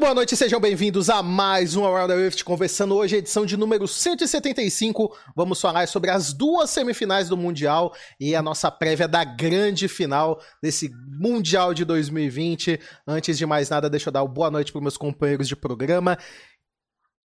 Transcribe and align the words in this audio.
boa 0.00 0.14
noite, 0.14 0.34
sejam 0.34 0.58
bem-vindos 0.58 1.10
a 1.10 1.22
mais 1.22 1.76
um 1.76 1.84
Around 1.84 2.10
the 2.10 2.18
Rift, 2.18 2.42
conversando 2.42 2.96
hoje, 2.96 3.16
edição 3.16 3.44
de 3.44 3.54
número 3.54 3.86
175. 3.86 5.14
Vamos 5.36 5.60
falar 5.60 5.86
sobre 5.88 6.10
as 6.10 6.32
duas 6.32 6.70
semifinais 6.70 7.28
do 7.28 7.36
Mundial 7.36 7.94
e 8.18 8.34
a 8.34 8.40
nossa 8.40 8.70
prévia 8.70 9.06
da 9.06 9.22
grande 9.24 9.88
final 9.88 10.42
desse 10.62 10.90
Mundial 11.06 11.74
de 11.74 11.84
2020. 11.84 12.80
Antes 13.06 13.36
de 13.36 13.44
mais 13.44 13.68
nada, 13.68 13.90
deixa 13.90 14.08
eu 14.08 14.12
dar 14.12 14.22
uma 14.22 14.32
boa 14.32 14.50
noite 14.50 14.72
para 14.72 14.80
meus 14.80 14.96
companheiros 14.96 15.46
de 15.46 15.54
programa. 15.54 16.16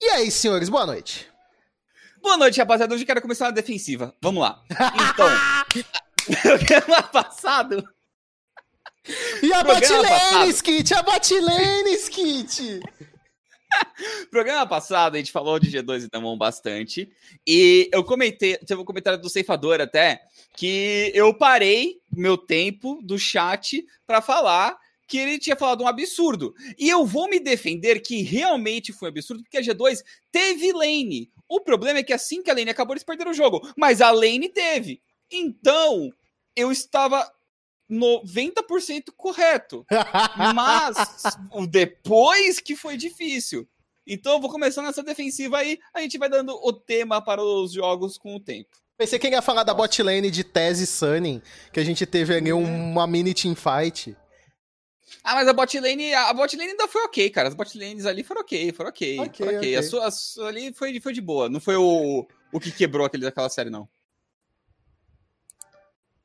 E 0.01 0.09
aí, 0.09 0.31
senhores, 0.31 0.71
boa 0.71 0.87
noite. 0.87 1.29
Boa 2.23 2.39
noite, 2.39 2.59
rapaziada. 2.59 2.95
Hoje 2.95 3.03
eu 3.03 3.07
quero 3.07 3.21
começar 3.21 3.45
na 3.45 3.51
defensiva. 3.51 4.15
Vamos 4.23 4.43
lá. 4.43 4.63
Então, 5.11 5.29
programa 6.41 7.03
passado 7.03 7.87
e 9.43 9.53
a 9.53 9.65
Botlane, 9.65 10.51
Skit! 10.53 10.95
A 10.95 11.03
Botlane, 11.03 11.95
Skit! 11.95 12.81
Programa 14.31 14.67
passado 14.67 15.15
a 15.15 15.19
gente 15.19 15.33
falou 15.33 15.59
de 15.59 15.71
G2 15.71 16.05
e 16.05 16.09
Damon 16.09 16.37
bastante. 16.37 17.11
E 17.47 17.89
eu 17.93 18.05
comentei, 18.05 18.57
teve 18.59 18.81
um 18.81 18.85
comentário 18.85 19.21
do 19.21 19.29
ceifador 19.29 19.81
até, 19.81 20.23
que 20.57 21.11
eu 21.15 21.35
parei 21.35 22.01
meu 22.15 22.37
tempo 22.37 23.01
do 23.03 23.19
chat 23.19 23.85
para 24.07 24.21
falar 24.21 24.79
que 25.09 25.19
ele 25.19 25.39
tinha 25.39 25.57
falado 25.57 25.83
um 25.83 25.89
absurdo. 25.89 26.55
E 26.79 26.89
eu 26.89 27.05
vou 27.05 27.29
me 27.29 27.39
defender 27.39 28.01
que 28.01 28.23
realmente 28.23 28.93
foi 28.93 29.09
um 29.09 29.13
absurdo, 29.13 29.43
porque 29.43 29.59
a 29.59 29.63
G2 29.63 30.03
teve 30.31 30.73
lane. 30.73 31.31
O 31.49 31.61
problema 31.61 31.99
é 31.99 32.03
que 32.03 32.13
assim 32.13 32.43
que 32.43 32.51
a 32.51 32.55
lane 32.55 32.71
acabou, 32.71 32.95
eles 32.95 33.05
perderam 33.05 33.33
o 33.33 33.35
jogo. 33.35 33.61
Mas 33.77 34.01
a 34.01 34.11
lane 34.11 34.49
teve. 34.49 35.03
Então, 35.31 36.11
eu 36.57 36.73
estava 36.73 37.31
90% 37.93 39.13
correto. 39.17 39.85
Mas 40.55 40.97
o 41.53 41.67
depois 41.67 42.59
que 42.59 42.75
foi 42.75 42.97
difícil. 42.97 43.69
Então 44.07 44.33
eu 44.33 44.41
vou 44.41 44.51
começar 44.51 44.83
nessa 44.83 45.03
defensiva 45.03 45.59
aí, 45.59 45.79
a 45.95 46.01
gente 46.01 46.19
vai 46.19 46.29
dando 46.29 46.55
o 46.55 46.73
tema 46.73 47.23
para 47.23 47.43
os 47.43 47.73
jogos 47.73 48.19
com 48.19 48.35
o 48.35 48.41
tempo. 48.41 48.71
Pensei 48.97 49.19
que 49.19 49.29
ia 49.29 49.43
falar 49.43 49.63
da 49.63 49.75
bot 49.75 50.03
lane 50.03 50.31
de 50.31 50.45
Tese 50.45 50.87
Sunning, 50.87 51.41
que 51.73 51.81
a 51.81 51.85
gente 51.85 52.05
teve 52.07 52.35
ali 52.35 52.53
uma 52.53 53.07
mini 53.07 53.35
teamfight. 53.35 54.17
Ah, 55.23 55.35
mas 55.35 55.47
a 55.47 55.53
bot 55.53 55.79
lane, 55.79 56.13
a 56.15 56.33
bot 56.33 56.57
lane 56.57 56.71
ainda 56.71 56.89
foi 56.89 57.03
ok, 57.05 57.31
cara. 57.31 57.49
As 57.49 57.55
bot 57.55 57.79
lanes 57.79 58.07
ali 58.07 58.23
foram 58.23 58.41
ok, 58.41 58.73
foram 58.73 58.91
ok. 58.91 59.21
okay, 59.21 59.33
foram 59.33 59.59
okay. 59.59 59.59
okay. 59.59 59.77
A, 59.77 59.83
sua, 59.83 60.07
a 60.07 60.11
sua 60.11 60.49
ali 60.49 60.73
foi, 60.73 60.99
foi 61.01 61.13
de 61.13 61.21
boa. 61.21 61.49
Não 61.49 61.61
foi 61.61 61.77
o, 61.77 62.27
o 62.53 62.61
que 62.61 62.73
quebrou 62.73 63.07
aquele 63.07 63.25
daquela 63.25 63.49
série, 63.49 63.71
não. 63.71 63.89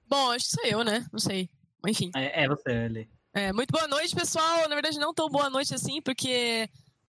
Bom, 0.08 0.32
acho 0.32 0.46
que 0.46 0.52
sou 0.52 0.66
eu, 0.66 0.84
né? 0.84 1.06
Não 1.12 1.20
sei. 1.20 1.50
Enfim. 1.88 2.12
É, 2.16 2.44
é 2.44 2.48
você, 2.48 2.70
ali. 2.70 3.10
É, 3.34 3.54
muito 3.54 3.72
boa 3.72 3.88
noite, 3.88 4.16
pessoal. 4.16 4.68
Na 4.68 4.76
verdade, 4.76 5.00
não 5.00 5.14
tão 5.14 5.30
boa 5.30 5.50
noite 5.50 5.74
assim, 5.74 6.02
porque 6.02 6.70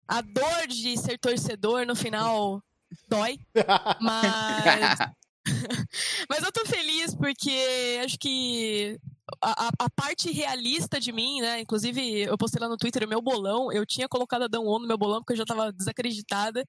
a 0.08 0.20
dor 0.20 0.66
de 0.68 0.96
ser 0.96 1.18
torcedor 1.18 1.86
no 1.86 1.94
final 1.94 2.62
dói. 3.08 3.38
Mas. 4.00 4.98
Mas 6.28 6.42
eu 6.42 6.50
tô 6.50 6.64
feliz 6.64 7.14
porque 7.14 8.00
acho 8.02 8.18
que 8.18 8.98
a, 9.42 9.68
a, 9.78 9.90
parte 9.90 10.30
realista 10.30 10.98
de 10.98 11.12
mim, 11.12 11.40
né? 11.40 11.60
Inclusive, 11.60 12.22
eu 12.22 12.38
postei 12.38 12.60
lá 12.60 12.68
no 12.68 12.78
Twitter 12.78 13.04
o 13.04 13.08
meu 13.08 13.20
bolão. 13.20 13.70
Eu 13.70 13.84
tinha 13.84 14.08
colocado 14.08 14.42
a 14.42 14.48
Dan 14.48 14.60
On 14.60 14.78
no 14.78 14.86
meu 14.86 14.96
bolão 14.96 15.20
porque 15.20 15.34
eu 15.34 15.36
já 15.36 15.44
tava 15.44 15.72
desacreditada. 15.72 16.66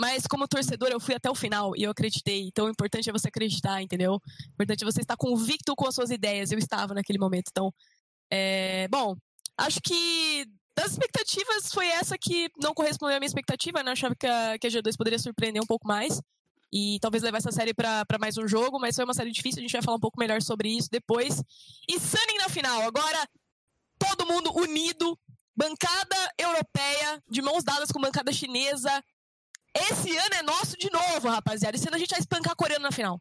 Mas 0.00 0.26
como 0.26 0.48
torcedor, 0.48 0.88
eu 0.88 0.98
fui 0.98 1.14
até 1.14 1.30
o 1.30 1.34
final 1.34 1.76
e 1.76 1.82
eu 1.82 1.90
acreditei. 1.90 2.46
Então 2.46 2.64
o 2.64 2.70
importante 2.70 3.10
é 3.10 3.12
você 3.12 3.28
acreditar, 3.28 3.82
entendeu? 3.82 4.14
O 4.14 4.52
importante 4.54 4.82
é 4.82 4.86
você 4.86 5.02
estar 5.02 5.14
convicto 5.14 5.76
com 5.76 5.86
as 5.86 5.94
suas 5.94 6.08
ideias. 6.08 6.50
Eu 6.50 6.58
estava 6.58 6.94
naquele 6.94 7.18
momento. 7.18 7.48
Então, 7.50 7.70
é... 8.30 8.88
bom, 8.88 9.14
acho 9.58 9.78
que 9.82 10.46
das 10.74 10.92
expectativas 10.92 11.70
foi 11.70 11.86
essa 11.88 12.16
que 12.16 12.48
não 12.62 12.72
correspondeu 12.72 13.18
à 13.18 13.20
minha 13.20 13.26
expectativa, 13.26 13.82
né? 13.82 13.90
Eu 13.90 13.92
achava 13.92 14.14
que 14.16 14.26
a, 14.26 14.58
que 14.58 14.66
a 14.68 14.70
G2 14.70 14.96
poderia 14.96 15.18
surpreender 15.18 15.62
um 15.62 15.66
pouco 15.66 15.86
mais 15.86 16.18
e 16.72 16.98
talvez 17.00 17.22
levar 17.22 17.36
essa 17.36 17.52
série 17.52 17.74
para 17.74 18.06
mais 18.18 18.38
um 18.38 18.48
jogo, 18.48 18.80
mas 18.80 18.96
foi 18.96 19.04
uma 19.04 19.12
série 19.12 19.30
difícil, 19.30 19.58
a 19.58 19.62
gente 19.62 19.72
vai 19.72 19.82
falar 19.82 19.98
um 19.98 20.00
pouco 20.00 20.18
melhor 20.18 20.40
sobre 20.40 20.70
isso 20.70 20.88
depois. 20.90 21.42
E 21.86 22.00
Sunning 22.00 22.38
na 22.38 22.48
final, 22.48 22.80
agora 22.82 23.28
todo 23.98 24.26
mundo 24.26 24.50
unido, 24.56 25.18
bancada 25.54 26.16
europeia, 26.38 27.22
de 27.28 27.42
mãos 27.42 27.62
dadas 27.62 27.92
com 27.92 28.00
bancada 28.00 28.32
chinesa, 28.32 29.04
esse 29.74 30.16
ano 30.16 30.34
é 30.34 30.42
nosso 30.42 30.76
de 30.76 30.90
novo, 30.90 31.28
rapaziada. 31.28 31.76
Esse 31.76 31.86
ano 31.86 31.96
a 31.96 31.98
gente 31.98 32.10
vai 32.10 32.20
espancar 32.20 32.52
a 32.52 32.56
coreano 32.56 32.84
na 32.84 32.92
final. 32.92 33.20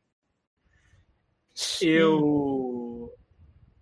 Eu. 1.81 3.13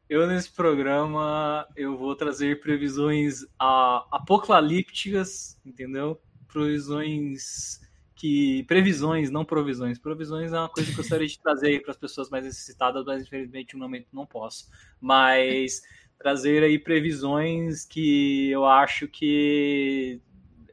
Eu, 0.10 0.26
nesse 0.26 0.50
programa, 0.52 1.68
eu 1.76 1.98
vou 1.98 2.16
trazer 2.16 2.62
previsões 2.62 3.46
apocalípticas, 3.60 5.60
entendeu? 5.66 6.20
Previsões 6.48 7.82
que. 8.16 8.64
Previsões, 8.64 9.30
não 9.30 9.46
provisões. 9.46 10.00
Provisões 10.00 10.54
é 10.54 10.60
uma 10.60 10.70
coisa 10.70 10.90
que 10.90 10.94
eu 10.94 11.04
gostaria 11.04 11.28
de 11.28 11.40
trazer 11.40 11.68
aí 11.68 11.80
para 11.80 11.92
as 11.92 11.98
pessoas 11.98 12.30
mais 12.30 12.46
necessitadas, 12.46 13.06
mas 13.06 13.24
infelizmente 13.24 13.76
no 13.76 13.82
momento 13.82 14.08
não 14.14 14.26
posso. 14.26 14.70
Mas 15.00 15.82
trazer 16.18 16.64
aí 16.64 16.80
previsões 16.80 17.86
que 17.86 18.50
eu 18.50 18.66
acho 18.66 19.08
que 19.08 20.20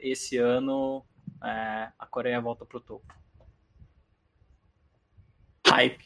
esse 0.00 0.38
ano 0.38 1.04
é, 1.44 1.92
a 1.98 2.06
Coreia 2.06 2.40
volta 2.40 2.64
pro 2.64 2.80
topo. 2.80 3.06
Hype. 5.66 6.04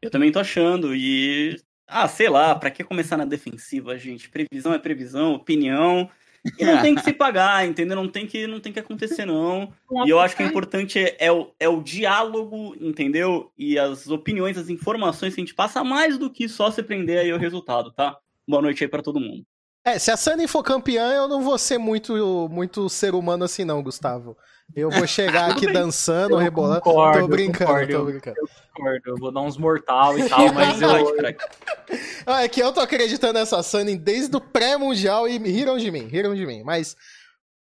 Eu 0.00 0.10
também 0.10 0.32
tô 0.32 0.38
achando. 0.38 0.94
E. 0.94 1.60
Ah, 1.86 2.08
sei 2.08 2.28
lá, 2.28 2.54
pra 2.54 2.70
que 2.70 2.82
começar 2.82 3.16
na 3.16 3.24
defensiva, 3.24 3.98
gente? 3.98 4.28
Previsão 4.28 4.72
é 4.72 4.78
previsão, 4.78 5.34
opinião. 5.34 6.10
E 6.58 6.64
não 6.64 6.82
tem 6.82 6.94
que 6.94 7.02
se 7.02 7.12
pagar, 7.12 7.64
entendeu? 7.68 7.96
Não 7.96 8.08
tem 8.08 8.26
que, 8.26 8.46
não 8.46 8.60
tem 8.60 8.72
que 8.72 8.80
acontecer, 8.80 9.24
não. 9.24 9.72
E 10.04 10.10
eu 10.10 10.18
acho 10.18 10.36
que 10.36 10.42
o 10.42 10.46
importante 10.46 10.98
é, 10.98 11.16
é, 11.18 11.32
o, 11.32 11.52
é 11.58 11.68
o 11.68 11.82
diálogo, 11.82 12.74
entendeu? 12.80 13.52
E 13.56 13.78
as 13.78 14.08
opiniões, 14.08 14.58
as 14.58 14.68
informações 14.68 15.34
que 15.34 15.40
a 15.40 15.44
gente 15.44 15.54
passa 15.54 15.84
mais 15.84 16.18
do 16.18 16.30
que 16.30 16.48
só 16.48 16.70
se 16.70 16.82
prender 16.82 17.18
aí 17.18 17.32
o 17.32 17.38
resultado, 17.38 17.92
tá? 17.92 18.16
Boa 18.48 18.62
noite 18.62 18.82
aí 18.82 18.88
para 18.88 19.02
todo 19.02 19.20
mundo. 19.20 19.44
É, 19.84 19.98
se 19.98 20.10
a 20.10 20.16
Sunny 20.16 20.46
for 20.46 20.62
campeã, 20.62 21.12
eu 21.12 21.28
não 21.28 21.42
vou 21.42 21.58
ser 21.58 21.78
muito, 21.78 22.48
muito 22.48 22.88
ser 22.88 23.14
humano 23.14 23.44
assim, 23.44 23.64
não, 23.64 23.82
Gustavo. 23.82 24.36
Eu 24.74 24.90
vou 24.90 25.06
chegar 25.06 25.50
aqui 25.52 25.70
dançando, 25.70 26.36
rebolando. 26.36 26.80
Concordo, 26.80 27.20
tô 27.20 27.28
brincando, 27.28 27.70
concordo, 27.70 27.92
tô 27.92 28.04
brincando. 28.04 28.36
Eu 28.38 28.48
concordo, 28.74 29.02
eu 29.06 29.16
vou 29.16 29.32
dar 29.32 29.40
uns 29.42 29.56
mortal 29.56 30.18
e 30.18 30.28
tal, 30.28 30.52
mas 30.52 30.80
eu. 30.80 30.88
ah, 32.26 32.42
é 32.42 32.48
que 32.48 32.62
eu 32.62 32.72
tô 32.72 32.80
acreditando 32.80 33.34
nessa 33.34 33.62
Sunny 33.62 33.96
desde 33.96 34.34
o 34.36 34.40
pré-mundial 34.40 35.28
e 35.28 35.38
riram 35.38 35.76
de 35.78 35.90
mim, 35.90 36.06
riram 36.06 36.34
de 36.34 36.46
mim. 36.46 36.62
Mas 36.62 36.96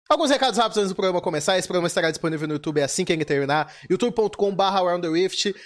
Alguns 0.09 0.29
recados 0.29 0.57
rápidos 0.57 0.77
antes 0.77 0.89
do 0.91 0.95
programa 0.95 1.19
começar. 1.19 1.57
Esse 1.57 1.67
programa 1.67 1.87
estará 1.87 2.09
disponível 2.09 2.47
no 2.47 2.53
YouTube 2.53 2.81
assim 2.81 3.03
que 3.03 3.11
ele 3.11 3.25
terminar. 3.25 3.73
youtube.com.br. 3.89 4.55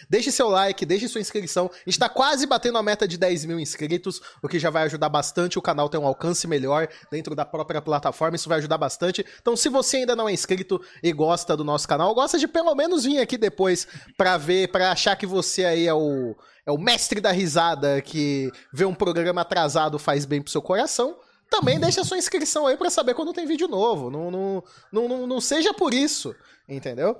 Deixe 0.09 0.31
seu 0.31 0.49
like, 0.49 0.83
deixe 0.83 1.07
sua 1.07 1.21
inscrição. 1.21 1.69
A 1.71 1.89
gente 1.89 1.99
tá 1.99 2.09
quase 2.09 2.47
batendo 2.47 2.79
a 2.79 2.81
meta 2.81 3.07
de 3.07 3.19
10 3.19 3.45
mil 3.45 3.59
inscritos, 3.59 4.19
o 4.41 4.47
que 4.47 4.57
já 4.57 4.71
vai 4.71 4.83
ajudar 4.83 5.09
bastante 5.09 5.59
o 5.59 5.61
canal 5.61 5.87
ter 5.89 5.99
um 5.99 6.07
alcance 6.07 6.47
melhor 6.47 6.87
dentro 7.11 7.35
da 7.35 7.45
própria 7.45 7.83
plataforma. 7.83 8.35
Isso 8.35 8.49
vai 8.49 8.57
ajudar 8.57 8.79
bastante. 8.79 9.23
Então, 9.39 9.55
se 9.55 9.69
você 9.69 9.97
ainda 9.97 10.15
não 10.15 10.27
é 10.27 10.33
inscrito 10.33 10.81
e 11.03 11.13
gosta 11.13 11.55
do 11.55 11.63
nosso 11.63 11.87
canal, 11.87 12.15
gosta 12.15 12.39
de 12.39 12.47
pelo 12.47 12.73
menos 12.73 13.03
vir 13.03 13.19
aqui 13.19 13.37
depois 13.37 13.87
pra 14.17 14.37
ver, 14.37 14.71
pra 14.71 14.91
achar 14.91 15.15
que 15.15 15.27
você 15.27 15.65
aí 15.65 15.85
é 15.85 15.93
o, 15.93 16.35
é 16.65 16.71
o 16.71 16.79
mestre 16.79 17.21
da 17.21 17.31
risada, 17.31 18.01
que 18.01 18.51
vê 18.73 18.85
um 18.85 18.95
programa 18.95 19.41
atrasado 19.41 19.99
faz 19.99 20.25
bem 20.25 20.41
pro 20.41 20.51
seu 20.51 20.63
coração 20.63 21.15
também 21.51 21.77
deixa 21.77 22.03
sua 22.05 22.17
inscrição 22.17 22.65
aí 22.65 22.77
para 22.77 22.89
saber 22.89 23.13
quando 23.13 23.33
tem 23.33 23.45
vídeo 23.45 23.67
novo. 23.67 24.09
Não, 24.09 24.31
não, 24.31 24.63
não, 24.91 25.07
não, 25.07 25.27
não 25.27 25.41
seja 25.41 25.73
por 25.73 25.93
isso, 25.93 26.33
entendeu? 26.67 27.19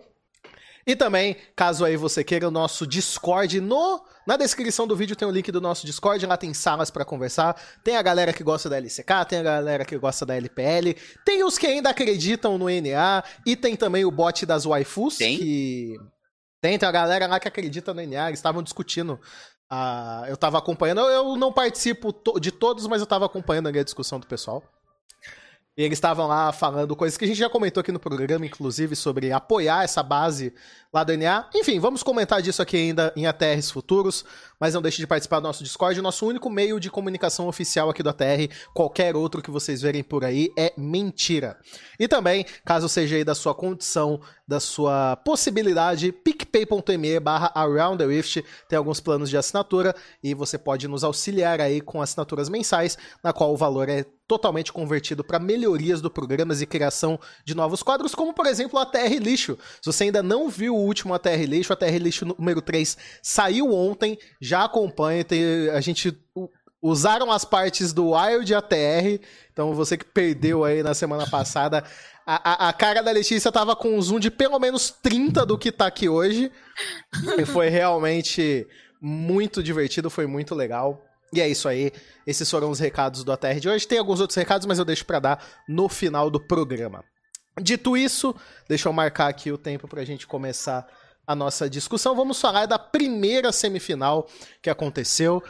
E 0.87 0.95
também, 0.95 1.35
caso 1.55 1.85
aí 1.85 1.95
você 1.95 2.23
queira 2.23 2.47
o 2.47 2.51
nosso 2.51 2.87
Discord, 2.87 3.59
no, 3.59 4.03
na 4.25 4.37
descrição 4.37 4.87
do 4.87 4.95
vídeo 4.95 5.15
tem 5.15 5.27
o 5.27 5.31
link 5.31 5.51
do 5.51 5.61
nosso 5.61 5.85
Discord, 5.85 6.25
lá 6.25 6.37
tem 6.37 6.53
salas 6.53 6.89
para 6.89 7.05
conversar. 7.05 7.61
Tem 7.83 7.97
a 7.97 8.01
galera 8.01 8.33
que 8.33 8.43
gosta 8.43 8.69
da 8.69 8.77
LCK, 8.77 9.25
tem 9.27 9.39
a 9.39 9.43
galera 9.43 9.85
que 9.85 9.97
gosta 9.97 10.25
da 10.25 10.35
LPL, 10.35 10.95
tem 11.23 11.43
os 11.43 11.57
que 11.57 11.67
ainda 11.67 11.89
acreditam 11.89 12.57
no 12.57 12.65
NA 12.65 13.23
e 13.45 13.55
tem 13.55 13.75
também 13.75 14.05
o 14.05 14.11
bot 14.11 14.45
das 14.45 14.63
waifus 14.63 15.17
tem? 15.17 15.37
que 15.37 15.97
tem, 16.61 16.77
tem 16.77 16.87
a 16.87 16.91
galera 16.91 17.27
lá 17.27 17.39
que 17.39 17.47
acredita 17.47 17.93
no 17.93 18.01
NA, 18.05 18.27
eles 18.27 18.39
estavam 18.39 18.63
discutindo 18.63 19.19
ah, 19.73 20.25
eu 20.27 20.35
tava 20.35 20.57
acompanhando, 20.57 20.99
eu 20.99 21.37
não 21.37 21.53
participo 21.53 22.13
de 22.41 22.51
todos, 22.51 22.85
mas 22.87 22.99
eu 22.99 23.07
tava 23.07 23.25
acompanhando 23.25 23.69
a 23.69 23.83
discussão 23.83 24.19
do 24.19 24.27
pessoal. 24.27 24.61
E 25.77 25.83
eles 25.83 25.95
estavam 25.95 26.27
lá 26.27 26.51
falando 26.51 26.93
coisas 26.93 27.17
que 27.17 27.23
a 27.23 27.27
gente 27.27 27.37
já 27.37 27.49
comentou 27.49 27.79
aqui 27.79 27.93
no 27.93 27.99
programa, 27.99 28.45
inclusive, 28.45 28.97
sobre 28.97 29.31
apoiar 29.31 29.85
essa 29.85 30.03
base 30.03 30.53
lá 30.93 31.03
do 31.03 31.15
NA. 31.15 31.49
Enfim, 31.55 31.79
vamos 31.79 32.03
comentar 32.03 32.41
disso 32.41 32.61
aqui 32.61 32.77
ainda 32.77 33.13
em 33.15 33.25
ATRs 33.25 33.71
futuros, 33.71 34.25
mas 34.59 34.73
não 34.73 34.81
deixe 34.81 34.97
de 34.97 35.07
participar 35.07 35.39
do 35.39 35.43
nosso 35.43 35.63
Discord. 35.63 35.99
O 35.99 36.03
nosso 36.03 36.25
único 36.25 36.49
meio 36.49 36.79
de 36.79 36.89
comunicação 36.89 37.47
oficial 37.47 37.89
aqui 37.89 38.03
do 38.03 38.09
ATR, 38.09 38.53
qualquer 38.73 39.15
outro 39.15 39.41
que 39.41 39.51
vocês 39.51 39.81
verem 39.81 40.03
por 40.03 40.23
aí, 40.23 40.51
é 40.57 40.73
mentira. 40.77 41.57
E 41.99 42.07
também, 42.07 42.45
caso 42.65 42.87
seja 42.89 43.15
aí 43.15 43.23
da 43.23 43.35
sua 43.35 43.55
condição, 43.55 44.21
da 44.47 44.59
sua 44.59 45.15
possibilidade, 45.17 46.11
PicPay 46.11 46.51
picpay.me 46.51 47.19
barra 47.19 47.51
Around 47.55 47.97
the 47.97 48.05
Rift, 48.05 48.43
tem 48.67 48.77
alguns 48.77 48.99
planos 48.99 49.29
de 49.29 49.37
assinatura 49.37 49.95
e 50.21 50.33
você 50.33 50.57
pode 50.57 50.87
nos 50.87 51.03
auxiliar 51.03 51.61
aí 51.61 51.81
com 51.81 52.01
assinaturas 52.01 52.49
mensais, 52.49 52.97
na 53.23 53.31
qual 53.31 53.53
o 53.53 53.57
valor 53.57 53.89
é 53.89 54.05
totalmente 54.27 54.71
convertido 54.71 55.23
para 55.23 55.39
melhorias 55.39 55.99
do 55.99 56.09
programas 56.09 56.61
e 56.61 56.65
criação 56.65 57.19
de 57.43 57.53
novos 57.53 57.83
quadros, 57.83 58.15
como 58.15 58.33
por 58.33 58.45
exemplo 58.45 58.79
a 58.79 58.85
TR 58.85 59.17
Lixo. 59.19 59.57
Se 59.81 59.91
você 59.91 60.05
ainda 60.05 60.23
não 60.23 60.47
viu 60.47 60.75
último 60.81 61.13
ATR 61.13 61.43
Lixo, 61.47 61.73
a 61.73 61.75
TR 61.75 61.97
Lixo 61.97 62.25
número 62.25 62.61
3 62.61 62.97
saiu 63.21 63.73
ontem, 63.73 64.17
já 64.39 64.65
acompanha, 64.65 65.23
tem, 65.23 65.69
a 65.69 65.81
gente 65.81 66.17
usaram 66.81 67.31
as 67.31 67.45
partes 67.45 67.93
do 67.93 68.11
Wild 68.11 68.53
ATR, 68.53 69.19
então 69.51 69.73
você 69.73 69.97
que 69.97 70.05
perdeu 70.05 70.63
aí 70.63 70.81
na 70.81 70.93
semana 70.93 71.29
passada, 71.29 71.83
a, 72.25 72.65
a, 72.65 72.69
a, 72.69 72.73
cara 72.73 73.01
da 73.01 73.11
Letícia 73.11 73.51
tava 73.51 73.75
com 73.75 73.95
um 73.95 74.01
zoom 74.01 74.19
de 74.19 74.31
pelo 74.31 74.59
menos 74.59 74.89
30 74.89 75.45
do 75.45 75.57
que 75.57 75.71
tá 75.71 75.87
aqui 75.87 76.07
hoje. 76.07 76.51
E 77.37 77.45
foi 77.45 77.67
realmente 77.69 78.65
muito 79.01 79.63
divertido, 79.63 80.09
foi 80.09 80.27
muito 80.27 80.53
legal. 80.53 81.03
E 81.33 81.41
é 81.41 81.47
isso 81.47 81.67
aí. 81.67 81.91
Esses 82.27 82.49
foram 82.49 82.69
os 82.69 82.79
recados 82.79 83.23
do 83.23 83.31
ATR 83.31 83.59
de 83.59 83.69
hoje. 83.69 83.87
Tem 83.87 83.97
alguns 83.97 84.19
outros 84.19 84.35
recados, 84.35 84.67
mas 84.67 84.79
eu 84.79 84.85
deixo 84.85 85.05
para 85.05 85.19
dar 85.19 85.45
no 85.67 85.89
final 85.89 86.29
do 86.29 86.39
programa. 86.39 87.03
Dito 87.59 87.97
isso, 87.97 88.33
deixa 88.67 88.87
eu 88.87 88.93
marcar 88.93 89.27
aqui 89.27 89.51
o 89.51 89.57
tempo 89.57 89.87
pra 89.87 90.05
gente 90.05 90.25
começar 90.25 90.87
a 91.27 91.35
nossa 91.35 91.69
discussão. 91.69 92.15
Vamos 92.15 92.39
falar 92.39 92.65
da 92.65 92.79
primeira 92.79 93.51
semifinal 93.51 94.27
que 94.61 94.69
aconteceu. 94.69 95.43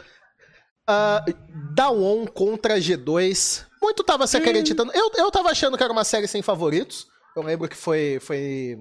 Uh, 0.88 1.32
Dawon 1.74 2.26
contra 2.26 2.78
G2. 2.78 3.66
Muito 3.80 4.02
tava 4.02 4.26
se 4.26 4.36
hum. 4.36 4.40
acreditando. 4.40 4.90
Hum. 4.90 4.94
Eu, 4.94 5.10
eu 5.16 5.30
tava 5.30 5.50
achando 5.50 5.76
que 5.76 5.82
era 5.82 5.92
uma 5.92 6.04
série 6.04 6.26
sem 6.26 6.42
favoritos. 6.42 7.06
Eu 7.36 7.42
lembro 7.42 7.68
que 7.68 7.76
foi, 7.76 8.18
foi, 8.20 8.78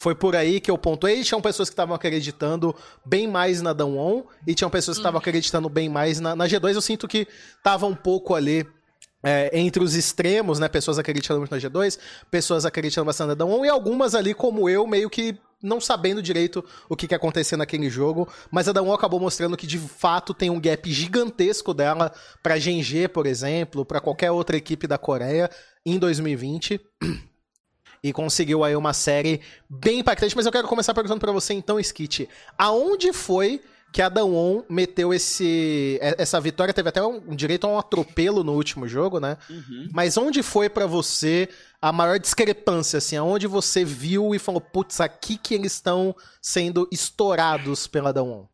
foi 0.00 0.14
por 0.14 0.34
aí 0.34 0.60
que 0.60 0.70
eu 0.70 0.78
pontuei. 0.78 1.22
Tinham 1.22 1.42
pessoas 1.42 1.68
que 1.68 1.74
estavam 1.74 1.94
acreditando 1.94 2.74
bem 3.04 3.28
mais 3.28 3.60
na 3.60 3.74
Dawon 3.74 4.24
e 4.46 4.54
tinham 4.54 4.70
pessoas 4.70 4.96
que 4.96 5.00
estavam 5.00 5.18
hum. 5.18 5.22
acreditando 5.22 5.68
bem 5.68 5.88
mais 5.90 6.20
na, 6.20 6.34
na 6.34 6.46
G2. 6.46 6.74
Eu 6.74 6.80
sinto 6.80 7.06
que 7.06 7.28
tava 7.62 7.86
um 7.86 7.94
pouco 7.94 8.34
ali 8.34 8.66
é, 9.22 9.50
entre 9.58 9.82
os 9.82 9.94
extremos, 9.94 10.58
né? 10.58 10.68
Pessoas 10.68 10.98
acreditando 10.98 11.40
muito 11.40 11.50
na 11.50 11.58
G2, 11.58 11.98
pessoas 12.30 12.64
acreditando 12.64 13.04
bastante 13.04 13.28
na 13.28 13.34
Dawn 13.34 13.60
1 13.60 13.64
e 13.66 13.68
algumas 13.68 14.14
ali, 14.14 14.34
como 14.34 14.68
eu, 14.68 14.86
meio 14.86 15.10
que 15.10 15.38
não 15.62 15.80
sabendo 15.80 16.22
direito 16.22 16.64
o 16.88 16.96
que, 16.96 17.06
ia 17.10 17.16
acontecer 17.16 17.56
naquele 17.56 17.90
jogo. 17.90 18.28
Mas 18.50 18.68
a 18.68 18.72
Dawn 18.72 18.88
1 18.88 18.92
acabou 18.94 19.20
mostrando 19.20 19.56
que 19.56 19.66
de 19.66 19.78
fato 19.78 20.32
tem 20.32 20.48
um 20.48 20.60
gap 20.60 20.90
gigantesco 20.90 21.74
dela 21.74 22.12
pra 22.42 22.58
GG, 22.58 23.08
por 23.12 23.26
exemplo, 23.26 23.84
para 23.84 24.00
qualquer 24.00 24.30
outra 24.30 24.56
equipe 24.56 24.86
da 24.86 24.96
Coreia 24.96 25.50
em 25.84 25.98
2020. 25.98 26.80
E 28.02 28.14
conseguiu 28.14 28.64
aí 28.64 28.74
uma 28.74 28.94
série 28.94 29.42
bem 29.68 29.98
impactante. 29.98 30.34
Mas 30.34 30.46
eu 30.46 30.52
quero 30.52 30.66
começar 30.66 30.94
perguntando 30.94 31.20
para 31.20 31.32
você 31.32 31.52
então, 31.52 31.78
Skit, 31.78 32.26
aonde 32.56 33.12
foi 33.12 33.60
que 33.92 34.00
a 34.00 34.08
Dawn 34.08 34.62
meteu 34.68 35.12
esse 35.12 35.98
essa 36.00 36.40
vitória 36.40 36.72
teve 36.72 36.88
até 36.88 37.02
um, 37.02 37.34
direito 37.34 37.66
a 37.66 37.70
um 37.70 37.78
atropelo 37.78 38.44
no 38.44 38.52
último 38.52 38.86
jogo, 38.86 39.18
né? 39.18 39.36
Uhum. 39.48 39.88
Mas 39.92 40.16
onde 40.16 40.42
foi 40.42 40.68
para 40.68 40.86
você 40.86 41.48
a 41.80 41.92
maior 41.92 42.18
discrepância 42.18 42.98
assim, 42.98 43.16
aonde 43.16 43.46
você 43.46 43.84
viu 43.84 44.34
e 44.34 44.38
falou, 44.38 44.60
putz, 44.60 45.00
aqui 45.00 45.36
que 45.36 45.54
eles 45.54 45.72
estão 45.72 46.14
sendo 46.40 46.88
estourados 46.92 47.86
pela 47.86 48.12
Dawn? 48.12 48.46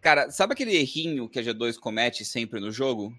Cara, 0.00 0.30
sabe 0.30 0.54
aquele 0.54 0.76
errinho 0.76 1.28
que 1.28 1.38
a 1.38 1.42
G2 1.42 1.78
comete 1.78 2.24
sempre 2.24 2.58
no 2.58 2.72
jogo? 2.72 3.14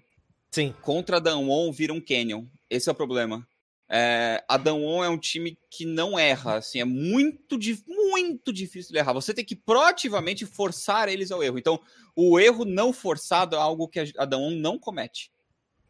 Sim. 0.50 0.74
Contra 0.82 1.16
a 1.16 1.20
Dawn 1.20 1.72
viram 1.72 1.96
um 1.96 2.00
Canyon. 2.00 2.44
Esse 2.68 2.88
é 2.88 2.92
o 2.92 2.94
problema. 2.94 3.46
É, 3.88 4.42
a 4.48 4.56
Danwon 4.56 5.04
é 5.04 5.08
um 5.08 5.18
time 5.18 5.58
que 5.70 5.84
não 5.84 6.18
erra, 6.18 6.56
assim, 6.56 6.80
é 6.80 6.84
muito, 6.84 7.58
muito 7.86 8.52
difícil 8.52 8.96
errar. 8.96 9.12
Você 9.12 9.34
tem 9.34 9.44
que 9.44 9.54
proativamente 9.54 10.46
forçar 10.46 11.08
eles 11.08 11.30
ao 11.30 11.42
erro. 11.42 11.58
Então, 11.58 11.80
o 12.16 12.38
erro 12.40 12.64
não 12.64 12.92
forçado 12.92 13.56
é 13.56 13.58
algo 13.58 13.88
que 13.88 14.12
a 14.16 14.24
Danwon 14.24 14.52
não 14.52 14.78
comete. 14.78 15.30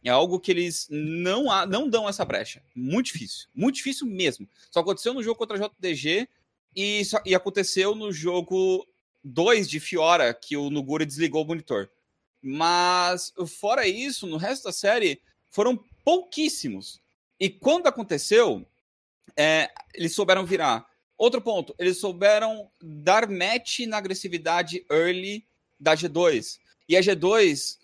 É 0.03 0.11
algo 0.11 0.39
que 0.39 0.51
eles 0.51 0.87
não, 0.91 1.45
não 1.67 1.89
dão 1.89 2.09
essa 2.09 2.25
brecha. 2.25 2.63
Muito 2.75 3.07
difícil. 3.07 3.49
Muito 3.55 3.77
difícil 3.77 4.07
mesmo. 4.07 4.47
Só 4.71 4.81
aconteceu 4.81 5.15
no 5.15 5.23
jogo 5.23 5.39
contra 5.39 5.57
a 5.57 5.69
JDG 5.69 6.29
e, 6.77 7.05
só, 7.05 7.23
e 7.25 7.35
aconteceu 7.35 7.95
no 7.95 8.13
jogo 8.13 8.87
2 9.23 9.69
de 9.69 9.81
Fiora, 9.81 10.35
que 10.35 10.57
o 10.57 10.69
Nuguri 10.69 11.07
desligou 11.07 11.43
o 11.43 11.47
monitor. 11.47 11.91
Mas, 12.43 13.33
fora 13.59 13.89
isso, 13.89 14.27
no 14.27 14.37
resto 14.37 14.65
da 14.65 14.73
série, 14.73 15.23
foram 15.51 15.83
pouquíssimos 16.05 17.01
e 17.39 17.51
quando 17.51 17.87
aconteceu, 17.87 18.67
é, 19.37 19.71
eles 19.95 20.15
souberam 20.15 20.45
virar. 20.45 20.87
Outro 21.17 21.41
ponto, 21.41 21.75
eles 21.79 21.99
souberam 21.99 22.71
dar 22.83 23.29
match 23.29 23.81
na 23.81 23.99
agressividade 23.99 24.85
early 24.91 25.47
da 25.79 25.95
G2. 25.95 26.59
E 26.89 26.97
a 26.97 27.01
G2, 27.01 27.79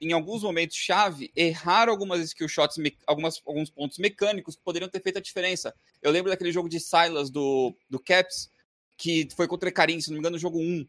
em 0.00 0.12
alguns 0.12 0.42
momentos 0.42 0.76
chave, 0.76 1.32
erraram 1.34 1.92
algumas 1.92 2.20
skill 2.20 2.48
shots, 2.48 2.76
algumas, 3.06 3.40
alguns 3.46 3.70
pontos 3.70 3.98
mecânicos 3.98 4.56
que 4.56 4.62
poderiam 4.62 4.88
ter 4.88 5.02
feito 5.02 5.18
a 5.18 5.22
diferença. 5.22 5.74
Eu 6.02 6.10
lembro 6.10 6.30
daquele 6.30 6.52
jogo 6.52 6.68
de 6.68 6.78
Silas 6.78 7.30
do, 7.30 7.74
do 7.88 7.98
Caps, 7.98 8.50
que 8.96 9.28
foi 9.34 9.48
contra 9.48 9.72
Karim, 9.72 10.00
se 10.00 10.08
não 10.08 10.14
me 10.14 10.20
engano, 10.20 10.36
no 10.36 10.40
jogo 10.40 10.58
1. 10.58 10.86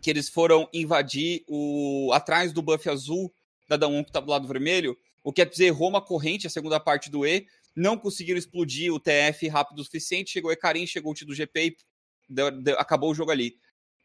Que 0.00 0.10
eles 0.10 0.28
foram 0.28 0.68
invadir 0.72 1.44
o 1.46 2.10
atrás 2.12 2.52
do 2.52 2.62
buff 2.62 2.88
azul 2.88 3.32
da 3.68 3.76
Dawn 3.76 4.02
que 4.02 4.10
tá 4.10 4.20
do 4.20 4.30
lado 4.30 4.48
vermelho 4.48 4.96
o 5.22 5.32
que 5.32 5.44
dizer, 5.44 5.66
errou 5.66 5.88
uma 5.88 6.00
corrente, 6.00 6.46
a 6.46 6.50
segunda 6.50 6.80
parte 6.80 7.10
do 7.10 7.26
E, 7.26 7.46
não 7.74 7.96
conseguiram 7.96 8.38
explodir 8.38 8.92
o 8.92 9.00
TF 9.00 9.48
rápido 9.48 9.80
o 9.80 9.84
suficiente, 9.84 10.30
chegou 10.30 10.50
o 10.50 10.52
Ecarim, 10.52 10.86
chegou 10.86 11.12
o 11.12 11.14
T 11.14 11.24
do 11.24 11.34
GP 11.34 11.66
e 11.66 11.76
deu, 12.28 12.50
deu, 12.50 12.78
acabou 12.78 13.10
o 13.10 13.14
jogo 13.14 13.30
ali. 13.30 13.56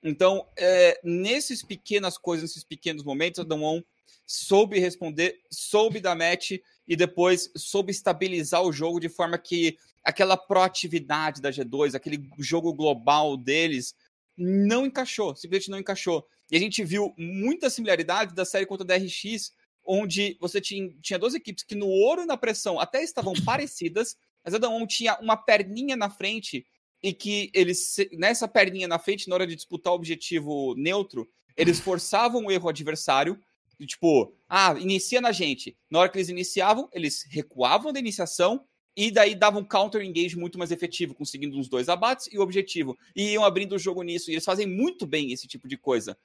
Então, 0.03 0.47
é, 0.57 0.99
nesses 1.03 1.63
pequenas 1.63 2.17
coisas, 2.17 2.49
nesses 2.49 2.63
pequenos 2.63 3.03
momentos, 3.03 3.39
a 3.39 3.43
Damwon 3.43 3.81
soube 4.25 4.79
responder, 4.79 5.39
soube 5.51 5.99
dar 5.99 6.15
match 6.15 6.51
e 6.87 6.95
depois 6.95 7.51
soube 7.55 7.91
estabilizar 7.91 8.61
o 8.61 8.71
jogo 8.71 8.99
de 8.99 9.09
forma 9.09 9.37
que 9.37 9.77
aquela 10.03 10.37
proatividade 10.37 11.41
da 11.41 11.49
G2, 11.49 11.95
aquele 11.95 12.29
jogo 12.37 12.73
global 12.73 13.35
deles, 13.35 13.95
não 14.37 14.85
encaixou, 14.85 15.35
simplesmente 15.35 15.71
não 15.71 15.79
encaixou. 15.79 16.27
E 16.51 16.57
a 16.57 16.59
gente 16.59 16.83
viu 16.83 17.13
muita 17.17 17.69
similaridade 17.69 18.35
da 18.35 18.45
série 18.45 18.65
contra 18.65 18.83
a 18.83 18.97
DRX, 18.97 19.53
onde 19.85 20.37
você 20.39 20.59
tinha, 20.59 20.89
tinha 21.01 21.19
duas 21.19 21.33
equipes 21.33 21.63
que 21.63 21.75
no 21.75 21.87
ouro 21.87 22.23
e 22.23 22.25
na 22.25 22.37
pressão 22.37 22.79
até 22.79 23.03
estavam 23.03 23.33
parecidas, 23.45 24.15
mas 24.43 24.53
cada 24.53 24.69
um 24.69 24.85
tinha 24.85 25.17
uma 25.19 25.37
perninha 25.37 25.95
na 25.95 26.09
frente 26.09 26.65
e 27.01 27.13
que 27.13 27.51
eles, 27.53 27.97
nessa 28.13 28.47
perninha 28.47 28.87
na 28.87 28.97
frente, 28.97 29.29
na 29.29 29.35
hora 29.35 29.47
de 29.47 29.55
disputar 29.55 29.93
o 29.93 29.95
objetivo 29.95 30.73
neutro, 30.75 31.29
eles 31.55 31.79
forçavam 31.81 32.45
o 32.45 32.51
erro 32.51 32.69
adversário, 32.69 33.39
tipo, 33.85 34.33
ah, 34.47 34.75
inicia 34.79 35.21
na 35.21 35.31
gente. 35.31 35.77
Na 35.89 35.99
hora 35.99 36.09
que 36.09 36.17
eles 36.17 36.29
iniciavam, 36.29 36.89
eles 36.93 37.25
recuavam 37.29 37.91
da 37.91 37.99
iniciação 37.99 38.65
e 38.97 39.11
daí 39.11 39.35
davam 39.35 39.61
um 39.61 39.65
counter 39.65 40.01
engage 40.01 40.37
muito 40.37 40.57
mais 40.57 40.71
efetivo, 40.71 41.13
conseguindo 41.13 41.57
uns 41.57 41.67
dois 41.67 41.89
abates 41.89 42.29
e 42.31 42.37
o 42.37 42.41
objetivo. 42.41 42.97
E 43.13 43.33
iam 43.33 43.43
abrindo 43.43 43.75
o 43.75 43.79
jogo 43.79 44.01
nisso. 44.01 44.31
E 44.31 44.35
eles 44.35 44.45
fazem 44.45 44.65
muito 44.65 45.05
bem 45.05 45.33
esse 45.33 45.47
tipo 45.47 45.67
de 45.67 45.77
coisa. 45.77 46.17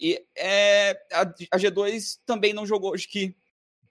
E 0.00 0.24
é, 0.36 0.90
a, 1.12 1.22
a, 1.22 1.58
G2 1.58 2.18
também 2.24 2.52
não 2.52 2.64
jogou, 2.64 2.94
acho 2.94 3.08
que 3.08 3.34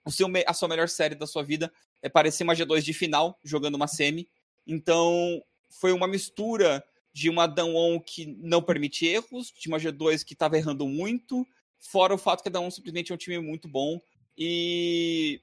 o 0.04 0.10
seu, 0.10 0.26
a 0.46 0.54
sua 0.54 0.68
melhor 0.68 0.88
série 0.88 1.14
da 1.14 1.26
sua 1.26 1.42
vida 1.42 1.70
é 2.00 2.08
parecer 2.08 2.44
uma 2.44 2.54
G2 2.54 2.80
de 2.80 2.94
final, 2.94 3.38
jogando 3.44 3.74
uma 3.74 3.86
semi. 3.86 4.28
Então, 4.66 5.42
foi 5.68 5.92
uma 5.92 6.06
mistura 6.06 6.82
de 7.12 7.28
uma 7.28 7.46
Dawn 7.46 8.00
que 8.00 8.26
não 8.40 8.62
permite 8.62 9.06
erros, 9.06 9.52
de 9.58 9.68
uma 9.68 9.78
G2 9.78 10.24
que 10.24 10.34
estava 10.34 10.56
errando 10.56 10.86
muito, 10.86 11.46
fora 11.78 12.14
o 12.14 12.18
fato 12.18 12.42
que 12.42 12.48
a 12.48 12.52
Dawn 12.52 12.70
simplesmente 12.70 13.12
é 13.12 13.14
um 13.14 13.18
time 13.18 13.38
muito 13.38 13.68
bom. 13.68 14.00
E 14.36 15.42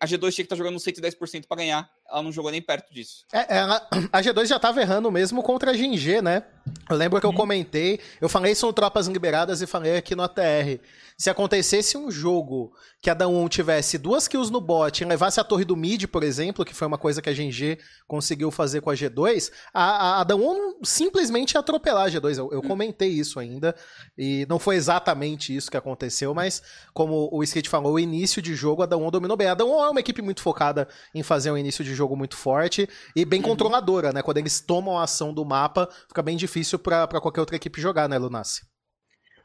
a 0.00 0.06
G2 0.06 0.18
tinha 0.18 0.30
que 0.30 0.42
estar 0.42 0.56
tá 0.56 0.58
jogando 0.58 0.78
110% 0.78 1.46
para 1.46 1.58
ganhar, 1.58 1.90
ela 2.10 2.22
não 2.22 2.32
jogou 2.32 2.50
nem 2.50 2.62
perto 2.62 2.92
disso. 2.92 3.24
É, 3.32 3.58
ela, 3.58 3.86
a 4.12 4.20
G2 4.20 4.46
já 4.46 4.56
estava 4.56 4.80
errando 4.80 5.10
mesmo 5.10 5.42
contra 5.42 5.70
a 5.70 5.74
Gingê, 5.74 6.22
né? 6.22 6.44
Eu 6.88 6.96
lembro 6.96 7.20
que 7.20 7.26
eu 7.26 7.30
uhum. 7.30 7.36
comentei, 7.36 8.00
eu 8.20 8.28
falei 8.28 8.52
isso 8.52 8.66
no 8.66 8.72
Tropas 8.72 9.06
Liberadas 9.06 9.60
e 9.60 9.66
falei 9.66 9.96
aqui 9.96 10.14
no 10.14 10.22
ATR. 10.22 10.80
Se 11.18 11.30
acontecesse 11.30 11.96
um 11.96 12.10
jogo 12.10 12.72
que 13.00 13.08
a 13.08 13.16
Dan1 13.16 13.48
tivesse 13.48 13.96
duas 13.96 14.28
kills 14.28 14.52
no 14.52 14.60
bot 14.60 15.00
e 15.00 15.06
levasse 15.06 15.40
a 15.40 15.44
torre 15.44 15.64
do 15.64 15.76
mid, 15.76 16.04
por 16.06 16.22
exemplo, 16.22 16.64
que 16.64 16.74
foi 16.74 16.86
uma 16.86 16.98
coisa 16.98 17.22
que 17.22 17.30
a 17.30 17.32
GG 17.32 17.78
conseguiu 18.06 18.50
fazer 18.50 18.82
com 18.82 18.90
a 18.90 18.94
G2, 18.94 19.50
a, 19.72 19.82
a, 19.82 20.20
a 20.20 20.26
Dan1 20.26 20.76
simplesmente 20.84 21.52
ia 21.52 21.60
atropelar 21.60 22.06
a 22.06 22.10
G2. 22.10 22.38
Eu, 22.38 22.52
eu 22.52 22.58
hum. 22.58 22.68
comentei 22.68 23.08
isso 23.08 23.40
ainda, 23.40 23.74
e 24.16 24.44
não 24.48 24.58
foi 24.58 24.76
exatamente 24.76 25.54
isso 25.56 25.70
que 25.70 25.76
aconteceu, 25.76 26.34
mas 26.34 26.62
como 26.92 27.28
o 27.32 27.42
Skate 27.42 27.68
falou, 27.68 27.94
o 27.94 27.98
início 27.98 28.42
de 28.42 28.54
jogo 28.54 28.82
a 28.82 28.88
Dan1 28.88 29.10
dominou 29.10 29.36
bem. 29.36 29.48
A 29.48 29.56
Dan1 29.56 29.86
é 29.86 29.90
uma 29.90 30.00
equipe 30.00 30.20
muito 30.20 30.42
focada 30.42 30.86
em 31.14 31.22
fazer 31.22 31.50
um 31.50 31.56
início 31.56 31.82
de 31.82 31.94
jogo 31.96 32.16
muito 32.16 32.36
forte 32.36 32.88
e 33.14 33.24
bem 33.24 33.40
uhum. 33.40 33.46
controladora, 33.46 34.12
né? 34.12 34.22
Quando 34.22 34.38
eles 34.38 34.60
tomam 34.60 34.98
a 34.98 35.04
ação 35.04 35.34
do 35.34 35.44
mapa, 35.44 35.88
fica 36.06 36.22
bem 36.22 36.36
difícil 36.36 36.78
para 36.78 37.20
qualquer 37.20 37.40
outra 37.40 37.56
equipe 37.56 37.80
jogar, 37.80 38.08
né, 38.08 38.18
Lunassi? 38.18 38.62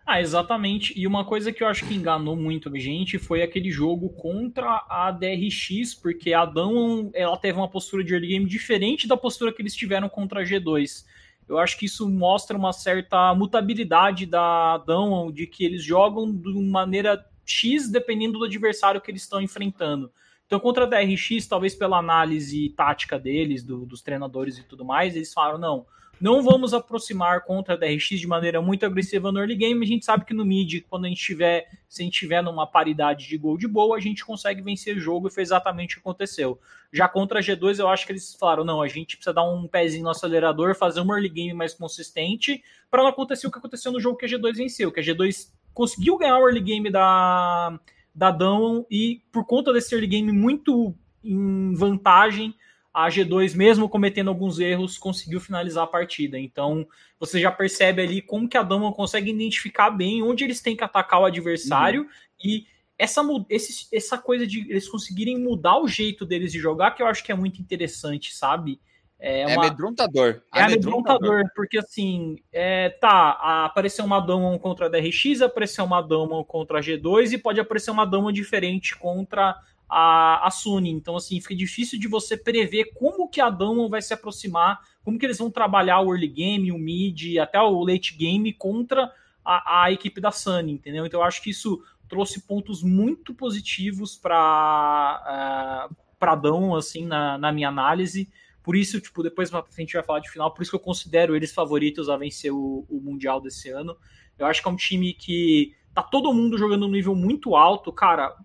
Ah, 0.05 0.19
exatamente. 0.19 0.93
E 0.99 1.05
uma 1.05 1.23
coisa 1.23 1.51
que 1.51 1.63
eu 1.63 1.67
acho 1.67 1.87
que 1.87 1.93
enganou 1.93 2.35
muito 2.35 2.73
a 2.73 2.79
gente 2.79 3.19
foi 3.19 3.41
aquele 3.41 3.71
jogo 3.71 4.09
contra 4.09 4.85
a 4.89 5.11
DRX, 5.11 5.95
porque 5.95 6.33
a 6.33 6.41
Adão 6.41 7.11
ela 7.13 7.37
teve 7.37 7.57
uma 7.57 7.69
postura 7.69 8.03
de 8.03 8.13
early 8.13 8.27
game 8.27 8.45
diferente 8.45 9.07
da 9.07 9.15
postura 9.15 9.53
que 9.53 9.61
eles 9.61 9.75
tiveram 9.75 10.09
contra 10.09 10.41
a 10.41 10.43
G2. 10.43 11.05
eu 11.47 11.57
acho 11.57 11.77
que 11.77 11.85
isso 11.85 12.09
mostra 12.09 12.57
uma 12.57 12.73
certa 12.73 13.33
mutabilidade 13.35 14.25
da 14.25 14.77
Dão, 14.79 15.31
de 15.31 15.45
que 15.45 15.63
eles 15.63 15.83
jogam 15.83 16.33
de 16.33 16.53
maneira 16.61 17.23
X 17.45 17.89
dependendo 17.89 18.39
do 18.39 18.45
adversário 18.45 19.01
que 19.01 19.11
eles 19.11 19.21
estão 19.21 19.41
enfrentando. 19.41 20.11
Então, 20.51 20.59
contra 20.59 20.83
a 20.83 20.85
DRX, 20.85 21.47
talvez 21.47 21.73
pela 21.73 21.97
análise 21.97 22.67
tática 22.75 23.17
deles, 23.17 23.63
do, 23.63 23.85
dos 23.85 24.01
treinadores 24.01 24.57
e 24.57 24.63
tudo 24.63 24.83
mais, 24.83 25.15
eles 25.15 25.31
falaram: 25.31 25.57
não, 25.57 25.85
não 26.19 26.43
vamos 26.43 26.73
aproximar 26.73 27.45
contra 27.45 27.75
a 27.75 27.77
DRX 27.77 28.19
de 28.19 28.27
maneira 28.27 28.61
muito 28.61 28.85
agressiva 28.85 29.31
no 29.31 29.39
early 29.39 29.55
game. 29.55 29.81
A 29.81 29.87
gente 29.87 30.03
sabe 30.03 30.25
que 30.25 30.33
no 30.33 30.43
mid, 30.43 30.83
quando 30.89 31.05
a 31.05 31.07
gente 31.07 31.23
tiver, 31.23 31.69
se 31.87 32.01
a 32.01 32.03
gente 32.03 32.19
tiver 32.19 32.43
numa 32.43 32.67
paridade 32.67 33.29
de 33.29 33.37
gol 33.37 33.57
de 33.57 33.65
boa, 33.65 33.95
a 33.95 34.01
gente 34.01 34.25
consegue 34.25 34.61
vencer 34.61 34.97
o 34.97 34.99
jogo 34.99 35.29
e 35.29 35.31
foi 35.31 35.41
exatamente 35.41 35.93
o 35.93 35.95
que 35.95 36.01
aconteceu. 36.01 36.59
Já 36.91 37.07
contra 37.07 37.39
a 37.39 37.41
G2, 37.41 37.79
eu 37.79 37.87
acho 37.87 38.05
que 38.05 38.11
eles 38.11 38.35
falaram: 38.35 38.65
não, 38.65 38.81
a 38.81 38.89
gente 38.89 39.15
precisa 39.15 39.33
dar 39.33 39.49
um 39.49 39.69
pezinho 39.69 40.03
no 40.03 40.09
acelerador, 40.09 40.75
fazer 40.75 40.99
um 40.99 41.13
early 41.13 41.29
game 41.29 41.53
mais 41.53 41.73
consistente, 41.73 42.61
para 42.89 43.03
não 43.03 43.09
acontecer 43.09 43.47
o 43.47 43.51
que 43.51 43.57
aconteceu 43.57 43.93
no 43.93 44.01
jogo 44.01 44.17
que 44.17 44.25
a 44.25 44.27
G2 44.27 44.53
venceu, 44.53 44.91
que 44.91 44.99
a 44.99 45.03
G2 45.03 45.49
conseguiu 45.73 46.17
ganhar 46.17 46.37
o 46.39 46.45
early 46.45 46.59
game 46.59 46.91
da, 46.91 47.79
da 48.13 48.31
Dawn 48.31 48.83
e 48.89 49.21
por 49.31 49.45
conta 49.45 49.71
desse 49.71 49.93
early 49.93 50.07
game 50.07 50.31
muito 50.31 50.95
em 51.23 51.73
vantagem 51.73 52.53
a 52.93 53.07
G2, 53.07 53.55
mesmo 53.55 53.87
cometendo 53.87 54.27
alguns 54.27 54.59
erros, 54.59 54.97
conseguiu 54.97 55.39
finalizar 55.39 55.85
a 55.85 55.87
partida. 55.87 56.37
Então, 56.37 56.85
você 57.17 57.39
já 57.39 57.49
percebe 57.49 58.01
ali 58.01 58.21
como 58.21 58.49
que 58.49 58.57
a 58.57 58.63
Dama 58.63 58.91
consegue 58.91 59.31
identificar 59.31 59.89
bem 59.89 60.21
onde 60.21 60.43
eles 60.43 60.61
têm 60.61 60.75
que 60.75 60.83
atacar 60.83 61.21
o 61.21 61.25
adversário 61.25 62.01
uhum. 62.01 62.09
e 62.43 62.65
essa, 62.97 63.21
esse, 63.49 63.87
essa 63.91 64.17
coisa 64.17 64.45
de 64.45 64.69
eles 64.69 64.87
conseguirem 64.87 65.39
mudar 65.39 65.79
o 65.79 65.87
jeito 65.87 66.25
deles 66.25 66.51
de 66.51 66.59
jogar, 66.59 66.91
que 66.91 67.01
eu 67.01 67.07
acho 67.07 67.23
que 67.23 67.31
é 67.31 67.35
muito 67.35 67.61
interessante, 67.61 68.33
sabe? 68.33 68.79
É, 69.23 69.45
uma... 69.45 69.51
é 69.51 69.55
amedrontador. 69.67 70.41
É 70.53 70.63
amedrontador, 70.63 71.43
porque 71.55 71.77
assim, 71.77 72.37
é, 72.51 72.89
tá, 72.89 73.65
apareceu 73.65 74.03
uma 74.03 74.19
Dama 74.19 74.57
contra 74.57 74.87
a 74.87 74.89
DRX, 74.89 75.43
apareceu 75.43 75.85
uma 75.85 76.01
Dama 76.01 76.43
contra 76.43 76.79
a 76.79 76.81
G2 76.81 77.33
e 77.33 77.37
pode 77.37 77.59
aparecer 77.59 77.91
uma 77.91 78.03
Dama 78.03 78.33
diferente 78.33 78.97
contra 78.97 79.55
a, 79.87 80.47
a 80.47 80.49
Sony. 80.49 80.89
Então, 80.89 81.15
assim, 81.15 81.39
fica 81.39 81.55
difícil 81.55 81.99
de 81.99 82.07
você 82.07 82.35
prever 82.35 82.93
como 82.95 83.29
que 83.29 83.39
a 83.39 83.51
Damwon 83.51 83.89
vai 83.89 84.01
se 84.01 84.11
aproximar, 84.11 84.79
como 85.03 85.19
que 85.19 85.25
eles 85.25 85.37
vão 85.37 85.51
trabalhar 85.51 85.99
o 85.99 86.11
early 86.11 86.27
game, 86.27 86.71
o 86.71 86.79
mid, 86.79 87.37
até 87.37 87.61
o 87.61 87.83
late 87.83 88.15
game 88.17 88.51
contra 88.53 89.11
a, 89.45 89.83
a 89.83 89.91
equipe 89.91 90.19
da 90.19 90.31
Sunny, 90.31 90.71
entendeu? 90.71 91.05
Então, 91.05 91.19
eu 91.19 91.25
acho 91.25 91.43
que 91.43 91.51
isso 91.51 91.79
trouxe 92.09 92.41
pontos 92.41 92.81
muito 92.81 93.35
positivos 93.35 94.17
para 94.17 95.87
uh, 95.89 95.95
para 96.17 96.35
Dão, 96.35 96.75
assim, 96.75 97.05
na, 97.05 97.37
na 97.37 97.51
minha 97.51 97.69
análise. 97.69 98.29
Por 98.63 98.75
isso, 98.75 99.01
tipo, 99.01 99.23
depois 99.23 99.53
a 99.53 99.63
gente 99.77 99.93
vai 99.93 100.03
falar 100.03 100.19
de 100.19 100.29
final, 100.29 100.53
por 100.53 100.61
isso 100.61 100.71
que 100.71 100.75
eu 100.75 100.81
considero 100.81 101.35
eles 101.35 101.53
favoritos 101.53 102.09
a 102.09 102.17
vencer 102.17 102.51
o, 102.51 102.85
o 102.89 103.01
Mundial 103.01 103.41
desse 103.41 103.69
ano. 103.69 103.95
Eu 104.37 104.45
acho 104.45 104.61
que 104.61 104.67
é 104.67 104.71
um 104.71 104.75
time 104.75 105.13
que 105.13 105.73
tá 105.93 106.03
todo 106.03 106.33
mundo 106.33 106.57
jogando 106.57 106.85
um 106.85 106.91
nível 106.91 107.15
muito 107.15 107.55
alto, 107.55 107.91
cara 107.91 108.35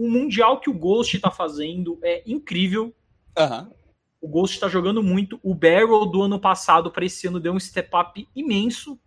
o 0.00 0.08
Mundial 0.08 0.58
que 0.58 0.70
o 0.70 0.72
Ghost 0.72 1.14
está 1.14 1.30
fazendo 1.30 1.98
é 2.02 2.22
incrível. 2.26 2.94
Uhum. 3.38 3.70
O 4.18 4.28
Ghost 4.28 4.56
está 4.56 4.66
jogando 4.66 5.02
muito. 5.02 5.38
O 5.42 5.54
Barrel 5.54 6.06
do 6.06 6.22
ano 6.22 6.40
passado 6.40 6.90
para 6.90 7.04
esse 7.04 7.26
ano 7.26 7.38
deu 7.38 7.52
um 7.52 7.60
step 7.60 7.90
up 7.94 8.26
imenso. 8.34 8.98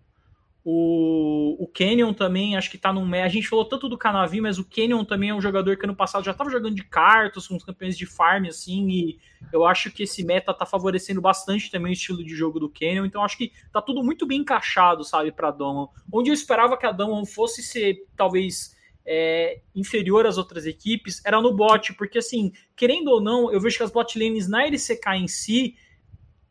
O, 0.66 1.62
o 1.62 1.68
Canyon 1.68 2.14
também, 2.14 2.56
acho 2.56 2.72
que 2.72 2.78
tá 2.78 2.94
num. 2.94 3.14
A 3.16 3.28
gente 3.28 3.50
falou 3.50 3.66
tanto 3.66 3.90
do 3.90 3.98
Canavi, 3.98 4.40
mas 4.40 4.58
o 4.58 4.64
Canyon 4.64 5.04
também 5.04 5.30
é 5.30 5.36
um 5.36 5.42
jogador 5.42 5.76
que 5.76 5.86
ano 5.86 5.96
passado 5.96 6.24
já 6.24 6.32
estava 6.32 6.50
jogando 6.50 6.76
de 6.76 6.86
cartas 6.86 7.48
com 7.48 7.58
os 7.58 7.64
campeões 7.66 7.98
de 7.98 8.06
farm, 8.06 8.46
assim, 8.46 8.88
e 8.90 9.20
eu 9.52 9.66
acho 9.66 9.92
que 9.92 10.04
esse 10.04 10.24
meta 10.24 10.54
tá 10.54 10.66
favorecendo 10.66 11.20
bastante 11.20 11.70
também 11.70 11.92
o 11.92 11.94
estilo 11.94 12.24
de 12.24 12.34
jogo 12.34 12.62
do 12.62 12.70
Canyon, 12.70 13.06
então 13.06 13.24
acho 13.24 13.38
que 13.38 13.52
tá 13.74 13.82
tudo 13.82 14.02
muito 14.02 14.26
bem 14.26 14.40
encaixado, 14.40 15.04
sabe, 15.04 15.34
pra 15.34 15.52
Damon. 15.52 15.90
Onde 16.10 16.30
eu 16.30 16.34
esperava 16.34 16.78
que 16.78 16.86
a 16.86 16.94
Damon 16.94 17.26
fosse 17.26 17.62
ser, 17.62 17.98
talvez, 18.16 18.74
é, 19.06 19.60
inferior 19.76 20.26
às 20.26 20.38
outras 20.38 20.66
equipes 20.66 21.22
era 21.26 21.42
no 21.42 21.54
bot, 21.54 21.94
porque 21.94 22.20
assim, 22.20 22.54
querendo 22.76 23.10
ou 23.10 23.22
não, 23.22 23.52
eu 23.52 23.60
vejo 23.60 23.78
que 23.78 23.84
as 23.84 23.92
bot 23.92 24.18
lanes 24.18 24.48
na 24.48 24.66
LCK 24.66 25.08
em 25.16 25.28
si, 25.28 25.76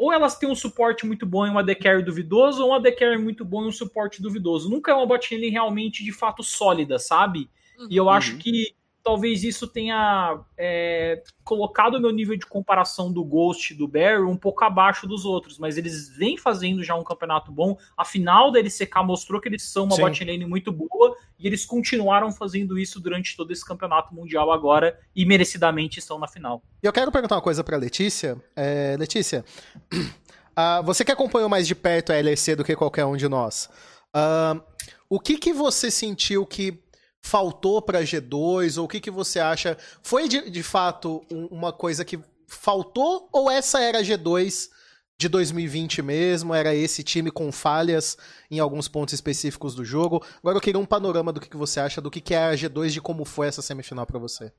ou 0.02 0.12
elas 0.12 0.36
têm 0.36 0.50
um 0.50 0.54
suporte 0.54 1.06
muito 1.06 1.24
bom 1.24 1.46
em 1.46 1.50
um 1.50 1.58
AD 1.58 1.76
carry 1.76 2.02
duvidoso, 2.02 2.64
ou 2.64 2.70
um 2.70 2.74
AD 2.74 2.90
carry 2.90 3.18
muito 3.18 3.44
bom 3.44 3.62
em 3.62 3.68
um 3.68 3.72
suporte 3.72 4.20
duvidoso. 4.20 4.68
Nunca 4.68 4.90
é 4.90 4.94
uma 4.94 5.06
bot 5.06 5.32
realmente 5.48 6.02
de 6.02 6.10
fato 6.10 6.42
sólida, 6.42 6.98
sabe? 6.98 7.48
E 7.88 7.96
eu 7.96 8.10
acho 8.10 8.32
uhum. 8.32 8.38
que 8.38 8.74
talvez 9.02 9.42
isso 9.42 9.66
tenha 9.66 10.40
é, 10.56 11.22
colocado 11.44 11.96
o 11.96 12.00
meu 12.00 12.10
nível 12.10 12.36
de 12.36 12.46
comparação 12.46 13.12
do 13.12 13.24
Ghost 13.24 13.72
e 13.72 13.76
do 13.76 13.88
Barry 13.88 14.22
um 14.22 14.36
pouco 14.36 14.64
abaixo 14.64 15.06
dos 15.06 15.24
outros, 15.24 15.58
mas 15.58 15.76
eles 15.76 16.08
vêm 16.16 16.36
fazendo 16.36 16.82
já 16.82 16.94
um 16.94 17.02
campeonato 17.02 17.50
bom. 17.50 17.76
A 17.96 18.04
final 18.04 18.50
da 18.50 18.60
LCK 18.60 19.04
mostrou 19.04 19.40
que 19.40 19.48
eles 19.48 19.62
são 19.62 19.84
uma 19.84 19.96
Sim. 19.96 20.02
bot 20.02 20.24
lane 20.24 20.46
muito 20.46 20.70
boa 20.72 21.16
e 21.38 21.46
eles 21.46 21.66
continuaram 21.66 22.30
fazendo 22.30 22.78
isso 22.78 23.00
durante 23.00 23.36
todo 23.36 23.52
esse 23.52 23.64
campeonato 23.64 24.14
mundial 24.14 24.52
agora 24.52 24.98
e 25.14 25.26
merecidamente 25.26 25.98
estão 25.98 26.18
na 26.18 26.28
final. 26.28 26.62
E 26.82 26.86
eu 26.86 26.92
quero 26.92 27.10
perguntar 27.10 27.36
uma 27.36 27.42
coisa 27.42 27.64
para 27.64 27.76
Letícia. 27.76 28.40
É, 28.54 28.96
Letícia, 28.98 29.44
uh, 29.92 30.82
você 30.84 31.04
que 31.04 31.12
acompanhou 31.12 31.48
mais 31.48 31.66
de 31.66 31.74
perto 31.74 32.12
a 32.12 32.16
LEC 32.20 32.54
do 32.56 32.64
que 32.64 32.76
qualquer 32.76 33.04
um 33.04 33.16
de 33.16 33.28
nós, 33.28 33.68
uh, 34.14 34.62
o 35.08 35.18
que, 35.18 35.36
que 35.36 35.52
você 35.52 35.90
sentiu 35.90 36.46
que 36.46 36.81
faltou 37.22 37.80
para 37.80 38.02
G2? 38.02 38.78
Ou 38.78 38.84
o 38.84 38.88
que, 38.88 39.00
que 39.00 39.10
você 39.10 39.38
acha? 39.38 39.78
Foi 40.02 40.28
de, 40.28 40.50
de 40.50 40.62
fato 40.62 41.24
um, 41.30 41.46
uma 41.46 41.72
coisa 41.72 42.04
que 42.04 42.18
faltou? 42.46 43.28
Ou 43.32 43.50
essa 43.50 43.80
era 43.80 43.98
a 43.98 44.02
G2 44.02 44.68
de 45.16 45.28
2020 45.28 46.02
mesmo? 46.02 46.52
Era 46.52 46.74
esse 46.74 47.02
time 47.02 47.30
com 47.30 47.50
falhas 47.52 48.18
em 48.50 48.58
alguns 48.58 48.88
pontos 48.88 49.14
específicos 49.14 49.74
do 49.74 49.84
jogo? 49.84 50.22
Agora 50.38 50.56
eu 50.56 50.60
queria 50.60 50.80
um 50.80 50.86
panorama 50.86 51.32
do 51.32 51.40
que, 51.40 51.48
que 51.48 51.56
você 51.56 51.80
acha, 51.80 52.00
do 52.00 52.10
que, 52.10 52.20
que 52.20 52.34
é 52.34 52.44
a 52.44 52.54
G2, 52.54 52.90
de 52.90 53.00
como 53.00 53.24
foi 53.24 53.46
essa 53.46 53.62
semifinal 53.62 54.04
para 54.04 54.18
você. 54.18 54.52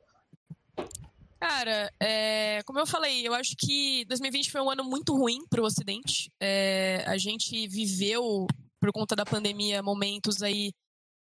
Cara, 1.39 1.91
é, 1.99 2.63
como 2.63 2.79
eu 2.79 2.87
falei, 2.87 3.27
eu 3.27 3.33
acho 3.33 3.53
que 3.57 4.05
2020 4.05 4.49
foi 4.49 4.61
um 4.61 4.71
ano 4.71 4.83
muito 4.85 5.13
ruim 5.13 5.45
para 5.49 5.61
o 5.61 5.65
Ocidente. 5.65 6.31
É, 6.39 7.03
a 7.05 7.17
gente 7.17 7.67
viveu, 7.67 8.47
por 8.79 8.93
conta 8.93 9.13
da 9.13 9.25
pandemia, 9.25 9.83
momentos 9.83 10.41
aí 10.41 10.71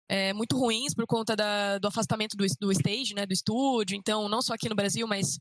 é, 0.08 0.32
muito 0.32 0.56
ruins 0.56 0.94
por 0.94 1.06
conta 1.06 1.36
da, 1.36 1.78
do 1.78 1.88
afastamento 1.88 2.36
do, 2.36 2.46
do 2.60 2.72
stage, 2.72 3.14
né, 3.14 3.26
do 3.26 3.32
estúdio. 3.32 3.96
Então, 3.96 4.28
não 4.28 4.40
só 4.40 4.54
aqui 4.54 4.68
no 4.68 4.74
Brasil, 4.74 5.06
mas 5.06 5.38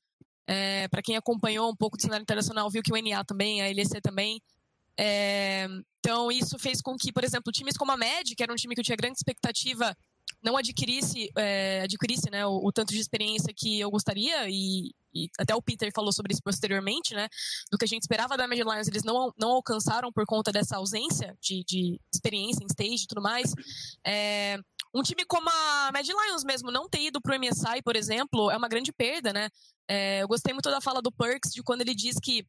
é, 0.48 0.88
para 0.90 1.02
quem 1.02 1.16
acompanhou 1.16 1.70
um 1.70 1.76
pouco 1.76 1.98
do 1.98 2.02
cenário 2.02 2.24
internacional, 2.24 2.70
viu 2.70 2.84
que 2.84 2.92
o 2.92 3.02
NA 3.02 3.24
também, 3.24 3.62
a 3.62 3.68
LEC 3.68 4.02
também. 4.02 4.42
É, 5.00 5.68
então, 6.00 6.32
isso 6.32 6.58
fez 6.58 6.82
com 6.82 6.96
que, 6.98 7.14
por 7.14 7.24
exemplo, 7.24 7.52
times 7.52 7.78
como 7.78 7.92
a 7.92 7.98
MED, 7.98 8.36
que 8.36 8.44
era 8.44 8.52
um 8.52 8.56
time 8.56 8.74
que 8.74 8.82
eu 8.82 8.86
tinha 8.86 8.98
grande 8.98 9.18
expectativa, 9.18 9.96
não 10.44 10.58
adquirisse, 10.58 11.30
é, 11.38 11.82
adquirisse 11.84 12.30
né, 12.30 12.46
o, 12.46 12.66
o, 12.66 12.72
tanto 12.72 12.94
de 12.94 13.00
experiência 13.00 13.54
que 13.56 13.80
eu 13.80 13.92
gostaria, 13.92 14.50
e, 14.50 14.92
e, 15.26 15.30
até 15.40 15.56
o 15.56 15.62
Peter 15.62 15.92
falou 15.94 16.12
sobre 16.12 16.34
isso 16.34 16.42
posteriormente, 16.44 17.14
né, 17.14 17.28
do 17.72 17.78
que 17.78 17.86
a 17.86 17.88
gente 17.88 18.02
esperava 18.02 18.38
da 18.38 18.48
Mad 18.48 18.60
Lions, 18.60 18.88
eles 18.88 19.04
não, 19.04 19.34
não 19.38 19.50
alcançaram 19.50 20.12
por 20.12 20.26
conta 20.26 20.52
dessa 20.52 20.78
ausência 20.78 21.38
de, 21.42 21.64
de 21.66 22.00
experiência 22.14 22.64
em 22.64 22.68
stage 22.68 23.04
e 23.04 23.08
tudo 23.08 23.22
mais. 23.22 23.54
É, 24.06 24.60
um 24.94 25.02
time 25.02 25.26
como 25.26 25.50
a 25.50 25.92
Mad 25.92 26.08
Lions 26.08 26.44
mesmo, 26.44 26.72
não 26.72 26.90
ter 26.90 27.02
ido 27.02 27.22
pro 27.22 27.38
MSI, 27.38 27.82
por 27.84 27.96
exemplo, 27.96 28.50
é 28.52 28.58
uma 28.58 28.68
grande 28.68 28.92
perda, 28.92 29.34
né? 29.34 29.50
É, 29.88 30.22
eu 30.22 30.28
gostei 30.28 30.54
muito 30.54 30.70
da 30.70 30.82
fala 30.82 31.02
do 31.02 31.12
Perks, 31.12 31.54
de 31.54 31.64
quando 31.64 31.82
ele 31.82 31.96
diz 31.96 32.18
que 32.22 32.46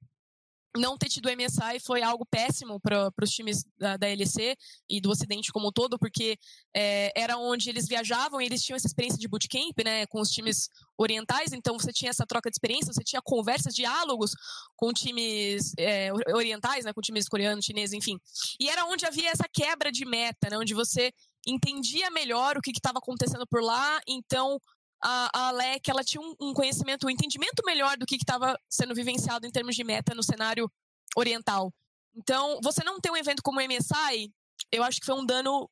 não 0.76 0.98
ter 0.98 1.08
tido 1.08 1.26
o 1.26 1.32
MSI 1.32 1.80
foi 1.84 2.02
algo 2.02 2.26
péssimo 2.26 2.78
para 2.80 3.10
os 3.22 3.30
times 3.30 3.64
da, 3.78 3.96
da, 3.96 4.06
LEC 4.06 4.56
e 4.88 5.00
do 5.00 5.10
Ocidente 5.10 5.52
como 5.52 5.68
um 5.68 5.72
todo, 5.72 5.98
porque 5.98 6.36
é, 6.74 7.12
era 7.16 7.36
onde 7.38 7.70
eles 7.70 7.88
viajavam 7.88 8.40
e 8.40 8.46
eles 8.46 8.62
tinham 8.62 8.76
essa 8.76 8.86
experiência 8.86 9.18
de 9.18 9.28
bootcamp, 9.28 9.76
né, 9.84 10.06
com 10.06 10.20
os 10.20 10.30
times 10.30 10.68
orientais, 10.96 11.52
então 11.52 11.78
você 11.78 11.92
tinha 11.92 12.10
essa 12.10 12.26
troca 12.26 12.50
de 12.50 12.54
experiência, 12.54 12.92
você 12.92 13.02
tinha 13.02 13.22
conversas, 13.22 13.74
diálogos 13.74 14.32
com 14.76 14.92
times 14.92 15.72
é, 15.78 16.10
orientais, 16.34 16.84
né, 16.84 16.92
com 16.92 17.00
times 17.00 17.28
coreanos, 17.28 17.64
chineses, 17.64 17.94
enfim. 17.94 18.18
E 18.60 18.68
era 18.68 18.84
onde 18.84 19.06
havia 19.06 19.30
essa 19.30 19.48
quebra 19.52 19.90
de 19.90 20.04
meta, 20.04 20.50
né, 20.50 20.58
onde 20.58 20.74
você 20.74 21.12
entendia 21.46 22.10
melhor 22.10 22.56
o 22.56 22.60
que 22.60 22.70
estava 22.70 22.98
acontecendo 22.98 23.46
por 23.46 23.62
lá, 23.62 24.00
então 24.06 24.60
a, 25.02 25.48
Alec 25.48 25.90
ela 25.90 26.02
tinha 26.02 26.20
um, 26.20 26.34
um 26.40 26.52
conhecimento, 26.52 27.06
um 27.06 27.10
entendimento 27.10 27.62
melhor 27.64 27.96
do 27.96 28.06
que 28.06 28.16
estava 28.16 28.58
sendo 28.68 28.94
vivenciado 28.94 29.46
em 29.46 29.50
termos 29.50 29.76
de 29.76 29.84
meta 29.84 30.14
no 30.14 30.22
cenário 30.22 30.70
oriental. 31.16 31.72
Então, 32.14 32.58
você 32.62 32.82
não 32.82 33.00
ter 33.00 33.10
um 33.10 33.16
evento 33.16 33.42
como 33.42 33.60
o 33.60 33.62
MSI, 33.62 34.32
eu 34.72 34.82
acho 34.82 35.00
que 35.00 35.06
foi 35.06 35.14
um 35.14 35.24
dano 35.24 35.70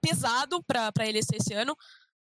pesado 0.00 0.62
para 0.64 0.88
a 0.88 1.02
LEC 1.04 1.34
esse 1.34 1.54
ano, 1.54 1.76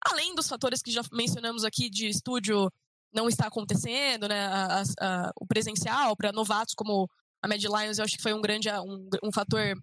além 0.05 0.35
dos 0.35 0.47
fatores 0.47 0.81
que 0.81 0.91
já 0.91 1.01
mencionamos 1.11 1.63
aqui 1.63 1.89
de 1.89 2.07
estúdio 2.07 2.71
não 3.13 3.27
está 3.27 3.47
acontecendo, 3.47 4.27
né, 4.27 4.45
a, 4.47 4.83
a, 4.99 5.31
o 5.39 5.45
presencial 5.45 6.15
para 6.15 6.31
novatos 6.31 6.73
como 6.73 7.09
a 7.41 7.47
Mad 7.47 7.61
Lions, 7.61 7.97
eu 7.97 8.05
acho 8.05 8.15
que 8.15 8.23
foi 8.23 8.33
um 8.33 8.41
grande 8.41 8.69
um, 8.69 9.09
um 9.23 9.31
fator 9.31 9.75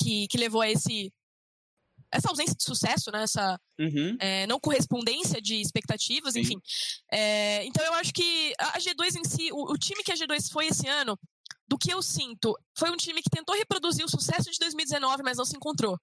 que, 0.00 0.26
que 0.28 0.38
levou 0.38 0.62
a 0.62 0.70
esse 0.70 1.12
essa 2.12 2.28
ausência 2.28 2.54
de 2.54 2.62
sucesso, 2.62 3.10
né? 3.10 3.22
Essa 3.22 3.60
uhum. 3.78 4.16
é, 4.18 4.46
não 4.46 4.58
correspondência 4.58 5.40
de 5.40 5.60
expectativas, 5.60 6.34
Sim. 6.34 6.40
enfim. 6.40 6.60
É, 7.12 7.64
então 7.64 7.84
eu 7.84 7.94
acho 7.94 8.12
que 8.12 8.52
a 8.58 8.78
G2 8.78 9.16
em 9.16 9.24
si, 9.24 9.52
o, 9.52 9.72
o, 9.72 9.78
time 9.78 10.02
que 10.02 10.12
a 10.12 10.14
G2 10.14 10.50
foi 10.50 10.66
esse 10.66 10.88
ano, 10.88 11.18
do 11.66 11.76
que 11.76 11.92
eu 11.92 12.02
sinto, 12.02 12.56
foi 12.76 12.90
um 12.90 12.96
time 12.96 13.22
que 13.22 13.30
tentou 13.30 13.54
reproduzir 13.54 14.04
o 14.04 14.08
sucesso 14.08 14.50
de 14.50 14.58
2019, 14.58 15.22
mas 15.22 15.36
não 15.36 15.44
se 15.44 15.56
encontrou. 15.56 15.98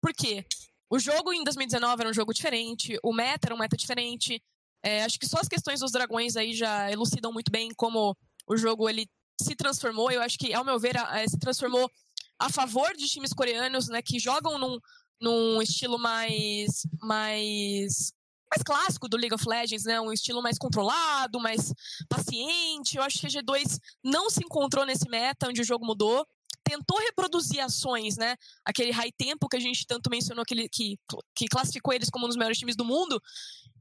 Por 0.00 0.12
quê? 0.12 0.44
O 0.90 0.98
jogo 0.98 1.32
em 1.32 1.42
2019 1.42 2.02
era 2.02 2.10
um 2.10 2.14
jogo 2.14 2.34
diferente, 2.34 2.98
o 3.02 3.12
meta 3.12 3.48
era 3.48 3.54
um 3.54 3.58
meta 3.58 3.76
diferente. 3.76 4.42
É, 4.82 5.02
acho 5.04 5.18
que 5.18 5.26
só 5.26 5.38
as 5.40 5.48
questões 5.48 5.80
dos 5.80 5.90
dragões 5.90 6.36
aí 6.36 6.54
já 6.54 6.90
elucidam 6.92 7.32
muito 7.32 7.50
bem 7.50 7.70
como 7.74 8.16
o 8.46 8.56
jogo 8.56 8.88
ele 8.88 9.08
se 9.40 9.56
transformou. 9.56 10.10
Eu 10.10 10.20
acho 10.20 10.38
que, 10.38 10.52
ao 10.52 10.64
meu 10.64 10.78
ver, 10.78 10.96
se 11.28 11.38
transformou 11.38 11.90
a 12.38 12.50
favor 12.50 12.94
de 12.94 13.08
times 13.08 13.32
coreanos, 13.32 13.88
né, 13.88 14.02
que 14.02 14.18
jogam 14.18 14.58
num, 14.58 14.78
num 15.20 15.60
estilo 15.62 15.98
mais, 15.98 16.86
mais 17.00 18.12
mais 18.50 18.62
clássico 18.62 19.08
do 19.08 19.16
League 19.16 19.34
of 19.34 19.48
Legends, 19.48 19.84
né? 19.84 20.00
Um 20.00 20.12
estilo 20.12 20.40
mais 20.42 20.56
controlado, 20.56 21.40
mais 21.40 21.72
paciente. 22.08 22.96
Eu 22.96 23.02
acho 23.02 23.18
que 23.18 23.26
a 23.26 23.30
G2 23.30 23.78
não 24.04 24.30
se 24.30 24.40
encontrou 24.44 24.86
nesse 24.86 25.08
meta 25.08 25.48
onde 25.48 25.60
o 25.60 25.64
jogo 25.64 25.84
mudou. 25.84 26.26
Tentou 26.64 26.98
reproduzir 26.98 27.60
ações, 27.60 28.16
né? 28.16 28.36
Aquele 28.64 28.92
high 28.92 29.12
tempo 29.16 29.48
que 29.48 29.56
a 29.56 29.60
gente 29.60 29.86
tanto 29.86 30.10
mencionou, 30.10 30.42
aquele, 30.42 30.68
que, 30.68 30.98
que 31.34 31.46
classificou 31.46 31.92
eles 31.92 32.10
como 32.10 32.24
um 32.24 32.28
dos 32.28 32.36
melhores 32.36 32.58
times 32.58 32.76
do 32.76 32.84
mundo. 32.84 33.20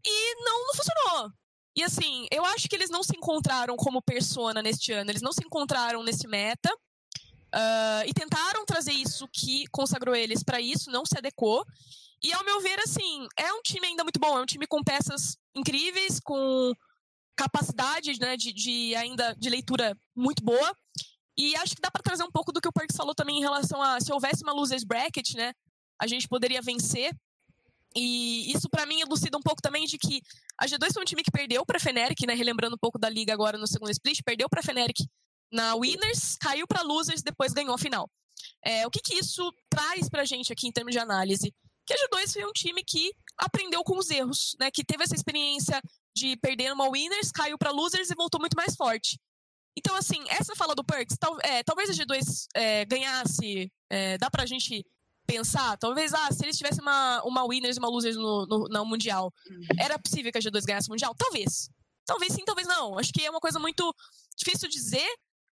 E 0.05 0.35
não, 0.43 0.67
não 0.67 0.73
funcionou. 0.75 1.31
E 1.75 1.83
assim, 1.83 2.25
eu 2.31 2.45
acho 2.45 2.69
que 2.69 2.75
eles 2.75 2.89
não 2.89 3.03
se 3.03 3.15
encontraram 3.17 3.75
como 3.75 4.01
persona 4.01 4.61
neste 4.61 4.91
ano. 4.93 5.11
Eles 5.11 5.21
não 5.21 5.31
se 5.31 5.43
encontraram 5.43 6.03
nesse 6.03 6.27
meta. 6.27 6.69
Uh, 7.55 8.03
e 8.05 8.13
tentaram 8.13 8.65
trazer 8.65 8.91
isso 8.91 9.25
que 9.31 9.65
consagrou 9.67 10.13
eles 10.13 10.43
para 10.43 10.59
isso, 10.59 10.91
não 10.91 11.05
se 11.05 11.17
adequou. 11.17 11.65
E 12.21 12.33
ao 12.33 12.43
meu 12.43 12.59
ver, 12.59 12.77
assim, 12.79 13.27
é 13.37 13.53
um 13.53 13.61
time 13.61 13.87
ainda 13.87 14.03
muito 14.03 14.19
bom, 14.19 14.37
é 14.37 14.41
um 14.41 14.45
time 14.45 14.67
com 14.67 14.83
peças 14.83 15.37
incríveis, 15.55 16.19
com 16.19 16.73
capacidade 17.33 18.19
né, 18.19 18.35
de, 18.35 18.51
de 18.51 18.93
ainda 18.95 19.33
de 19.35 19.49
leitura 19.49 19.97
muito 20.13 20.43
boa. 20.43 20.75
E 21.37 21.55
acho 21.57 21.75
que 21.75 21.81
dá 21.81 21.89
para 21.89 22.03
trazer 22.03 22.23
um 22.23 22.31
pouco 22.31 22.51
do 22.51 22.59
que 22.59 22.67
o 22.67 22.73
Perks 22.73 22.95
falou 22.95 23.15
também 23.15 23.37
em 23.37 23.41
relação 23.41 23.81
a 23.81 24.01
se 24.01 24.11
houvesse 24.11 24.43
uma 24.43 24.53
losers 24.53 24.83
bracket, 24.83 25.35
né, 25.35 25.53
a 25.99 26.07
gente 26.07 26.27
poderia 26.27 26.61
vencer. 26.61 27.13
E 27.95 28.51
isso 28.51 28.69
para 28.69 28.85
mim 28.85 28.99
elucida 28.99 29.37
um 29.37 29.41
pouco 29.41 29.61
também 29.61 29.85
de 29.85 29.97
que 29.97 30.21
a 30.57 30.65
G2 30.65 30.93
foi 30.93 31.01
um 31.01 31.05
time 31.05 31.23
que 31.23 31.31
perdeu 31.31 31.65
para 31.65 31.79
Feneric, 31.79 32.25
né, 32.27 32.33
relembrando 32.33 32.75
um 32.75 32.79
pouco 32.79 32.99
da 32.99 33.09
liga 33.09 33.33
agora 33.33 33.57
no 33.57 33.67
segundo 33.67 33.91
split, 33.91 34.21
perdeu 34.25 34.49
para 34.49 34.61
Feneric 34.61 35.05
na 35.55 35.73
Winners, 35.75 36.35
caiu 36.37 36.67
para 36.67 36.81
Losers, 36.81 37.23
depois 37.23 37.53
ganhou 37.53 37.73
a 37.73 37.77
final. 37.77 38.09
É, 38.63 38.85
o 38.85 38.91
que, 38.91 38.99
que 38.99 39.15
isso 39.15 39.49
traz 39.69 40.09
pra 40.09 40.25
gente 40.25 40.51
aqui 40.51 40.67
em 40.67 40.71
termos 40.71 40.91
de 40.91 40.99
análise? 40.99 41.53
Que 41.85 41.93
a 41.93 41.97
G2 41.97 42.33
foi 42.33 42.45
um 42.45 42.51
time 42.51 42.83
que 42.83 43.11
aprendeu 43.37 43.83
com 43.83 43.97
os 43.97 44.09
erros, 44.09 44.55
né? 44.59 44.69
Que 44.69 44.83
teve 44.83 45.03
essa 45.03 45.15
experiência 45.15 45.81
de 46.15 46.35
perder 46.37 46.73
uma 46.73 46.89
Winners, 46.89 47.31
caiu 47.31 47.57
para 47.57 47.71
Losers 47.71 48.09
e 48.09 48.15
voltou 48.15 48.39
muito 48.39 48.55
mais 48.55 48.75
forte. 48.75 49.17
Então, 49.77 49.95
assim, 49.95 50.23
essa 50.29 50.55
fala 50.55 50.75
do 50.75 50.83
Perks, 50.83 51.17
tal, 51.17 51.37
é, 51.41 51.63
talvez 51.63 51.89
a 51.89 51.93
G2 51.93 52.47
é, 52.55 52.85
ganhasse, 52.85 53.71
é, 53.89 54.17
dá 54.17 54.29
pra 54.29 54.45
gente 54.45 54.85
pensar, 55.27 55.77
talvez, 55.77 56.13
ah, 56.13 56.31
se 56.31 56.45
eles 56.45 56.57
tivessem 56.57 56.81
uma, 56.81 57.21
uma 57.23 57.45
Winners 57.45 57.77
e 57.77 57.79
uma 57.79 57.89
Losers 57.89 58.15
no, 58.15 58.45
no, 58.45 58.67
no 58.69 58.85
Mundial, 58.85 59.33
uhum. 59.49 59.65
era 59.79 59.99
possível 59.99 60.31
que 60.31 60.37
a 60.37 60.41
G2 60.41 60.65
ganhasse 60.65 60.87
o 60.87 60.91
Mundial? 60.91 61.13
Talvez. 61.15 61.69
Talvez 62.05 62.33
sim, 62.33 62.45
talvez 62.45 62.67
não. 62.67 62.97
Acho 62.97 63.11
que 63.11 63.25
é 63.25 63.29
uma 63.29 63.39
coisa 63.39 63.59
muito 63.59 63.93
difícil 64.37 64.69
de 64.69 64.75
dizer, 64.75 65.07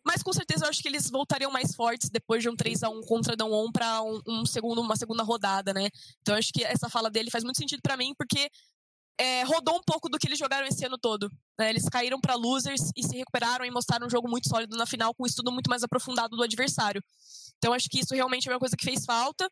mas 0.05 0.21
com 0.21 0.33
certeza 0.33 0.65
eu 0.65 0.69
acho 0.69 0.81
que 0.81 0.87
eles 0.87 1.09
voltariam 1.09 1.51
mais 1.51 1.73
fortes 1.75 2.09
depois 2.09 2.41
de 2.41 2.49
um 2.49 2.55
3 2.55 2.83
a 2.83 2.89
1 2.89 3.01
contra 3.01 3.35
Dão 3.35 3.71
para 3.71 4.01
um, 4.01 4.21
um, 4.27 4.45
segundo, 4.45 4.81
uma 4.81 4.95
segunda 4.95 5.23
rodada, 5.23 5.73
né? 5.73 5.89
Então 6.21 6.35
eu 6.35 6.39
acho 6.39 6.51
que 6.51 6.63
essa 6.63 6.89
fala 6.89 7.09
dele 7.09 7.31
faz 7.31 7.43
muito 7.43 7.57
sentido 7.57 7.81
para 7.81 7.95
mim, 7.95 8.13
porque 8.17 8.49
é, 9.17 9.43
rodou 9.43 9.77
um 9.77 9.83
pouco 9.83 10.09
do 10.09 10.17
que 10.17 10.27
eles 10.27 10.39
jogaram 10.39 10.67
esse 10.67 10.85
ano 10.85 10.97
todo. 10.97 11.29
Né? 11.57 11.69
Eles 11.69 11.87
caíram 11.87 12.19
para 12.19 12.35
losers 12.35 12.91
e 12.95 13.03
se 13.03 13.15
recuperaram 13.15 13.63
e 13.63 13.71
mostraram 13.71 14.07
um 14.07 14.09
jogo 14.09 14.27
muito 14.27 14.49
sólido 14.49 14.75
na 14.75 14.85
final, 14.85 15.13
com 15.13 15.23
um 15.23 15.27
estudo 15.27 15.51
muito 15.51 15.69
mais 15.69 15.83
aprofundado 15.83 16.35
do 16.35 16.43
adversário. 16.43 17.01
Então 17.57 17.73
acho 17.73 17.87
que 17.89 17.99
isso 17.99 18.13
realmente 18.13 18.49
é 18.49 18.51
uma 18.51 18.59
coisa 18.59 18.75
que 18.75 18.83
fez 18.83 19.05
falta. 19.05 19.49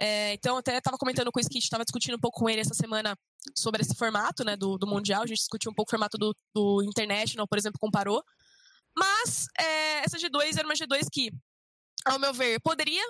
É, 0.00 0.32
então, 0.32 0.56
até 0.56 0.78
estava 0.78 0.96
comentando 0.98 1.30
com 1.30 1.38
o 1.38 1.40
Skit, 1.40 1.62
estava 1.62 1.84
discutindo 1.84 2.16
um 2.16 2.20
pouco 2.20 2.40
com 2.40 2.48
ele 2.48 2.60
essa 2.60 2.74
semana 2.74 3.16
sobre 3.54 3.82
esse 3.82 3.94
formato 3.94 4.42
né, 4.42 4.56
do, 4.56 4.78
do 4.78 4.86
Mundial. 4.86 5.22
A 5.22 5.26
gente 5.26 5.38
discutiu 5.38 5.70
um 5.70 5.74
pouco 5.74 5.90
o 5.90 5.92
formato 5.92 6.18
do, 6.18 6.34
do 6.54 6.82
International, 6.82 7.46
por 7.46 7.58
exemplo, 7.58 7.78
comparou. 7.78 8.22
Mas 8.96 9.46
é, 9.58 10.04
essa 10.04 10.18
G2 10.18 10.58
era 10.58 10.66
uma 10.66 10.74
G2 10.74 11.06
que, 11.10 11.30
ao 12.04 12.18
meu 12.18 12.32
ver, 12.32 12.60
poderia 12.60 13.02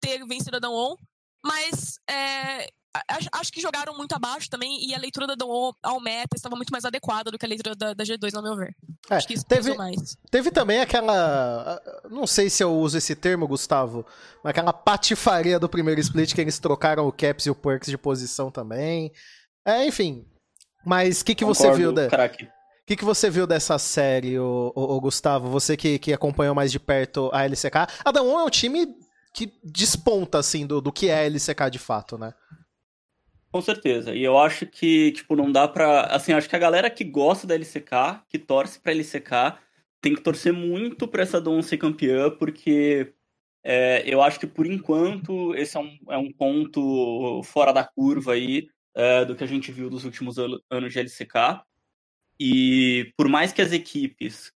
ter 0.00 0.24
vencido 0.26 0.56
a 0.56 0.60
Dawn 0.60 0.96
mas 1.44 1.98
é, 2.10 2.68
acho, 3.32 3.52
que 3.52 3.60
jogaram 3.60 3.96
muito 3.96 4.12
abaixo 4.12 4.50
também 4.50 4.86
e 4.86 4.94
a 4.94 4.98
leitura 4.98 5.26
da 5.26 5.34
Dawn 5.34 5.72
ao 5.82 6.00
meta 6.00 6.36
estava 6.36 6.56
muito 6.56 6.70
mais 6.70 6.84
adequada 6.84 7.30
do 7.30 7.38
que 7.38 7.46
a 7.46 7.48
leitura 7.48 7.74
da, 7.74 7.94
da 7.94 8.04
G2, 8.04 8.34
ao 8.34 8.42
meu 8.42 8.56
ver. 8.56 8.74
É, 9.08 9.14
acho 9.14 9.26
que 9.26 9.34
isso 9.34 9.44
teve, 9.44 9.74
mais. 9.74 10.16
Teve 10.30 10.50
também 10.50 10.80
aquela. 10.80 11.80
Não 12.10 12.26
sei 12.26 12.50
se 12.50 12.62
eu 12.62 12.74
uso 12.76 12.98
esse 12.98 13.14
termo, 13.14 13.46
Gustavo, 13.46 14.04
mas 14.42 14.50
aquela 14.50 14.72
patifaria 14.72 15.58
do 15.58 15.68
primeiro 15.68 16.00
split 16.00 16.34
que 16.34 16.40
eles 16.40 16.58
trocaram 16.58 17.06
o 17.06 17.12
Caps 17.12 17.46
e 17.46 17.50
o 17.50 17.54
Perks 17.54 17.88
de 17.88 17.98
posição 17.98 18.50
também. 18.50 19.12
É, 19.64 19.86
enfim. 19.86 20.26
Mas 20.84 21.20
o 21.20 21.24
que, 21.24 21.34
que 21.34 21.44
você 21.44 21.70
viu 21.72 21.92
da. 21.92 22.08
Crack 22.08 22.48
que, 22.88 22.96
que 22.96 23.04
você 23.04 23.28
viu 23.28 23.46
dessa 23.46 23.78
série, 23.78 24.38
o, 24.38 24.72
o, 24.74 24.98
Gustavo? 24.98 25.50
Você 25.50 25.76
que, 25.76 25.98
que 25.98 26.10
acompanhou 26.10 26.54
mais 26.54 26.72
de 26.72 26.80
perto 26.80 27.28
a 27.34 27.44
LCK. 27.44 27.86
A 28.02 28.10
Damwon 28.10 28.40
é 28.40 28.44
um 28.44 28.50
time 28.50 28.86
que 29.34 29.52
desponta, 29.62 30.38
assim, 30.38 30.66
do, 30.66 30.80
do 30.80 30.90
que 30.90 31.10
é 31.10 31.18
a 31.18 31.24
LCK 31.24 31.70
de 31.70 31.78
fato, 31.78 32.16
né? 32.16 32.32
Com 33.52 33.60
certeza. 33.60 34.14
E 34.14 34.24
eu 34.24 34.38
acho 34.38 34.64
que, 34.64 35.12
tipo, 35.12 35.36
não 35.36 35.52
dá 35.52 35.68
pra. 35.68 36.04
Assim, 36.06 36.32
acho 36.32 36.48
que 36.48 36.56
a 36.56 36.58
galera 36.58 36.88
que 36.88 37.04
gosta 37.04 37.46
da 37.46 37.54
LCK, 37.54 38.22
que 38.26 38.38
torce 38.38 38.80
pra 38.80 38.92
LCK, 38.92 39.58
tem 40.00 40.14
que 40.14 40.22
torcer 40.22 40.54
muito 40.54 41.06
pra 41.06 41.22
essa 41.22 41.40
Dawn 41.40 41.60
ser 41.60 41.76
campeã, 41.76 42.30
porque 42.30 43.12
é, 43.62 44.02
eu 44.06 44.22
acho 44.22 44.40
que, 44.40 44.46
por 44.46 44.66
enquanto, 44.66 45.54
esse 45.54 45.76
é 45.76 45.80
um, 45.80 45.98
é 46.08 46.16
um 46.16 46.32
ponto 46.32 47.42
fora 47.44 47.70
da 47.70 47.84
curva 47.84 48.32
aí 48.32 48.66
é, 48.94 49.26
do 49.26 49.36
que 49.36 49.44
a 49.44 49.46
gente 49.46 49.70
viu 49.70 49.90
dos 49.90 50.06
últimos 50.06 50.36
anos 50.70 50.90
de 50.90 50.98
LCK. 50.98 51.67
E 52.40 53.12
por 53.16 53.28
mais 53.28 53.52
que 53.52 53.62
as 53.62 53.72
equipes, 53.72 54.52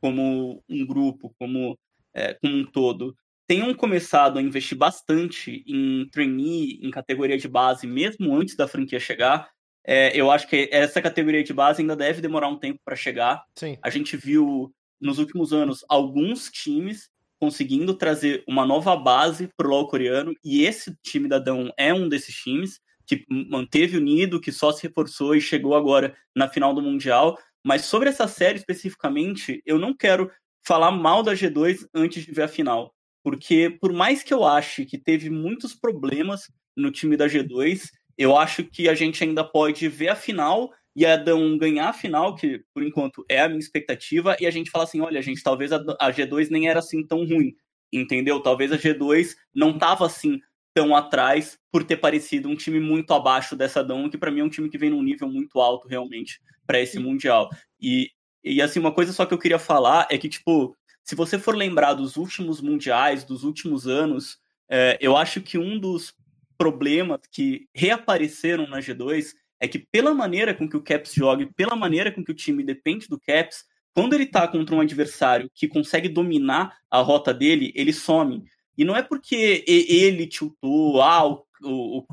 como 0.00 0.62
um 0.68 0.86
grupo, 0.86 1.34
como, 1.38 1.78
é, 2.14 2.34
como 2.34 2.56
um 2.56 2.64
todo, 2.64 3.14
tenham 3.46 3.72
começado 3.74 4.38
a 4.38 4.42
investir 4.42 4.76
bastante 4.76 5.64
em 5.66 6.08
trainee, 6.10 6.80
em 6.82 6.90
categoria 6.90 7.38
de 7.38 7.48
base, 7.48 7.86
mesmo 7.86 8.34
antes 8.34 8.56
da 8.56 8.66
franquia 8.66 8.98
chegar, 8.98 9.48
é, 9.86 10.18
eu 10.18 10.30
acho 10.30 10.48
que 10.48 10.68
essa 10.72 11.00
categoria 11.00 11.44
de 11.44 11.52
base 11.52 11.80
ainda 11.80 11.94
deve 11.94 12.20
demorar 12.20 12.48
um 12.48 12.58
tempo 12.58 12.80
para 12.84 12.96
chegar. 12.96 13.44
Sim. 13.54 13.78
A 13.82 13.88
gente 13.88 14.16
viu 14.16 14.74
nos 15.00 15.18
últimos 15.18 15.52
anos 15.52 15.84
alguns 15.88 16.50
times 16.50 17.08
conseguindo 17.38 17.94
trazer 17.94 18.42
uma 18.48 18.64
nova 18.64 18.96
base 18.96 19.48
para 19.56 19.66
o 19.66 19.70
LoL 19.70 19.88
coreano, 19.88 20.34
e 20.42 20.64
esse 20.64 20.96
time 21.02 21.28
da 21.28 21.38
Dão 21.38 21.70
é 21.76 21.92
um 21.92 22.08
desses 22.08 22.34
times 22.34 22.80
que 23.06 23.24
manteve 23.28 23.96
unido, 23.96 24.40
que 24.40 24.50
só 24.50 24.72
se 24.72 24.82
reforçou 24.82 25.34
e 25.34 25.40
chegou 25.40 25.74
agora 25.74 26.16
na 26.34 26.48
final 26.48 26.74
do 26.74 26.82
Mundial. 26.82 27.38
Mas 27.64 27.84
sobre 27.84 28.08
essa 28.08 28.26
série 28.28 28.58
especificamente, 28.58 29.62
eu 29.64 29.78
não 29.78 29.94
quero 29.94 30.30
falar 30.66 30.90
mal 30.90 31.22
da 31.22 31.32
G2 31.32 31.86
antes 31.94 32.24
de 32.24 32.32
ver 32.32 32.42
a 32.42 32.48
final. 32.48 32.92
Porque 33.22 33.76
por 33.80 33.92
mais 33.92 34.22
que 34.22 34.34
eu 34.34 34.44
ache 34.44 34.84
que 34.84 34.98
teve 34.98 35.30
muitos 35.30 35.74
problemas 35.74 36.42
no 36.76 36.90
time 36.90 37.16
da 37.16 37.26
G2, 37.26 37.88
eu 38.18 38.36
acho 38.36 38.64
que 38.64 38.88
a 38.88 38.94
gente 38.94 39.22
ainda 39.22 39.44
pode 39.44 39.88
ver 39.88 40.08
a 40.08 40.16
final 40.16 40.72
e 40.94 41.04
a 41.04 41.12
Adão 41.12 41.58
ganhar 41.58 41.90
a 41.90 41.92
final, 41.92 42.34
que 42.34 42.64
por 42.72 42.82
enquanto 42.82 43.24
é 43.28 43.40
a 43.42 43.48
minha 43.48 43.60
expectativa, 43.60 44.36
e 44.40 44.46
a 44.46 44.50
gente 44.50 44.70
fala 44.70 44.84
assim: 44.84 45.00
olha, 45.00 45.20
gente, 45.20 45.42
talvez 45.42 45.70
a 45.72 46.10
G2 46.10 46.48
nem 46.50 46.68
era 46.68 46.78
assim 46.78 47.06
tão 47.06 47.18
ruim, 47.18 47.54
entendeu? 47.92 48.40
Talvez 48.40 48.72
a 48.72 48.78
G2 48.78 49.34
não 49.54 49.78
tava 49.78 50.06
assim 50.06 50.40
tão 50.76 50.94
atrás 50.94 51.58
por 51.72 51.82
ter 51.82 51.96
parecido 51.96 52.50
um 52.50 52.54
time 52.54 52.78
muito 52.78 53.14
abaixo 53.14 53.56
dessa 53.56 53.82
Dão, 53.82 54.10
que 54.10 54.18
para 54.18 54.30
mim 54.30 54.40
é 54.40 54.44
um 54.44 54.50
time 54.50 54.68
que 54.68 54.76
vem 54.76 54.90
num 54.90 55.02
nível 55.02 55.26
muito 55.26 55.58
alto 55.58 55.88
realmente 55.88 56.38
para 56.66 56.78
esse 56.78 56.98
mundial. 56.98 57.48
E, 57.80 58.10
e 58.44 58.60
assim, 58.60 58.78
uma 58.78 58.92
coisa 58.92 59.10
só 59.10 59.24
que 59.24 59.32
eu 59.32 59.38
queria 59.38 59.58
falar 59.58 60.06
é 60.10 60.18
que, 60.18 60.28
tipo, 60.28 60.76
se 61.02 61.14
você 61.14 61.38
for 61.38 61.56
lembrar 61.56 61.94
dos 61.94 62.18
últimos 62.18 62.60
mundiais, 62.60 63.24
dos 63.24 63.42
últimos 63.42 63.86
anos, 63.86 64.36
é, 64.68 64.98
eu 65.00 65.16
acho 65.16 65.40
que 65.40 65.56
um 65.56 65.78
dos 65.78 66.12
problemas 66.58 67.20
que 67.32 67.66
reapareceram 67.74 68.66
na 68.66 68.80
G2 68.80 69.32
é 69.58 69.66
que 69.66 69.78
pela 69.78 70.12
maneira 70.12 70.52
com 70.52 70.68
que 70.68 70.76
o 70.76 70.82
Caps 70.82 71.14
joga, 71.14 71.48
pela 71.56 71.74
maneira 71.74 72.12
com 72.12 72.22
que 72.22 72.32
o 72.32 72.36
time 72.36 72.62
depende 72.62 73.08
do 73.08 73.18
Caps, 73.18 73.64
quando 73.94 74.12
ele 74.12 74.26
tá 74.26 74.46
contra 74.46 74.74
um 74.74 74.80
adversário 74.80 75.50
que 75.54 75.66
consegue 75.66 76.06
dominar 76.06 76.76
a 76.90 77.00
rota 77.00 77.32
dele, 77.32 77.72
ele 77.74 77.94
some. 77.94 78.44
E 78.76 78.84
não 78.84 78.96
é 78.96 79.02
porque 79.02 79.64
ele 79.66 80.26
tiltou, 80.26 81.00
ah, 81.00 81.26
o, 81.26 81.46
o, 81.62 81.98
o 81.98 82.06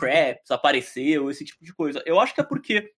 apareceu, 0.50 1.30
esse 1.30 1.44
tipo 1.44 1.64
de 1.64 1.74
coisa. 1.74 2.02
Eu 2.06 2.20
acho 2.20 2.34
que 2.34 2.42
é 2.42 2.44
porque 2.44 2.92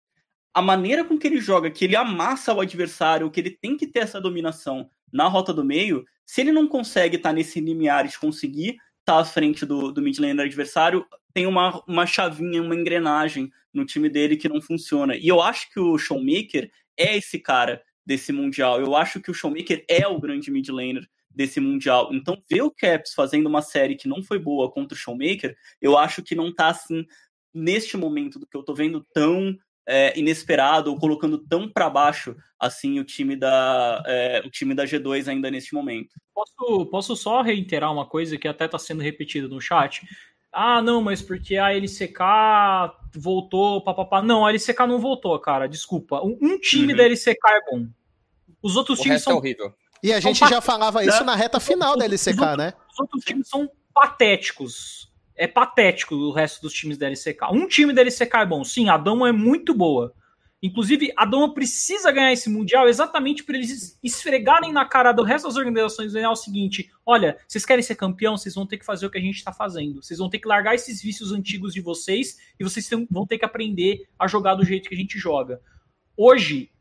a 0.53 0.61
maneira 0.61 1.03
com 1.03 1.17
que 1.17 1.27
ele 1.27 1.41
joga, 1.41 1.69
que 1.69 1.85
ele 1.85 1.95
amassa 1.95 2.53
o 2.53 2.61
adversário, 2.61 3.29
que 3.29 3.39
ele 3.39 3.49
tem 3.49 3.75
que 3.75 3.87
ter 3.87 3.99
essa 3.99 4.21
dominação 4.21 4.89
na 5.11 5.27
rota 5.27 5.53
do 5.53 5.65
meio, 5.65 6.05
se 6.25 6.41
ele 6.41 6.51
não 6.51 6.67
consegue 6.67 7.17
estar 7.17 7.29
tá 7.29 7.33
nesse 7.33 7.59
limiar 7.59 8.07
de 8.07 8.17
conseguir 8.17 8.77
estar 8.99 9.15
tá 9.15 9.19
à 9.19 9.25
frente 9.25 9.65
do, 9.65 9.91
do 9.91 10.01
mid 10.01 10.17
laner 10.17 10.45
adversário, 10.45 11.05
tem 11.33 11.45
uma, 11.45 11.83
uma 11.87 12.05
chavinha, 12.05 12.61
uma 12.61 12.75
engrenagem 12.75 13.51
no 13.73 13.85
time 13.85 14.09
dele 14.09 14.37
que 14.37 14.47
não 14.47 14.61
funciona. 14.61 15.15
E 15.17 15.27
eu 15.27 15.41
acho 15.41 15.69
que 15.71 15.79
o 15.79 15.97
Showmaker 15.97 16.71
é 16.97 17.17
esse 17.17 17.37
cara 17.37 17.83
desse 18.05 18.31
Mundial. 18.31 18.79
Eu 18.79 18.95
acho 18.95 19.19
que 19.19 19.29
o 19.29 19.33
Showmaker 19.33 19.83
é 19.89 20.07
o 20.07 20.19
grande 20.19 20.49
mid 20.49 20.69
laner 20.69 21.05
desse 21.35 21.59
Mundial. 21.59 22.09
Então, 22.13 22.41
ver 22.49 22.61
o 22.61 22.71
Caps 22.71 23.13
fazendo 23.13 23.47
uma 23.47 23.61
série 23.61 23.95
que 23.95 24.07
não 24.07 24.23
foi 24.23 24.39
boa 24.39 24.71
contra 24.71 24.95
o 24.95 24.99
Showmaker, 24.99 25.55
eu 25.81 25.97
acho 25.97 26.23
que 26.23 26.35
não 26.35 26.53
tá 26.53 26.67
assim, 26.67 27.05
neste 27.53 27.97
momento 27.97 28.39
do 28.39 28.47
que 28.47 28.55
eu 28.55 28.63
tô 28.63 28.73
vendo, 28.73 29.05
tão 29.13 29.55
é, 29.87 30.17
inesperado 30.19 30.89
ou 30.91 30.99
colocando 30.99 31.37
tão 31.37 31.69
para 31.69 31.89
baixo 31.89 32.35
assim 32.59 32.99
o 32.99 33.03
time 33.03 33.35
da 33.35 34.01
é, 34.07 34.41
o 34.43 34.49
time 34.49 34.73
da 34.73 34.83
G2 34.83 35.27
ainda 35.27 35.51
neste 35.51 35.73
momento. 35.75 36.15
Posso, 36.33 36.85
posso 36.87 37.15
só 37.15 37.41
reiterar 37.41 37.93
uma 37.93 38.05
coisa 38.07 38.37
que 38.37 38.47
até 38.47 38.65
está 38.65 38.79
sendo 38.79 39.03
repetida 39.03 39.47
no 39.47 39.61
chat? 39.61 40.01
Ah, 40.51 40.81
não, 40.81 41.01
mas 41.01 41.21
porque 41.21 41.57
a 41.57 41.73
LCK 41.73 42.19
voltou, 43.13 43.81
papapá. 43.83 44.21
Não, 44.21 44.45
a 44.45 44.49
LCK 44.51 44.87
não 44.87 44.99
voltou, 44.99 45.37
cara. 45.37 45.67
Desculpa. 45.67 46.21
Um, 46.23 46.37
um 46.41 46.57
time 46.59 46.93
Uhum. 46.93 46.97
da 46.97 47.03
LCK 47.03 47.37
é 47.45 47.71
bom. 47.71 47.87
Os 48.63 48.75
outros 48.75 48.99
O 48.99 49.03
times 49.03 49.17
resto 49.17 49.29
é 49.29 49.31
são 49.33 49.37
horrível. 49.37 49.73
E 50.03 50.13
a 50.13 50.19
gente 50.19 50.39
já 50.39 50.61
falava 50.61 51.03
isso 51.03 51.19
né? 51.19 51.25
na 51.25 51.35
reta 51.35 51.59
final 51.59 51.97
da 51.97 52.05
LCK, 52.05 52.57
né? 52.57 52.73
Os 52.91 52.99
outros 52.99 53.23
times 53.23 53.47
são 53.47 53.69
patéticos. 53.93 55.11
É 55.35 55.47
patético 55.47 56.15
o 56.15 56.31
resto 56.31 56.61
dos 56.61 56.73
times 56.73 56.97
da 56.97 57.07
LCK. 57.07 57.51
Um 57.51 57.67
time 57.67 57.91
da 57.93 58.01
LCK 58.01 58.37
é 58.37 58.45
bom. 58.45 58.63
Sim, 58.63 58.89
a 58.89 58.97
Dama 58.97 59.29
é 59.29 59.31
muito 59.31 59.73
boa. 59.73 60.13
Inclusive, 60.65 61.11
a 61.15 61.25
Dama 61.25 61.53
precisa 61.53 62.11
ganhar 62.11 62.31
esse 62.31 62.49
Mundial 62.49 62.87
exatamente 62.87 63.43
para 63.43 63.55
eles 63.55 63.99
esfregarem 64.03 64.71
na 64.71 64.85
cara 64.85 65.11
do 65.11 65.21
resto 65.21 65.47
das 65.47 65.57
organizações 65.57 66.15
e 66.15 66.25
o 66.25 66.35
seguinte: 66.35 66.89
olha, 67.05 67.37
vocês 67.47 67.65
querem 67.65 67.83
ser 67.83 67.95
campeão, 67.95 68.37
vocês 68.37 68.55
vão 68.55 68.65
ter 68.65 68.77
que 68.77 68.85
fazer 68.85 69.05
o 69.05 69.11
que 69.11 69.17
a 69.17 69.21
gente 69.21 69.35
está 69.35 69.51
fazendo. 69.51 70.01
Vocês 70.01 70.17
vão 70.17 70.29
ter 70.29 70.39
que 70.39 70.47
largar 70.47 70.73
esses 70.73 71.01
vícios 71.01 71.31
antigos 71.31 71.73
de 71.73 71.81
vocês 71.81 72.37
e 72.59 72.63
vocês 72.63 72.89
vão 73.11 73.27
ter 73.27 73.37
que 73.37 73.45
aprender 73.45 74.07
a 74.17 74.27
jogar 74.27 74.55
do 74.55 74.65
jeito 74.65 74.89
que 74.89 74.95
a 74.95 74.97
gente 74.97 75.19
joga. 75.19 75.61
Hoje, 76.17 76.71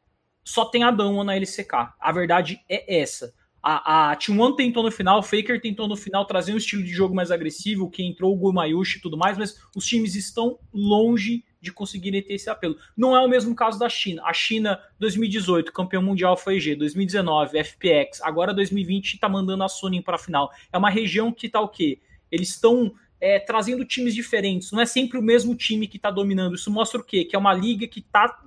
só 0.45 0.67
tem 0.67 0.83
a 0.83 0.91
Dama 0.91 1.25
na 1.25 1.35
LCK. 1.35 1.95
A 1.99 2.13
verdade 2.13 2.61
é 2.69 3.01
essa. 3.01 3.35
A, 3.67 4.11
a 4.11 4.17
T1 4.17 4.57
tentou 4.57 4.83
no 4.83 4.91
final, 4.91 5.21
o 5.21 5.23
Faker 5.23 5.59
tentou 5.59 5.89
no 5.89 5.97
final 5.97 6.27
trazer 6.27 6.53
um 6.53 6.59
estilo 6.59 6.83
de 6.83 6.91
jogo 6.91 7.15
mais 7.15 7.31
agressivo, 7.31 7.89
que 7.89 8.03
entrou 8.03 8.35
o 8.35 8.37
Gumayushi 8.37 8.99
e 8.99 9.01
tudo 9.01 9.17
mais, 9.17 9.39
mas 9.39 9.59
os 9.75 9.87
times 9.87 10.15
estão 10.15 10.59
longe 10.71 11.43
de 11.63 11.73
conseguirem 11.73 12.23
ter 12.23 12.35
esse 12.35 12.51
apelo. 12.51 12.77
Não 12.95 13.17
é 13.17 13.25
o 13.25 13.29
mesmo 13.29 13.55
caso 13.55 13.79
da 13.79 13.89
China. 13.89 14.23
A 14.27 14.35
China, 14.35 14.79
2018, 14.99 15.73
campeão 15.73 16.03
mundial 16.03 16.37
foi 16.37 16.57
EG, 16.57 16.75
2019, 16.75 17.65
FPX, 17.65 18.21
agora 18.21 18.53
2020 18.53 19.19
tá 19.19 19.31
mandando 19.31 19.65
a 19.65 19.69
Sony 19.69 20.03
para 20.03 20.17
a 20.17 20.19
final. 20.19 20.53
É 20.71 20.77
uma 20.77 20.91
região 20.91 21.33
que 21.33 21.49
tá 21.49 21.59
o 21.59 21.69
quê? 21.69 22.01
Eles 22.31 22.51
estão 22.51 22.93
é, 23.19 23.39
trazendo 23.39 23.83
times 23.87 24.15
diferentes, 24.15 24.73
não 24.73 24.81
é 24.83 24.85
sempre 24.85 25.19
o 25.19 25.23
mesmo 25.23 25.55
time 25.55 25.89
que 25.89 25.99
tá 25.99 26.11
dominando. 26.11 26.55
Isso 26.55 26.71
mostra 26.71 27.01
o 27.01 27.05
quê? 27.05 27.25
Que 27.25 27.35
é 27.35 27.39
uma 27.39 27.55
liga 27.55 27.89
que 27.89 28.03
tá 28.03 28.43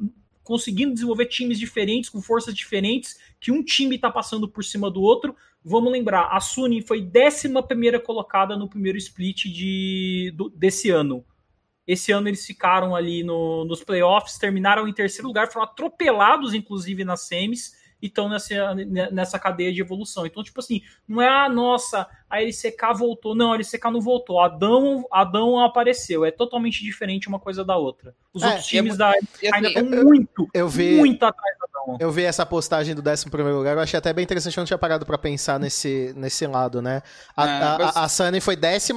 conseguindo 0.48 0.94
desenvolver 0.94 1.26
times 1.26 1.60
diferentes, 1.60 2.10
com 2.10 2.22
forças 2.22 2.56
diferentes, 2.56 3.20
que 3.38 3.52
um 3.52 3.62
time 3.62 3.98
tá 3.98 4.10
passando 4.10 4.48
por 4.48 4.64
cima 4.64 4.90
do 4.90 5.02
outro. 5.02 5.36
Vamos 5.62 5.92
lembrar, 5.92 6.30
a 6.32 6.40
Suni 6.40 6.82
foi 6.82 7.02
11 7.02 7.50
colocada 8.00 8.56
no 8.56 8.70
primeiro 8.70 8.98
split 8.98 9.44
de, 9.48 10.34
do- 10.34 10.50
desse 10.50 10.90
ano. 10.90 11.26
Esse 11.86 12.14
ano 12.14 12.30
eles 12.30 12.46
ficaram 12.46 12.96
ali 12.96 13.24
no- 13.24 13.66
nos 13.66 13.84
playoffs, 13.84 14.38
terminaram 14.38 14.88
em 14.88 14.94
terceiro 14.94 15.28
lugar, 15.28 15.52
foram 15.52 15.66
atropelados, 15.66 16.54
inclusive, 16.54 17.04
nas 17.04 17.28
semis, 17.28 17.74
e 18.02 18.08
estão 18.08 18.30
nessa, 18.30 18.76
nessa 19.12 19.40
cadeia 19.40 19.74
de 19.74 19.82
evolução. 19.82 20.26
Então, 20.26 20.44
tipo 20.44 20.60
assim, 20.60 20.82
não 21.08 21.22
é 21.22 21.28
a 21.28 21.50
nossa, 21.50 22.08
a 22.30 22.42
LCK 22.42 22.94
voltou. 22.96 23.34
Não, 23.36 23.54
a 23.54 23.56
LCK 23.56 23.86
não 23.92 24.02
voltou. 24.02 24.40
A 24.40 24.46
Adão, 24.46 25.06
Adão 25.12 25.60
apareceu. 25.60 26.24
É 26.24 26.30
totalmente 26.32 26.84
diferente 26.84 27.28
uma 27.28 27.40
coisa 27.40 27.66
da 27.66 27.76
outra. 27.76 28.14
Os 28.34 28.44
É, 28.44 28.48
outros 28.48 28.66
e 28.66 28.70
times 28.70 28.94
é- 28.94 28.98
da 28.98 29.14
E, 29.42 29.48
ainda 29.54 29.68
assim, 29.70 29.80
estão 29.80 30.04
muito, 30.04 30.48
Eu 30.54 30.70
vi, 30.70 30.96
muito 30.98 31.24
atrás 31.26 31.58
da 31.58 31.66
Adão. 31.66 31.98
eu 32.00 32.12
vi 32.12 32.24
essa 32.24 32.46
postagem 32.46 32.94
do 32.94 33.02
11 33.02 33.26
lugar, 33.52 33.76
eu 33.76 33.82
achei 33.82 33.98
até 33.98 34.14
bem 34.14 34.24
interessante, 34.24 34.56
eu 34.58 34.62
não 34.62 34.66
tinha 34.68 34.78
parado 34.78 35.04
pra 35.06 35.18
pensar 35.18 35.60
nesse, 35.60 36.14
nesse 36.16 36.46
lado, 36.46 36.82
né? 36.82 37.02
A, 37.36 37.48
É, 37.48 37.64
a, 37.64 37.78
mas- 37.80 37.98
a, 37.98 38.04
a 38.04 38.10
Sunny 38.10 38.40
foi 38.40 38.56
11 38.56 38.94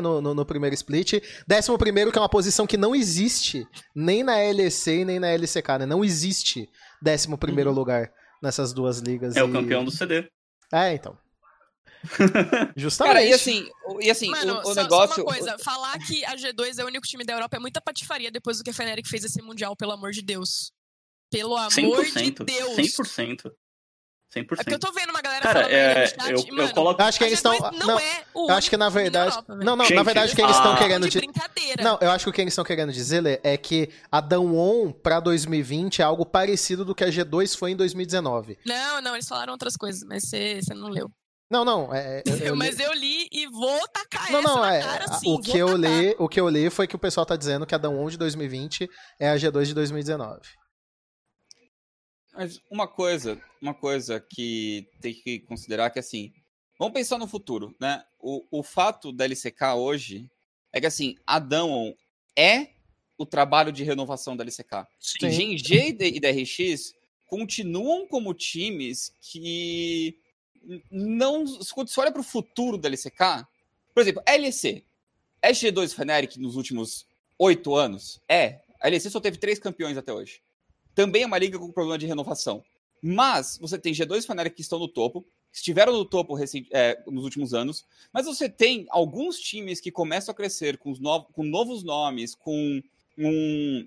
no, 0.00 0.20
no, 0.22 0.34
no 0.34 0.46
primeiro 0.46 0.72
split, 0.74 1.14
11 1.50 2.10
que 2.12 2.18
é 2.18 2.22
uma 2.22 2.28
posição 2.30 2.66
que 2.66 2.78
não 2.78 2.94
existe 2.94 3.66
nem 3.94 4.22
na 4.22 4.36
LEC 4.36 4.86
e 5.00 5.04
nem 5.04 5.18
na 5.20 5.28
LCK, 5.28 5.80
né? 5.80 5.86
Não 5.86 6.02
existe 6.02 6.68
11 7.06 7.36
primeiro 7.36 7.70
lugar 7.72 8.10
nessas 8.42 8.72
duas 8.72 8.98
ligas. 8.98 9.36
É 9.36 9.42
o 9.42 9.48
e- 9.48 9.52
campeão 9.52 9.84
do 9.84 9.90
CD. 9.90 10.28
É, 10.72 10.92
então. 10.94 11.16
Justamente. 12.76 13.14
Cara, 13.14 13.24
e 13.24 13.32
assim, 13.32 13.68
o- 13.86 14.00
e 14.00 14.10
assim 14.10 14.28
Mano, 14.30 14.54
o, 14.56 14.60
o 14.60 14.64
só, 14.64 14.74
só 14.74 14.82
negócio. 14.82 15.24
uma 15.24 15.32
coisa, 15.32 15.58
falar 15.58 15.98
que 15.98 16.24
a 16.24 16.36
G2 16.36 16.78
é 16.78 16.84
o 16.84 16.86
único 16.86 17.06
time 17.06 17.24
da 17.24 17.32
Europa 17.32 17.56
é 17.56 17.60
muita 17.60 17.80
patifaria 17.80 18.30
depois 18.30 18.58
do 18.58 18.64
que 18.64 18.70
a 18.70 18.74
Fnatic 18.74 19.06
fez 19.08 19.24
esse 19.24 19.42
Mundial, 19.42 19.76
pelo 19.76 19.92
amor 19.92 20.12
de 20.12 20.22
Deus. 20.22 20.70
Pelo 21.30 21.56
amor 21.56 21.70
100%. 21.70 22.22
de 22.22 22.44
Deus. 22.44 22.76
100%. 22.76 23.50
100%. 24.34 24.42
É 24.42 24.44
porque 24.56 24.74
eu 24.74 24.78
tô 24.78 24.92
vendo 24.92 25.10
uma 25.10 25.22
galera 25.22 25.42
Cara, 25.42 25.60
falando 25.62 25.72
é, 25.74 26.02
no 26.02 26.08
chat, 26.08 26.30
eu, 26.30 26.36
eu 26.48 26.54
mano, 26.56 26.74
coloco. 26.74 27.00
Eu 27.02 27.06
acho 27.06 27.18
que 27.18 27.24
a 27.24 27.26
eles 27.28 27.40
G2 27.42 27.52
estão. 27.54 27.70
não, 27.72 27.86
Não, 27.86 27.98
é 27.98 28.22
o 28.34 28.50
eu 28.50 28.54
acho 28.56 28.70
que 28.70 28.76
na 28.76 28.88
verdade. 28.88 29.30
Europa, 29.30 29.54
não, 29.56 29.64
não, 29.64 29.76
na 29.76 29.84
Gente, 29.84 30.04
verdade 30.04 30.32
o 30.32 30.36
que 30.36 30.42
eles 30.42 30.54
ah, 30.54 30.58
estão 30.58 30.72
Tá 30.74 30.78
querendo 30.82 31.02
de 31.04 31.08
dizer. 31.08 31.20
brincadeira. 31.20 31.82
Não, 31.82 31.98
eu 32.00 32.10
acho 32.10 32.24
que 32.24 32.30
o 32.30 32.32
que 32.32 32.40
eles 32.42 32.52
estão 32.52 32.64
querendo 32.64 32.92
dizer, 32.92 33.20
Lê, 33.20 33.40
é 33.42 33.56
que 33.56 33.90
a 34.12 34.20
Dawn 34.20 34.92
pra 34.92 35.18
2020 35.20 36.00
é 36.02 36.04
algo 36.04 36.26
parecido 36.26 36.84
do 36.84 36.94
que 36.94 37.04
a 37.04 37.08
G2 37.08 37.56
foi 37.56 37.70
em 37.70 37.76
2019. 37.76 38.58
Não, 38.66 39.00
não, 39.00 39.14
eles 39.14 39.26
falaram 39.28 39.52
outras 39.52 39.76
coisas, 39.76 40.02
mas 40.06 40.24
você, 40.28 40.60
não 40.74 40.88
leu. 40.88 41.10
Não, 41.50 41.64
não, 41.64 41.94
é, 41.94 42.22
eu- 42.26 42.36
eu 42.36 42.52
li- 42.52 42.58
mas 42.58 42.78
eu 42.78 42.92
li 42.92 43.26
e 43.32 43.46
vou 43.46 43.80
tacar 43.88 44.30
Não, 44.30 44.40
essa 44.40 44.48
não, 44.48 44.60
na 44.60 44.74
é. 44.74 44.82
cara, 44.82 45.08
sim. 45.14 45.32
o, 45.32 45.40
que 45.40 45.56
eu 45.56 45.66
tacar. 45.68 45.80
li, 45.80 46.14
o 46.18 46.28
que 46.28 46.38
eu 46.38 46.48
li 46.50 46.68
foi 46.68 46.86
que 46.86 46.94
o 46.94 46.98
pessoal 46.98 47.24
tá 47.24 47.36
dizendo 47.36 47.64
que 47.64 47.74
a 47.74 47.78
Dawn 47.78 48.06
de 48.10 48.18
2020 48.18 48.86
é 49.18 49.30
a 49.30 49.34
G2 49.36 49.64
de 49.64 49.72
2019. 49.74 50.40
Mas 52.38 52.62
uma 52.70 52.86
coisa, 52.86 53.36
uma 53.60 53.74
coisa 53.74 54.20
que 54.20 54.86
tem 55.00 55.12
que 55.12 55.40
considerar 55.40 55.90
que 55.90 55.98
assim, 55.98 56.32
vamos 56.78 56.94
pensar 56.94 57.18
no 57.18 57.26
futuro, 57.26 57.74
né? 57.80 58.04
O, 58.20 58.44
o 58.52 58.62
fato 58.62 59.10
da 59.10 59.24
LCK 59.24 59.74
hoje 59.76 60.30
é 60.72 60.80
que 60.80 60.86
assim, 60.86 61.16
a 61.26 61.44
é 62.36 62.68
o 63.18 63.26
trabalho 63.26 63.72
de 63.72 63.82
renovação 63.82 64.36
da 64.36 64.44
LCK. 64.44 64.86
Sim. 65.00 65.28
GNG 65.28 65.96
e 65.98 66.20
DRX 66.20 66.94
continuam 67.26 68.06
como 68.06 68.32
times 68.32 69.12
que 69.20 70.16
não. 70.92 71.44
Quando 71.74 71.88
você 71.88 72.00
olha 72.00 72.12
para 72.12 72.20
o 72.20 72.24
futuro 72.24 72.78
da 72.78 72.88
LCK, 72.88 73.44
por 73.92 74.00
exemplo, 74.00 74.22
LEC. 74.28 74.84
É 75.42 75.50
G2 75.50 75.92
Fnatic 75.92 76.36
nos 76.36 76.54
últimos 76.54 77.04
oito 77.36 77.74
anos? 77.74 78.20
É. 78.28 78.60
A 78.80 78.88
LEC 78.88 79.10
só 79.10 79.18
teve 79.18 79.38
três 79.38 79.58
campeões 79.58 79.96
até 79.96 80.12
hoje. 80.12 80.40
Também 80.98 81.22
é 81.22 81.26
uma 81.26 81.38
liga 81.38 81.56
com 81.56 81.70
problema 81.70 81.96
de 81.96 82.06
renovação. 82.06 82.60
Mas 83.00 83.56
você 83.60 83.78
tem 83.78 83.92
G2 83.94 84.24
Fnatic 84.26 84.52
que 84.56 84.62
estão 84.62 84.80
no 84.80 84.88
topo, 84.88 85.24
estiveram 85.52 85.92
no 85.92 86.04
topo 86.04 86.36
é, 86.72 87.00
nos 87.06 87.22
últimos 87.22 87.54
anos, 87.54 87.84
mas 88.12 88.26
você 88.26 88.48
tem 88.48 88.84
alguns 88.90 89.38
times 89.38 89.80
que 89.80 89.92
começam 89.92 90.32
a 90.32 90.34
crescer 90.34 90.76
com, 90.76 90.90
os 90.90 90.98
no- 90.98 91.22
com 91.26 91.44
novos 91.44 91.84
nomes, 91.84 92.34
com 92.34 92.82
um- 93.16 93.86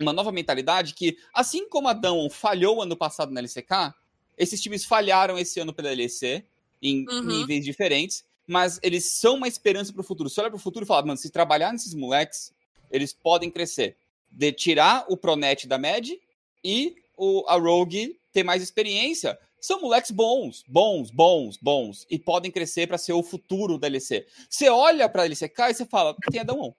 uma 0.00 0.12
nova 0.12 0.32
mentalidade 0.32 0.94
que, 0.94 1.16
assim 1.32 1.68
como 1.68 1.86
a 1.86 1.92
Dawn 1.92 2.28
falhou 2.28 2.82
ano 2.82 2.96
passado 2.96 3.30
na 3.32 3.38
LCK, 3.38 3.94
esses 4.36 4.60
times 4.60 4.84
falharam 4.84 5.38
esse 5.38 5.60
ano 5.60 5.72
pela 5.72 5.92
LEC 5.92 6.44
em 6.82 7.06
Uhum. 7.08 7.22
níveis 7.22 7.64
diferentes, 7.64 8.24
mas 8.48 8.80
eles 8.82 9.12
são 9.20 9.36
uma 9.36 9.46
esperança 9.46 9.92
para 9.92 10.00
o 10.00 10.04
futuro. 10.04 10.28
Você 10.28 10.40
olha 10.40 10.50
para 10.50 10.56
o 10.56 10.60
futuro 10.60 10.84
e 10.84 10.88
fala, 10.88 11.06
mano, 11.06 11.18
se 11.18 11.30
trabalhar 11.30 11.72
nesses 11.72 11.94
moleques, 11.94 12.52
eles 12.90 13.12
podem 13.12 13.48
crescer. 13.48 13.96
De 14.28 14.50
tirar 14.52 15.06
o 15.08 15.16
Pronet 15.16 15.64
da 15.68 15.78
MED 15.78 16.20
e 16.64 16.96
o, 17.16 17.44
a 17.48 17.56
Rogue 17.56 18.18
ter 18.32 18.42
mais 18.42 18.62
experiência. 18.62 19.38
São 19.60 19.80
moleques 19.80 20.12
bons, 20.12 20.62
bons, 20.68 21.10
bons, 21.10 21.56
bons, 21.56 22.06
e 22.08 22.18
podem 22.18 22.50
crescer 22.50 22.86
para 22.86 22.96
ser 22.96 23.12
o 23.12 23.22
futuro 23.22 23.76
da 23.76 23.88
LEC. 23.88 24.24
Você 24.48 24.68
olha 24.68 25.08
para 25.08 25.22
a 25.22 25.26
LCK 25.26 25.62
e 25.70 25.74
você 25.74 25.84
fala, 25.84 26.14
tem 26.30 26.40
a 26.40 26.44
Damon. 26.44 26.72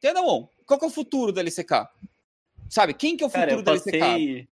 Tem 0.00 0.10
a 0.10 0.14
Damon. 0.14 0.46
Qual 0.66 0.78
que 0.78 0.84
é 0.84 0.88
o 0.88 0.92
futuro 0.92 1.32
da 1.32 1.40
LCK? 1.40 1.88
Sabe, 2.68 2.92
quem 2.92 3.16
que 3.16 3.24
é 3.24 3.26
o 3.26 3.30
Cara, 3.30 3.56
futuro 3.56 3.60
eu 3.60 3.64
da 3.64 3.72
LCK? 3.72 4.48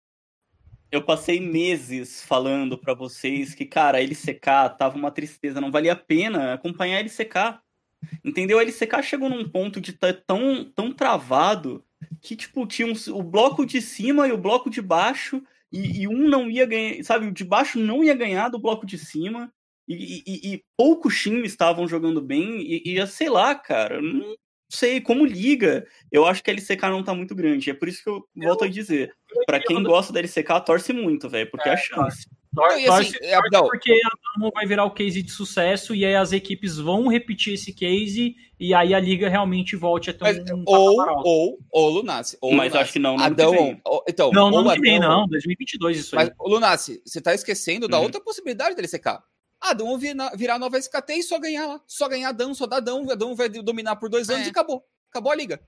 Eu 0.90 1.02
passei 1.02 1.40
meses 1.40 2.22
falando 2.22 2.76
pra 2.76 2.92
vocês 2.92 3.54
que, 3.54 3.64
cara, 3.64 3.98
a 3.98 4.02
LCK 4.02 4.76
tava 4.76 4.96
uma 4.96 5.10
tristeza, 5.10 5.60
não 5.60 5.70
valia 5.70 5.92
a 5.92 5.96
pena 5.96 6.54
acompanhar 6.54 6.98
a 6.98 7.00
LCK. 7.00 7.60
Entendeu? 8.24 8.58
A 8.58 8.62
LCK 8.62 9.02
chegou 9.02 9.30
num 9.30 9.48
ponto 9.48 9.80
de 9.80 9.92
estar 9.92 10.12
tão, 10.26 10.64
tão 10.74 10.92
travado 10.92 11.84
que, 12.20 12.36
tipo, 12.36 12.66
tinha 12.66 12.86
um- 12.88 13.14
o 13.18 13.22
bloco 13.22 13.64
de 13.66 13.80
cima 13.80 14.28
e 14.28 14.32
o 14.32 14.38
bloco 14.38 14.70
de 14.70 14.80
baixo, 14.82 15.42
e, 15.70 16.02
e 16.02 16.08
um 16.08 16.28
não 16.28 16.50
ia 16.50 16.66
ganhar, 16.66 17.02
sabe? 17.04 17.26
O 17.26 17.32
de 17.32 17.44
baixo 17.44 17.78
não 17.78 18.02
ia 18.04 18.14
ganhar 18.14 18.48
do 18.48 18.58
bloco 18.58 18.84
de 18.86 18.98
cima, 18.98 19.52
e, 19.88 20.22
e- 20.26 20.54
e 20.54 20.64
poucos 20.76 21.20
times 21.20 21.50
estavam 21.52 21.88
jogando 21.88 22.20
bem, 22.20 22.60
e, 22.60 22.98
e 22.98 23.06
sei 23.06 23.28
lá, 23.28 23.54
cara, 23.54 23.96
eu 23.96 24.02
não 24.02 24.36
sei, 24.70 25.00
como 25.00 25.24
liga, 25.26 25.86
eu 26.10 26.24
acho 26.24 26.42
que 26.42 26.50
a 26.50 26.54
LCK 26.54 26.82
não 26.88 27.02
tá 27.02 27.14
muito 27.14 27.34
grande, 27.34 27.70
é 27.70 27.74
por 27.74 27.88
isso 27.88 28.02
que 28.02 28.08
eu 28.08 28.26
volto 28.36 28.64
a 28.64 28.68
dizer. 28.68 29.12
Pra 29.46 29.60
quem 29.60 29.76
gosta 29.82 30.12
da 30.12 30.20
LCK, 30.20 30.60
torce 30.64 30.92
muito, 30.92 31.28
velho, 31.28 31.50
porque 31.50 31.68
é 31.68 31.72
a 31.72 31.76
chance. 31.76 32.26
Tor- 32.54 32.68
Não, 32.68 32.78
e 32.78 32.86
assim, 32.86 33.12
torce 33.12 33.48
não. 33.50 33.62
porque 33.64 33.92
a 33.92 34.38
Damo 34.38 34.50
vai 34.52 34.66
virar 34.66 34.84
o 34.84 34.90
case 34.90 35.22
de 35.22 35.30
sucesso 35.30 35.94
e 35.94 36.04
aí 36.04 36.14
as 36.14 36.32
equipes 36.32 36.76
vão 36.76 37.08
repetir 37.08 37.54
esse 37.54 37.72
case 37.72 38.36
e 38.60 38.74
aí 38.74 38.92
a 38.92 39.00
liga 39.00 39.28
realmente 39.28 39.74
volte 39.74 40.10
a 40.10 40.12
ter 40.12 40.22
Mas, 40.22 40.50
um 40.50 40.62
ou, 40.66 41.00
ou, 41.24 41.58
ou 41.70 41.88
Lunace. 41.88 42.36
Ou 42.42 42.52
Mas 42.52 42.74
acho 42.74 42.92
que 42.92 42.98
não 42.98 43.16
no 43.16 43.22
A 43.22 43.26
ano 43.26 43.36
que 43.36 43.42
Damon- 43.42 43.52
vem. 43.56 43.80
ou- 43.84 44.04
Então, 44.06 44.30
Não, 44.32 44.44
ou 44.50 44.62
não 44.62 44.68
a 44.70 44.74
que 44.74 44.80
vem, 44.82 45.00
não. 45.00 45.26
2022 45.28 45.98
isso 45.98 46.14
Mas, 46.14 46.28
aí. 46.28 46.34
ô, 46.38 46.48
Lunace, 46.48 47.02
você 47.06 47.20
tá 47.22 47.34
esquecendo 47.34 47.88
da 47.88 47.96
Uhum. 47.98 48.04
outra 48.04 48.20
possibilidade 48.20 48.74
da 48.76 48.82
LCK. 48.82 49.22
a 49.64 49.72
Dão 49.74 49.96
virar, 49.96 50.36
virar 50.36 50.58
nova 50.58 50.76
SKT 50.76 51.14
e 51.14 51.22
só 51.22 51.38
ganhar 51.38 51.66
lá. 51.66 51.80
Só 51.86 52.08
ganhar 52.08 52.32
Dão, 52.32 52.52
só 52.52 52.66
dar 52.66 52.80
Dão, 52.80 53.08
a 53.10 53.14
Dão 53.14 53.34
vai 53.36 53.48
dominar 53.48 53.94
por 53.96 54.08
dois 54.10 54.28
anos 54.28 54.42
É. 54.42 54.46
e 54.48 54.50
acabou. 54.50 54.84
Acabou 55.08 55.30
a 55.30 55.36
liga. 55.36 55.60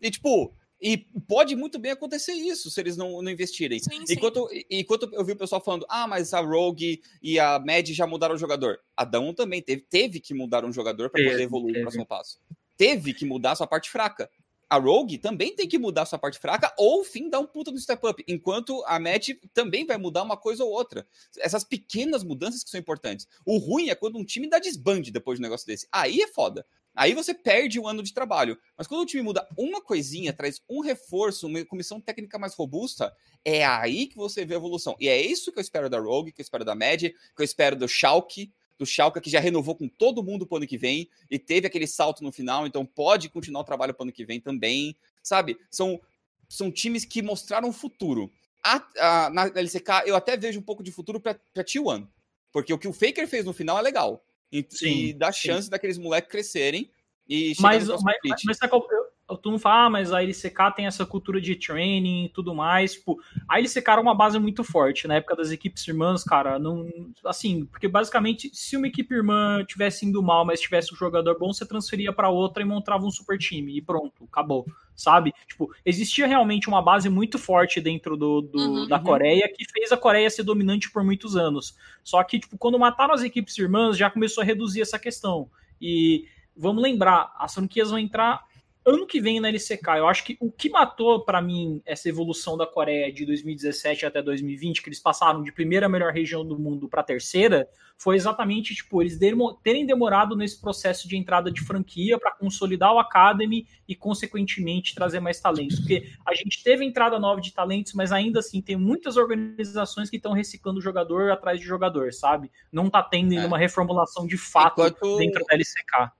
E 0.00 0.08
tipo, 0.10 0.54
e 0.84 0.98
pode 1.26 1.56
muito 1.56 1.78
bem 1.78 1.92
acontecer 1.92 2.34
isso 2.34 2.70
se 2.70 2.78
eles 2.78 2.94
não, 2.94 3.22
não 3.22 3.30
investirem. 3.30 3.78
Sim, 3.78 4.06
sim. 4.06 4.12
Enquanto, 4.12 4.46
enquanto 4.70 5.08
eu 5.14 5.24
vi 5.24 5.32
o 5.32 5.36
pessoal 5.36 5.58
falando, 5.58 5.86
ah, 5.88 6.06
mas 6.06 6.34
a 6.34 6.40
Rogue 6.40 7.00
e 7.22 7.40
a 7.40 7.58
Mad 7.58 7.88
já 7.88 8.06
mudaram 8.06 8.34
o 8.34 8.38
jogador. 8.38 8.78
A 8.94 9.02
Dawn 9.02 9.32
também 9.32 9.62
teve, 9.62 9.80
teve 9.80 10.20
que 10.20 10.34
mudar 10.34 10.62
um 10.62 10.70
jogador 10.70 11.08
para 11.08 11.24
poder 11.24 11.40
evoluir 11.40 11.72
teve. 11.72 11.78
o 11.78 11.82
próximo 11.84 12.04
passo. 12.04 12.38
Teve 12.76 13.14
que 13.14 13.24
mudar 13.24 13.56
sua 13.56 13.66
parte 13.66 13.88
fraca. 13.88 14.28
A 14.68 14.76
Rogue 14.76 15.16
também 15.16 15.56
tem 15.56 15.66
que 15.66 15.78
mudar 15.78 16.04
sua 16.04 16.18
parte 16.18 16.38
fraca 16.38 16.70
ou, 16.76 17.02
fim, 17.02 17.30
dar 17.30 17.38
um 17.38 17.46
puta 17.46 17.70
no 17.70 17.78
step 17.78 18.06
up. 18.06 18.22
Enquanto 18.28 18.84
a 18.86 19.00
Mad 19.00 19.26
também 19.54 19.86
vai 19.86 19.96
mudar 19.96 20.22
uma 20.22 20.36
coisa 20.36 20.64
ou 20.64 20.70
outra. 20.70 21.06
Essas 21.38 21.64
pequenas 21.64 22.22
mudanças 22.22 22.62
que 22.62 22.68
são 22.68 22.78
importantes. 22.78 23.26
O 23.46 23.56
ruim 23.56 23.88
é 23.88 23.94
quando 23.94 24.18
um 24.18 24.24
time 24.24 24.50
dá 24.50 24.58
desbande 24.58 25.10
depois 25.10 25.38
de 25.38 25.42
um 25.42 25.46
negócio 25.46 25.66
desse. 25.66 25.88
Aí 25.90 26.20
é 26.20 26.28
foda. 26.28 26.66
Aí 26.94 27.12
você 27.14 27.34
perde 27.34 27.80
um 27.80 27.88
ano 27.88 28.02
de 28.02 28.12
trabalho. 28.14 28.56
Mas 28.76 28.86
quando 28.86 29.00
o 29.02 29.06
time 29.06 29.22
muda 29.22 29.46
uma 29.58 29.80
coisinha, 29.80 30.32
traz 30.32 30.62
um 30.68 30.80
reforço, 30.80 31.46
uma 31.46 31.64
comissão 31.64 32.00
técnica 32.00 32.38
mais 32.38 32.54
robusta, 32.54 33.12
é 33.44 33.64
aí 33.64 34.06
que 34.06 34.16
você 34.16 34.44
vê 34.44 34.54
a 34.54 34.56
evolução. 34.58 34.96
E 35.00 35.08
é 35.08 35.20
isso 35.20 35.52
que 35.52 35.58
eu 35.58 35.62
espero 35.62 35.90
da 35.90 35.98
Rogue, 35.98 36.32
que 36.32 36.40
eu 36.40 36.44
espero 36.44 36.64
da 36.64 36.74
Mad, 36.74 37.02
que 37.02 37.14
eu 37.38 37.44
espero 37.44 37.74
do 37.76 37.88
Schalke, 37.88 38.52
do 38.78 38.86
Schalke 38.86 39.20
que 39.20 39.30
já 39.30 39.40
renovou 39.40 39.74
com 39.76 39.88
todo 39.88 40.22
mundo 40.22 40.46
pro 40.46 40.56
ano 40.56 40.66
que 40.66 40.78
vem 40.78 41.08
e 41.30 41.38
teve 41.38 41.66
aquele 41.66 41.86
salto 41.86 42.22
no 42.24 42.32
final, 42.32 42.66
então 42.66 42.84
pode 42.84 43.28
continuar 43.28 43.60
o 43.60 43.64
trabalho 43.64 43.94
pro 43.94 44.02
ano 44.04 44.12
que 44.12 44.24
vem 44.24 44.40
também, 44.40 44.96
sabe? 45.22 45.56
São, 45.70 46.00
são 46.48 46.70
times 46.72 47.04
que 47.04 47.22
mostraram 47.22 47.72
futuro. 47.72 48.32
A- 48.62 48.86
a- 48.98 49.30
na 49.30 49.46
LCK, 49.46 50.04
eu 50.06 50.16
até 50.16 50.36
vejo 50.36 50.58
um 50.58 50.62
pouco 50.62 50.82
de 50.82 50.90
futuro 50.90 51.20
pra 51.20 51.34
T1, 51.34 52.06
porque 52.50 52.72
o 52.72 52.78
que 52.78 52.88
o 52.88 52.92
Faker 52.92 53.28
fez 53.28 53.44
no 53.44 53.52
final 53.52 53.78
é 53.78 53.82
legal. 53.82 54.24
E, 54.54 54.64
Sim, 54.70 55.06
e 55.06 55.12
dá 55.12 55.32
chance 55.32 55.68
daqueles 55.68 55.98
moleques 55.98 56.30
crescerem 56.30 56.88
e 57.28 57.54
Mas, 57.58 57.88
mas, 57.88 58.42
mas 58.44 58.58
qual- 58.68 58.86
eu- 58.88 59.06
tu 59.36 59.50
não 59.50 59.58
fala, 59.58 59.86
ah, 59.86 59.90
mas 59.90 60.12
a 60.12 60.22
LCK 60.22 60.74
tem 60.76 60.86
essa 60.86 61.04
cultura 61.06 61.40
de 61.40 61.54
training 61.56 62.26
e 62.26 62.28
tudo 62.28 62.54
mais. 62.54 62.94
Tipo, 62.94 63.18
a 63.48 63.58
LCK 63.58 63.88
era 63.90 64.00
uma 64.00 64.14
base 64.14 64.38
muito 64.38 64.62
forte 64.64 65.06
na 65.06 65.16
época 65.16 65.36
das 65.36 65.50
equipes 65.50 65.86
irmãs, 65.86 66.22
cara. 66.24 66.58
Não, 66.58 66.86
assim, 67.24 67.64
porque 67.66 67.88
basicamente, 67.88 68.50
se 68.52 68.76
uma 68.76 68.86
equipe 68.86 69.14
irmã 69.14 69.64
tivesse 69.66 70.06
indo 70.06 70.22
mal, 70.22 70.44
mas 70.44 70.60
tivesse 70.60 70.92
um 70.92 70.96
jogador 70.96 71.38
bom, 71.38 71.52
você 71.52 71.66
transferia 71.66 72.12
para 72.12 72.28
outra 72.28 72.62
e 72.62 72.66
montava 72.66 73.04
um 73.04 73.10
super 73.10 73.38
time 73.38 73.76
e 73.76 73.82
pronto, 73.82 74.24
acabou, 74.24 74.66
sabe? 74.94 75.32
Tipo, 75.46 75.72
existia 75.84 76.26
realmente 76.26 76.68
uma 76.68 76.82
base 76.82 77.08
muito 77.08 77.38
forte 77.38 77.80
dentro 77.80 78.16
do, 78.16 78.40
do- 78.40 78.58
Uhum, 78.58 78.88
da 78.88 78.96
uhum. 78.98 79.04
Coreia 79.04 79.48
que 79.52 79.64
fez 79.70 79.92
a 79.92 79.96
Coreia 79.96 80.28
ser 80.30 80.42
dominante 80.42 80.90
por 80.90 81.04
muitos 81.04 81.36
anos. 81.36 81.76
Só 82.02 82.22
que, 82.24 82.38
tipo, 82.38 82.56
quando 82.58 82.78
mataram 82.78 83.14
as 83.14 83.22
equipes 83.22 83.56
irmãs, 83.58 83.96
já 83.96 84.08
começou 84.10 84.42
a 84.42 84.44
reduzir 84.44 84.80
essa 84.80 84.98
questão. 84.98 85.48
E 85.80 86.26
vamos 86.56 86.82
lembrar, 86.82 87.34
as 87.38 87.52
franquias 87.54 87.90
vão 87.90 87.98
entrar 87.98 88.44
ano 88.86 89.06
que 89.06 89.20
vem 89.20 89.40
na 89.40 89.48
LCK. 89.48 89.86
Eu 89.98 90.06
acho 90.08 90.24
que 90.24 90.36
o 90.40 90.50
que 90.52 90.68
matou 90.68 91.24
pra 91.24 91.40
mim 91.40 91.80
essa 91.86 92.08
evolução 92.08 92.56
da 92.56 92.66
Coreia 92.66 93.12
de 93.12 93.24
2017 93.26 94.06
até 94.06 94.22
2020, 94.22 94.82
que 94.82 94.88
eles 94.88 95.00
passaram 95.00 95.42
de 95.42 95.52
primeira 95.52 95.88
melhor 95.88 96.12
região 96.12 96.44
do 96.46 96.58
mundo 96.58 96.88
pra 96.88 97.02
terceira, 97.02 97.68
foi 97.96 98.16
exatamente 98.16 98.74
tipo 98.74 99.00
eles 99.02 99.18
terem 99.62 99.86
demorado 99.86 100.36
nesse 100.36 100.60
processo 100.60 101.08
de 101.08 101.16
entrada 101.16 101.50
de 101.50 101.60
franquia 101.62 102.18
pra 102.18 102.32
consolidar 102.32 102.92
o 102.92 102.98
academy 102.98 103.66
e 103.88 103.94
consequentemente 103.94 104.94
trazer 104.94 105.20
mais 105.20 105.40
talentos, 105.40 105.78
porque 105.80 106.10
a 106.26 106.34
gente 106.34 106.62
teve 106.62 106.84
entrada 106.84 107.18
nova 107.18 107.40
de 107.40 107.52
talentos, 107.52 107.92
mas 107.94 108.12
ainda 108.12 108.40
assim 108.40 108.60
tem 108.60 108.76
muitas 108.76 109.16
organizações 109.16 110.10
que 110.10 110.16
estão 110.16 110.32
reciclando 110.32 110.80
jogador 110.80 111.30
atrás 111.30 111.60
de 111.60 111.66
jogador, 111.66 112.12
sabe? 112.12 112.50
Não 112.72 112.90
tá 112.90 113.02
tendo 113.02 113.34
É. 113.34 113.46
uma 113.46 113.58
reformulação 113.58 114.26
de 114.26 114.36
fato 114.36 114.80
Enquanto 114.80 115.16
dentro 115.18 115.44
da 115.46 115.54
LCK. 115.54 116.10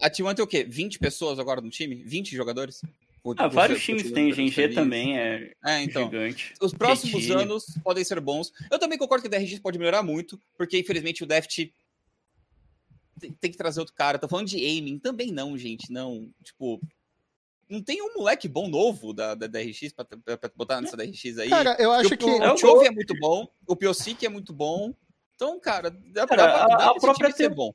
A 0.00 0.10
T1 0.10 0.34
tem 0.34 0.44
o 0.44 0.48
quê? 0.48 0.64
20 0.64 0.98
pessoas 0.98 1.38
agora 1.38 1.60
no 1.60 1.70
time? 1.70 1.94
20 1.96 2.34
jogadores? 2.34 2.82
O- 3.22 3.34
Ah, 3.38 3.48
vários 3.48 3.82
times 3.82 4.12
têm, 4.12 4.30
GG 4.32 4.74
também 4.74 5.18
é 5.18 5.52
É, 5.64 5.82
então. 5.82 6.04
gigante. 6.04 6.52
Os 6.60 6.74
próximos 6.74 7.30
anos 7.30 7.64
podem 7.82 8.04
ser 8.04 8.20
bons. 8.20 8.52
Eu 8.70 8.78
também 8.78 8.98
concordo 8.98 9.22
que 9.22 9.28
o 9.28 9.30
DRX 9.30 9.58
pode 9.60 9.78
melhorar 9.78 10.02
muito, 10.02 10.38
porque 10.58 10.78
infelizmente 10.78 11.22
o 11.24 11.26
Deft 11.26 11.72
tem, 13.40 13.50
que 13.50 13.56
trazer 13.56 13.80
outro 13.80 13.94
cara. 13.94 14.18
Tô 14.18 14.28
falando 14.28 14.48
de 14.48 14.56
aiming, 14.62 14.98
também 14.98 15.32
não, 15.32 15.56
gente. 15.56 15.90
Não, 15.90 16.28
tipo, 16.42 16.78
não 17.66 17.80
tem 17.80 18.02
um 18.02 18.12
moleque 18.14 18.46
bom 18.46 18.68
novo 18.68 19.14
da, 19.14 19.34
da 19.34 19.46
DRX 19.46 19.92
pra, 19.94 20.04
pra- 20.04 20.36
pra 20.36 20.50
botar 20.54 20.80
nessa 20.82 20.96
DRX 20.96 21.38
aí. 21.38 21.48
Cara, 21.48 21.76
eu 21.78 21.92
acho 21.92 22.12
o, 22.12 22.18
que. 22.18 22.24
o, 22.26 22.42
É 22.42 22.52
o 22.52 22.58
Chove 22.58 22.86
é 22.86 22.90
muito 22.90 23.14
bom, 23.18 23.48
o 23.66 23.74
Piocic 23.74 24.22
é 24.26 24.28
muito 24.28 24.52
bom. 24.52 24.92
Então, 25.34 25.58
cara, 25.58 25.88
dá, 25.90 26.26
Cara, 26.26 26.42
dá 26.42 26.52
pra, 26.52 26.64
a- 26.64 26.66
dá 26.76 26.86
a 26.88 26.90
pra 26.92 27.00
própria 27.00 27.28
time 27.30 27.36
ser 27.38 27.48
bom. 27.54 27.72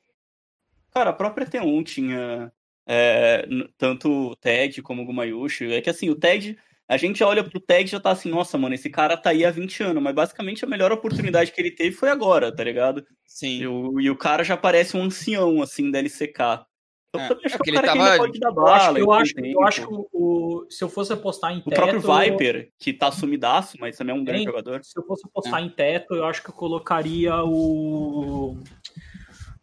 Cara, 0.92 1.10
a 1.10 1.12
própria 1.14 1.46
T1 1.46 1.84
tinha 1.84 2.52
é, 2.86 3.46
tanto 3.78 4.10
o 4.30 4.36
Ted 4.36 4.82
como 4.82 5.02
o 5.02 5.04
Gumayushi. 5.06 5.72
É 5.72 5.80
que 5.80 5.90
assim, 5.90 6.10
o 6.10 6.14
Ted, 6.16 6.58
a 6.88 6.96
gente 6.96 7.22
olha 7.22 7.44
pro 7.44 7.60
Ted 7.60 7.84
e 7.84 7.92
já 7.92 8.00
tá 8.00 8.10
assim, 8.10 8.28
nossa, 8.30 8.58
mano, 8.58 8.74
esse 8.74 8.90
cara 8.90 9.16
tá 9.16 9.30
aí 9.30 9.44
há 9.44 9.50
20 9.50 9.82
anos, 9.82 10.02
mas 10.02 10.14
basicamente 10.14 10.64
a 10.64 10.68
melhor 10.68 10.90
oportunidade 10.90 11.52
que 11.52 11.60
ele 11.60 11.70
teve 11.70 11.94
foi 11.94 12.10
agora, 12.10 12.54
tá 12.54 12.64
ligado? 12.64 13.04
Sim. 13.26 13.60
E 13.60 13.66
o, 13.66 14.00
e 14.00 14.10
o 14.10 14.16
cara 14.16 14.42
já 14.42 14.56
parece 14.56 14.96
um 14.96 15.02
ancião, 15.04 15.62
assim, 15.62 15.90
da 15.90 15.98
LCK. 16.00 16.66
Então 17.12 17.24
É, 17.24 17.28
também 17.28 17.46
acho 17.46 17.54
é 17.56 17.58
que 17.58 17.64
que 17.64 17.70
é 17.70 17.72
ele 17.72 17.78
um 17.78 17.82
cara 17.82 17.98
tava- 17.98 18.16
pode 18.18 18.38
dar 18.40 18.50
Eu 18.52 18.66
acho, 18.68 18.86
bala. 18.86 18.98
eu 19.00 19.12
acho, 19.12 19.34
eu 19.40 19.62
acho 19.64 19.86
que 19.86 19.92
o, 19.94 20.08
o- 20.12 20.66
se 20.70 20.82
eu 20.84 20.88
fosse 20.88 21.12
apostar 21.12 21.52
em 21.52 21.58
O 21.58 21.62
teto, 21.70 21.74
próprio 21.74 22.00
Viper, 22.00 22.70
que 22.78 22.92
tá 22.92 23.10
sumidaço, 23.10 23.76
mas 23.80 23.96
também 23.96 24.14
é 24.14 24.18
um 24.18 24.24
grande 24.24 24.44
jogador. 24.44 24.80
Se 24.84 24.96
eu 24.98 25.04
fosse 25.04 25.26
apostar 25.26 25.60
em 25.62 25.68
teto, 25.70 26.14
eu 26.14 26.24
acho 26.24 26.42
que 26.42 26.50
eu 26.50 26.54
colocaria 26.54 27.34
o. 27.44 28.56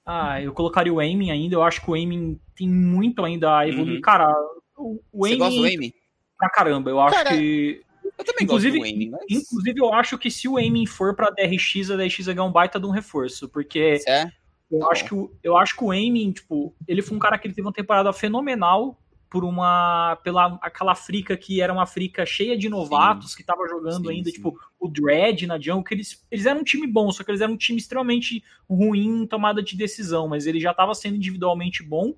Ah, 0.07 0.41
eu 0.41 0.53
colocaria 0.53 0.93
o 0.93 0.99
aiming 0.99 1.31
ainda. 1.31 1.55
Eu 1.55 1.63
acho 1.63 1.81
que 1.81 1.91
o 1.91 1.93
aiming 1.93 2.39
tem 2.55 2.69
muito 2.69 3.23
ainda 3.25 3.57
a 3.57 3.67
evoluir. 3.67 3.95
Uhum. 3.95 4.01
Cara, 4.01 4.33
o, 4.77 5.01
o 5.11 5.27
Você 5.27 5.35
gosta 5.35 5.59
do 5.59 5.65
aiming 5.65 5.73
aiming? 5.73 5.93
pra 6.37 6.49
caramba. 6.49 6.89
Eu 6.89 6.99
acho 7.01 7.15
Cara, 7.15 7.29
que. 7.31 7.81
Eu 8.17 8.23
também 8.25 8.45
Inclusive, 8.45 8.77
gosto 8.79 8.89
do 8.89 8.93
aiming, 8.93 9.09
mas... 9.11 9.21
Inclusive, 9.29 9.79
eu 9.79 9.93
acho 9.93 10.17
que 10.17 10.31
se 10.31 10.47
o 10.47 10.57
aiming 10.57 10.85
for 10.85 11.13
pra 11.15 11.29
DRX, 11.29 11.91
a 11.91 11.97
DRX 11.97 12.25
vai 12.25 12.35
ganhar 12.35 12.47
um 12.47 12.51
baita 12.51 12.79
de 12.79 12.85
um 12.87 12.89
reforço. 12.89 13.49
Porque 13.49 13.99
É, 14.07 14.25
eu 14.71 14.79
Tá 14.79 14.87
acho, 14.91 15.05
que 15.05 15.13
o, 15.13 15.31
eu 15.43 15.57
acho 15.57 15.75
que 15.75 15.83
o 15.83 15.91
Aiming, 15.91 16.31
tipo, 16.31 16.75
ele 16.87 17.01
foi 17.01 17.15
um 17.15 17.19
cara 17.19 17.37
que 17.37 17.47
ele 17.47 17.53
teve 17.53 17.65
uma 17.67 17.73
temporada 17.73 18.11
fenomenal 18.11 18.97
por 19.29 19.43
uma. 19.43 20.17
pela 20.23 20.57
aquela 20.61 20.93
África 20.93 21.35
que 21.35 21.61
era 21.61 21.71
uma 21.73 21.83
África 21.83 22.25
cheia 22.25 22.57
de 22.57 22.69
novatos 22.69 23.35
que 23.35 23.43
tava 23.43 23.67
jogando 23.67 24.07
Sim, 24.07 24.15
ainda, 24.15 24.29
sim. 24.29 24.35
tipo, 24.35 24.57
o 24.79 24.87
Dread 24.87 25.45
na 25.47 25.59
Jungle, 25.59 25.83
que 25.83 25.93
eles, 25.93 26.25
eles 26.31 26.45
eram 26.45 26.61
um 26.61 26.63
time 26.63 26.87
bom, 26.87 27.11
só 27.11 27.23
que 27.23 27.31
eles 27.31 27.41
eram 27.41 27.53
um 27.53 27.57
time 27.57 27.77
extremamente 27.77 28.43
ruim 28.69 29.23
em 29.23 29.27
tomada 29.27 29.61
de 29.61 29.75
decisão, 29.75 30.27
mas 30.27 30.47
ele 30.47 30.59
já 30.59 30.73
tava 30.73 30.93
sendo 30.93 31.15
individualmente 31.15 31.83
bom. 31.83 32.13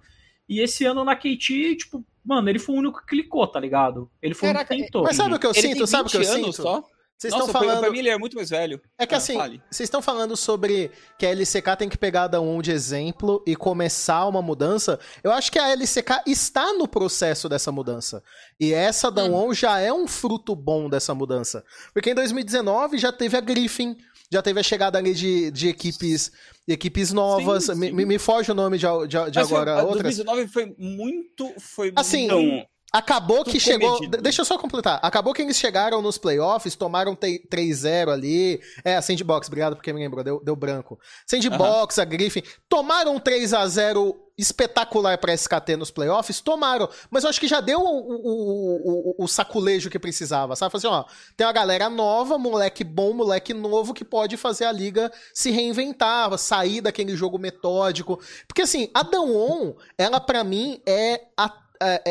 E 0.47 0.59
esse 0.61 0.83
ano 0.85 1.03
na 1.03 1.15
KT, 1.15 1.75
tipo, 1.75 2.03
mano, 2.25 2.49
ele 2.49 2.59
foi 2.59 2.75
o 2.75 2.79
único 2.79 2.99
que 2.99 3.05
clicou, 3.05 3.45
tá 3.47 3.59
ligado? 3.59 4.09
Ele 4.21 4.33
foi 4.33 4.49
Caraca, 4.49 4.73
o 4.73 4.75
único 4.75 4.87
que 4.87 4.91
tentou. 4.91 5.03
Mas 5.03 5.15
sabe 5.15 5.35
o 5.35 5.39
que 5.39 5.45
eu 5.45 5.51
ele 5.51 5.61
sinto? 5.61 5.87
Sabe 5.87 6.07
o 6.07 6.11
que 6.11 6.17
eu 6.17 6.21
20 6.21 6.29
anos 6.31 6.55
sinto? 6.55 6.61
só? 6.63 6.83
Vocês 7.19 7.33
estão 7.33 7.49
falando. 7.49 7.79
pra 7.81 7.91
mim 7.91 7.99
ele 7.99 8.07
é 8.09 8.17
muito 8.17 8.35
mais 8.37 8.49
velho. 8.49 8.81
É 8.97 9.05
que 9.05 9.13
Ah, 9.13 9.17
assim, 9.17 9.33
fale. 9.35 9.61
vocês 9.69 9.87
estão 9.87 10.01
falando 10.01 10.37
sobre 10.37 10.89
que 11.17 11.25
a 11.25 11.29
LCK 11.31 11.75
tem 11.77 11.89
que 11.89 11.97
pegar 11.97 12.23
a 12.23 12.27
Dawn 12.27 12.61
de 12.61 12.71
exemplo 12.71 13.43
e 13.45 13.57
começar 13.57 14.25
uma 14.25 14.41
mudança. 14.41 14.97
Eu 15.21 15.31
acho 15.33 15.51
que 15.51 15.59
a 15.59 15.67
LCK 15.69 16.21
está 16.25 16.71
no 16.73 16.87
processo 16.87 17.49
dessa 17.49 17.73
mudança. 17.73 18.23
E 18.57 18.73
essa 18.73 19.11
Dawn 19.11 19.53
já 19.53 19.79
é 19.79 19.91
um 19.91 20.07
fruto 20.07 20.55
bom 20.55 20.89
dessa 20.89 21.13
mudança. 21.13 21.61
Porque 21.93 22.11
em 22.11 22.15
2019 22.15 22.97
já 22.97 23.11
teve 23.11 23.35
a 23.35 23.41
Griffin, 23.41 23.97
já 24.31 24.41
teve 24.41 24.59
a 24.61 24.63
chegada 24.63 24.97
ali 24.97 25.13
de, 25.13 25.51
de 25.51 25.67
equipes, 25.67 26.31
equipes 26.65 27.11
novas. 27.11 27.65
Sim, 27.65 27.75
Me, 27.75 27.87
sim. 27.87 27.93
me- 27.93 28.05
me 28.05 28.17
foge 28.17 28.49
o 28.49 28.55
nome 28.55 28.77
de, 28.77 28.85
de, 29.07 29.31
de 29.31 29.39
agora 29.39 29.73
a 29.73 29.83
outras. 29.83 30.15
2019 30.15 30.47
foi 30.47 30.73
muito. 30.77 31.53
Foi 31.59 31.91
Assim, 31.97 32.29
muito... 32.31 32.65
Acabou 32.91 33.43
que 33.43 33.59
chegou. 33.59 33.93
comedido. 33.95 34.21
Deixa 34.21 34.41
eu 34.41 34.45
só 34.45 34.57
completar. 34.57 34.99
Acabou 35.03 35.33
que 35.33 35.41
eles 35.41 35.57
chegaram 35.57 36.01
nos 36.01 36.17
playoffs, 36.17 36.75
tomaram 36.75 37.15
te- 37.15 37.45
3-0 37.49 38.09
ali. 38.11 38.59
É, 38.83 38.95
a 38.95 39.01
Sandbox, 39.01 39.47
obrigado 39.47 39.75
porque 39.75 39.93
me 39.93 39.99
lembrou, 39.99 40.23
deu, 40.23 40.43
deu 40.43 40.55
branco. 40.55 40.99
Sandbox, 41.27 41.99
a 41.99 42.05
Griffin. 42.05 42.41
Tomaram 42.67 43.15
um 43.15 43.19
3x0 43.19 44.15
espetacular 44.37 45.17
pra 45.17 45.33
SKT 45.33 45.75
nos 45.77 45.91
playoffs? 45.91 46.39
Tomaram. 46.41 46.89
Mas 47.11 47.23
eu 47.23 47.29
acho 47.29 47.39
que 47.39 47.47
já 47.47 47.59
deu 47.61 47.79
o, 47.79 47.83
o, 47.83 49.13
o, 49.19 49.23
o- 49.23 49.27
saculejo 49.27 49.89
que 49.89 49.99
precisava, 49.99 50.55
sabe? 50.55 50.71
Falei 50.71 50.87
Assim, 50.87 50.95
ó, 51.09 51.13
tem 51.37 51.45
uma 51.45 51.53
galera 51.53 51.89
nova, 51.89 52.37
moleque 52.37 52.83
bom, 52.83 53.13
moleque 53.13 53.53
novo, 53.53 53.93
que 53.93 54.05
pode 54.05 54.37
fazer 54.37 54.65
a 54.65 54.71
liga 54.71 55.11
se 55.33 55.51
reinventar, 55.51 56.35
sair 56.37 56.81
daquele 56.81 57.15
jogo 57.15 57.37
metódico. 57.37 58.19
Porque 58.47 58.61
assim, 58.61 58.89
a 58.93 59.03
Dawn, 59.03 59.73
ela 59.97 60.19
pra 60.19 60.43
mim 60.43 60.81
é 60.87 61.21
a 61.37 61.49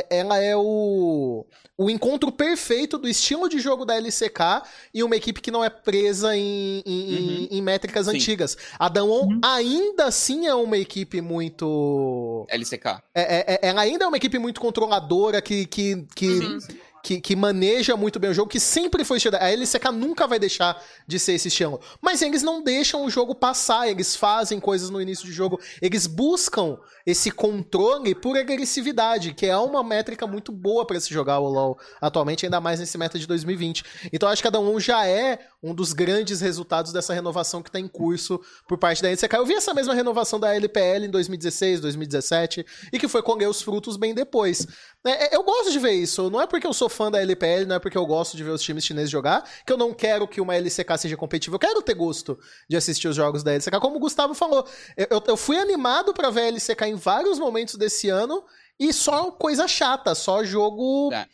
ela 0.09 0.39
é 0.39 0.57
o, 0.57 1.45
o 1.77 1.91
encontro 1.91 2.33
perfeito 2.33 2.97
do 2.99 3.07
estilo 3.09 3.49
de 3.49 3.59
jogo 3.59 3.85
da 3.85 3.95
LCK 3.97 4.63
e 4.95 5.03
uma 5.03 5.15
equipe 5.15 5.41
que 5.41 5.51
não 5.51 5.63
é 5.63 5.69
presa 5.69 6.35
em, 6.37 6.83
em, 6.87 7.15
em- 7.15 7.49
em 7.59 7.63
métricas 7.63 8.07
Sim. 8.07 8.17
antigas. 8.17 8.57
A 8.79 8.89
Dawn 8.89 9.39
ainda 9.45 10.07
assim 10.07 10.47
é 10.47 10.55
uma 10.55 10.77
equipe 10.79 11.21
muito. 11.21 12.47
LCK. 12.49 12.87
é- 13.15 13.21
é- 13.37 13.45
é- 13.55 13.59
ela 13.69 13.83
ainda 13.83 14.05
é 14.05 14.09
uma 14.09 14.17
equipe 14.17 14.39
muito 14.39 14.61
controladora 14.61 15.41
que, 15.43 15.67
que, 15.67 16.07
que, 16.15 16.29
Uhum. 16.29 16.59
Que, 17.03 17.21
que 17.21 17.37
maneja 17.37 17.97
muito 17.97 18.19
bem 18.19 18.31
o 18.31 18.35
jogo, 18.35 18.51
que 18.51 18.61
sempre 18.61 19.05
foi 19.05 19.17
estilo. 19.19 19.37
A 19.37 19.51
LCK 19.51 19.91
nunca 19.93 20.27
vai 20.27 20.39
deixar 20.39 20.83
de 21.07 21.19
ser 21.19 21.33
esse 21.33 21.49
estilo. 21.49 21.81
Mas 22.01 22.23
eles 22.23 22.43
não 22.43 22.63
deixam 22.63 23.05
o 23.05 23.11
jogo 23.11 23.35
passar, 23.35 23.89
eles 23.89 24.17
fazem 24.17 24.61
coisas 24.61 24.91
no 24.91 25.01
início 25.01 25.27
do 25.27 25.33
jogo, 25.33 25.61
eles 25.81 26.07
buscam 26.07 26.79
esse 27.07 27.31
controle 27.31 28.15
por 28.15 28.37
agressividade, 28.37 29.33
que 29.33 29.47
é 29.47 29.57
uma 29.57 29.83
métrica 29.83 30.27
muito 30.27 30.53
boa 30.53 30.87
para 30.87 31.01
se 31.01 31.13
jogar 31.13 31.39
o 31.39 31.49
LoL 31.49 31.79
atualmente, 32.01 32.45
ainda 32.45 32.61
mais 32.61 32.81
nesse 32.81 32.99
meta 32.99 33.19
de 33.19 33.27
2020. 33.27 33.83
Então 34.13 34.29
acho 34.29 34.43
que 34.43 34.49
cada 34.49 34.61
um 34.61 34.79
já 34.79 35.07
é 35.07 35.39
um 35.63 35.75
dos 35.75 35.93
grandes 35.93 36.41
resultados 36.41 36.93
dessa 36.93 37.15
renovação 37.15 37.63
que 37.63 37.69
está 37.69 37.81
em 37.81 37.89
curso 37.89 38.41
por 38.69 38.77
parte 38.79 39.03
da 39.03 39.09
LCK. 39.09 39.35
Eu 39.35 39.47
vi 39.47 39.55
essa 39.55 39.73
mesma 39.73 39.95
renovação 39.95 40.39
da 40.39 40.55
LPL 40.55 41.07
em 41.07 41.11
2016, 41.11 41.81
2017, 41.81 42.67
e 42.93 42.99
que 42.99 43.09
foi 43.09 43.23
colher 43.23 43.49
os 43.49 43.63
frutos 43.63 43.97
bem 43.97 44.15
depois. 44.15 44.67
É, 45.07 45.27
é, 45.27 45.37
eu 45.37 45.43
gosto 45.43 45.71
de 45.71 45.79
ver 45.79 45.93
isso. 45.93 46.29
Não 46.31 46.41
é 46.41 46.47
porque 46.47 46.67
eu 46.67 46.73
sou 46.73 46.89
fã 46.89 47.11
da 47.11 47.21
LPL, 47.21 47.67
não 47.67 47.77
é 47.77 47.79
porque 47.79 47.97
eu 47.97 48.05
gosto 48.05 48.37
de 48.37 48.45
ver 48.45 48.51
os 48.51 48.63
times 48.63 48.85
chineses 48.85 49.11
jogar, 49.11 49.45
que 49.65 49.73
eu 49.73 49.77
não 49.77 49.95
quero 49.95 50.27
que 50.27 50.41
uma 50.41 50.57
LCK 50.57 50.99
seja 50.99 51.17
competitiva. 51.17 51.57
Eu 51.57 51.61
quero 51.61 51.83
ter 51.83 51.95
gosto 51.95 52.39
de 52.69 52.77
assistir 52.77 53.09
os 53.09 53.17
jogos 53.17 53.43
da 53.43 53.53
LCK. 53.53 53.79
Como 53.81 53.97
o 53.97 54.01
Gustavo 54.01 54.35
falou, 54.35 54.67
eu, 54.97 55.23
eu 55.27 55.37
fui 55.37 55.57
animado 55.57 56.13
para 56.13 56.31
ver 56.31 56.41
a 56.43 56.49
LCK 56.49 56.85
em 56.87 56.95
vários 56.95 57.39
momentos 57.39 57.77
desse 57.77 58.09
ano 58.09 58.45
e 58.79 58.93
só 58.93 59.31
coisa 59.31 59.67
chata, 59.69 60.15
só 60.15 60.45
jogo. 60.45 61.13
É 61.13 61.27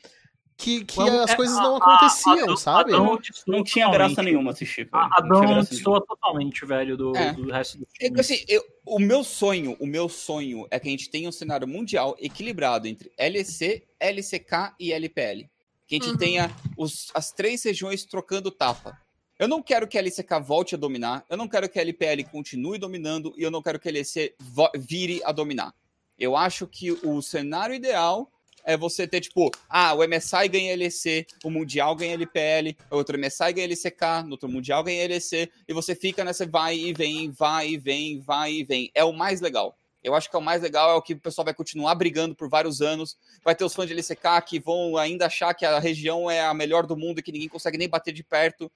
que, 0.56 0.84
que 0.84 1.00
as 1.00 1.30
é, 1.30 1.36
coisas 1.36 1.56
não 1.56 1.76
aconteciam, 1.76 2.50
a, 2.50 2.54
a, 2.54 2.56
sabe? 2.56 2.94
A 2.94 2.98
não, 2.98 3.18
não 3.46 3.64
tinha 3.64 3.90
graça 3.90 4.22
nenhuma 4.22 4.52
assistir. 4.52 4.84
Velho. 4.84 5.04
A 5.04 5.18
Adão 5.18 5.60
destoa 5.60 6.00
totalmente, 6.06 6.64
velho, 6.64 6.96
do, 6.96 7.16
é. 7.16 7.32
do 7.32 7.50
resto 7.50 7.78
do 7.78 7.86
filme. 7.86 8.16
É, 8.16 8.20
assim, 8.20 8.44
eu, 8.48 8.64
o 8.86 8.98
meu 8.98 9.24
sonho, 9.24 9.76
o 9.80 9.86
meu 9.86 10.08
sonho 10.08 10.66
é 10.70 10.78
que 10.78 10.88
a 10.88 10.90
gente 10.90 11.10
tenha 11.10 11.28
um 11.28 11.32
cenário 11.32 11.66
mundial 11.66 12.16
equilibrado 12.18 12.86
entre 12.86 13.10
LEC, 13.18 13.84
LCK 13.98 14.74
e 14.78 14.92
LPL. 14.92 15.48
Que 15.86 15.96
a 15.96 15.98
gente 15.98 16.10
uhum. 16.10 16.16
tenha 16.16 16.50
os, 16.78 17.10
as 17.14 17.32
três 17.32 17.62
regiões 17.64 18.04
trocando 18.04 18.50
tapa. 18.50 18.96
Eu 19.38 19.48
não 19.48 19.60
quero 19.60 19.88
que 19.88 19.98
a 19.98 20.00
LCK 20.00 20.40
volte 20.42 20.76
a 20.76 20.78
dominar, 20.78 21.24
eu 21.28 21.36
não 21.36 21.48
quero 21.48 21.68
que 21.68 21.78
a 21.78 21.82
LPL 21.82 22.22
continue 22.30 22.78
dominando 22.78 23.34
e 23.36 23.42
eu 23.42 23.50
não 23.50 23.60
quero 23.60 23.80
que 23.80 23.88
a 23.88 23.92
LEC 23.92 24.34
vire 24.76 25.20
a 25.24 25.32
dominar. 25.32 25.74
Eu 26.16 26.36
acho 26.36 26.68
que 26.68 26.92
o 26.92 27.20
cenário 27.20 27.74
ideal 27.74 28.30
é 28.64 28.76
você 28.76 29.06
ter, 29.06 29.20
tipo, 29.20 29.50
ah, 29.68 29.94
o 29.94 30.06
MSI 30.06 30.48
ganha 30.48 30.76
LEC, 30.76 31.26
o 31.44 31.50
Mundial 31.50 31.94
ganha 31.94 32.14
LPL, 32.14 32.76
outro 32.90 33.18
MSI 33.18 33.52
ganha 33.52 33.66
LCK, 33.66 34.30
outro 34.30 34.48
Mundial 34.48 34.82
ganha 34.82 35.06
LEC, 35.06 35.50
e 35.68 35.72
você 35.72 35.94
fica 35.94 36.24
nessa 36.24 36.46
vai 36.46 36.76
e 36.76 36.92
vem, 36.92 37.30
vai 37.30 37.70
e 37.70 37.78
vem, 37.78 38.20
vai 38.20 38.52
e 38.52 38.64
vem. 38.64 38.90
É 38.94 39.04
o 39.04 39.12
mais 39.12 39.40
legal. 39.40 39.76
Eu 40.04 40.14
acho 40.14 40.28
que 40.28 40.36
é 40.36 40.38
o 40.38 40.42
mais 40.42 40.60
legal, 40.60 40.90
é 40.90 40.94
o 40.94 41.00
que 41.00 41.14
o 41.14 41.18
pessoal 41.18 41.46
vai 41.46 41.54
continuar 41.54 41.94
brigando 41.94 42.34
por 42.34 42.46
vários 42.46 42.82
anos. 42.82 43.16
Vai 43.42 43.54
ter 43.54 43.64
os 43.64 43.74
fãs 43.74 43.88
de 43.88 43.94
LCK 43.94 44.42
que 44.46 44.60
vão 44.60 44.98
ainda 44.98 45.24
achar 45.24 45.54
que 45.54 45.64
a 45.64 45.78
região 45.78 46.30
é 46.30 46.44
a 46.44 46.52
melhor 46.52 46.86
do 46.86 46.94
mundo 46.94 47.20
e 47.20 47.22
que 47.22 47.32
ninguém 47.32 47.48
consegue 47.48 47.78
nem 47.78 47.88
bater 47.88 48.12
de 48.12 48.22
perto. 48.22 48.70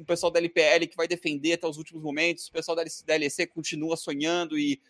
O 0.00 0.04
pessoal 0.06 0.32
da 0.32 0.38
LPL 0.38 0.86
que 0.88 0.96
vai 0.96 1.06
defender 1.06 1.52
até 1.52 1.66
os 1.66 1.76
últimos 1.76 2.02
momentos. 2.02 2.46
O 2.46 2.52
pessoal 2.52 2.74
da 2.74 3.16
LEC 3.16 3.46
continua 3.48 3.98
sonhando 3.98 4.58
e 4.58 4.80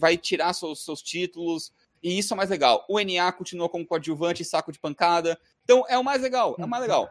vai 0.00 0.16
tirar 0.16 0.52
seus, 0.52 0.84
seus 0.84 1.00
títulos. 1.00 1.72
E 2.04 2.18
isso 2.18 2.34
é 2.34 2.36
mais 2.36 2.50
legal. 2.50 2.84
O 2.86 3.00
NA 3.00 3.32
continua 3.32 3.66
como 3.66 3.86
coadjuvante 3.86 4.42
e 4.42 4.44
saco 4.44 4.70
de 4.70 4.78
pancada. 4.78 5.40
Então 5.64 5.86
é 5.88 5.98
o 5.98 6.04
mais 6.04 6.20
legal, 6.20 6.54
é 6.58 6.64
o 6.64 6.68
mais 6.68 6.82
legal. 6.82 7.10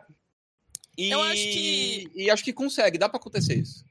E, 0.95 1.09
eu 1.09 1.19
acho 1.19 1.33
que... 1.33 2.11
e 2.13 2.29
acho 2.29 2.43
que 2.43 2.53
consegue, 2.53 2.99
dá 2.99 3.09
para 3.09 3.17
acontecer 3.17 3.55
isso. 3.55 3.83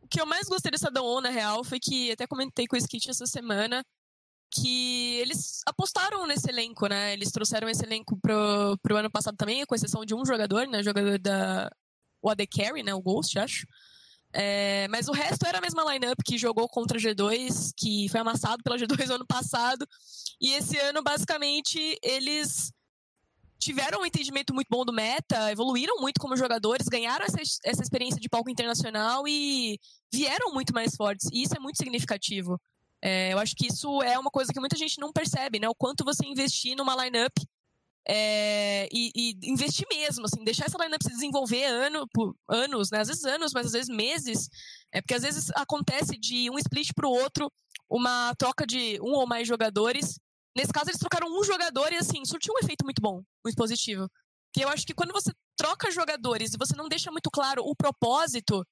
O 0.00 0.08
que 0.08 0.18
eu 0.18 0.24
mais 0.24 0.48
gostei 0.48 0.70
dessa 0.70 0.90
Dawn, 0.90 1.20
na 1.20 1.28
real, 1.28 1.62
foi 1.62 1.78
que 1.78 2.10
até 2.10 2.26
comentei 2.26 2.66
com 2.66 2.74
o 2.74 2.78
Skit 2.78 3.10
essa 3.10 3.26
semana 3.26 3.84
que 4.50 5.18
eles 5.18 5.60
apostaram 5.66 6.26
nesse 6.26 6.48
elenco, 6.48 6.86
né? 6.88 7.12
Eles 7.12 7.30
trouxeram 7.30 7.68
esse 7.68 7.84
elenco 7.84 8.16
pro, 8.16 8.78
pro 8.82 8.96
ano 8.96 9.10
passado 9.10 9.36
também, 9.36 9.64
com 9.66 9.74
exceção 9.74 10.06
de 10.06 10.14
um 10.14 10.24
jogador, 10.24 10.66
né? 10.66 10.80
O 10.80 10.82
jogador 10.82 11.18
da. 11.18 11.70
O 12.22 12.30
AD 12.30 12.46
Carry, 12.46 12.82
né? 12.82 12.94
O 12.94 13.02
Ghost, 13.02 13.38
acho. 13.38 13.66
É, 14.32 14.86
mas 14.88 15.08
o 15.08 15.12
resto 15.12 15.44
era 15.46 15.58
a 15.58 15.60
mesma 15.60 15.82
lineup 15.92 16.18
que 16.24 16.38
jogou 16.38 16.68
contra 16.68 16.98
a 16.98 17.00
G2, 17.00 17.72
que 17.76 18.08
foi 18.08 18.20
amassado 18.20 18.62
pela 18.62 18.76
G2 18.76 19.06
no 19.06 19.14
ano 19.16 19.26
passado. 19.26 19.86
E 20.40 20.52
esse 20.52 20.78
ano, 20.78 21.02
basicamente, 21.02 21.98
eles 22.02 22.72
tiveram 23.58 24.00
um 24.00 24.06
entendimento 24.06 24.54
muito 24.54 24.68
bom 24.70 24.84
do 24.84 24.92
meta, 24.92 25.50
evoluíram 25.50 26.00
muito 26.00 26.18
como 26.18 26.36
jogadores, 26.36 26.88
ganharam 26.88 27.26
essa, 27.26 27.38
essa 27.64 27.82
experiência 27.82 28.18
de 28.20 28.28
palco 28.28 28.48
internacional 28.48 29.28
e 29.28 29.78
vieram 30.12 30.52
muito 30.52 30.72
mais 30.72 30.94
fortes. 30.96 31.28
E 31.32 31.42
isso 31.42 31.54
é 31.54 31.60
muito 31.60 31.76
significativo. 31.76 32.58
É, 33.02 33.32
eu 33.32 33.38
acho 33.38 33.54
que 33.54 33.66
isso 33.66 34.02
é 34.02 34.18
uma 34.18 34.30
coisa 34.30 34.52
que 34.52 34.60
muita 34.60 34.76
gente 34.76 34.98
não 34.98 35.12
percebe, 35.12 35.58
né? 35.58 35.68
O 35.68 35.74
quanto 35.74 36.04
você 36.04 36.24
investir 36.26 36.76
numa 36.76 36.96
lineup 37.04 37.32
é, 38.08 38.88
e, 38.92 39.10
e, 39.14 39.50
investir 39.50 39.86
mesmo, 39.88 40.24
assim, 40.24 40.42
deixar 40.42 40.66
essa 40.66 40.78
lineup 40.82 41.02
se 41.02 41.10
desenvolver 41.10 41.64
ano, 41.64 42.06
por 42.12 42.34
anos, 42.48 42.90
né? 42.90 43.00
Às 43.00 43.08
vezes 43.08 43.24
anos, 43.24 43.52
mas 43.52 43.66
às 43.66 43.72
vezes 43.72 43.88
meses. 43.88 44.48
É 44.92 45.00
porque 45.00 45.14
às 45.14 45.22
vezes 45.22 45.50
acontece 45.54 46.18
de 46.18 46.50
um 46.50 46.58
split 46.58 46.90
para 46.94 47.06
o 47.06 47.12
outro, 47.12 47.52
uma 47.88 48.34
troca 48.36 48.66
de 48.66 48.98
um 49.00 49.12
ou 49.12 49.26
mais 49.26 49.46
jogadores. 49.46 50.18
Nesse 50.56 50.72
caso, 50.72 50.90
eles 50.90 50.98
trocaram 50.98 51.28
um 51.28 51.44
jogador 51.44 51.92
e 51.92 51.96
assim, 51.96 52.24
surtiu 52.24 52.54
um 52.54 52.64
efeito 52.64 52.84
muito 52.84 53.00
bom, 53.00 53.22
muito 53.44 53.56
positivo. 53.56 54.10
Que 54.52 54.64
eu 54.64 54.68
acho 54.68 54.84
que 54.84 54.94
quando 54.94 55.12
você 55.12 55.32
troca 55.56 55.90
jogadores 55.90 56.54
e 56.54 56.58
você 56.58 56.74
não 56.74 56.88
deixa 56.88 57.12
muito 57.12 57.30
claro 57.30 57.62
o 57.64 57.76
propósito 57.76 58.66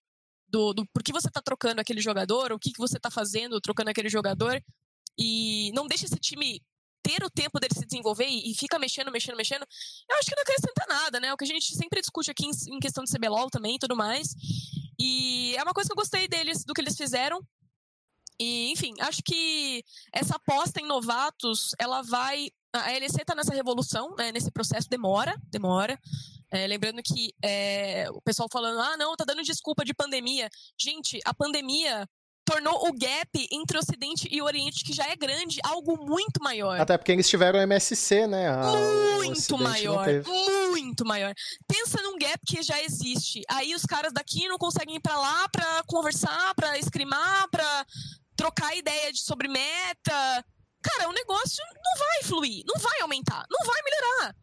do, 0.49 0.73
do 0.73 0.87
por 0.93 1.03
que 1.03 1.13
você 1.13 1.29
está 1.29 1.41
trocando 1.41 1.81
aquele 1.81 2.01
jogador, 2.01 2.51
o 2.51 2.59
que, 2.59 2.73
que 2.73 2.79
você 2.79 2.97
está 2.97 3.11
fazendo 3.11 3.61
trocando 3.61 3.91
aquele 3.91 4.09
jogador, 4.09 4.61
e 5.17 5.71
não 5.75 5.87
deixa 5.87 6.07
esse 6.07 6.17
time 6.17 6.61
ter 7.03 7.23
o 7.25 7.31
tempo 7.31 7.59
dele 7.59 7.75
se 7.75 7.87
desenvolver 7.87 8.27
e, 8.27 8.55
fica 8.55 8.79
mexendo, 8.79 9.11
mexendo, 9.11 9.37
mexendo, 9.37 9.67
eu 10.09 10.17
acho 10.19 10.29
que 10.29 10.37
não 10.37 10.43
acrescenta 10.43 10.87
nada, 10.89 11.21
né? 11.21 11.33
O 11.33 11.37
que 11.37 11.45
a 11.45 11.49
gente 11.49 11.75
sempre 11.75 12.01
discute 12.01 12.31
aqui 12.31 12.47
em, 12.47 12.81
questão 12.81 13.05
de 13.05 13.13
CBLOL 13.13 13.51
também 13.51 13.77
e 13.77 13.79
tudo 13.79 13.97
mais. 13.97 14.35
E 14.99 15.55
é 15.57 15.63
uma 15.63 15.73
coisa 15.73 15.89
que 15.89 15.93
eu 15.93 16.03
gostei 16.03 16.27
deles, 16.29 16.65
do 16.65 16.75
que 16.75 16.81
eles 16.81 16.97
fizeram. 16.97 17.41
E, 18.41 18.71
enfim, 18.71 18.95
acho 19.01 19.23
que 19.23 19.85
essa 20.13 20.37
aposta 20.37 20.81
em 20.81 20.87
novatos, 20.87 21.75
ela 21.79 22.03
vai. 22.03 22.51
A 22.73 22.91
LEC 22.93 23.25
tá 23.25 23.35
nessa 23.35 23.55
revolução, 23.55 24.15
né? 24.17 24.31
Nesse 24.31 24.51
processo, 24.51 24.89
demora, 24.89 25.37
demora. 25.51 25.99
É, 26.51 26.67
lembrando 26.67 27.03
que 27.03 27.35
é, 27.43 28.07
o 28.11 28.23
pessoal 28.23 28.49
falando, 28.51 28.81
ah, 28.81 28.97
não, 28.97 29.17
tá 29.17 29.25
dando 29.25 29.43
desculpa 29.43 29.85
de 29.85 29.93
pandemia. 29.93 30.49
Gente, 30.79 31.19
a 31.25 31.35
pandemia 31.35 32.09
tornou 32.49 32.89
o 32.89 32.93
gap 32.93 33.49
entre 33.53 33.77
o 33.77 33.81
Ocidente 33.81 34.27
e 34.31 34.41
o 34.41 34.45
Oriente, 34.47 34.83
que 34.83 34.95
já 34.95 35.07
é 35.07 35.15
grande, 35.15 35.61
algo 35.63 35.97
muito 36.05 36.43
maior. 36.43 36.81
Até 36.81 36.97
porque 36.97 37.13
eles 37.13 37.29
tiveram 37.29 37.61
MSC, 37.61 38.27
né? 38.27 38.49
A... 38.49 38.73
muito 39.19 39.59
maior. 39.59 40.07
Muito 40.27 41.05
maior. 41.05 41.35
Pensa 41.67 42.01
num 42.03 42.17
gap 42.17 42.41
que 42.47 42.63
já 42.63 42.83
existe. 42.83 43.43
Aí 43.51 43.75
os 43.75 43.83
caras 43.83 44.13
daqui 44.13 44.49
não 44.49 44.57
conseguem 44.57 44.97
ir 44.97 45.01
pra 45.01 45.19
lá 45.19 45.49
pra 45.51 45.83
conversar, 45.87 46.55
pra 46.55 46.79
escrimar, 46.79 47.49
pra 47.51 47.85
trocar 48.35 48.75
ideia 48.75 49.13
de, 49.13 49.21
sobre 49.21 49.49
meta. 49.49 50.45
Cara, 50.83 51.09
o 51.09 51.13
negócio 51.13 51.63
não 51.85 51.99
vai 51.99 52.23
fluir, 52.23 52.63
não 52.67 52.81
vai 52.81 53.01
aumentar, 53.03 53.45
não 53.51 53.67
vai 53.67 53.81
melhorar. 53.83 54.35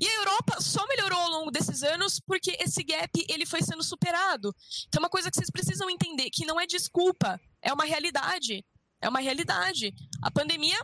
E 0.00 0.08
a 0.08 0.16
Europa 0.16 0.60
só 0.60 0.86
melhorou 0.88 1.18
ao 1.18 1.30
longo 1.30 1.50
desses 1.50 1.82
anos 1.82 2.20
porque 2.26 2.56
esse 2.60 2.82
gap 2.82 3.10
ele 3.28 3.46
foi 3.46 3.62
sendo 3.62 3.82
superado. 3.82 4.54
Então, 4.88 5.00
uma 5.00 5.08
coisa 5.08 5.30
que 5.30 5.36
vocês 5.36 5.50
precisam 5.50 5.88
entender 5.88 6.30
que 6.30 6.44
não 6.44 6.60
é 6.60 6.66
desculpa, 6.66 7.40
é 7.62 7.72
uma 7.72 7.84
realidade. 7.84 8.64
É 9.00 9.08
uma 9.08 9.20
realidade. 9.20 9.94
A 10.22 10.30
pandemia, 10.30 10.78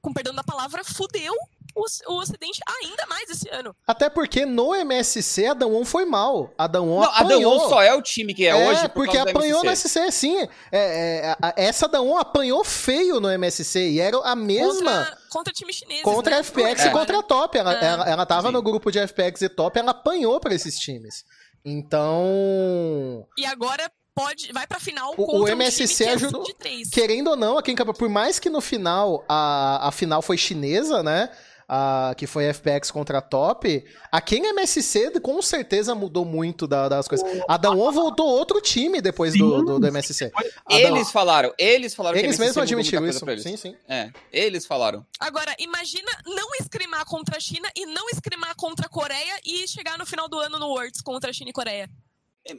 com 0.00 0.12
perdão 0.12 0.34
da 0.34 0.44
palavra, 0.44 0.84
fudeu 0.84 1.34
o, 1.76 2.12
o 2.12 2.18
Ocidente 2.18 2.60
ainda 2.80 3.06
mais 3.06 3.28
esse 3.28 3.48
ano. 3.50 3.76
Até 3.86 4.08
porque 4.08 4.46
no 4.46 4.74
MSC 4.74 5.46
a 5.46 5.54
Damwon 5.54 5.84
foi 5.84 6.06
mal. 6.06 6.50
A 6.56 6.66
Damwon 6.66 7.00
Não, 7.00 7.10
apanhou. 7.10 7.52
a 7.52 7.56
Damwon 7.56 7.68
só 7.68 7.82
é 7.82 7.94
o 7.94 8.00
time 8.00 8.32
que 8.32 8.46
é, 8.46 8.50
é 8.50 8.68
hoje 8.68 8.82
por 8.88 9.06
porque 9.06 9.18
apanhou 9.18 9.62
no 9.62 9.66
MSC, 9.66 10.10
sim. 10.10 10.48
É, 10.72 11.36
é, 11.42 11.54
essa 11.56 11.86
Damwon 11.86 12.16
apanhou 12.16 12.64
feio 12.64 13.20
no 13.20 13.30
MSC 13.30 13.90
e 13.90 14.00
era 14.00 14.16
a 14.18 14.34
mesma... 14.34 15.04
Contra, 15.04 15.18
contra 15.30 15.52
time 15.52 15.72
chinês, 15.72 16.02
Contra 16.02 16.30
né? 16.36 16.38
a 16.38 16.42
FPX 16.42 16.84
é. 16.84 16.88
e 16.88 16.90
contra 16.90 17.18
a 17.18 17.22
Top. 17.22 17.58
Ela, 17.58 17.74
é. 17.74 17.84
ela, 17.84 18.08
ela 18.08 18.26
tava 18.26 18.48
sim. 18.48 18.54
no 18.54 18.62
grupo 18.62 18.90
de 18.90 19.06
FPX 19.06 19.42
e 19.42 19.48
Top, 19.50 19.78
ela 19.78 19.90
apanhou 19.90 20.40
para 20.40 20.54
esses 20.54 20.78
times. 20.78 21.24
Então... 21.64 23.26
E 23.36 23.44
agora 23.44 23.90
pode 24.14 24.50
vai 24.50 24.66
para 24.66 24.80
final 24.80 25.12
o, 25.14 25.42
o 25.42 25.46
MSC 25.46 26.06
um 26.06 26.12
ajudou 26.14 26.44
querendo 26.90 27.28
ou 27.28 27.36
não 27.36 27.58
aqui 27.58 27.70
em 27.70 27.76
por 27.76 28.08
mais 28.08 28.38
que 28.38 28.48
no 28.48 28.62
final 28.62 29.22
a, 29.28 29.88
a 29.88 29.92
final 29.92 30.22
foi 30.22 30.38
chinesa 30.38 31.02
né 31.02 31.28
a, 31.68 32.14
que 32.16 32.26
foi 32.26 32.52
FPX 32.52 32.90
contra 32.90 33.18
a 33.18 33.20
Top, 33.20 33.84
a 34.10 34.20
quem 34.20 34.46
MSC 34.46 35.20
com 35.20 35.40
certeza 35.42 35.94
mudou 35.94 36.24
muito 36.24 36.66
da, 36.66 36.88
das 36.88 37.08
coisas. 37.08 37.28
A 37.48 37.56
Daon 37.56 37.90
voltou 37.90 38.26
outro 38.26 38.60
time 38.60 39.00
depois 39.00 39.34
do, 39.36 39.62
do, 39.62 39.78
do, 39.80 39.86
MSC. 39.86 40.30
Eles 40.70 41.10
falaram, 41.10 41.52
eles 41.58 41.94
falaram 41.94 42.18
eles 42.18 42.38
mesmos 42.38 42.58
admitiram 42.58 43.06
isso. 43.06 43.24
Sim, 43.38 43.56
sim. 43.56 43.76
É, 43.88 44.10
eles 44.32 44.64
falaram. 44.66 45.04
Agora, 45.18 45.54
imagina 45.58 46.10
não 46.24 46.48
escrimar 46.60 47.04
contra 47.04 47.36
a 47.36 47.40
China 47.40 47.68
e 47.74 47.86
não 47.86 48.08
escrimar 48.10 48.54
contra 48.54 48.86
a 48.86 48.88
Coreia 48.88 49.40
e 49.44 49.66
chegar 49.66 49.98
no 49.98 50.06
final 50.06 50.28
do 50.28 50.38
ano 50.38 50.58
no 50.58 50.68
Worlds 50.68 51.00
contra 51.00 51.30
a 51.30 51.32
China 51.32 51.50
e 51.50 51.52
Coreia. 51.52 51.90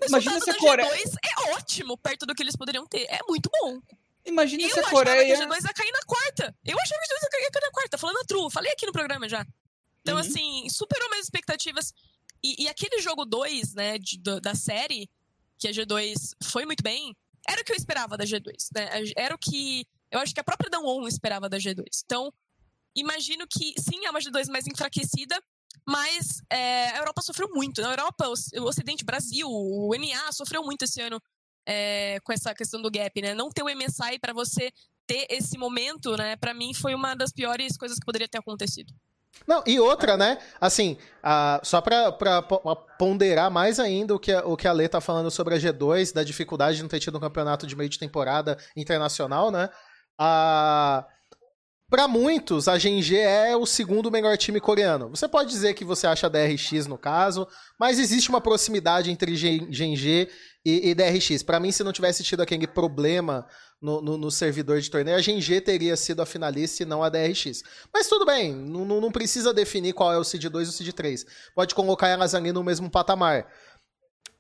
Imagina 0.06 0.40
se 0.42 0.52
a 0.52 0.56
Coreia. 0.56 0.90
é 0.90 1.52
ótimo 1.54 1.98
perto 1.98 2.26
do 2.26 2.36
que 2.36 2.44
eles 2.44 2.56
poderiam 2.56 2.86
ter. 2.86 3.06
É 3.10 3.20
muito 3.28 3.50
bom. 3.62 3.80
Imagina 4.28 4.64
eu 4.64 4.70
se 4.70 4.80
a 4.80 4.90
Coreia. 4.90 5.22
Eu 5.28 5.34
achava 5.34 5.48
que 5.50 5.54
a 5.54 5.58
G2 5.58 5.68
ia 5.68 5.74
cair 5.74 5.92
na 5.92 6.02
quarta. 6.06 6.56
Eu 6.66 6.78
achava 6.80 7.02
que 7.02 7.14
a 7.14 7.16
G2 7.18 7.24
ia 7.24 7.52
cair 7.52 7.62
na 7.66 7.72
quarta. 7.72 7.98
Falando 7.98 8.18
a 8.18 8.24
true. 8.26 8.52
Falei 8.52 8.72
aqui 8.72 8.86
no 8.86 8.92
programa 8.92 9.28
já. 9.30 9.46
Então, 10.02 10.16
Uhum. 10.16 10.22
assim, 10.22 10.70
superou 10.70 11.10
minhas 11.10 11.26
expectativas. 11.26 11.94
E, 12.44 12.64
e 12.64 12.68
aquele 12.70 13.02
jogo 13.02 13.26
2, 13.26 13.74
né, 13.74 13.98
de- 13.98 14.20
da 14.42 14.54
série, 14.56 15.10
que 15.58 15.68
a 15.68 15.72
G2 15.72 16.34
foi 16.44 16.66
muito 16.66 16.84
bem, 16.84 17.16
era 17.48 17.62
o 17.62 17.64
que 17.64 17.72
eu 17.72 17.76
esperava 17.76 18.16
da 18.18 18.24
G2, 18.26 18.70
né? 18.76 18.90
Era 19.16 19.34
o 19.34 19.38
que 19.38 19.86
eu 20.12 20.20
acho 20.20 20.34
que 20.34 20.40
a 20.40 20.44
própria 20.44 20.70
Damwon 20.70 21.08
esperava 21.08 21.50
da 21.50 21.58
G2. 21.58 21.84
Então, 22.06 22.32
imagino 22.96 23.46
que, 23.48 23.74
sim, 23.80 24.06
é 24.06 24.10
uma 24.10 24.20
G2 24.20 24.48
mais 24.50 24.68
enfraquecida, 24.68 25.42
mas 25.86 26.42
é, 26.50 26.90
a 26.90 26.98
Europa 27.00 27.22
sofreu 27.22 27.50
muito. 27.54 27.82
Na 27.82 27.90
Europa, 27.92 28.28
o, 28.28 28.34
o 28.62 28.64
Ocidente, 28.68 29.04
Brasil, 29.06 29.48
o 29.50 29.94
NA 29.96 30.32
sofreu 30.32 30.64
muito 30.64 30.84
esse 30.84 31.02
ano 31.02 31.22
é, 31.68 32.18
com 32.24 32.32
essa 32.32 32.56
questão 32.56 32.82
do 32.82 32.90
gap, 32.90 33.22
né? 33.22 33.34
Não 33.36 33.50
ter 33.50 33.62
o 33.62 33.70
MSI 33.70 34.18
para 34.20 34.32
você 34.34 34.72
ter 35.06 35.28
esse 35.30 35.58
momento, 35.58 36.16
né? 36.16 36.36
Para 36.38 36.54
mim 36.54 36.74
foi 36.74 36.96
uma 36.96 37.14
das 37.14 37.32
piores 37.32 37.78
coisas 37.78 38.00
que 38.00 38.06
poderia 38.06 38.28
ter 38.28 38.38
acontecido. 38.40 38.94
Não, 39.46 39.62
e 39.68 39.80
outra, 39.80 40.18
né? 40.18 40.40
Assim, 40.60 40.98
só 41.64 41.80
po- 41.82 42.76
ponderar 42.98 43.52
mais 43.52 43.80
ainda 43.80 44.16
o 44.16 44.20
que, 44.20 44.32
a- 44.32 44.44
o 44.46 44.58
que 44.58 44.68
a 44.68 44.72
Lê 44.72 44.88
tá 44.88 45.00
falando 45.00 45.30
sobre 45.30 45.54
a 45.54 45.60
G2, 45.60 46.12
da 46.14 46.24
dificuldade 46.24 46.78
de 46.78 46.84
não 46.84 46.90
ter 46.90 47.00
tido 47.00 47.18
um 47.18 47.22
campeonato 47.22 47.68
de 47.68 47.76
meio 47.76 47.90
de 47.90 48.00
temporada 48.00 48.58
internacional, 48.76 49.52
né? 49.52 49.70
Pra 51.90 52.06
muitos, 52.06 52.68
a 52.68 52.78
GNG 52.78 53.16
é 53.18 53.56
o 53.56 53.66
segundo 53.66 54.12
melhor 54.12 54.36
time 54.38 54.60
coreano. 54.60 55.08
Você 55.10 55.26
pode 55.26 55.50
dizer 55.50 55.74
que 55.74 55.86
você 55.86 56.06
acha 56.06 56.28
a 56.28 56.30
DRX 56.30 56.86
no 56.86 56.98
caso, 56.98 57.48
mas 57.80 57.98
existe 57.98 58.30
uma 58.30 58.42
proximidade 58.42 59.10
entre 59.10 59.34
GNG 59.38 60.30
e, 60.70 60.90
e 60.90 60.96
DRX. 60.96 61.44
Pra 61.44 61.60
mim, 61.60 61.72
se 61.72 61.84
não 61.84 61.94
tivesse 61.94 62.24
tido 62.24 62.42
aquele 62.42 62.68
problema 62.68 63.46
no, 63.82 64.02
no- 64.02 64.18
no 64.18 64.32
servidor 64.32 64.82
de 64.82 64.90
torneio, 64.90 65.18
a 65.18 65.22
GNG 65.22 65.62
teria 65.62 65.96
sido 65.96 66.22
a 66.22 66.26
finalista 66.26 66.84
e 66.84 66.86
não 66.86 67.04
a 67.04 67.10
DRX. 67.10 67.64
Mas 67.94 68.08
tudo 68.08 68.26
bem, 68.26 68.54
não, 68.54 69.12
precisa 69.12 69.54
definir 69.54 69.94
qual 69.94 70.12
é 70.12 70.18
o 70.18 70.24
Seed 70.24 70.46
2 70.46 70.68
e 70.68 70.72
o 70.72 70.74
Seed 70.74 70.92
3. 70.94 71.26
Pode 71.56 71.74
colocar 71.74 72.08
elas 72.08 72.34
ali 72.36 72.52
no 72.52 72.64
mesmo 72.64 72.90
patamar. 72.90 73.48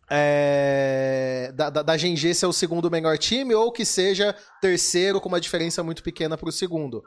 É, 0.09 1.51
da, 1.53 1.69
da, 1.69 1.81
da 1.81 1.97
GNG 1.97 2.33
ser 2.33 2.45
o 2.45 2.53
segundo 2.53 2.89
melhor 2.89 3.17
time, 3.17 3.53
ou 3.53 3.71
que 3.71 3.83
seja 3.83 4.33
terceiro 4.61 5.19
com 5.19 5.27
uma 5.27 5.41
diferença 5.41 5.83
muito 5.83 6.01
pequena 6.01 6.37
pro 6.37 6.51
segundo. 6.51 7.03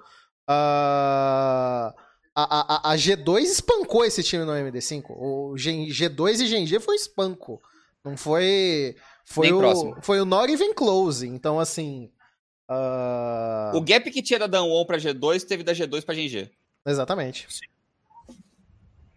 Ah, 0.46 1.94
a, 2.34 2.90
a, 2.90 2.92
a 2.92 2.96
G2 2.96 3.40
espancou 3.42 4.04
esse 4.04 4.22
time 4.22 4.44
no 4.44 4.52
MD5. 4.52 5.04
O 5.10 5.56
G, 5.56 5.72
G2 5.88 6.40
e 6.40 6.48
GNG 6.48 6.78
foi 6.80 6.96
espanco. 6.96 7.60
Não 8.04 8.16
foi. 8.16 8.96
Foi 9.32 9.46
Nem 9.46 9.54
o, 9.54 9.58
próximo. 9.60 9.96
foi 10.02 10.20
o 10.20 10.24
not 10.24 10.52
even 10.52 10.74
close. 10.74 11.24
Então, 11.24 11.60
assim. 11.60 12.10
ah, 12.68 13.70
O 13.74 13.80
gap 13.80 14.10
que 14.10 14.20
tinha 14.22 14.40
da 14.40 14.48
Danwon 14.48 14.84
pra 14.84 14.98
G2 14.98 15.44
teve 15.44 15.62
da 15.62 15.72
G2 15.72 16.04
pra 16.04 16.14
GNG. 16.16 16.50
Exatamente. 16.84 17.46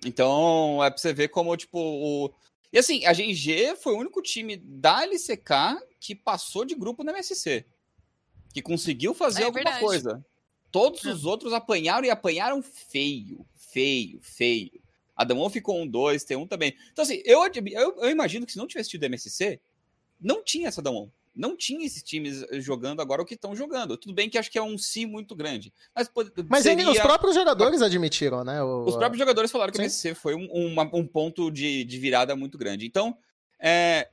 Então, 0.05 0.84
é 0.84 0.89
pra 0.89 0.97
você 0.99 1.14
ver 1.14 1.30
como, 1.30 1.55
tipo, 1.57 1.80
o... 1.80 2.32
E 2.72 2.78
assim, 2.78 3.05
a 3.05 3.14
GNG 3.14 3.76
foi 3.78 3.93
o 3.93 3.97
único 3.99 4.22
time 4.22 4.57
da 4.57 5.03
LCK 5.03 5.80
que 5.99 6.14
passou 6.16 6.66
de 6.66 6.76
grupo 6.76 7.03
no 7.03 7.11
MSC. 7.11 7.66
Que 8.53 8.61
conseguiu 8.61 9.14
fazer 9.14 9.41
É 9.41 9.45
alguma 9.45 9.64
verdade. 9.64 9.80
coisa. 9.84 10.26
Todos 10.72 11.03
os 11.05 11.24
outros 11.26 11.53
apanharam 11.53 12.05
e 12.05 12.09
apanharam 12.09 12.61
feio, 12.61 13.45
feio, 13.55 14.20
feio. 14.22 14.82
A 15.16 15.24
Damon 15.24 15.49
ficou 15.49 15.80
um 15.80 15.88
dois, 15.88 16.24
tem 16.24 16.36
um 16.36 16.47
também. 16.47 16.76
Então, 16.91 17.03
assim, 17.03 17.22
eu, 17.26 17.41
eu, 17.45 17.95
eu 17.99 18.09
imagino 18.09 18.45
que 18.45 18.51
se 18.51 18.57
não 18.57 18.68
tivesse 18.68 18.89
tido 18.89 19.03
MSC, 19.03 19.59
não 20.24 20.44
tinha 20.44 20.68
essa 20.70 20.82
Damon. 20.82 21.10
Não 21.36 21.58
tinha 21.58 21.84
esses 21.86 22.04
times 22.04 22.46
jogando 22.64 23.02
agora 23.02 23.20
o 23.22 23.26
que 23.26 23.34
estão 23.34 23.56
jogando. 23.56 23.98
Tudo 23.98 24.14
bem 24.14 24.30
que 24.30 24.38
acho 24.38 24.52
que 24.52 24.58
é 24.58 24.62
um 24.62 24.78
si 24.78 25.06
muito 25.08 25.36
grande. 25.36 25.74
Mas, 25.96 26.08
pode- 26.08 26.32
Mas 26.48 26.62
seria... 26.64 26.88
os 26.90 27.00
próprios 27.00 27.34
jogadores 27.34 27.82
admitiram, 27.82 28.44
né? 28.44 28.62
o- 28.62 28.86
Os 28.86 28.96
próprios 28.96 29.18
jogadores 29.18 29.52
falaram 29.52 29.72
que 29.72 29.78
Sim. 29.78 29.84
o 29.84 29.86
MSC 29.86 30.14
foi 30.14 30.36
um, 30.36 30.46
uma- 30.52 30.90
um 30.96 31.08
ponto 31.08 31.50
de, 31.50 31.84
de 31.86 31.98
virada 31.98 32.36
muito 32.36 32.56
grande. 32.56 32.86
Então, 32.86 33.18
é, 33.60 34.10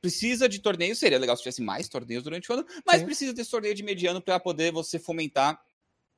precisa 0.00 0.48
de 0.48 0.58
torneios. 0.58 0.98
Seria 0.98 1.16
legal 1.18 1.36
se 1.36 1.42
tivesse 1.44 1.62
mais 1.62 1.88
torneios 1.88 2.24
durante 2.24 2.50
o 2.50 2.54
ano, 2.54 2.66
mas 2.84 2.98
Sim. 2.98 3.06
precisa 3.06 3.32
desse 3.32 3.50
torneio 3.52 3.74
de 3.74 3.84
mediano 3.84 4.20
para 4.20 4.40
poder 4.40 4.72
você 4.72 4.98
fomentar 4.98 5.60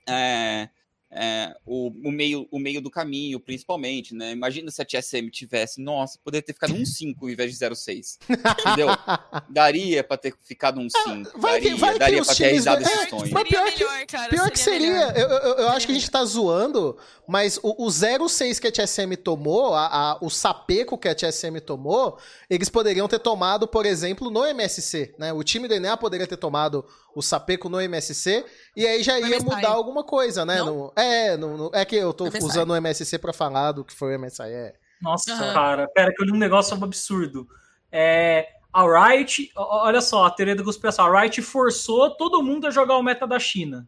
é, 0.09 0.71
é, 1.11 1.55
o, 1.65 1.89
o 2.09 2.11
meio, 2.11 2.49
o 2.51 2.59
meio 2.59 2.81
do 2.81 2.91
caminho, 2.91 3.39
principalmente. 3.39 4.15
Né? 4.15 4.33
Imagina 4.33 4.71
se 4.71 4.83
a 4.83 4.85
TSM 4.85 5.31
tivesse, 5.31 5.81
nossa, 5.81 6.19
poderia 6.25 6.45
ter 6.45 6.53
ficado 6.53 6.75
um 6.75 6.85
5 6.85 7.25
ao 7.25 7.31
invés 7.31 7.57
de 7.57 7.65
0,6. 7.65 8.19
Entendeu? 8.29 8.89
Daria 9.49 10.03
para 10.03 10.17
ter 10.17 10.35
ficado 10.45 10.81
um 10.81 10.89
5. 10.91 11.39
vai 11.39 11.61
que- 11.61 11.71
daria 11.71 11.77
vai 11.77 11.93
que 11.93 11.99
daria 11.99 12.21
os 12.23 12.27
para 12.27 12.37
ter 12.37 12.49
times- 12.51 12.65
realizado 12.65 12.83
é, 12.83 13.03
esse 13.03 13.11
sonho. 13.11 13.33
mas 13.33 13.43
Seria 13.43 13.45
pior 13.45 13.73
que- 13.73 13.79
melhor, 13.85 14.07
cara. 14.07 14.29
Pior 14.29 14.51
que 14.51 14.59
seria. 14.59 15.13
Eu, 15.17 15.29
eu, 15.29 15.55
eu 15.59 15.69
acho 15.69 15.87
que 15.87 15.93
a 15.93 15.95
Seria 15.97 16.01
gente 16.01 16.11
tá 16.11 16.25
zoando, 16.25 16.97
mas 17.27 17.59
o, 17.63 17.87
o 17.87 17.91
06 17.91 18.59
que 18.59 18.67
a 18.67 18.73
TSM 18.73 19.17
tomou, 19.17 19.75
a, 19.75 19.87
a- 20.13 20.19
o 20.21 20.29
sapeco 20.29 20.99
que 20.99 21.09
a 21.09 21.15
TSM 21.15 21.61
tomou, 21.61 22.19
eles 22.51 22.69
poderiam 22.69 23.07
ter 23.09 23.19
tomado, 23.21 23.67
por 23.69 23.87
exemplo, 23.87 24.31
no 24.31 24.45
MSC, 24.45 25.15
né? 25.19 25.33
O 25.33 25.43
time 25.45 25.69
do 25.69 25.75
ENEA 25.75 25.97
poderia 25.97 26.27
ter 26.27 26.37
tomado 26.37 26.85
o 27.15 27.23
sapeco 27.23 27.69
no 27.71 27.81
MSC, 27.81 28.45
e 28.77 28.87
aí 28.87 29.03
já 29.03 29.19
ia 29.19 29.41
mudar 29.41 29.69
alguma 29.71 30.05
coisa, 30.05 30.45
né? 30.45 30.59
Não? 30.59 30.67
No- 30.67 30.93
é, 30.97 31.37
no- 31.37 31.57
no- 31.57 31.71
é 31.75 31.85
que 31.85 31.95
eu 31.97 32.13
tô 32.13 32.27
MSI. 32.27 32.45
usando 32.47 32.71
o 32.71 32.77
MSC 32.77 33.19
pra 33.19 33.33
falar 33.33 33.73
do 33.73 33.85
que 33.85 33.95
foi 33.95 34.17
o 34.17 34.19
MSI. 34.19 34.43
É. 34.53 34.75
Nossa, 35.01 35.33
Aham. 35.33 35.53
cara, 35.53 35.89
pera 35.89 36.13
que 36.15 36.23
eu 36.23 36.27
li 36.27 36.33
um 36.33 36.37
negócio 36.39 36.75
absurdo. 36.83 37.47
É, 37.93 38.49
a 38.73 38.83
Riot, 39.09 39.53
olha 39.55 40.01
só, 40.01 40.25
a 40.25 40.31
teoria 40.31 40.57
da 40.57 40.65
conspiração, 40.65 41.05
a 41.07 41.21
Riot 41.21 41.41
forçou 41.43 42.11
todo 42.17 42.43
mundo 42.43 42.67
a 42.67 42.71
jogar 42.71 42.97
o 42.97 43.03
meta 43.03 43.27
da 43.27 43.39
China. 43.39 43.87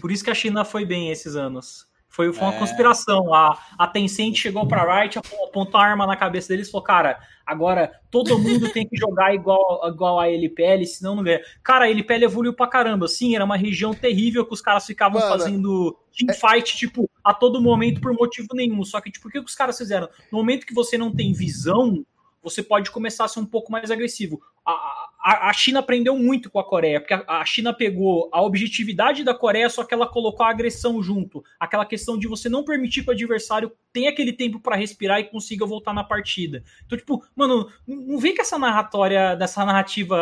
Por 0.00 0.10
isso 0.10 0.22
que 0.24 0.30
a 0.30 0.34
China 0.34 0.64
foi 0.64 0.84
bem 0.84 1.10
esses 1.10 1.36
anos. 1.36 1.86
Foi, 2.16 2.32
foi 2.32 2.44
uma 2.48 2.54
É. 2.54 2.58
conspiração. 2.58 3.34
A, 3.34 3.58
a 3.78 3.86
Tencent 3.86 4.34
chegou 4.36 4.66
pra 4.66 5.02
Riot, 5.02 5.18
ap- 5.18 5.26
apontou 5.46 5.78
a 5.78 5.84
arma 5.84 6.06
na 6.06 6.16
cabeça 6.16 6.48
deles 6.48 6.66
e 6.66 6.70
falou: 6.70 6.82
Cara, 6.82 7.20
agora 7.44 7.92
todo 8.10 8.38
mundo 8.38 8.72
tem 8.72 8.88
que 8.88 8.96
jogar 8.96 9.34
igual, 9.34 9.82
igual 9.86 10.18
a 10.18 10.26
LPL, 10.30 10.82
senão 10.86 11.14
não 11.14 11.22
ganha. 11.22 11.42
Cara, 11.62 11.84
a 11.84 11.90
LPL 11.90 12.24
evoluiu 12.24 12.54
pra 12.54 12.66
caramba. 12.66 13.06
Sim, 13.06 13.34
era 13.36 13.44
uma 13.44 13.56
região 13.58 13.92
terrível 13.92 14.46
que 14.46 14.54
os 14.54 14.62
caras 14.62 14.86
ficavam 14.86 15.20
Mano, 15.20 15.30
fazendo 15.30 15.94
teamfight, 16.16 16.74
tipo, 16.74 17.10
a 17.22 17.34
todo 17.34 17.60
momento 17.60 18.00
por 18.00 18.14
motivo 18.14 18.48
nenhum. 18.54 18.82
Só 18.82 18.98
que, 19.02 19.10
tipo, 19.10 19.28
o 19.28 19.30
que 19.30 19.38
os 19.38 19.54
caras 19.54 19.76
fizeram? 19.76 20.08
No 20.32 20.38
momento 20.38 20.64
que 20.64 20.72
você 20.72 20.96
não 20.96 21.14
tem 21.14 21.34
visão, 21.34 22.02
você 22.42 22.62
pode 22.62 22.90
começar 22.90 23.26
a 23.26 23.28
ser 23.28 23.40
um 23.40 23.46
pouco 23.46 23.70
mais 23.70 23.90
agressivo. 23.90 24.40
A, 24.64 25.05
a, 25.26 25.50
a 25.50 25.52
China 25.52 25.80
aprendeu 25.80 26.16
muito 26.16 26.48
com 26.48 26.58
a 26.60 26.64
Coreia, 26.64 27.00
porque 27.00 27.14
a, 27.14 27.24
a 27.26 27.44
China 27.44 27.72
pegou 27.74 28.28
a 28.32 28.40
objetividade 28.42 29.24
da 29.24 29.34
Coreia, 29.34 29.68
só 29.68 29.82
que 29.82 29.92
ela 29.92 30.06
colocou 30.06 30.46
a 30.46 30.50
agressão 30.50 31.02
junto. 31.02 31.42
Aquela 31.58 31.84
questão 31.84 32.16
de 32.16 32.28
você 32.28 32.48
não 32.48 32.64
permitir 32.64 33.02
que 33.02 33.10
o 33.10 33.12
adversário 33.12 33.72
tenha 33.92 34.10
aquele 34.10 34.32
tempo 34.32 34.60
pra 34.60 34.76
respirar 34.76 35.18
e 35.18 35.24
consiga 35.24 35.64
voltar 35.66 35.92
na 35.94 36.04
partida. 36.04 36.62
Então, 36.84 36.96
tipo, 36.98 37.24
mano, 37.34 37.68
não 37.88 38.18
vem 38.18 38.36
com 38.36 38.42
essa 38.42 38.58
narratória, 38.58 39.34
dessa 39.34 39.64
narrativa 39.64 40.16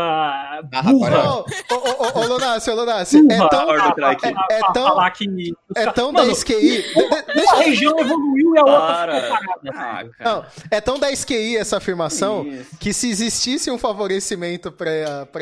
burra. 0.85 1.35
Ô, 1.35 1.45
ô, 1.71 1.75
ô, 1.75 2.21
ô, 2.21 2.27
Lonassi, 2.29 2.71
é 2.71 2.75
tão, 3.49 3.75
É 3.75 4.59
pra 4.59 4.73
tão- 4.73 4.89
falar 4.89 5.11
que 5.11 5.53
é 5.77 5.87
tão 5.93 6.13
Mano, 6.13 6.27
10 6.27 6.45
QI. 6.45 6.55
de- 6.55 6.83
de- 6.95 7.33
deixa 7.35 7.55
Uma 7.55 7.63
região 7.65 7.99
evoluiu 7.99 8.55
e 8.55 8.59
a 8.59 8.63
outra 8.63 8.81
Para. 8.81 9.21
ficou 9.23 9.39
parada. 9.73 10.11
Ah. 10.21 10.25
Não, 10.25 10.47
é 10.71 10.81
tão 10.81 10.99
10 10.99 11.25
QI 11.25 11.57
essa 11.57 11.77
afirmação 11.79 12.47
Isso. 12.47 12.77
que 12.79 12.93
se 12.93 13.11
existisse 13.11 13.71
um 13.71 13.79
favorecimento 13.79 14.71
para 14.71 14.94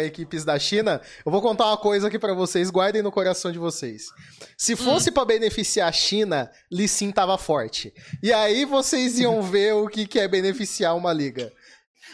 equipes 0.05 0.44
da 0.44 0.59
China, 0.59 1.00
eu 1.24 1.30
vou 1.32 1.42
contar 1.42 1.66
uma 1.66 1.76
coisa 1.76 2.09
aqui 2.09 2.18
pra 2.18 2.32
vocês, 2.34 2.70
guardem 2.70 3.03
no 3.03 3.12
coração 3.12 3.50
de 3.53 3.59
vocês. 3.59 4.05
Se 4.57 4.76
fosse 4.76 5.11
pra 5.11 5.24
beneficiar 5.24 5.88
a 5.88 5.92
China, 5.92 6.50
Lee 6.70 6.88
Sin 6.88 7.11
tava 7.11 7.36
forte. 7.38 7.92
E 8.22 8.32
aí 8.32 8.64
vocês 8.64 9.18
iam 9.18 9.40
ver 9.42 9.74
o 9.74 9.88
que, 9.88 10.07
que 10.07 10.18
é 10.20 10.28
beneficiar 10.28 10.96
uma 10.96 11.12
liga. 11.12 11.53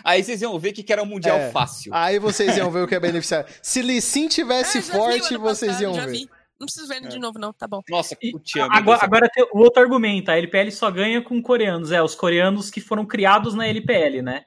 Aí 0.04 0.22
vocês 0.22 0.40
iam 0.42 0.58
ver 0.58 0.72
que 0.72 0.82
que 0.82 0.92
era 0.92 1.02
um 1.02 1.06
mundial 1.06 1.36
É. 1.38 1.50
fácil. 1.50 1.92
Aí 1.94 2.18
vocês 2.18 2.56
iam 2.56 2.70
ver 2.70 2.84
o 2.84 2.86
que 2.88 2.94
é 2.94 3.00
beneficiar. 3.00 3.46
Se 3.62 3.82
Lee 3.82 4.00
Sin 4.00 4.28
tivesse 4.28 4.78
Ah, 4.78 4.82
forte, 4.82 5.36
vocês 5.36 5.72
passado, 5.72 5.82
iam 5.82 5.94
já 5.94 6.06
ver. 6.06 6.12
vi. 6.12 6.28
Não 6.60 6.66
preciso 6.66 6.88
ver 6.88 7.00
de 7.06 7.18
novo, 7.20 7.38
não. 7.38 7.52
Tá 7.52 7.68
bom. 7.68 7.80
Nossa, 7.88 8.16
E 8.20 8.32
agora, 8.72 8.98
agora 9.04 9.28
tem 9.32 9.44
o 9.52 9.58
outro 9.60 9.80
argumento, 9.80 10.28
a 10.28 10.36
LPL 10.36 10.70
só 10.72 10.90
ganha 10.90 11.22
com 11.22 11.40
coreanos, 11.40 11.92
é, 11.92 12.02
os 12.02 12.16
coreanos 12.16 12.68
que 12.68 12.80
foram 12.80 13.06
criados 13.06 13.54
na 13.54 13.66
LPL, 13.68 14.22
né? 14.22 14.42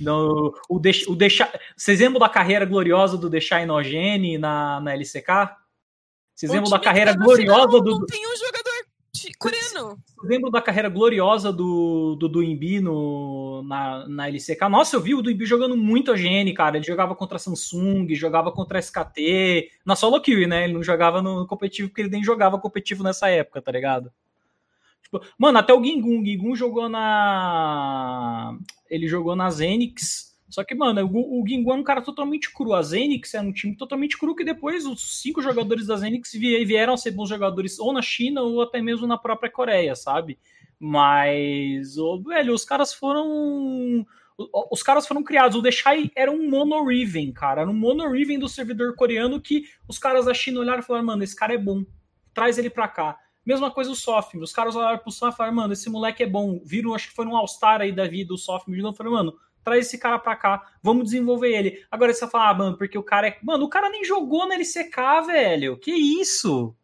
No, 0.00 0.54
o 0.68 0.78
Deix- 0.78 1.06
o 1.08 1.16
Deixa, 1.16 1.52
vocês 1.76 2.00
lembram 2.00 2.20
da 2.20 2.28
carreira 2.28 2.64
gloriosa 2.64 3.16
do 3.18 3.28
Deixar 3.28 3.62
Inogene 3.62 4.38
na, 4.38 4.80
na 4.80 4.92
LCK? 4.94 5.26
Vocês 6.34 6.50
lembram 6.50 6.70
da 6.70 6.78
carreira 6.78 7.12
tá 7.12 7.24
gloriosa 7.24 7.66
final, 7.68 7.80
do, 7.82 7.90
Não 8.00 8.06
tem 8.06 8.26
um 8.26 8.36
jogador 8.36 8.72
de- 9.12 9.32
coreano. 9.38 9.96
Vocês 10.06 10.28
lembram 10.30 10.50
da 10.50 10.60
carreira 10.60 10.88
gloriosa 10.88 11.52
do, 11.52 12.16
do 12.16 12.28
Duimbi 12.28 12.80
no, 12.80 13.62
na, 13.66 14.08
na 14.08 14.28
LCK? 14.28 14.60
Nossa, 14.68 14.96
eu 14.96 15.00
vi 15.00 15.14
o 15.14 15.22
Duimbi 15.22 15.46
jogando 15.46 15.76
muito 15.76 16.10
a 16.12 16.16
GN, 16.16 16.52
cara. 16.54 16.76
Ele 16.76 16.84
jogava 16.86 17.14
contra 17.14 17.36
a 17.36 17.38
Samsung, 17.38 18.12
jogava 18.14 18.50
contra 18.52 18.78
a 18.78 18.80
SKT, 18.80 19.70
na 19.84 19.94
solo 19.96 20.20
queue, 20.20 20.46
né? 20.46 20.64
Ele 20.64 20.72
não 20.74 20.82
jogava 20.82 21.22
no 21.22 21.46
competitivo, 21.46 21.88
porque 21.88 22.02
ele 22.02 22.10
nem 22.10 22.22
jogava 22.24 22.58
competitivo 22.58 23.02
nessa 23.04 23.28
época, 23.28 23.62
tá 23.62 23.70
ligado? 23.72 24.10
Tipo, 25.14 25.24
mano, 25.38 25.58
até 25.58 25.72
o 25.72 25.82
Gingun. 25.82 26.24
Gingun 26.24 26.56
jogou 26.56 26.88
na. 26.88 28.56
Ele 28.90 29.06
jogou 29.06 29.36
na 29.36 29.50
Zenix. 29.50 30.34
Só 30.48 30.62
que, 30.62 30.74
mano, 30.74 31.04
o, 31.04 31.42
o 31.42 31.46
Gingu 31.46 31.72
é 31.72 31.74
um 31.74 31.82
cara 31.82 32.02
totalmente 32.02 32.52
cru. 32.52 32.74
A 32.74 32.82
Zenix 32.82 33.34
é 33.34 33.40
um 33.40 33.52
time 33.52 33.76
totalmente 33.76 34.18
cru 34.18 34.34
que 34.34 34.44
depois 34.44 34.86
os 34.86 35.20
cinco 35.20 35.42
jogadores 35.42 35.86
da 35.86 35.96
Zenix 35.96 36.32
vieram 36.32 36.94
a 36.94 36.96
ser 36.96 37.12
bons 37.12 37.28
jogadores 37.28 37.78
ou 37.78 37.92
na 37.92 38.02
China 38.02 38.42
ou 38.42 38.62
até 38.62 38.80
mesmo 38.80 39.06
na 39.06 39.18
própria 39.18 39.50
Coreia, 39.50 39.94
sabe? 39.94 40.38
Mas, 40.78 41.96
oh, 41.96 42.20
velho, 42.22 42.52
os 42.52 42.64
caras 42.64 42.92
foram. 42.92 44.06
Os 44.70 44.82
caras 44.82 45.06
foram 45.06 45.22
criados. 45.22 45.56
O 45.56 45.62
Deshai 45.62 46.10
era 46.16 46.30
um 46.30 46.50
mono 46.50 46.84
Riven, 46.84 47.32
cara. 47.32 47.62
Era 47.62 47.70
um 47.70 47.74
mono 47.74 48.10
Riven 48.10 48.38
do 48.38 48.48
servidor 48.48 48.96
coreano 48.96 49.40
que 49.40 49.64
os 49.88 49.96
caras 49.98 50.26
da 50.26 50.34
China 50.34 50.60
olharam 50.60 50.80
e 50.80 50.82
falaram: 50.82 51.06
mano, 51.06 51.22
esse 51.22 51.36
cara 51.36 51.54
é 51.54 51.58
bom. 51.58 51.84
Traz 52.32 52.58
ele 52.58 52.68
pra 52.68 52.88
cá. 52.88 53.16
Mesma 53.44 53.70
coisa 53.70 53.90
o 53.90 53.94
Sofim. 53.96 54.38
Os 54.38 54.52
caras 54.52 54.74
olharam 54.74 54.98
pro 54.98 55.10
Sofim 55.12 55.34
e 55.34 55.36
falaram: 55.36 55.56
mano, 55.56 55.72
esse 55.72 55.90
moleque 55.90 56.22
é 56.22 56.26
bom. 56.26 56.60
Viram, 56.64 56.94
acho 56.94 57.08
que 57.08 57.14
foi 57.14 57.26
um 57.26 57.36
All-Star 57.36 57.80
aí 57.80 57.92
da 57.92 58.06
vida, 58.06 58.32
o 58.32 58.38
Sofim. 58.38 58.72
E 58.72 58.80
falaram: 58.80 59.16
mano, 59.16 59.34
traz 59.64 59.86
esse 59.86 59.98
cara 59.98 60.18
pra 60.18 60.36
cá, 60.36 60.62
vamos 60.82 61.04
desenvolver 61.04 61.50
ele. 61.50 61.84
Agora 61.90 62.12
você 62.12 62.28
fala, 62.28 62.50
ah, 62.50 62.54
mano, 62.54 62.76
porque 62.76 62.98
o 62.98 63.02
cara 63.02 63.28
é. 63.28 63.38
Mano, 63.42 63.64
o 63.64 63.68
cara 63.68 63.88
nem 63.88 64.04
jogou 64.04 64.46
na 64.46 64.54
LCK, 64.54 65.26
velho. 65.26 65.76
Que 65.78 65.90
isso? 65.90 66.74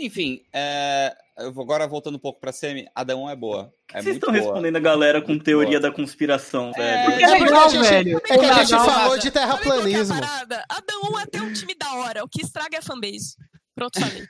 Enfim, 0.00 0.42
é... 0.52 1.12
agora 1.36 1.86
voltando 1.88 2.14
um 2.14 2.20
pouco 2.20 2.38
pra 2.40 2.52
Semi, 2.52 2.86
a 2.94 3.04
D1 3.04 3.32
é 3.32 3.36
boa. 3.36 3.72
É 3.92 4.00
Vocês 4.00 4.14
estão 4.14 4.32
boa. 4.32 4.40
respondendo 4.44 4.76
a 4.76 4.80
galera 4.80 5.20
com 5.20 5.36
teoria 5.36 5.80
boa. 5.80 5.90
da 5.90 5.96
conspiração, 5.96 6.70
É, 6.76 6.78
velho. 6.78 7.10
É 7.24 7.28
porque 7.28 7.44
legal, 7.44 7.64
a 7.64 7.68
gente- 7.68 7.88
velho. 7.88 8.16
É 8.18 8.20
que 8.38 8.44
a 8.44 8.64
gente 8.64 8.70
falou 8.70 9.18
de 9.18 9.28
é 9.28 9.30
terraplanismo. 9.30 10.14
A 10.14 10.82
Dan1 10.82 11.18
é 11.18 11.22
até 11.22 11.42
um 11.42 11.52
time 11.52 11.74
da 11.74 11.92
hora. 11.94 12.24
O 12.24 12.28
que 12.28 12.42
estraga 12.42 12.76
é 12.76 12.78
a 12.78 12.82
fanbase. 12.82 13.34
Pronto, 13.74 13.98
falei. 13.98 14.24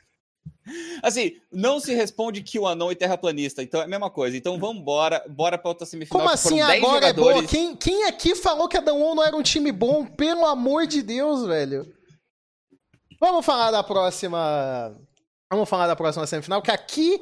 Assim, 1.02 1.36
não 1.52 1.80
se 1.80 1.94
responde 1.94 2.42
que 2.42 2.58
o 2.58 2.66
anão 2.66 2.90
e 2.90 2.96
terraplanista, 2.96 3.62
então 3.62 3.80
é 3.80 3.84
a 3.84 3.88
mesma 3.88 4.10
coisa. 4.10 4.36
Então 4.36 4.58
vamos 4.58 4.82
embora, 4.82 5.24
bora 5.28 5.56
pra 5.58 5.70
outra 5.70 5.86
semifinal. 5.86 6.20
Como 6.20 6.32
assim 6.32 6.56
10 6.56 6.82
agora 6.82 7.06
é 7.06 7.12
boa? 7.12 7.44
Quem, 7.44 7.76
quem 7.76 8.04
aqui 8.04 8.34
falou 8.34 8.68
que 8.68 8.76
a 8.76 8.80
Danwon 8.80 9.14
não 9.14 9.24
era 9.24 9.36
um 9.36 9.42
time 9.42 9.72
bom? 9.72 10.04
Pelo 10.04 10.44
amor 10.46 10.86
de 10.86 11.02
Deus, 11.02 11.46
velho. 11.46 11.92
Vamos 13.20 13.44
falar 13.44 13.70
da 13.70 13.82
próxima. 13.82 14.94
Vamos 15.50 15.68
falar 15.68 15.86
da 15.86 15.96
próxima 15.96 16.26
semifinal, 16.26 16.60
que 16.60 16.70
aqui 16.70 17.20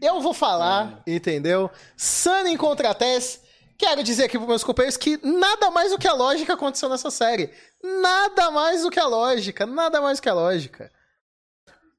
eu 0.00 0.20
vou 0.20 0.34
falar, 0.34 1.02
entendeu? 1.06 1.70
Sunny 1.96 2.56
contra 2.56 2.94
Tess. 2.94 3.40
Quero 3.78 4.02
dizer 4.02 4.24
aqui 4.24 4.36
pros 4.36 4.48
meus 4.48 4.64
companheiros 4.64 4.96
que 4.96 5.18
nada 5.24 5.70
mais 5.70 5.92
do 5.92 5.98
que 5.98 6.08
a 6.08 6.12
lógica 6.12 6.54
aconteceu 6.54 6.88
nessa 6.88 7.10
série. 7.10 7.52
Nada 7.82 8.50
mais 8.50 8.82
do 8.82 8.90
que 8.90 8.98
a 8.98 9.06
lógica. 9.06 9.64
Nada 9.64 10.00
mais 10.00 10.18
do 10.18 10.22
que 10.22 10.28
a 10.28 10.34
lógica. 10.34 10.90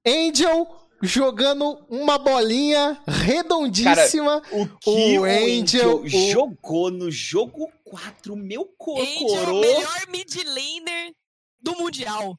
Angel 0.06 0.68
jogando 1.02 1.86
uma 1.90 2.18
bolinha 2.18 3.02
redondíssima. 3.08 4.42
O 4.52 4.68
que 4.80 4.90
O 5.18 5.22
o 5.22 5.24
Angel, 5.26 5.62
Angel, 5.64 6.02
o- 6.02 6.08
jogou 6.08 6.92
no 6.92 7.10
jogo 7.12 7.72
4, 7.84 8.36
meu 8.36 8.62
Angel, 8.62 9.06
cocorô. 9.18 9.62
melhor 9.62 10.08
mid 10.10 10.36
laner 10.46 11.14
do 11.62 11.76
Mundial. 11.78 12.38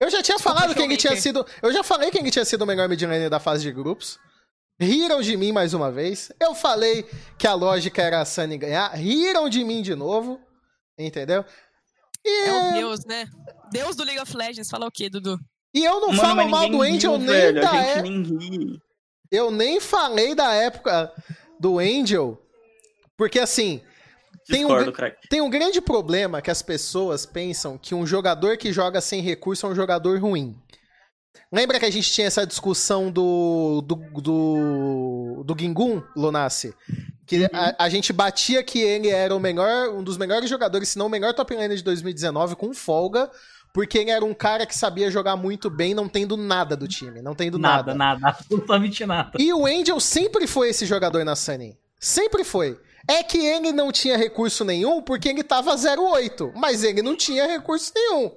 Eu 0.00 0.10
já 0.10 0.22
tinha 0.22 0.36
Desculpa, 0.36 0.58
falado 0.60 0.74
que 0.74 0.82
ele 0.82 0.96
tinha 0.96 1.16
sido. 1.16 1.46
Eu 1.62 1.72
já 1.72 1.82
falei 1.82 2.10
que 2.10 2.18
ele 2.18 2.30
tinha 2.30 2.44
sido 2.44 2.62
o 2.62 2.66
melhor 2.66 2.88
midlaner 2.88 3.30
da 3.30 3.40
fase 3.40 3.62
de 3.62 3.72
grupos. 3.72 4.18
Riram 4.78 5.22
de 5.22 5.36
mim 5.36 5.52
mais 5.52 5.72
uma 5.72 5.90
vez. 5.90 6.32
Eu 6.40 6.52
falei 6.54 7.04
que 7.38 7.46
a 7.46 7.54
lógica 7.54 8.02
era 8.02 8.20
a 8.20 8.24
Sunny 8.24 8.58
ganhar. 8.58 8.88
Riram 8.92 9.48
de 9.48 9.64
mim 9.64 9.80
de 9.82 9.94
novo. 9.94 10.40
Entendeu? 10.98 11.44
E, 12.24 12.48
É 12.48 12.52
o 12.52 12.72
Deus, 12.74 13.04
né? 13.04 13.26
Deus 13.70 13.94
do 13.96 14.02
League 14.04 14.20
of 14.20 14.36
Legends. 14.36 14.68
Fala 14.68 14.86
o 14.86 14.90
quê, 14.90 15.08
Dudu? 15.08 15.38
E 15.74 15.84
eu 15.84 16.00
não 16.00 16.08
Mano, 16.08 16.20
falo 16.20 16.48
mal 16.48 16.68
do 16.68 16.82
Angel 16.82 17.16
riu, 17.16 17.18
nem 17.18 17.26
velho. 17.26 17.60
da 17.60 17.76
época. 17.76 18.02
nem. 18.08 18.80
Eu 19.30 19.50
nem 19.50 19.80
falei 19.80 20.34
da 20.34 20.52
época 20.52 21.12
do 21.58 21.78
Angel. 21.80 22.40
Porque 23.16 23.40
assim. 23.40 23.80
Tem 24.46 24.64
um, 24.66 24.92
tem 25.30 25.40
um 25.40 25.48
grande 25.48 25.80
problema 25.80 26.42
que 26.42 26.50
as 26.50 26.60
pessoas 26.60 27.24
pensam 27.24 27.78
que 27.78 27.94
um 27.94 28.06
jogador 28.06 28.58
que 28.58 28.74
joga 28.74 29.00
sem 29.00 29.22
recurso 29.22 29.64
é 29.64 29.70
um 29.70 29.74
jogador 29.74 30.20
ruim. 30.20 30.54
Lembra 31.50 31.78
que 31.78 31.86
a 31.86 31.90
gente 31.90 32.12
tinha 32.12 32.26
essa 32.26 32.46
discussão 32.46 33.10
do. 33.10 33.80
do. 33.80 33.94
do, 34.20 35.44
do 35.44 35.56
Gingun, 35.58 36.02
Lunassi? 36.14 36.74
Que 37.26 37.48
a, 37.52 37.84
a 37.84 37.88
gente 37.88 38.12
batia 38.12 38.62
que 38.62 38.80
ele 38.80 39.08
era 39.08 39.34
o 39.34 39.40
melhor, 39.40 39.88
um 39.90 40.02
dos 40.02 40.18
melhores 40.18 40.50
jogadores, 40.50 40.90
se 40.90 40.98
não 40.98 41.06
o 41.06 41.10
melhor 41.10 41.32
top 41.32 41.54
laner 41.54 41.76
de 41.76 41.82
2019, 41.82 42.54
com 42.54 42.74
folga, 42.74 43.30
porque 43.74 43.98
ele 43.98 44.10
era 44.10 44.24
um 44.24 44.32
cara 44.32 44.64
que 44.64 44.74
sabia 44.74 45.10
jogar 45.10 45.34
muito 45.36 45.68
bem, 45.68 45.92
não 45.92 46.08
tendo 46.08 46.36
nada 46.36 46.76
do 46.76 46.86
time, 46.88 47.20
não 47.20 47.34
tendo 47.34 47.58
nada. 47.58 47.92
Nada, 47.92 48.20
nada, 48.20 48.28
absolutamente 48.38 49.04
nada. 49.04 49.32
E 49.38 49.52
o 49.52 49.66
Angel 49.66 49.98
sempre 49.98 50.46
foi 50.46 50.70
esse 50.70 50.86
jogador 50.86 51.24
na 51.24 51.34
Sunny. 51.34 51.76
Sempre 51.98 52.44
foi. 52.44 52.78
É 53.08 53.22
que 53.22 53.36
ele 53.38 53.72
não 53.72 53.90
tinha 53.92 54.16
recurso 54.16 54.64
nenhum 54.64 55.02
porque 55.02 55.28
ele 55.28 55.42
tava 55.42 55.74
08, 55.74 56.52
mas 56.56 56.84
ele 56.84 57.02
não 57.02 57.16
tinha 57.16 57.46
recurso 57.46 57.92
nenhum. 57.94 58.30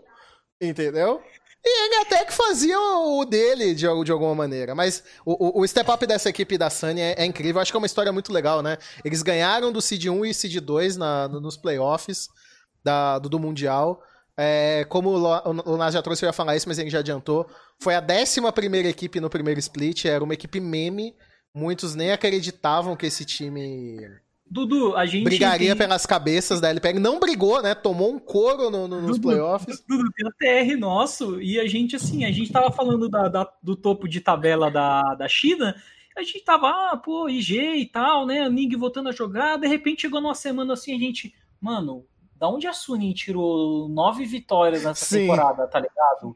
Entendeu? 0.60 1.22
E 1.64 1.86
ele 1.86 1.96
até 1.98 2.24
que 2.26 2.34
fazia 2.34 2.80
o 2.80 3.24
dele 3.26 3.76
de, 3.76 3.86
de 4.04 4.12
alguma 4.12 4.34
maneira. 4.34 4.74
Mas 4.74 5.04
o, 5.26 5.62
o- 5.62 5.68
step 5.68 5.90
up 5.92 6.06
dessa 6.08 6.30
equipe 6.30 6.58
da 6.58 6.70
Sunny 6.70 7.02
é, 7.02 7.16
é 7.18 7.26
incrível. 7.26 7.62
Acho 7.62 7.72
que 7.72 7.78
é 7.78 7.80
uma 7.80 7.86
história 7.86 8.12
muito 8.12 8.32
legal, 8.34 8.62
né? 8.62 8.78
Eles 9.04 9.22
ganharam 9.22 9.72
do 9.72 9.82
Seed 9.82 10.06
1 10.06 10.26
e 10.26 10.34
Seed 10.34 10.56
2 10.60 10.98
na, 10.98 11.28
no- 11.28 11.42
nos 11.42 11.58
playoffs 11.58 12.28
da, 12.84 13.20
do, 13.20 13.30
do 13.30 13.40
Mundial. 13.40 14.02
É, 14.38 14.86
como 14.88 15.10
o 15.10 15.18
Lo- 15.18 15.64
o 15.66 15.78
Nas 15.78 15.94
já 15.94 16.02
trouxe, 16.02 16.24
eu 16.24 16.28
ia 16.28 16.34
falar 16.34 16.56
isso, 16.56 16.68
mas 16.70 16.78
ele 16.78 16.90
já 16.90 17.00
adiantou. 17.00 17.48
Foi 17.80 17.96
a 17.96 18.02
11 18.02 18.52
primeira 18.52 18.88
equipe 18.88 19.20
no 19.20 19.30
primeiro 19.30 19.60
split. 19.60 20.06
Era 20.06 20.24
uma 20.24 20.34
equipe 20.34 20.60
meme. 20.60 21.16
Muitos 21.54 21.96
nem 21.96 22.12
acreditavam 22.12 22.96
que 22.96 23.08
esse 23.08 23.26
time 23.26 24.00
Dudu, 24.50 24.96
a 24.96 25.06
gente. 25.08 25.24
brigaria 25.24 25.70
tem... 25.70 25.78
pelas 25.78 26.06
cabeças 26.06 26.62
da 26.62 26.70
LPL. 26.70 27.00
Não 27.00 27.20
brigou, 27.20 27.62
né? 27.64 27.74
Tomou 27.74 28.14
um 28.14 28.20
couro 28.20 28.70
no- 28.70 28.88
no- 28.88 29.02
nos 29.02 29.18
Dudu, 29.18 29.30
playoffs. 29.30 29.84
Dudu, 29.88 30.04
tem 30.14 30.30
TR 30.38 30.78
nosso, 30.78 31.42
e 31.42 31.60
a 31.60 31.68
gente, 31.68 31.96
assim, 31.96 32.24
a 32.24 32.32
gente 32.32 32.52
tava 32.52 32.72
falando 32.72 33.10
da, 33.10 33.28
da- 33.28 33.52
do 33.62 33.76
topo 33.76 34.08
de 34.08 34.22
tabela 34.22 34.70
da, 34.70 35.02
da 35.16 35.28
China, 35.28 35.76
a 36.16 36.22
gente 36.22 36.42
tava, 36.46 36.70
ah, 36.70 36.98
pô, 36.98 37.28
IG 37.28 37.60
e 37.78 37.86
tal, 37.86 38.26
né, 38.26 38.48
Ning 38.50 38.70
voltando 38.78 39.10
a 39.10 39.12
jogar, 39.12 39.58
de 39.58 39.68
repente 39.68 40.02
chegou 40.04 40.22
numa 40.22 40.36
semana 40.36 40.74
assim, 40.74 40.96
a 40.96 41.00
gente, 41.00 41.34
mano, 41.60 42.06
da 42.40 42.48
onde 42.50 42.68
a 42.68 42.74
Sunin 42.74 43.14
tirou 43.14 43.88
nove 43.90 44.26
vitórias 44.26 44.84
nessa 44.84 45.06
Sim. 45.06 45.22
temporada, 45.22 45.68
tá 45.68 45.80
ligado? 45.80 46.36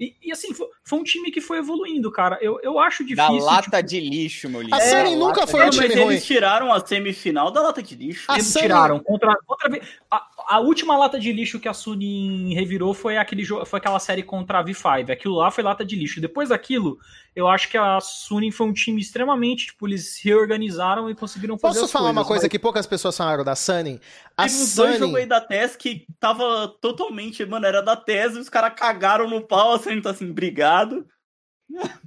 E, 0.00 0.14
e, 0.22 0.30
assim, 0.30 0.54
foi, 0.54 0.68
foi 0.84 0.98
um 1.00 1.02
time 1.02 1.28
que 1.32 1.40
foi 1.40 1.58
evoluindo, 1.58 2.08
cara. 2.12 2.38
Eu, 2.40 2.60
eu 2.62 2.78
acho 2.78 3.02
Da 3.16 3.26
difícil. 3.26 3.44
lata 3.44 3.62
tipo, 3.78 3.82
de 3.82 3.98
lixo, 3.98 4.48
meu 4.48 4.60
A 4.60 4.62
lindo. 4.62 4.76
Sunny 4.76 5.10
Da 5.10 5.16
nunca 5.16 5.40
lata 5.40 5.46
foi 5.48 5.66
um 5.66 5.70
de 5.70 5.76
Mas 5.76 5.86
time 5.90 6.00
ruim. 6.04 6.12
eles 6.12 6.24
tiraram 6.24 6.72
a 6.72 6.86
semifinal 6.86 7.50
da 7.50 7.60
lata 7.62 7.82
de 7.82 7.96
lixo. 7.96 8.24
A 8.30 8.34
Eles 8.34 8.46
Sunny- 8.46 8.62
tiraram 8.62 9.00
contra 9.00 9.36
outra 9.48 9.68
vez. 9.68 9.84
A, 10.08 10.24
a 10.50 10.60
última 10.60 10.96
lata 10.96 11.18
de 11.18 11.32
lixo 11.32 11.58
que 11.58 11.66
a 11.68 11.74
Sunin 11.74 12.54
revirou 12.54 12.94
foi 12.94 13.16
aquele 13.16 13.42
jogo, 13.42 13.66
foi 13.66 13.78
aquela 13.80 13.98
série 13.98 14.22
contra 14.22 14.60
a 14.60 14.64
V5. 14.64 15.10
Aquilo 15.10 15.34
lá 15.34 15.50
foi 15.50 15.64
lata 15.64 15.84
de 15.84 15.96
lixo. 15.96 16.20
Depois 16.20 16.50
daquilo, 16.50 16.96
eu 17.38 17.46
acho 17.48 17.68
que 17.68 17.76
a 17.78 18.00
Sunin 18.00 18.50
foi 18.50 18.66
um 18.66 18.72
time 18.72 19.00
extremamente, 19.00 19.66
tipo, 19.66 19.86
eles 19.86 20.18
reorganizaram 20.22 21.08
e 21.08 21.14
conseguiram 21.14 21.56
fazer 21.58 21.74
Posso 21.74 21.84
as 21.84 21.92
falar 21.92 22.06
uma 22.10 22.14
coisas, 22.24 22.28
coisa 22.28 22.42
mas- 22.44 22.50
que 22.50 22.58
poucas 22.58 22.86
pessoas 22.86 23.16
falaram 23.16 23.44
da 23.44 23.54
Sunny? 23.54 24.00
A 24.36 24.46
Teve 24.46 24.54
uns 24.56 24.74
dois 24.74 24.98
jogos 24.98 25.14
aí 25.14 25.26
da 25.26 25.40
TES 25.40 25.76
que 25.76 26.04
tava 26.18 26.68
totalmente, 26.80 27.44
mano, 27.46 27.64
era 27.66 27.80
da 27.80 27.94
TES 27.96 28.34
e 28.34 28.38
os 28.38 28.48
caras 28.48 28.72
cagaram 28.76 29.28
no 29.30 29.40
pau, 29.46 29.74
assim, 29.74 30.00
tá 30.00 30.10
assim, 30.10 30.30
obrigado. 30.30 31.06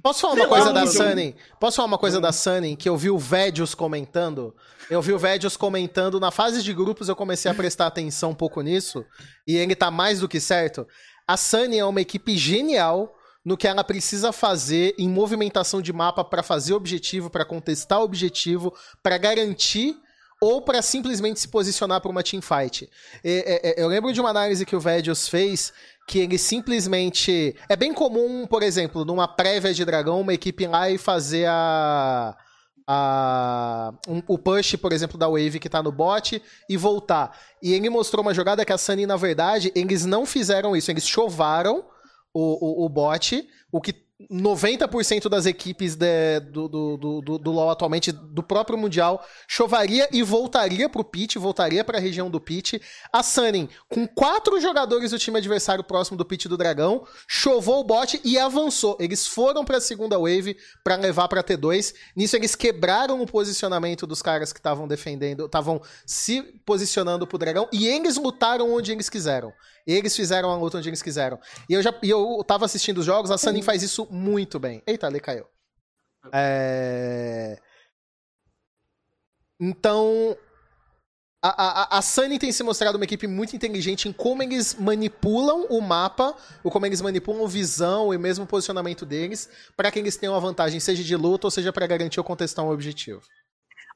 Posso 0.02 0.20
falar 0.20 0.34
Sei 0.34 0.42
uma 0.42 0.48
coisa 0.48 0.66
lá, 0.66 0.72
da. 0.72 0.86
Sunny? 0.88 1.36
Posso 1.60 1.76
falar 1.76 1.86
uma 1.86 1.98
coisa 1.98 2.20
da 2.20 2.32
Sunny 2.32 2.74
que 2.76 2.88
eu 2.88 2.96
vi 2.96 3.10
o 3.10 3.18
Védios 3.18 3.74
comentando? 3.74 4.54
Eu 4.90 5.00
vi 5.00 5.12
o 5.12 5.18
Védios 5.18 5.56
comentando 5.56 6.18
na 6.18 6.30
fase 6.32 6.62
de 6.62 6.74
grupos, 6.74 7.08
eu 7.08 7.14
comecei 7.16 7.48
a 7.50 7.54
prestar 7.54 7.86
atenção 7.86 8.30
um 8.30 8.34
pouco 8.34 8.60
nisso, 8.60 9.04
e 9.46 9.56
ele 9.56 9.76
tá 9.76 9.90
mais 9.90 10.18
do 10.20 10.28
que 10.28 10.40
certo. 10.40 10.86
A 11.26 11.36
Sunny 11.36 11.78
é 11.78 11.84
uma 11.84 12.00
equipe 12.00 12.36
genial 12.36 13.14
no 13.44 13.56
que 13.56 13.66
ela 13.66 13.82
precisa 13.82 14.32
fazer 14.32 14.94
em 14.98 15.08
movimentação 15.08 15.82
de 15.82 15.92
mapa 15.92 16.24
pra 16.24 16.42
fazer 16.42 16.74
objetivo, 16.74 17.28
pra 17.30 17.44
contestar 17.44 18.00
objetivo, 18.00 18.72
pra 19.02 19.18
garantir 19.18 19.96
ou 20.40 20.60
pra 20.62 20.82
simplesmente 20.82 21.38
se 21.40 21.48
posicionar 21.48 22.00
pra 22.00 22.10
uma 22.10 22.22
teamfight. 22.22 22.88
E- 23.24 23.44
é- 23.46 23.70
é- 23.70 23.82
Eu 23.82 23.88
lembro 23.88 24.12
de 24.12 24.20
uma 24.20 24.30
análise 24.30 24.66
que 24.66 24.74
o 24.76 24.80
Védios 24.80 25.28
fez 25.28 25.72
que 26.08 26.18
ele 26.18 26.36
simplesmente. 26.36 27.54
É 27.68 27.76
bem 27.76 27.92
comum, 27.94 28.46
por 28.46 28.62
exemplo, 28.62 29.04
numa 29.04 29.28
prévia 29.28 29.72
de 29.72 29.84
dragão, 29.84 30.20
uma 30.20 30.34
equipe 30.34 30.64
ir 30.64 30.68
lá 30.68 30.90
e 30.90 30.98
fazer 30.98 31.46
a. 31.48 32.36
a 32.88 33.92
um- 34.08 34.22
o 34.26 34.36
push, 34.36 34.74
por 34.76 34.92
exemplo, 34.92 35.16
da 35.16 35.28
Wave 35.28 35.60
que 35.60 35.68
tá 35.68 35.80
no 35.80 35.92
bot 35.92 36.42
e 36.68 36.76
voltar. 36.76 37.38
E 37.62 37.72
ele 37.72 37.88
mostrou 37.88 38.22
uma 38.22 38.34
jogada 38.34 38.64
que 38.64 38.72
a 38.72 38.78
Sunny, 38.78 39.06
na 39.06 39.16
verdade, 39.16 39.70
eles 39.76 40.04
não 40.04 40.26
fizeram 40.26 40.74
isso. 40.76 40.90
Eles 40.90 41.06
chovaram 41.06 41.84
o, 42.32 42.82
o, 42.82 42.86
o 42.86 42.88
bot, 42.88 43.48
o 43.70 43.80
que 43.80 43.94
90% 44.30 45.28
das 45.28 45.46
equipes 45.46 45.96
de, 45.96 46.40
do, 46.40 46.68
do, 46.68 46.96
do, 46.96 47.38
do 47.38 47.50
LoL 47.50 47.70
atualmente, 47.70 48.12
do 48.12 48.42
próprio 48.42 48.78
Mundial, 48.78 49.24
chovaria 49.48 50.08
e 50.12 50.22
voltaria 50.22 50.88
pro 50.88 51.04
pit, 51.04 51.38
voltaria 51.38 51.84
para 51.84 51.98
a 51.98 52.00
região 52.00 52.30
do 52.30 52.40
pit. 52.40 52.80
A 53.12 53.22
Sunning, 53.22 53.68
com 53.88 54.06
quatro 54.06 54.60
jogadores 54.60 55.10
do 55.10 55.18
time 55.18 55.38
adversário 55.38 55.84
próximo 55.84 56.16
do 56.16 56.24
pit 56.24 56.48
do 56.48 56.56
Dragão, 56.56 57.06
chovou 57.26 57.80
o 57.80 57.84
bot 57.84 58.20
e 58.24 58.38
avançou. 58.38 58.96
Eles 59.00 59.26
foram 59.26 59.64
para 59.64 59.78
a 59.78 59.80
segunda 59.80 60.18
wave 60.18 60.56
para 60.84 60.96
levar 60.96 61.28
para 61.28 61.42
T2. 61.42 61.94
Nisso 62.14 62.36
eles 62.36 62.54
quebraram 62.54 63.20
o 63.20 63.26
posicionamento 63.26 64.06
dos 64.06 64.22
caras 64.22 64.52
que 64.52 64.58
estavam 64.58 64.86
defendendo, 64.86 65.46
estavam 65.46 65.80
se 66.06 66.42
posicionando 66.64 67.26
pro 67.26 67.38
Dragão 67.38 67.68
e 67.72 67.86
eles 67.86 68.16
lutaram 68.16 68.72
onde 68.72 68.92
eles 68.92 69.08
quiseram. 69.08 69.52
Eles 69.86 70.14
fizeram 70.14 70.50
a 70.50 70.56
luta 70.56 70.78
onde 70.78 70.88
eles 70.88 71.02
quiseram. 71.02 71.38
E 71.68 71.74
eu 71.74 71.82
já 71.82 71.94
e 72.02 72.10
eu 72.10 72.42
tava 72.46 72.64
assistindo 72.64 72.98
os 72.98 73.04
jogos, 73.04 73.30
a 73.30 73.38
Sunny 73.38 73.62
faz 73.62 73.82
isso 73.82 74.06
muito 74.10 74.58
bem. 74.58 74.82
Eita, 74.86 75.06
ali 75.06 75.20
caiu. 75.20 75.46
É... 76.32 77.58
Então, 79.58 80.36
a, 81.44 81.48
a, 81.48 81.98
a 81.98 82.02
Sunny 82.02 82.38
tem 82.38 82.52
se 82.52 82.62
mostrado 82.62 82.96
uma 82.96 83.04
equipe 83.04 83.26
muito 83.26 83.56
inteligente 83.56 84.08
em 84.08 84.12
como 84.12 84.44
eles 84.44 84.74
manipulam 84.74 85.66
o 85.68 85.80
mapa, 85.80 86.36
ou 86.62 86.70
como 86.70 86.86
eles 86.86 87.00
manipulam 87.00 87.48
visão 87.48 88.14
e 88.14 88.18
mesmo 88.18 88.46
posicionamento 88.46 89.04
deles, 89.04 89.48
para 89.76 89.90
que 89.90 89.98
eles 89.98 90.16
tenham 90.16 90.36
a 90.36 90.38
vantagem, 90.38 90.78
seja 90.78 91.02
de 91.02 91.16
luta 91.16 91.48
ou 91.48 91.50
seja 91.50 91.72
para 91.72 91.86
garantir 91.86 92.20
ou 92.20 92.24
contestar 92.24 92.64
um 92.64 92.70
objetivo. 92.70 93.22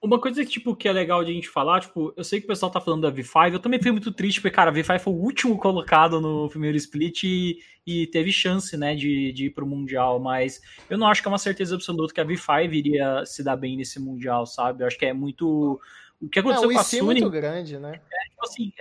Uma 0.03 0.21
coisa 0.21 0.45
que, 0.45 0.51
tipo, 0.51 0.77
que 0.77 0.89
é 0.89 0.93
legal 0.93 1.25
de 1.25 1.31
a 1.31 1.35
gente 1.35 1.49
falar, 1.49 1.81
tipo, 1.81 2.13
eu 2.17 2.23
sei 2.23 2.41
que 2.41 2.45
o 2.45 2.49
pessoal 2.49 2.71
tá 2.71 2.81
falando 2.81 3.03
da 3.03 3.13
V5, 3.13 3.53
eu 3.53 3.59
também 3.59 3.81
fui 3.81 3.91
muito 3.91 4.13
triste, 4.13 4.41
porque, 4.41 4.55
cara, 4.55 4.71
a 4.71 4.75
V5 4.75 4.99
foi 5.01 5.13
o 5.13 5.17
último 5.17 5.59
colocado 5.59 6.21
no 6.21 6.49
primeiro 6.49 6.77
split 6.77 7.25
e, 7.25 7.59
e 7.87 8.07
teve 8.09 8.31
chance, 8.31 8.77
né, 8.77 8.95
de, 8.95 9.33
de 9.33 9.47
ir 9.47 9.51
pro 9.51 9.67
Mundial, 9.67 10.21
mas 10.21 10.61
eu 10.91 10.99
não 10.99 11.07
acho 11.07 11.23
que 11.23 11.29
é 11.29 11.31
uma 11.31 11.39
certeza 11.39 11.75
absoluta 11.75 12.13
que 12.13 12.21
a 12.21 12.27
V5 12.27 12.73
iria 12.73 13.25
se 13.25 13.43
dar 13.43 13.57
bem 13.57 13.77
nesse 13.77 13.99
Mundial, 13.99 14.47
sabe? 14.47 14.83
Eu 14.83 14.87
acho 14.87 14.99
que 14.99 15.07
é 15.07 15.13
muito... 15.13 15.81
O 16.21 16.29
que 16.29 16.39
aconteceu 16.39 16.71
é, 16.71 16.75
com 16.75 16.81
a 16.81 16.85
Suning... 16.85 17.01
Suning... 17.01 17.21
muito 17.21 17.31
grande, 17.31 17.79
né? 17.79 18.01
É, 18.13 18.29
tipo 18.31 18.45
assim, 18.45 18.73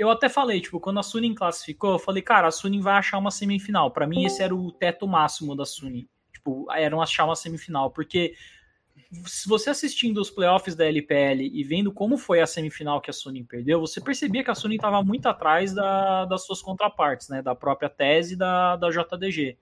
eu 0.00 0.08
até 0.08 0.28
falei, 0.28 0.60
tipo, 0.60 0.80
quando 0.80 0.98
a 0.98 1.02
Suning 1.02 1.34
classificou, 1.34 1.92
eu 1.92 1.98
falei, 1.98 2.22
cara, 2.22 2.48
a 2.48 2.50
Suning 2.50 2.80
vai 2.80 2.94
achar 2.94 3.18
uma 3.18 3.30
semifinal. 3.30 3.90
Para 3.90 4.06
mim, 4.06 4.24
esse 4.24 4.42
era 4.42 4.54
o 4.54 4.72
teto 4.72 5.06
máximo 5.06 5.54
da 5.54 5.64
Suning. 5.64 6.08
Tipo, 6.32 6.66
era 6.72 6.96
achar 6.96 7.26
uma 7.26 7.36
semifinal, 7.36 7.90
porque 7.90 8.34
se 9.26 9.48
você 9.48 9.70
assistindo 9.70 10.20
os 10.20 10.30
playoffs 10.30 10.76
da 10.76 10.86
LPL 10.86 11.42
e 11.42 11.64
vendo 11.64 11.92
como 11.92 12.16
foi 12.16 12.40
a 12.40 12.46
semifinal 12.46 13.00
que 13.00 13.10
a 13.10 13.12
Sony 13.12 13.42
perdeu, 13.42 13.80
você 13.80 14.00
percebia 14.00 14.44
que 14.44 14.50
a 14.50 14.54
Sony 14.54 14.76
estava 14.76 15.02
muito 15.02 15.26
atrás 15.26 15.74
da, 15.74 16.24
das 16.26 16.46
suas 16.46 16.62
contrapartes, 16.62 17.28
né? 17.28 17.42
Da 17.42 17.54
própria 17.54 17.88
tese 17.88 18.36
da, 18.36 18.76
da 18.76 18.88
JDG. 18.88 19.58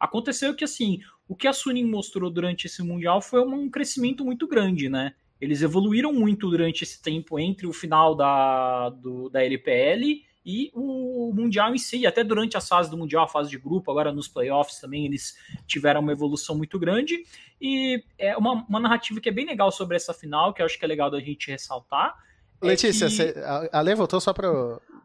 Aconteceu 0.00 0.54
que, 0.54 0.64
assim, 0.64 1.00
o 1.28 1.36
que 1.36 1.46
a 1.46 1.52
Sony 1.52 1.84
mostrou 1.84 2.30
durante 2.30 2.66
esse 2.66 2.82
Mundial 2.82 3.20
foi 3.20 3.40
um 3.40 3.70
crescimento 3.70 4.24
muito 4.24 4.46
grande, 4.46 4.88
né? 4.88 5.14
Eles 5.38 5.60
evoluíram 5.60 6.12
muito 6.12 6.48
durante 6.48 6.82
esse 6.82 7.02
tempo 7.02 7.38
entre 7.38 7.66
o 7.66 7.72
final 7.72 8.14
da, 8.14 8.88
do, 8.88 9.28
da 9.28 9.44
LPL 9.44 10.22
e 10.46 10.70
o 10.72 11.32
Mundial 11.34 11.74
em 11.74 11.78
si, 11.78 12.06
até 12.06 12.22
durante 12.22 12.56
as 12.56 12.68
fases 12.68 12.88
do 12.88 12.96
Mundial, 12.96 13.24
a 13.24 13.28
fase 13.28 13.50
de 13.50 13.58
grupo, 13.58 13.90
agora 13.90 14.12
nos 14.12 14.28
playoffs 14.28 14.78
também, 14.78 15.04
eles 15.04 15.36
tiveram 15.66 16.00
uma 16.00 16.12
evolução 16.12 16.56
muito 16.56 16.78
grande. 16.78 17.24
E 17.60 18.04
é 18.16 18.36
uma, 18.36 18.64
uma 18.68 18.78
narrativa 18.78 19.20
que 19.20 19.28
é 19.28 19.32
bem 19.32 19.44
legal 19.44 19.72
sobre 19.72 19.96
essa 19.96 20.14
final, 20.14 20.54
que 20.54 20.62
eu 20.62 20.66
acho 20.66 20.78
que 20.78 20.84
é 20.84 20.88
legal 20.88 21.10
da 21.10 21.18
gente 21.18 21.50
ressaltar. 21.50 22.16
É 22.62 22.66
Letícia, 22.66 23.06
é 23.06 23.32
que... 23.32 23.38
a 23.38 23.78
Ale 23.78 23.94
voltou 23.94 24.20
só 24.20 24.32
pra. 24.32 24.48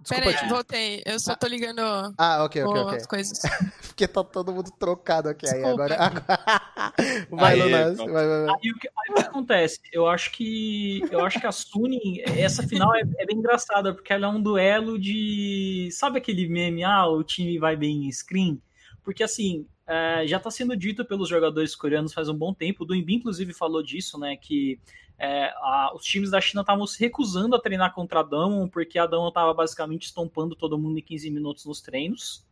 Desculpa, 0.01 0.31
Peraí, 0.31 0.49
voltei. 0.49 1.03
Eu 1.05 1.19
só 1.19 1.35
tô 1.35 1.45
ligando 1.45 1.81
ah, 2.17 2.43
ok, 2.43 2.63
ok, 2.63 2.81
ok. 2.81 2.97
as 2.97 3.05
coisas. 3.05 3.39
Porque 3.85 4.07
tá 4.07 4.23
todo 4.23 4.51
mundo 4.51 4.71
trocado 4.71 5.29
aqui. 5.29 5.47
Aí 5.47 5.63
agora. 5.63 5.95
vai, 7.29 7.55
Lunas. 7.55 7.97
Vai, 7.97 8.07
vai, 8.07 8.27
vai. 8.27 8.55
Aí, 8.55 8.71
o 8.71 8.79
que, 8.79 8.87
aí 8.87 9.11
o 9.11 9.13
que 9.13 9.21
acontece? 9.21 9.79
Eu 9.93 10.07
acho 10.07 10.31
que. 10.31 11.03
Eu 11.11 11.23
acho 11.23 11.39
que 11.39 11.45
a 11.45 11.51
Suni, 11.51 12.23
essa 12.25 12.63
final 12.63 12.95
é, 12.95 13.01
é, 13.19 13.25
bem 13.27 13.37
engraçada, 13.37 13.93
porque 13.93 14.11
ela 14.11 14.25
é 14.25 14.29
um 14.29 14.41
duelo 14.41 14.97
de. 14.97 15.89
Sabe 15.91 16.17
aquele 16.17 16.47
meme? 16.47 16.83
Ah, 16.83 17.05
o 17.07 17.23
time 17.23 17.59
vai 17.59 17.75
bem 17.75 18.07
em 18.07 18.11
screen? 18.11 18.59
Porque 19.03 19.23
assim, 19.23 19.67
é, 19.85 20.25
já 20.25 20.37
está 20.37 20.49
sendo 20.49 20.75
dito 20.75 21.05
pelos 21.05 21.29
jogadores 21.29 21.75
coreanos 21.75 22.13
faz 22.13 22.27
um 22.27 22.35
bom 22.35 22.53
tempo. 22.53 22.83
O 22.83 22.87
Duimbi, 22.87 23.15
inclusive, 23.15 23.53
falou 23.53 23.83
disso, 23.83 24.17
né? 24.17 24.35
Que 24.35 24.79
é, 25.24 25.53
a, 25.57 25.93
os 25.95 26.03
times 26.03 26.32
da 26.32 26.41
China 26.41 26.61
estavam 26.61 26.88
se 26.88 26.99
recusando 26.99 27.55
a 27.55 27.61
treinar 27.61 27.93
contra 27.93 28.22
a 28.22 28.24
porque 28.67 28.97
a 28.97 29.05
estava 29.28 29.53
basicamente 29.53 30.07
estompando 30.07 30.55
todo 30.55 30.80
mundo 30.80 30.97
em 30.97 31.01
15 31.03 31.30
minutos 31.30 31.63
nos 31.63 31.80
treinos. 31.80 32.43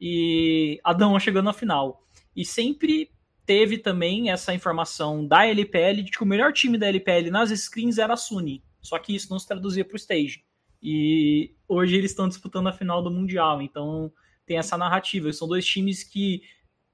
E 0.00 0.80
a 0.82 0.92
chegando 1.20 1.44
na 1.44 1.52
final. 1.52 2.02
E 2.34 2.44
sempre 2.44 3.08
teve 3.46 3.78
também 3.78 4.32
essa 4.32 4.52
informação 4.52 5.24
da 5.24 5.46
LPL 5.46 6.02
de 6.02 6.10
que 6.10 6.24
o 6.24 6.26
melhor 6.26 6.52
time 6.52 6.76
da 6.76 6.88
LPL 6.88 7.30
nas 7.30 7.50
screens 7.50 7.98
era 7.98 8.14
a 8.14 8.16
Suni. 8.16 8.64
Só 8.80 8.98
que 8.98 9.14
isso 9.14 9.30
não 9.30 9.38
se 9.38 9.46
traduzia 9.46 9.84
para 9.84 9.94
o 9.94 9.96
stage. 9.96 10.44
E 10.82 11.54
hoje 11.68 11.94
eles 11.94 12.10
estão 12.10 12.26
disputando 12.26 12.66
a 12.66 12.72
final 12.72 13.00
do 13.00 13.12
Mundial. 13.12 13.62
Então 13.62 14.12
tem 14.44 14.58
essa 14.58 14.76
narrativa. 14.76 15.32
São 15.32 15.46
dois 15.46 15.64
times 15.64 16.02
que, 16.02 16.42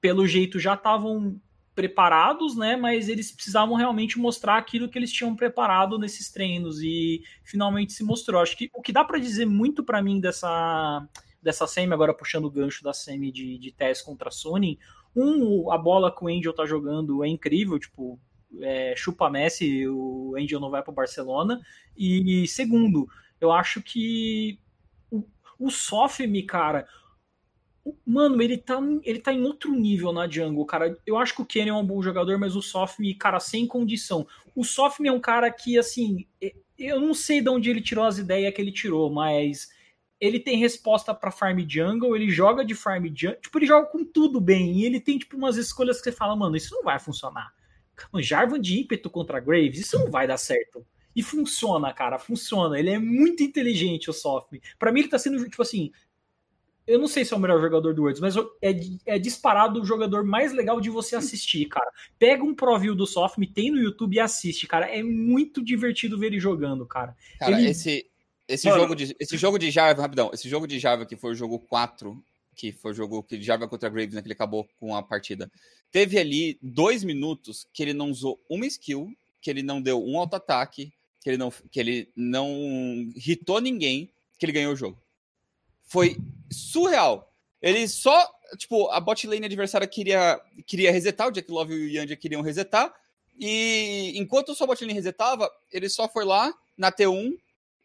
pelo 0.02 0.26
jeito, 0.26 0.60
já 0.60 0.74
estavam 0.74 1.40
preparados, 1.78 2.56
né? 2.56 2.74
Mas 2.74 3.08
eles 3.08 3.30
precisavam 3.30 3.76
realmente 3.76 4.18
mostrar 4.18 4.56
aquilo 4.58 4.88
que 4.88 4.98
eles 4.98 5.12
tinham 5.12 5.36
preparado 5.36 5.96
nesses 5.96 6.28
treinos 6.28 6.82
e 6.82 7.22
finalmente 7.44 7.92
se 7.92 8.02
mostrou. 8.02 8.42
Acho 8.42 8.56
que 8.56 8.68
o 8.74 8.82
que 8.82 8.90
dá 8.90 9.04
para 9.04 9.20
dizer 9.20 9.46
muito 9.46 9.84
para 9.84 10.02
mim 10.02 10.18
dessa 10.18 11.06
dessa 11.40 11.68
semi 11.68 11.94
agora 11.94 12.12
puxando 12.12 12.46
o 12.46 12.50
gancho 12.50 12.82
da 12.82 12.92
semi 12.92 13.30
de, 13.30 13.58
de 13.58 13.70
teste 13.70 14.04
contra 14.04 14.28
Sony, 14.28 14.76
um 15.14 15.70
a 15.70 15.78
bola 15.78 16.12
que 16.12 16.24
o 16.24 16.26
Angel 16.26 16.52
tá 16.52 16.66
jogando 16.66 17.22
é 17.22 17.28
incrível, 17.28 17.78
tipo 17.78 18.18
é, 18.60 18.92
chupa 18.96 19.30
Messi, 19.30 19.86
o 19.86 20.34
Angel 20.36 20.58
não 20.58 20.68
vai 20.68 20.82
para 20.82 20.92
Barcelona 20.92 21.60
e 21.96 22.44
segundo, 22.48 23.08
eu 23.40 23.52
acho 23.52 23.80
que 23.80 24.58
o, 25.12 25.22
o 25.60 25.70
Sofme, 25.70 26.42
cara, 26.42 26.88
Mano, 28.06 28.40
ele 28.42 28.58
tá, 28.58 28.78
ele 29.02 29.18
tá 29.18 29.32
em 29.32 29.42
outro 29.42 29.72
nível 29.72 30.12
na 30.12 30.28
jungle, 30.28 30.64
cara. 30.66 30.98
Eu 31.06 31.16
acho 31.16 31.34
que 31.34 31.42
o 31.42 31.46
Kenny 31.46 31.70
é 31.70 31.74
um 31.74 31.86
bom 31.86 32.02
jogador, 32.02 32.38
mas 32.38 32.56
o 32.56 32.62
Sofme, 32.62 33.14
cara, 33.14 33.38
sem 33.40 33.66
condição. 33.66 34.26
O 34.54 34.64
Sofme 34.64 35.08
é 35.08 35.12
um 35.12 35.20
cara 35.20 35.50
que, 35.50 35.78
assim, 35.78 36.26
eu 36.78 37.00
não 37.00 37.14
sei 37.14 37.40
de 37.40 37.48
onde 37.48 37.70
ele 37.70 37.80
tirou 37.80 38.04
as 38.04 38.18
ideias 38.18 38.54
que 38.54 38.60
ele 38.60 38.72
tirou, 38.72 39.10
mas 39.10 39.68
ele 40.20 40.40
tem 40.40 40.56
resposta 40.56 41.14
para 41.14 41.30
farm 41.30 41.58
jungle, 41.68 42.16
ele 42.16 42.28
joga 42.28 42.64
de 42.64 42.74
farm 42.74 43.06
jungle, 43.14 43.40
tipo, 43.40 43.58
ele 43.58 43.66
joga 43.66 43.86
com 43.86 44.04
tudo 44.04 44.40
bem, 44.40 44.80
e 44.80 44.84
ele 44.84 45.00
tem, 45.00 45.18
tipo, 45.18 45.36
umas 45.36 45.56
escolhas 45.56 45.98
que 45.98 46.04
você 46.04 46.12
fala, 46.12 46.34
mano, 46.34 46.56
isso 46.56 46.74
não 46.74 46.82
vai 46.82 46.98
funcionar. 46.98 47.52
Jarvan 48.20 48.60
de 48.60 48.80
ímpeto 48.80 49.10
contra 49.10 49.40
Graves, 49.40 49.78
isso 49.78 49.98
não 49.98 50.10
vai 50.10 50.26
dar 50.26 50.38
certo. 50.38 50.84
E 51.14 51.22
funciona, 51.22 51.92
cara, 51.92 52.16
funciona. 52.18 52.78
Ele 52.78 52.90
é 52.90 52.98
muito 52.98 53.42
inteligente, 53.42 54.08
o 54.08 54.12
Sofme. 54.12 54.62
Para 54.78 54.92
mim, 54.92 55.00
ele 55.00 55.08
tá 55.08 55.18
sendo, 55.18 55.42
tipo 55.48 55.62
assim, 55.62 55.90
eu 56.88 56.98
não 56.98 57.06
sei 57.06 57.22
se 57.22 57.34
é 57.34 57.36
o 57.36 57.40
melhor 57.40 57.60
jogador 57.60 57.92
do 57.92 58.00
Worlds, 58.00 58.20
mas 58.20 58.34
é, 58.62 58.74
é 59.04 59.18
disparado 59.18 59.82
o 59.82 59.84
jogador 59.84 60.24
mais 60.24 60.54
legal 60.54 60.80
de 60.80 60.88
você 60.88 61.14
assistir, 61.14 61.66
cara. 61.66 61.90
Pega 62.18 62.42
um 62.42 62.54
Pro 62.54 62.78
View 62.78 62.94
do 62.94 63.06
Soft, 63.06 63.36
me 63.36 63.46
tem 63.46 63.70
no 63.70 63.78
YouTube 63.78 64.14
e 64.14 64.20
assiste, 64.20 64.66
cara. 64.66 64.86
É 64.86 65.02
muito 65.02 65.62
divertido 65.62 66.18
ver 66.18 66.28
ele 66.28 66.40
jogando, 66.40 66.86
cara. 66.86 67.14
Cara, 67.38 67.60
ele... 67.60 67.68
esse, 67.68 68.06
esse, 68.48 68.66
jogo 68.70 68.94
de, 68.94 69.14
esse 69.20 69.36
jogo 69.36 69.58
de 69.58 69.70
Jarva, 69.70 70.00
rapidão, 70.00 70.30
esse 70.32 70.48
jogo 70.48 70.66
de 70.66 70.78
Jarva 70.78 71.04
que 71.04 71.14
foi 71.14 71.32
o 71.32 71.34
jogo 71.34 71.58
4, 71.58 72.16
que 72.56 72.72
foi 72.72 72.92
o 72.92 72.94
jogo 72.94 73.22
que 73.22 73.40
Jarva 73.42 73.68
contra 73.68 73.90
Graves, 73.90 74.14
né, 74.14 74.22
que 74.22 74.26
ele 74.26 74.32
acabou 74.32 74.66
com 74.80 74.96
a 74.96 75.02
partida. 75.02 75.50
Teve 75.92 76.18
ali 76.18 76.58
dois 76.62 77.04
minutos 77.04 77.66
que 77.70 77.82
ele 77.82 77.92
não 77.92 78.10
usou 78.10 78.40
uma 78.48 78.64
skill, 78.64 79.12
que 79.42 79.50
ele 79.50 79.62
não 79.62 79.82
deu 79.82 80.02
um 80.02 80.18
auto-ataque, 80.18 80.90
que 81.20 81.28
ele 81.28 81.36
não, 81.36 81.52
que 81.70 81.78
ele 81.78 82.08
não 82.16 83.12
hitou 83.14 83.60
ninguém, 83.60 84.08
que 84.38 84.46
ele 84.46 84.52
ganhou 84.52 84.72
o 84.72 84.76
jogo 84.76 84.98
foi 85.88 86.16
surreal. 86.50 87.32
Ele 87.60 87.88
só, 87.88 88.30
tipo, 88.56 88.88
a 88.90 89.00
bot 89.00 89.26
lane 89.26 89.46
adversária 89.46 89.86
queria, 89.86 90.40
queria 90.64 90.92
resetar, 90.92 91.26
o 91.26 91.32
Jack 91.32 91.50
Love 91.50 91.74
e 91.74 91.76
o 91.76 91.88
Yandia 91.90 92.16
queriam 92.16 92.42
resetar, 92.42 92.94
e 93.36 94.12
enquanto 94.16 94.54
sua 94.54 94.66
bot 94.66 94.80
lane 94.80 94.94
resetava, 94.94 95.50
ele 95.72 95.88
só 95.88 96.08
foi 96.08 96.24
lá 96.24 96.54
na 96.76 96.92
T1 96.92 97.36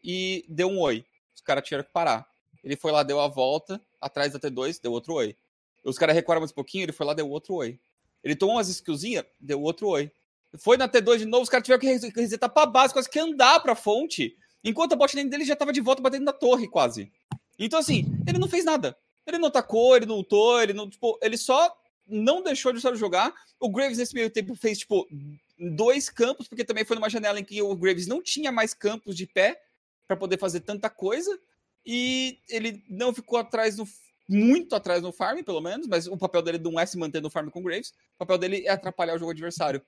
e 0.02 0.44
deu 0.48 0.68
um 0.68 0.80
oi. 0.80 1.04
Os 1.34 1.40
caras 1.40 1.64
tiveram 1.64 1.84
que 1.84 1.90
parar. 1.90 2.26
Ele 2.62 2.76
foi 2.76 2.92
lá, 2.92 3.02
deu 3.02 3.20
a 3.20 3.28
volta, 3.28 3.80
atrás 4.00 4.32
da 4.32 4.38
T2, 4.38 4.80
deu 4.80 4.92
outro 4.92 5.14
oi. 5.14 5.36
Os 5.82 5.98
caras 5.98 6.14
recuaram 6.14 6.40
mais 6.40 6.50
um 6.50 6.54
pouquinho, 6.54 6.84
ele 6.84 6.92
foi 6.92 7.04
lá, 7.06 7.14
deu 7.14 7.28
outro 7.28 7.54
oi. 7.54 7.78
Ele 8.22 8.36
tomou 8.36 8.56
umas 8.56 8.68
skillzinhas, 8.68 9.24
deu 9.40 9.60
outro 9.60 9.88
oi. 9.88 10.10
Foi 10.56 10.76
na 10.76 10.88
T2 10.88 11.18
de 11.18 11.24
novo, 11.26 11.42
os 11.42 11.48
caras 11.48 11.66
tiveram 11.66 11.80
que 11.80 12.20
resetar 12.20 12.48
pra 12.48 12.64
base, 12.64 12.92
quase 12.92 13.10
que 13.10 13.18
andar 13.18 13.60
pra 13.60 13.74
fonte, 13.74 14.36
enquanto 14.62 14.92
a 14.92 14.96
bot 14.96 15.14
lane 15.16 15.28
dele 15.28 15.44
já 15.44 15.56
tava 15.56 15.72
de 15.72 15.80
volta 15.80 16.00
batendo 16.00 16.24
na 16.24 16.32
torre, 16.32 16.68
quase. 16.68 17.12
Então, 17.58 17.78
assim, 17.78 18.04
ele 18.26 18.38
não 18.38 18.48
fez 18.48 18.64
nada. 18.64 18.96
Ele 19.26 19.38
não 19.38 19.48
atacou, 19.48 19.96
ele 19.96 20.06
não 20.06 20.16
lutou, 20.16 20.60
ele 20.60 20.72
não. 20.72 20.88
Tipo, 20.88 21.18
ele 21.22 21.36
só 21.36 21.74
não 22.06 22.42
deixou 22.42 22.72
de 22.72 22.80
jogar. 22.96 23.32
O 23.58 23.70
Graves, 23.70 23.98
nesse 23.98 24.14
meio 24.14 24.30
tempo, 24.30 24.54
fez, 24.54 24.78
tipo, 24.78 25.06
dois 25.58 26.10
campos, 26.10 26.48
porque 26.48 26.64
também 26.64 26.84
foi 26.84 26.96
numa 26.96 27.08
janela 27.08 27.40
em 27.40 27.44
que 27.44 27.60
o 27.62 27.74
Graves 27.74 28.06
não 28.06 28.22
tinha 28.22 28.52
mais 28.52 28.74
campos 28.74 29.16
de 29.16 29.26
pé 29.26 29.60
para 30.06 30.16
poder 30.16 30.38
fazer 30.38 30.60
tanta 30.60 30.90
coisa. 30.90 31.38
E 31.86 32.38
ele 32.48 32.82
não 32.88 33.14
ficou 33.14 33.38
atrás 33.38 33.76
do. 33.76 33.86
muito 34.28 34.74
atrás 34.74 35.02
no 35.02 35.12
farm, 35.12 35.42
pelo 35.42 35.60
menos, 35.60 35.86
mas 35.86 36.06
o 36.06 36.16
papel 36.16 36.42
dele 36.42 36.58
não 36.58 36.78
é 36.78 36.86
se 36.86 36.98
manter 36.98 37.20
no 37.20 37.30
farm 37.30 37.48
com 37.48 37.62
Graves, 37.62 37.90
o 38.14 38.18
papel 38.18 38.38
dele 38.38 38.66
é 38.66 38.70
atrapalhar 38.70 39.14
o 39.14 39.18
jogo 39.18 39.30
adversário 39.32 39.82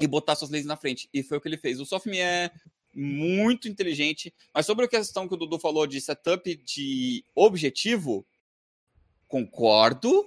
e 0.00 0.06
botar 0.06 0.34
suas 0.34 0.50
leis 0.50 0.66
na 0.66 0.76
frente. 0.76 1.08
E 1.12 1.22
foi 1.22 1.38
o 1.38 1.40
que 1.40 1.48
ele 1.48 1.56
fez. 1.56 1.80
O 1.80 1.86
Sofmi 1.86 2.18
é 2.18 2.50
muito 2.94 3.68
inteligente, 3.68 4.32
mas 4.54 4.66
sobre 4.66 4.84
a 4.84 4.88
questão 4.88 5.26
que 5.28 5.34
o 5.34 5.36
Dudu 5.36 5.58
falou 5.58 5.86
de 5.86 6.00
setup 6.00 6.54
de 6.56 7.24
objetivo, 7.34 8.26
concordo 9.28 10.26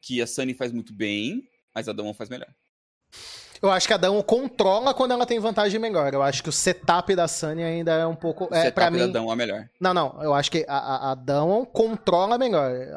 que 0.00 0.20
a 0.20 0.26
Sunny 0.26 0.54
faz 0.54 0.72
muito 0.72 0.92
bem, 0.92 1.48
mas 1.74 1.88
a 1.88 1.92
Damon 1.92 2.14
faz 2.14 2.28
melhor. 2.28 2.48
Eu 3.62 3.70
acho 3.70 3.86
que 3.86 3.94
a 3.94 3.96
Damon 3.96 4.22
controla 4.22 4.92
quando 4.92 5.12
ela 5.12 5.24
tem 5.24 5.38
vantagem 5.38 5.78
melhor. 5.78 6.12
Eu 6.12 6.20
acho 6.20 6.42
que 6.42 6.48
o 6.48 6.52
setup 6.52 7.14
da 7.14 7.28
Sunny 7.28 7.62
ainda 7.62 7.92
é 7.92 8.04
um 8.04 8.16
pouco. 8.16 8.46
O 8.46 8.48
É, 8.54 8.62
setup 8.62 8.74
pra 8.74 8.84
da 8.86 8.90
mim. 8.90 9.12
Damon 9.12 9.32
é 9.32 9.36
melhor. 9.36 9.68
Não, 9.80 9.94
não. 9.94 10.20
Eu 10.20 10.34
acho 10.34 10.50
que 10.50 10.64
a, 10.68 10.76
a, 10.78 11.12
a 11.12 11.14
Damon 11.14 11.64
controla 11.66 12.36
melhor 12.36 12.72
a- 12.92 12.96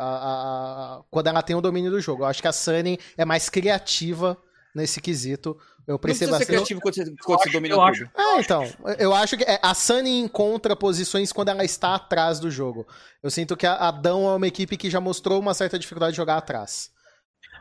a- 0.99 1.03
quando 1.11 1.27
ela 1.27 1.43
tem 1.43 1.55
o 1.55 1.61
domínio 1.61 1.91
do 1.91 2.01
jogo. 2.01 2.23
Eu 2.23 2.27
acho 2.27 2.41
que 2.41 2.47
a 2.47 2.51
Sunny 2.51 2.97
é 3.15 3.23
mais 3.23 3.47
criativa 3.47 4.35
nesse 4.73 4.99
quesito. 4.99 5.55
Eu 5.87 5.99
precisa 5.99 6.37
ser 6.37 6.45
criativo 6.47 6.81
quando 6.81 6.95
você, 6.95 7.05
quando 7.23 7.43
você 7.43 7.49
domina 7.51 7.75
tudo. 7.75 7.85
acho- 7.87 8.09
É, 8.17 8.39
então. 8.39 8.63
Eu 8.97 9.13
acho 9.13 9.37
que 9.37 9.43
é, 9.43 9.59
a 9.61 9.73
Sunny 9.75 10.19
encontra 10.19 10.75
posições 10.75 11.31
quando 11.31 11.49
ela 11.49 11.63
está 11.63 11.93
atrás 11.95 12.39
do 12.39 12.49
jogo. 12.49 12.87
Eu 13.21 13.29
sinto 13.29 13.55
que 13.55 13.67
a, 13.67 13.75
a 13.75 13.91
Dão 13.91 14.27
é 14.27 14.35
uma 14.35 14.47
equipe 14.47 14.77
que 14.77 14.89
já 14.89 14.99
mostrou 14.99 15.39
uma 15.39 15.53
certa 15.53 15.77
dificuldade 15.77 16.13
de 16.13 16.17
jogar 16.17 16.37
atrás. 16.37 16.89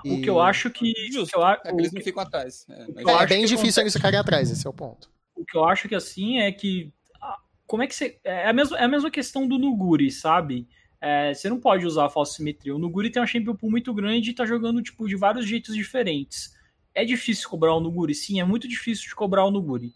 O 0.04 0.08
E- 0.08 0.20
que 0.22 0.30
eu 0.30 0.40
acho 0.40 0.70
que. 0.70 0.92
Justo. 1.12 1.22
o 1.22 1.26
que 1.30 1.36
eu, 1.38 1.46
É 1.46 1.56
que 1.56 1.72
o 1.74 1.80
eles 1.80 1.92
não 1.92 2.00
ficam 2.02 2.22
atrás. 2.22 2.66
É, 2.70 2.86
mas- 2.94 3.06
É, 3.06 3.22
é 3.22 3.26
bem 3.26 3.44
difícil 3.44 3.82
eles 3.82 3.92
ficarem 3.92 4.18
atrás, 4.18 4.50
esse 4.50 4.66
é 4.66 4.70
o 4.70 4.72
ponto. 4.72 5.10
o 5.36 5.44
que 5.44 5.56
eu 5.56 5.64
acho 5.64 5.88
que 5.88 5.94
assim 5.94 6.38
é 6.38 6.50
que 6.52 6.92
ah, 7.20 7.36
como 7.66 7.82
é 7.82 7.86
que 7.86 7.94
você 7.94 8.18
é 8.24 8.48
a 8.48 8.52
mesma, 8.52 8.78
é 8.78 8.84
a 8.84 8.88
mesma 8.88 9.10
questão 9.10 9.46
do 9.46 9.58
Nuguri, 9.58 10.10
sabe? 10.10 10.66
É, 11.00 11.34
você 11.34 11.50
não 11.50 11.60
pode 11.60 11.84
usar 11.84 12.06
a 12.06 12.08
falsa 12.10 12.36
simetria. 12.36 12.74
O 12.74 12.78
Nuguri 12.78 13.10
tem 13.10 13.20
uma 13.20 13.26
champion 13.26 13.54
pool 13.54 13.70
muito 13.70 13.92
grande 13.92 14.30
e 14.30 14.34
tá 14.34 14.46
jogando 14.46 14.82
tipo 14.82 15.06
de 15.06 15.14
vários 15.16 15.46
jeitos 15.46 15.74
diferentes. 15.74 16.54
É 16.94 17.04
difícil 17.04 17.48
cobrar 17.48 17.74
o 17.74 17.80
Nuguri, 17.80 18.14
sim, 18.14 18.40
é 18.40 18.44
muito 18.44 18.68
difícil 18.68 19.08
de 19.08 19.14
cobrar 19.14 19.44
o 19.44 19.50
Nuguri. 19.50 19.92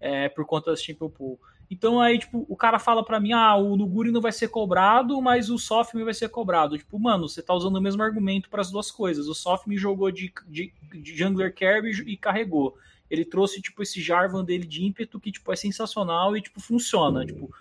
É, 0.00 0.28
por 0.28 0.46
conta 0.46 0.70
da 0.70 0.76
champion 0.76 1.10
pool. 1.10 1.38
Então 1.70 2.00
aí, 2.00 2.18
tipo, 2.18 2.44
o 2.48 2.56
cara 2.56 2.78
fala 2.78 3.04
pra 3.04 3.20
mim, 3.20 3.32
ah, 3.32 3.54
o 3.54 3.76
Nuguri 3.76 4.10
não 4.10 4.20
vai 4.20 4.32
ser 4.32 4.48
cobrado, 4.48 5.20
mas 5.20 5.50
o 5.50 5.58
Sofme 5.58 6.02
vai 6.02 6.14
ser 6.14 6.28
cobrado. 6.28 6.76
Tipo, 6.76 6.98
mano, 6.98 7.28
você 7.28 7.42
tá 7.42 7.54
usando 7.54 7.76
o 7.76 7.82
mesmo 7.82 8.02
argumento 8.02 8.48
para 8.48 8.62
as 8.62 8.70
duas 8.70 8.90
coisas. 8.90 9.28
O 9.28 9.34
Sofme 9.34 9.76
jogou 9.76 10.10
de, 10.10 10.32
de, 10.48 10.72
de 10.92 11.16
jungler 11.16 11.54
carry 11.54 11.90
e 12.06 12.16
carregou 12.16 12.76
ele 13.10 13.24
trouxe, 13.24 13.60
tipo, 13.60 13.82
esse 13.82 14.00
Jarvan 14.00 14.44
dele 14.44 14.64
de 14.64 14.84
ímpeto 14.84 15.18
que, 15.18 15.32
tipo, 15.32 15.52
é 15.52 15.56
sensacional 15.56 16.36
e, 16.36 16.40
tipo, 16.40 16.60
funciona. 16.60 17.26
Tipo, 17.26 17.52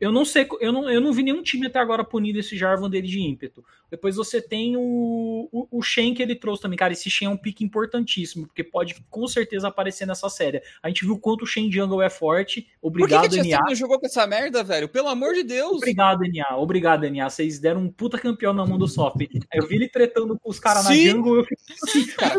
eu 0.00 0.12
não 0.12 0.24
sei, 0.24 0.46
eu 0.60 0.72
não, 0.72 0.90
eu 0.90 1.00
não 1.00 1.12
vi 1.12 1.22
nenhum 1.22 1.42
time 1.42 1.66
até 1.66 1.78
agora 1.78 2.04
punindo 2.04 2.38
esse 2.38 2.56
Jarvan 2.56 2.90
dele 2.90 3.06
de 3.06 3.20
ímpeto. 3.20 3.64
Depois 3.90 4.16
você 4.16 4.40
tem 4.40 4.76
o, 4.76 5.48
o, 5.52 5.68
o 5.70 5.82
Shen 5.82 6.12
que 6.14 6.22
ele 6.22 6.34
trouxe 6.34 6.62
também. 6.62 6.76
Cara, 6.76 6.92
esse 6.92 7.08
Shen 7.08 7.28
é 7.28 7.30
um 7.30 7.36
pique 7.36 7.64
importantíssimo, 7.64 8.46
porque 8.46 8.64
pode 8.64 8.96
com 9.08 9.26
certeza 9.26 9.68
aparecer 9.68 10.06
nessa 10.06 10.28
série. 10.28 10.60
A 10.82 10.88
gente 10.88 11.04
viu 11.04 11.14
o 11.14 11.18
quanto 11.18 11.42
o 11.42 11.46
Shen 11.46 11.70
Jungle 11.70 12.02
é 12.02 12.10
forte. 12.10 12.62
Por 12.80 12.92
que, 12.92 13.04
Obrigado, 13.04 13.30
que 13.30 13.48
NA. 13.48 13.60
Não 13.66 13.74
jogou 13.74 13.98
com 13.98 14.06
essa 14.06 14.26
merda, 14.26 14.62
velho? 14.62 14.88
Pelo 14.88 15.08
amor 15.08 15.34
de 15.34 15.42
Deus! 15.42 15.76
Obrigado, 15.76 16.20
NA. 16.20 16.56
Obrigado, 16.56 17.08
NA. 17.08 17.28
Vocês 17.30 17.58
deram 17.58 17.82
um 17.82 17.90
puta 17.90 18.18
campeão 18.18 18.52
na 18.52 18.66
mão 18.66 18.78
do 18.78 18.88
Soft. 18.88 19.20
Eu 19.52 19.66
vi 19.66 19.76
ele 19.76 19.88
tretando 19.88 20.38
com 20.38 20.50
os 20.50 20.58
caras 20.58 20.84
na 20.84 20.94
jungle. 20.94 21.36
Eu 21.36 21.44
fiquei 21.44 21.76
assim, 21.82 22.06
cara, 22.12 22.38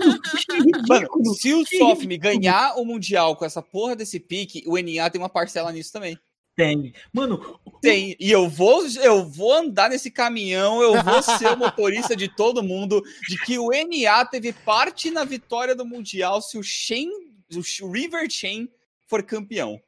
Mano, 0.87 1.07
se 1.35 1.53
o 1.53 1.65
Sofme 1.65 2.15
ridículo. 2.15 2.39
ganhar 2.39 2.75
o 2.75 2.85
Mundial 2.85 3.35
com 3.35 3.45
essa 3.45 3.61
porra 3.61 3.95
desse 3.95 4.19
pique, 4.19 4.63
o 4.67 4.77
NA 4.77 5.09
tem 5.09 5.21
uma 5.21 5.29
parcela 5.29 5.71
nisso 5.71 5.91
também. 5.91 6.17
Tem. 6.57 6.91
Mano, 7.13 7.59
Tem. 7.79 8.15
E 8.19 8.31
eu 8.31 8.49
vou, 8.49 8.83
eu 9.03 9.23
vou 9.23 9.53
andar 9.53 9.91
nesse 9.91 10.09
caminhão, 10.09 10.81
eu 10.81 11.03
vou 11.03 11.21
ser 11.21 11.49
o 11.53 11.55
motorista 11.55 12.15
de 12.15 12.27
todo 12.27 12.63
mundo, 12.63 13.03
de 13.29 13.37
que 13.45 13.59
o 13.59 13.69
NA 13.69 14.25
teve 14.25 14.51
parte 14.51 15.11
na 15.11 15.23
vitória 15.23 15.75
do 15.75 15.85
Mundial 15.85 16.41
se 16.41 16.57
o 16.57 16.63
Shen, 16.63 17.11
o 17.55 17.91
River 17.91 18.27
Chain 18.27 18.67
for 19.05 19.21
campeão. 19.21 19.79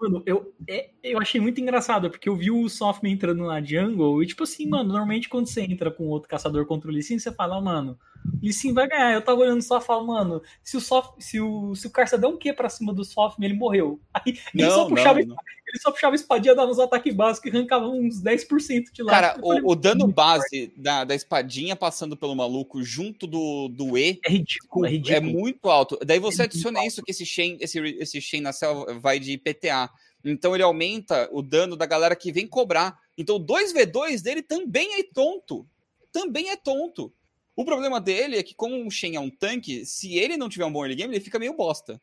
Mano, 0.00 0.22
eu, 0.24 0.54
é- 0.68 0.90
eu 1.02 1.18
achei 1.20 1.40
muito 1.40 1.60
engraçado, 1.60 2.08
porque 2.10 2.28
eu 2.28 2.36
vi 2.36 2.50
o 2.52 2.68
Softman 2.68 3.12
entrando 3.12 3.44
na 3.44 3.60
jungle, 3.62 4.22
e 4.22 4.26
tipo 4.26 4.44
assim, 4.44 4.66
mano, 4.68 4.90
normalmente 4.90 5.28
quando 5.28 5.48
você 5.48 5.62
entra 5.62 5.90
com 5.90 6.06
outro 6.06 6.28
caçador 6.28 6.64
contra 6.66 6.88
o 6.88 6.92
Lee 6.92 7.02
Sin, 7.02 7.18
você 7.18 7.32
fala, 7.32 7.60
mano, 7.60 7.98
o 8.40 8.44
Lee 8.44 8.52
Sin 8.52 8.72
vai 8.72 8.86
ganhar. 8.88 9.12
Eu 9.12 9.22
tava 9.22 9.40
olhando 9.40 9.60
só 9.62 9.78
e 9.78 9.82
falo, 9.82 10.06
mano, 10.06 10.40
se 10.62 10.76
o, 10.76 10.80
Soft, 10.80 11.14
se 11.20 11.40
o, 11.40 11.74
se 11.74 11.86
o 11.88 11.90
Carça 11.90 12.16
der 12.16 12.28
um 12.28 12.36
Q 12.38 12.52
pra 12.52 12.68
cima 12.68 12.92
do 12.94 13.04
Softman, 13.04 13.48
ele 13.48 13.58
morreu. 13.58 14.00
Aí 14.14 14.38
ele, 14.54 14.64
Não, 14.66 14.70
só 14.70 14.88
puxava, 14.88 15.18
não, 15.20 15.26
não. 15.26 15.36
ele 15.66 15.78
só 15.80 15.90
puxava 15.90 16.14
a 16.14 16.16
espadinha, 16.16 16.54
dava 16.54 16.70
uns 16.70 16.78
ataques 16.78 17.14
básicos 17.14 17.52
e 17.52 17.56
arrancava 17.56 17.88
uns 17.88 18.20
10% 18.22 18.92
de 18.92 19.02
lá. 19.02 19.12
Cara, 19.12 19.34
falei, 19.40 19.62
o, 19.62 19.72
o 19.72 19.74
dano 19.74 20.06
base 20.06 20.72
da, 20.76 21.04
da 21.04 21.14
espadinha 21.14 21.74
passando 21.74 22.16
pelo 22.16 22.34
maluco 22.36 22.82
junto 22.82 23.26
do, 23.26 23.68
do 23.68 23.96
E 23.98 24.20
É 24.24 24.30
ridículo, 24.30 24.84
é 24.86 24.88
é 24.88 24.92
ridículo. 24.92 25.32
muito 25.32 25.68
alto. 25.68 25.98
Daí 26.04 26.18
você 26.18 26.42
É 26.42 26.44
adiciona 26.44 26.84
isso 26.86 27.02
que 27.02 27.10
esse 27.10 27.24
Shen, 27.26 27.56
esse, 27.60 27.78
esse 27.78 28.20
Shen 28.20 28.40
na 28.40 28.52
selva 28.52 28.94
vai 28.98 29.18
de 29.18 29.36
PTA. 29.38 29.87
Então 30.24 30.54
ele 30.54 30.62
aumenta 30.62 31.28
o 31.32 31.42
dano 31.42 31.76
da 31.76 31.86
galera 31.86 32.16
que 32.16 32.32
vem 32.32 32.46
cobrar. 32.46 32.98
Então 33.16 33.36
o 33.36 33.40
2v2 33.40 34.22
dele 34.22 34.42
também 34.42 35.00
é 35.00 35.02
tonto. 35.02 35.66
Também 36.12 36.50
é 36.50 36.56
tonto. 36.56 37.12
O 37.54 37.64
problema 37.64 38.00
dele 38.00 38.36
é 38.36 38.42
que, 38.42 38.54
como 38.54 38.86
o 38.86 38.90
Shen 38.90 39.16
é 39.16 39.20
um 39.20 39.30
tanque, 39.30 39.84
se 39.84 40.16
ele 40.16 40.36
não 40.36 40.48
tiver 40.48 40.64
um 40.64 40.72
bom 40.72 40.84
early 40.84 40.94
game, 40.94 41.12
ele 41.12 41.24
fica 41.24 41.38
meio 41.38 41.54
bosta. 41.54 42.00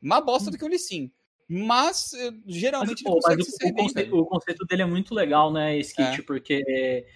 Mais 0.00 0.24
bosta 0.24 0.50
do 0.50 0.58
que 0.58 0.64
o 0.64 0.68
Lee 0.68 0.78
Sin. 0.78 1.12
Mas, 1.48 2.12
eh, 2.12 2.32
Mas, 2.32 2.42
geralmente, 2.56 3.04
pô, 3.04 3.12
ele 3.12 3.20
consegue 3.20 3.42
mas 3.42 3.48
o, 3.48 3.68
o 3.68 3.74
conceito, 3.74 4.18
o 4.18 4.26
conceito 4.26 4.66
dele 4.66 4.82
é 4.82 4.86
muito 4.86 5.14
legal, 5.14 5.52
né, 5.52 5.78
esse 5.78 5.94
kit, 5.94 6.20
É. 6.20 6.22
porque 6.22 7.06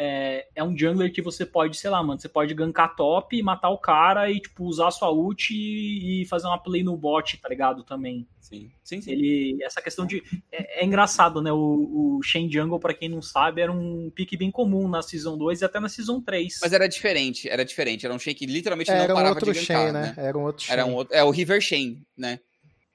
é, 0.00 0.46
é 0.54 0.62
um 0.62 0.78
jungler 0.78 1.12
que 1.12 1.20
você 1.20 1.44
pode, 1.44 1.76
sei 1.76 1.90
lá, 1.90 2.00
mano, 2.00 2.20
você 2.20 2.28
pode 2.28 2.54
gankar 2.54 2.94
top, 2.94 3.42
matar 3.42 3.70
o 3.70 3.78
cara 3.78 4.30
e, 4.30 4.38
tipo, 4.38 4.64
usar 4.64 4.92
sua 4.92 5.10
ult 5.10 5.52
e, 5.52 6.22
e 6.22 6.24
fazer 6.26 6.46
uma 6.46 6.62
play 6.62 6.84
no 6.84 6.96
bot, 6.96 7.36
tá 7.38 7.48
ligado, 7.48 7.82
também. 7.82 8.24
Sim, 8.40 8.70
sim, 8.84 9.02
sim. 9.02 9.10
Ele, 9.10 9.58
essa 9.60 9.82
questão 9.82 10.06
de... 10.06 10.22
É, 10.52 10.82
é 10.82 10.84
engraçado, 10.86 11.42
né, 11.42 11.50
o, 11.50 12.18
o 12.18 12.22
Shen 12.22 12.48
Jungle, 12.48 12.78
pra 12.78 12.94
quem 12.94 13.08
não 13.08 13.20
sabe, 13.20 13.60
era 13.60 13.72
um 13.72 14.08
pique 14.14 14.36
bem 14.36 14.52
comum 14.52 14.86
na 14.86 15.02
Season 15.02 15.36
2 15.36 15.62
e 15.62 15.64
até 15.64 15.80
na 15.80 15.88
Season 15.88 16.20
3. 16.20 16.60
Mas 16.62 16.72
era 16.72 16.88
diferente, 16.88 17.48
era 17.48 17.64
diferente. 17.64 18.06
Era 18.06 18.14
um 18.14 18.20
Shen 18.20 18.36
que 18.36 18.46
literalmente 18.46 18.92
não 18.92 18.98
Era 18.98 19.12
um 19.12 19.16
parava 19.16 19.34
outro 19.34 19.52
de 19.52 19.58
gankar, 19.58 19.82
Shen, 19.82 19.92
né? 19.92 20.14
né? 20.16 20.26
Era 20.28 20.38
um 20.38 20.42
outro 20.44 20.64
Shen. 20.64 20.72
Era 20.72 20.86
um 20.86 20.94
outro, 20.94 21.16
é 21.16 21.24
o 21.24 21.30
River 21.30 21.60
Shen, 21.60 22.06
né? 22.16 22.38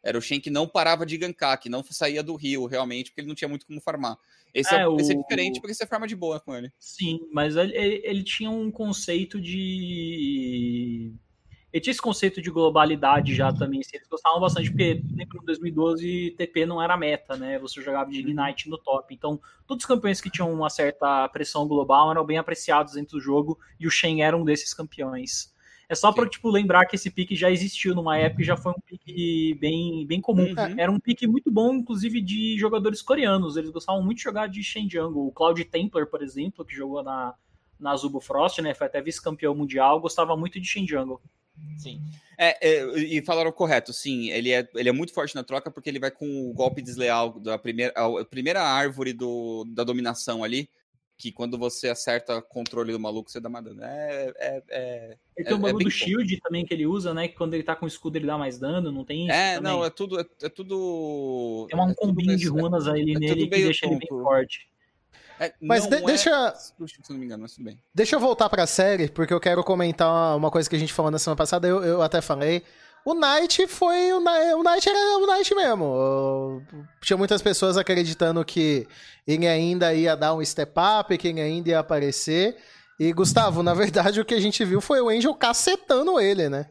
Era 0.01 0.17
o 0.17 0.21
Shen 0.21 0.39
que 0.39 0.49
não 0.49 0.69
parava 0.69 1.05
de 1.05 1.17
gankar, 1.17 1.59
que 1.59 1.67
não 1.67 1.83
saía 1.83 2.23
do 2.23 2.35
rio, 2.37 2.65
realmente, 2.65 3.11
porque 3.11 3.19
ele 3.19 3.27
não 3.27 3.35
tinha 3.35 3.49
muito 3.49 3.65
como 3.65 3.81
farmar. 3.81 4.17
Esse 4.53 4.75
é, 4.75 4.79
É, 4.83 4.87
esse 4.99 5.11
é 5.13 5.15
o- 5.15 5.21
diferente 5.21 5.59
porque 5.61 5.73
você 5.73 5.85
farma 5.87 6.07
de 6.07 6.15
boa 6.15 6.39
com 6.39 6.55
ele. 6.55 6.71
Sim, 6.79 7.19
mas 7.31 7.55
ele, 7.55 7.75
ele- 7.75 8.01
ele 8.05 8.23
tinha 8.23 8.49
um 8.51 8.69
conceito 8.71 9.39
de. 9.41 11.13
Ele 11.71 11.81
tinha 11.81 11.91
esse 11.91 12.01
conceito 12.01 12.39
de 12.39 12.51
globalidade 12.51 13.33
já 13.33 13.51
também. 13.51 13.79
assim, 13.79 13.95
eles 13.97 14.07
gostavam 14.07 14.39
bastante, 14.39 14.69
porque 14.69 15.01
lembro 15.15 15.39
em 15.41 15.45
2012 15.45 16.35
TP 16.37 16.67
não 16.67 16.79
era 16.79 16.95
meta, 16.95 17.35
né? 17.35 17.57
Você 17.57 17.81
jogava 17.81 18.11
de 18.11 18.19
Ignite 18.19 18.69
no 18.69 18.77
top. 18.77 19.11
Então, 19.13 19.41
todos 19.65 19.83
os 19.83 19.87
campeões 19.87 20.21
que 20.21 20.29
tinham 20.29 20.53
uma 20.53 20.69
certa 20.69 21.27
pressão 21.29 21.67
global 21.67 22.11
eram 22.11 22.23
bem 22.23 22.37
apreciados 22.37 22.93
dentro 22.93 23.17
do 23.17 23.21
jogo, 23.23 23.57
e 23.79 23.87
o 23.87 23.91
Shen 23.91 24.21
era 24.23 24.37
um 24.37 24.45
desses 24.45 24.71
campeões. 24.71 25.51
É 25.89 25.95
só 25.95 26.11
para 26.11 26.27
tipo, 26.27 26.49
lembrar 26.49 26.85
que 26.85 26.95
esse 26.95 27.11
pique 27.11 27.35
já 27.35 27.51
existiu 27.51 27.93
numa 27.93 28.17
época 28.17 28.41
e 28.41 28.45
já 28.45 28.55
foi 28.55 28.71
um 28.71 28.81
pique 28.85 29.53
bem, 29.55 30.05
bem 30.07 30.21
comum. 30.21 30.47
Uhum. 30.47 30.75
Era 30.79 30.91
um 30.91 30.99
pique 30.99 31.27
muito 31.27 31.51
bom, 31.51 31.73
inclusive, 31.73 32.21
de 32.21 32.57
jogadores 32.57 33.01
coreanos. 33.01 33.57
Eles 33.57 33.69
gostavam 33.69 34.03
muito 34.03 34.17
de 34.17 34.23
jogar 34.23 34.47
de 34.47 34.63
Shen 34.63 34.89
Jungle. 34.89 35.27
O 35.27 35.31
Cloud 35.31 35.63
Templar, 35.65 36.07
por 36.07 36.23
exemplo, 36.23 36.65
que 36.65 36.75
jogou 36.75 37.03
na, 37.03 37.33
na 37.79 37.95
Zubo 37.95 38.19
Frost, 38.19 38.59
né? 38.59 38.73
Foi 38.73 38.87
até 38.87 39.01
vice-campeão 39.01 39.53
mundial, 39.53 39.99
gostava 39.99 40.35
muito 40.37 40.59
de 40.59 40.67
Shen 40.67 40.87
Jungle. 40.87 41.21
Sim. 41.77 42.01
É, 42.37 42.57
é, 42.67 42.99
e 42.99 43.21
falaram 43.21 43.51
correto, 43.51 43.93
sim. 43.93 44.31
Ele 44.31 44.51
é, 44.51 44.67
ele 44.75 44.89
é 44.89 44.91
muito 44.91 45.13
forte 45.13 45.35
na 45.35 45.43
troca 45.43 45.69
porque 45.69 45.89
ele 45.89 45.99
vai 45.99 46.09
com 46.09 46.49
o 46.49 46.53
golpe 46.53 46.81
desleal 46.81 47.39
da 47.39 47.57
primeira, 47.57 47.93
a 47.95 48.25
primeira 48.25 48.63
árvore 48.63 49.13
do, 49.13 49.65
da 49.65 49.83
dominação 49.83 50.43
ali. 50.43 50.69
Que 51.23 51.31
quando 51.31 51.57
você 51.57 51.87
acerta 51.87 52.35
o 52.35 52.41
controle 52.41 52.91
do 52.91 52.99
maluco, 52.99 53.31
você 53.31 53.39
dá 53.39 53.47
uma 53.47 53.61
dano. 53.61 53.81
É, 53.81 54.33
é, 54.37 54.63
é, 54.69 55.17
Ele 55.37 55.47
É- 55.47 55.49
tem 55.49 55.53
o 55.53 55.55
é 55.55 55.61
bagulho 55.61 55.77
bem 55.77 55.87
do 55.87 55.89
shield 55.91 56.37
também 56.41 56.65
que 56.65 56.73
ele 56.73 56.85
usa, 56.85 57.13
né? 57.13 57.29
Que 57.29 57.35
quando 57.37 57.53
ele 57.53 57.63
tá 57.63 57.77
com 57.77 57.87
escudo 57.87 58.17
ele 58.17 58.27
dá 58.27 58.37
mais 58.37 58.59
dano, 58.59 58.91
não 58.91 59.05
tem 59.05 59.27
isso? 59.27 59.33
é, 59.33 59.55
também? 59.55 59.71
não, 59.71 59.85
é 59.85 59.89
tudo. 59.89 60.19
É, 60.19 60.25
é 60.41 60.49
tudo. 60.49 61.65
Tem 61.69 61.79
um 61.79 61.89
é 61.89 61.95
combinho 61.95 62.35
de 62.35 62.47
runas 62.49 62.89
aí 62.89 63.03
é 63.03 63.05
nele 63.17 63.47
que 63.47 63.49
deixa 63.63 63.85
ele 63.85 63.95
bem 63.95 64.07
tonto. 64.09 64.21
forte. 64.21 64.67
é- 65.39 65.53
Mas 65.61 65.87
de- 65.87 65.95
é 65.95 66.01
deixa- 66.01 66.53
Se 66.55 66.73
não 67.09 67.17
me 67.17 67.25
engano, 67.25 67.43
mas 67.43 67.53
tudo 67.53 67.63
bem. 67.63 67.79
Deixa 67.95 68.17
eu 68.17 68.19
voltar 68.19 68.49
pra 68.49 68.67
série, 68.67 69.07
porque 69.09 69.33
eu 69.33 69.39
quero 69.39 69.63
comentar 69.63 70.09
uma- 70.09 70.35
uma 70.35 70.51
coisa 70.51 70.69
que 70.69 70.75
a 70.75 70.79
gente 70.79 70.91
falou 70.91 71.09
na 71.09 71.19
semana 71.19 71.37
passada, 71.37 71.65
eu, 71.67 71.81
eu 71.85 72.01
até 72.01 72.19
falei. 72.21 72.63
O 73.05 73.13
Knight 73.13 73.67
foi. 73.67 74.13
O 74.13 74.17
o 74.17 74.63
Knight 74.63 74.89
era 74.89 75.17
o 75.17 75.27
Knight 75.27 75.55
mesmo. 75.55 76.61
Tinha 77.01 77.17
muitas 77.17 77.41
pessoas 77.41 77.77
acreditando 77.77 78.43
que 78.45 78.87
ele 79.27 79.47
ainda 79.47 79.93
ia 79.93 80.15
dar 80.15 80.33
um 80.33 80.43
step 80.43 80.71
up, 80.79 81.17
que 81.17 81.27
ele 81.27 81.41
ainda 81.41 81.69
ia 81.69 81.79
aparecer. 81.79 82.55
E, 82.99 83.11
Gustavo, 83.11 83.61
na 83.63 83.73
verdade, 83.73 84.21
o 84.21 84.25
que 84.25 84.33
a 84.33 84.39
gente 84.39 84.63
viu 84.63 84.79
foi 84.79 85.01
o 85.01 85.09
Angel 85.09 85.33
cacetando 85.33 86.19
ele, 86.19 86.47
né? 86.47 86.69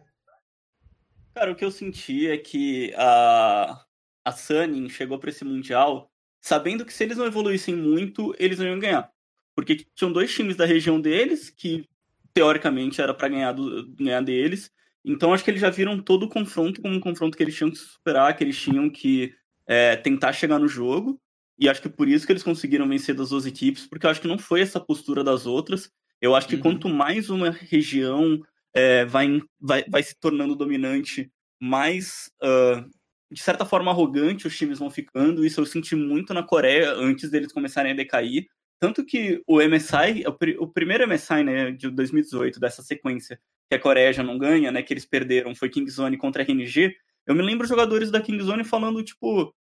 Cara, 1.35 1.53
o 1.53 1.55
que 1.55 1.65
eu 1.65 1.71
senti 1.71 2.29
é 2.29 2.37
que 2.37 2.95
a, 2.97 3.83
a 4.25 4.33
Sunny 4.33 4.89
chegou 4.89 5.19
pra 5.19 5.31
esse 5.31 5.45
Mundial 5.45 6.11
sabendo 6.41 6.85
que 6.85 6.93
se 6.93 7.05
eles 7.05 7.17
não 7.17 7.27
evoluíssem 7.27 7.75
muito, 7.75 8.35
eles 8.39 8.59
não 8.59 8.67
iam 8.67 8.79
ganhar. 8.79 9.11
porque 9.55 9.87
tinham 9.95 10.13
dois 10.13 10.35
times 10.35 10.57
da 10.57 10.65
região 10.65 11.01
deles 11.01 11.51
que 11.51 11.87
teoricamente 12.35 13.01
era 13.01 13.15
para 13.15 13.29
ganhar, 13.29 13.53
do, 13.53 13.87
ganhar 13.95 14.23
deles. 14.23 14.71
Então 15.05 15.33
acho 15.33 15.43
que 15.43 15.51
eles 15.51 15.61
já 15.61 15.71
viram 15.71 16.01
todo 16.01 16.25
o 16.25 16.29
confronto 16.29 16.81
como 16.81 16.95
um 16.95 17.01
confronto 17.01 17.37
que 17.37 17.43
eles 17.43 17.57
tinham 17.57 17.71
que 17.71 17.79
superar, 17.79 18.37
que 18.37 18.45
eles 18.45 18.59
tinham 18.59 18.89
que 18.89 19.35
é, 19.67 19.97
tentar 19.97 20.33
chegar 20.33 20.59
no 20.59 20.69
jogo. 20.69 21.21
E 21.59 21.69
acho 21.69 21.83
que 21.83 21.89
por 21.89 22.09
isso 22.09 22.27
que 22.27 22.33
eles 22.33 22.43
conseguiram 22.43 22.89
vencer 22.89 23.15
das 23.15 23.31
duas 23.31 23.47
equipes, 23.47 23.87
porque 23.87 24.07
eu 24.07 24.11
acho 24.11 24.21
que 24.21 24.29
não 24.29 24.39
foi 24.39 24.61
essa 24.61 24.81
postura 24.81 25.23
das 25.23 25.47
outras. 25.47 25.91
Eu 26.21 26.35
acho 26.35 26.49
que 26.49 26.57
uhum. 26.57 26.63
quanto 26.63 26.89
mais 26.89 27.31
uma 27.31 27.51
região 27.51 28.41
é, 28.75 29.05
vai, 29.05 29.41
vai, 29.61 29.85
vai 29.89 30.03
se 30.03 30.19
tornando 30.19 30.57
dominante, 30.57 31.31
mais, 31.61 32.31
uh, 32.43 32.89
de 33.31 33.41
certa 33.41 33.65
forma, 33.65 33.91
arrogante 33.91 34.47
os 34.47 34.57
times 34.57 34.79
vão 34.79 34.91
ficando. 34.91 35.45
Isso 35.45 35.61
eu 35.61 35.67
senti 35.67 35.95
muito 35.95 36.35
na 36.35 36.43
Coreia 36.43 36.93
antes 36.95 37.31
deles 37.31 37.53
começarem 37.53 37.93
a 37.93 37.97
decair. 37.97 38.47
Tanto 38.81 39.05
que 39.05 39.41
o 39.47 39.61
MSI, 39.61 40.25
o, 40.27 40.65
o 40.65 40.69
primeiro 40.69 41.07
MSI 41.07 41.45
né, 41.45 41.71
de 41.71 41.89
2018, 41.91 42.59
dessa 42.59 42.83
sequência, 42.83 43.39
que 43.73 43.77
a 43.77 43.81
Coreia 43.81 44.13
já 44.13 44.23
não 44.23 44.37
ganha, 44.37 44.71
né, 44.71 44.83
que 44.83 44.93
eles 44.93 45.07
perderam, 45.07 45.55
foi 45.55 45.71
Kingzone 45.71 46.19
contra 46.19 46.43
RNG. 46.43 46.95
Eu 47.27 47.35
me 47.35 47.43
lembro 47.43 47.67
jogadores 47.67 48.11
da 48.11 48.21
Kingzone 48.21 48.65
falando, 48.65 49.03
tipo, 49.03 49.55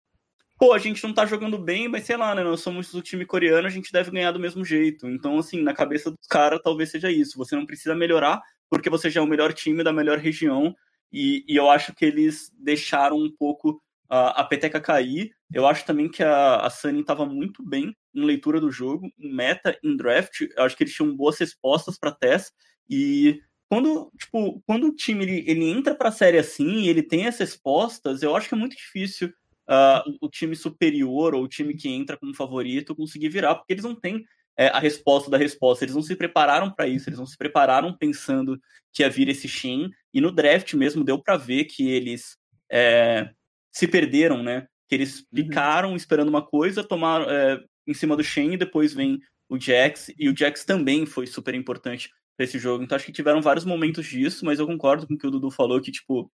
pô, 0.58 0.72
a 0.72 0.78
gente 0.78 1.04
não 1.04 1.12
tá 1.12 1.26
jogando 1.26 1.58
bem, 1.58 1.88
mas 1.88 2.04
sei 2.04 2.16
lá, 2.16 2.34
né? 2.34 2.42
Nós 2.42 2.60
somos 2.60 2.90
do 2.90 3.02
time 3.02 3.26
coreano, 3.26 3.66
a 3.66 3.70
gente 3.70 3.92
deve 3.92 4.10
ganhar 4.10 4.32
do 4.32 4.40
mesmo 4.40 4.64
jeito. 4.64 5.06
Então, 5.08 5.38
assim, 5.38 5.62
na 5.62 5.74
cabeça 5.74 6.10
dos 6.10 6.26
caras, 6.26 6.60
talvez 6.64 6.90
seja 6.90 7.10
isso. 7.10 7.36
Você 7.36 7.54
não 7.54 7.66
precisa 7.66 7.94
melhorar, 7.94 8.40
porque 8.70 8.88
você 8.88 9.10
já 9.10 9.20
é 9.20 9.22
o 9.22 9.26
melhor 9.26 9.52
time 9.52 9.84
da 9.84 9.92
melhor 9.92 10.18
região. 10.18 10.74
E, 11.12 11.44
e 11.46 11.56
eu 11.56 11.68
acho 11.68 11.94
que 11.94 12.04
eles 12.06 12.50
deixaram 12.58 13.18
um 13.18 13.30
pouco 13.30 13.82
a, 14.08 14.40
a 14.40 14.44
peteca 14.44 14.80
cair. 14.80 15.32
Eu 15.52 15.66
acho 15.66 15.84
também 15.84 16.08
que 16.08 16.22
a, 16.22 16.56
a 16.60 16.70
Sunny 16.70 17.00
estava 17.00 17.26
muito 17.26 17.62
bem 17.62 17.94
em 18.14 18.24
leitura 18.24 18.58
do 18.58 18.70
jogo, 18.70 19.10
em 19.18 19.34
meta, 19.34 19.78
em 19.84 19.94
draft. 19.96 20.46
Eu 20.56 20.64
acho 20.64 20.76
que 20.76 20.82
eles 20.82 20.94
tinham 20.94 21.14
boas 21.14 21.38
respostas 21.38 21.98
para 21.98 22.10
teste. 22.10 22.52
E 22.88 23.42
quando, 23.68 24.10
tipo, 24.18 24.62
quando 24.66 24.88
o 24.88 24.94
time 24.94 25.24
ele, 25.24 25.44
ele 25.46 25.64
entra 25.64 25.94
para 25.94 26.08
a 26.08 26.12
série 26.12 26.38
assim, 26.38 26.86
ele 26.86 27.02
tem 27.02 27.26
essas 27.26 27.50
respostas, 27.50 28.22
eu 28.22 28.34
acho 28.34 28.48
que 28.48 28.54
é 28.54 28.58
muito 28.58 28.76
difícil 28.76 29.28
uh, 29.68 30.16
o 30.20 30.28
time 30.28 30.56
superior 30.56 31.34
ou 31.34 31.42
o 31.44 31.48
time 31.48 31.74
que 31.74 31.88
entra 31.88 32.16
como 32.16 32.34
favorito 32.34 32.96
conseguir 32.96 33.28
virar, 33.28 33.54
porque 33.54 33.74
eles 33.74 33.84
não 33.84 33.94
têm 33.94 34.24
é, 34.58 34.66
a 34.68 34.80
resposta 34.80 35.30
da 35.30 35.38
resposta. 35.38 35.84
Eles 35.84 35.94
não 35.94 36.02
se 36.02 36.16
prepararam 36.16 36.70
para 36.70 36.88
isso, 36.88 37.08
eles 37.08 37.18
não 37.18 37.26
se 37.26 37.36
prepararam 37.36 37.96
pensando 37.96 38.60
que 38.92 39.02
ia 39.02 39.08
vir 39.08 39.28
esse 39.28 39.46
Shen. 39.46 39.88
E 40.12 40.20
no 40.20 40.32
draft 40.32 40.74
mesmo 40.74 41.04
deu 41.04 41.18
para 41.22 41.36
ver 41.36 41.64
que 41.64 41.88
eles 41.88 42.36
é, 42.70 43.30
se 43.70 43.86
perderam, 43.86 44.42
né? 44.42 44.66
Que 44.88 44.96
eles 44.96 45.24
ficaram 45.32 45.90
uhum. 45.90 45.96
esperando 45.96 46.28
uma 46.28 46.44
coisa, 46.44 46.82
tomaram 46.82 47.30
é, 47.30 47.62
em 47.86 47.94
cima 47.94 48.16
do 48.16 48.24
Shen 48.24 48.54
e 48.54 48.58
depois 48.58 48.92
vem 48.92 49.20
o 49.48 49.60
Jax. 49.60 50.10
E 50.18 50.28
o 50.28 50.36
Jax 50.36 50.64
também 50.64 51.06
foi 51.06 51.26
super 51.26 51.54
importante 51.54 52.10
esse 52.38 52.58
jogo. 52.58 52.84
Então 52.84 52.96
acho 52.96 53.06
que 53.06 53.12
tiveram 53.12 53.42
vários 53.42 53.64
momentos 53.64 54.06
disso, 54.06 54.44
mas 54.44 54.58
eu 54.58 54.66
concordo 54.66 55.06
com 55.06 55.14
o 55.14 55.18
que 55.18 55.26
o 55.26 55.30
Dudu 55.30 55.50
falou, 55.50 55.80
que 55.80 55.90
tipo, 55.90 56.30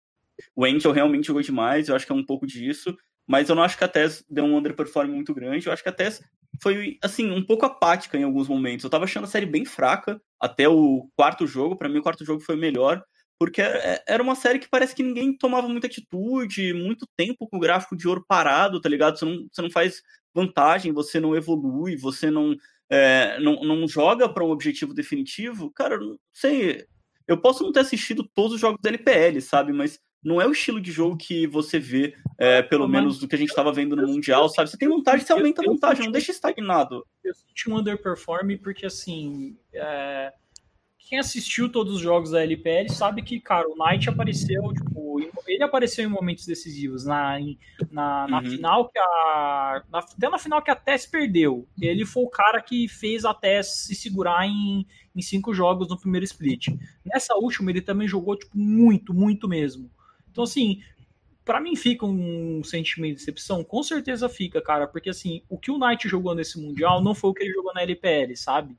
o 0.54 0.64
Angel 0.64 0.92
realmente 0.92 1.26
jogou 1.26 1.42
demais, 1.42 1.88
eu 1.88 1.96
acho 1.96 2.06
que 2.06 2.12
é 2.12 2.14
um 2.14 2.24
pouco 2.24 2.46
disso 2.46 2.96
mas 3.26 3.48
eu 3.48 3.54
não 3.54 3.62
acho 3.62 3.76
que 3.76 3.84
a 3.84 3.88
Tess 3.88 4.24
deu 4.28 4.44
um 4.44 4.56
underperform 4.56 5.10
muito 5.10 5.34
grande. 5.34 5.66
Eu 5.66 5.72
acho 5.72 5.82
que 5.82 5.88
a 5.88 5.92
Tess 5.92 6.22
foi, 6.62 6.98
assim, 7.02 7.30
um 7.30 7.44
pouco 7.44 7.64
apática 7.64 8.18
em 8.18 8.22
alguns 8.22 8.48
momentos. 8.48 8.84
Eu 8.84 8.90
tava 8.90 9.04
achando 9.04 9.24
a 9.24 9.28
série 9.28 9.46
bem 9.46 9.64
fraca 9.64 10.20
até 10.38 10.68
o 10.68 11.08
quarto 11.16 11.46
jogo. 11.46 11.76
para 11.76 11.88
mim, 11.88 11.98
o 11.98 12.02
quarto 12.02 12.24
jogo 12.24 12.40
foi 12.40 12.56
melhor, 12.56 13.02
porque 13.38 13.62
é, 13.62 13.94
é, 13.94 14.04
era 14.06 14.22
uma 14.22 14.34
série 14.34 14.58
que 14.58 14.68
parece 14.68 14.94
que 14.94 15.02
ninguém 15.02 15.36
tomava 15.36 15.68
muita 15.68 15.86
atitude, 15.86 16.74
muito 16.74 17.08
tempo 17.16 17.48
com 17.48 17.56
o 17.56 17.60
gráfico 17.60 17.96
de 17.96 18.06
ouro 18.06 18.24
parado, 18.26 18.80
tá 18.80 18.88
ligado? 18.88 19.18
Você 19.18 19.24
não, 19.24 19.46
você 19.50 19.62
não 19.62 19.70
faz 19.70 20.02
vantagem, 20.34 20.92
você 20.92 21.18
não 21.18 21.34
evolui, 21.34 21.96
você 21.96 22.30
não, 22.30 22.54
é, 22.90 23.38
não, 23.40 23.62
não 23.62 23.88
joga 23.88 24.28
para 24.28 24.44
um 24.44 24.50
objetivo 24.50 24.94
definitivo. 24.94 25.70
Cara, 25.70 25.98
não 25.98 26.18
sei. 26.32 26.86
Eu 27.26 27.40
posso 27.40 27.62
não 27.64 27.72
ter 27.72 27.80
assistido 27.80 28.28
todos 28.34 28.54
os 28.54 28.60
jogos 28.60 28.80
da 28.82 28.90
LPL, 28.90 29.40
sabe? 29.40 29.72
Mas 29.72 29.98
não 30.22 30.40
é 30.40 30.46
o 30.46 30.52
estilo 30.52 30.80
de 30.80 30.90
jogo 30.90 31.18
que 31.18 31.46
você 31.46 31.78
vê, 31.78 32.16
é, 32.38 32.62
pelo 32.62 32.88
menos 32.88 33.18
do 33.18 33.28
que 33.28 33.34
a 33.34 33.38
gente 33.38 33.50
estava 33.50 33.70
vendo 33.70 33.94
no 33.94 34.08
Mundial, 34.08 34.48
sabe? 34.48 34.70
Você 34.70 34.78
tem 34.78 34.88
vantagem, 34.88 35.24
você 35.24 35.32
aumenta 35.32 35.60
a 35.62 35.66
vantagem, 35.66 36.06
não 36.06 36.12
deixa 36.12 36.32
estagnado. 36.32 37.06
Eu 37.22 37.34
senti 37.34 37.70
um 37.70 37.76
underperform 37.76 38.56
porque, 38.62 38.86
assim, 38.86 39.56
é... 39.72 40.32
quem 41.06 41.18
assistiu 41.18 41.68
todos 41.68 41.94
os 41.94 42.00
jogos 42.00 42.30
da 42.30 42.42
LPL 42.42 42.88
sabe 42.90 43.22
que, 43.22 43.38
cara, 43.38 43.68
o 43.68 43.76
Knight 43.76 44.08
apareceu, 44.08 44.72
tipo, 44.72 45.20
ele 45.46 45.62
apareceu 45.62 46.04
em 46.04 46.08
momentos 46.08 46.46
decisivos. 46.46 47.04
Na, 47.04 47.38
na, 47.90 48.26
na 48.26 48.38
uhum. 48.38 48.50
final 48.50 48.88
que 48.88 48.98
a. 48.98 49.82
Na, 49.90 49.98
até 49.98 50.28
na 50.28 50.38
final 50.38 50.62
que 50.62 50.70
a 50.70 50.76
Tess 50.76 51.06
perdeu. 51.06 51.68
Ele 51.80 52.06
foi 52.06 52.24
o 52.24 52.30
cara 52.30 52.60
que 52.60 52.88
fez 52.88 53.24
a 53.24 53.34
Tess 53.34 53.84
se 53.86 53.94
segurar 53.94 54.46
em, 54.46 54.86
em 55.14 55.22
cinco 55.22 55.52
jogos 55.52 55.88
no 55.88 55.98
primeiro 55.98 56.24
split. 56.24 56.68
Nessa 57.04 57.34
última, 57.34 57.70
ele 57.70 57.82
também 57.82 58.08
jogou, 58.08 58.36
tipo, 58.36 58.56
muito, 58.56 59.12
muito 59.12 59.46
mesmo. 59.46 59.90
Então, 60.30 60.44
assim, 60.44 60.82
para 61.44 61.60
mim 61.60 61.76
fica 61.76 62.06
um 62.06 62.62
sentimento 62.64 63.16
de 63.16 63.18
decepção? 63.18 63.62
Com 63.62 63.82
certeza 63.82 64.28
fica, 64.28 64.60
cara, 64.62 64.86
porque 64.86 65.10
assim, 65.10 65.42
o 65.48 65.58
que 65.58 65.70
o 65.70 65.78
Knight 65.78 66.08
jogou 66.08 66.34
nesse 66.34 66.58
Mundial 66.58 67.02
não 67.02 67.14
foi 67.14 67.30
o 67.30 67.34
que 67.34 67.42
ele 67.42 67.52
jogou 67.52 67.74
na 67.74 67.82
LPL, 67.82 68.34
sabe? 68.34 68.74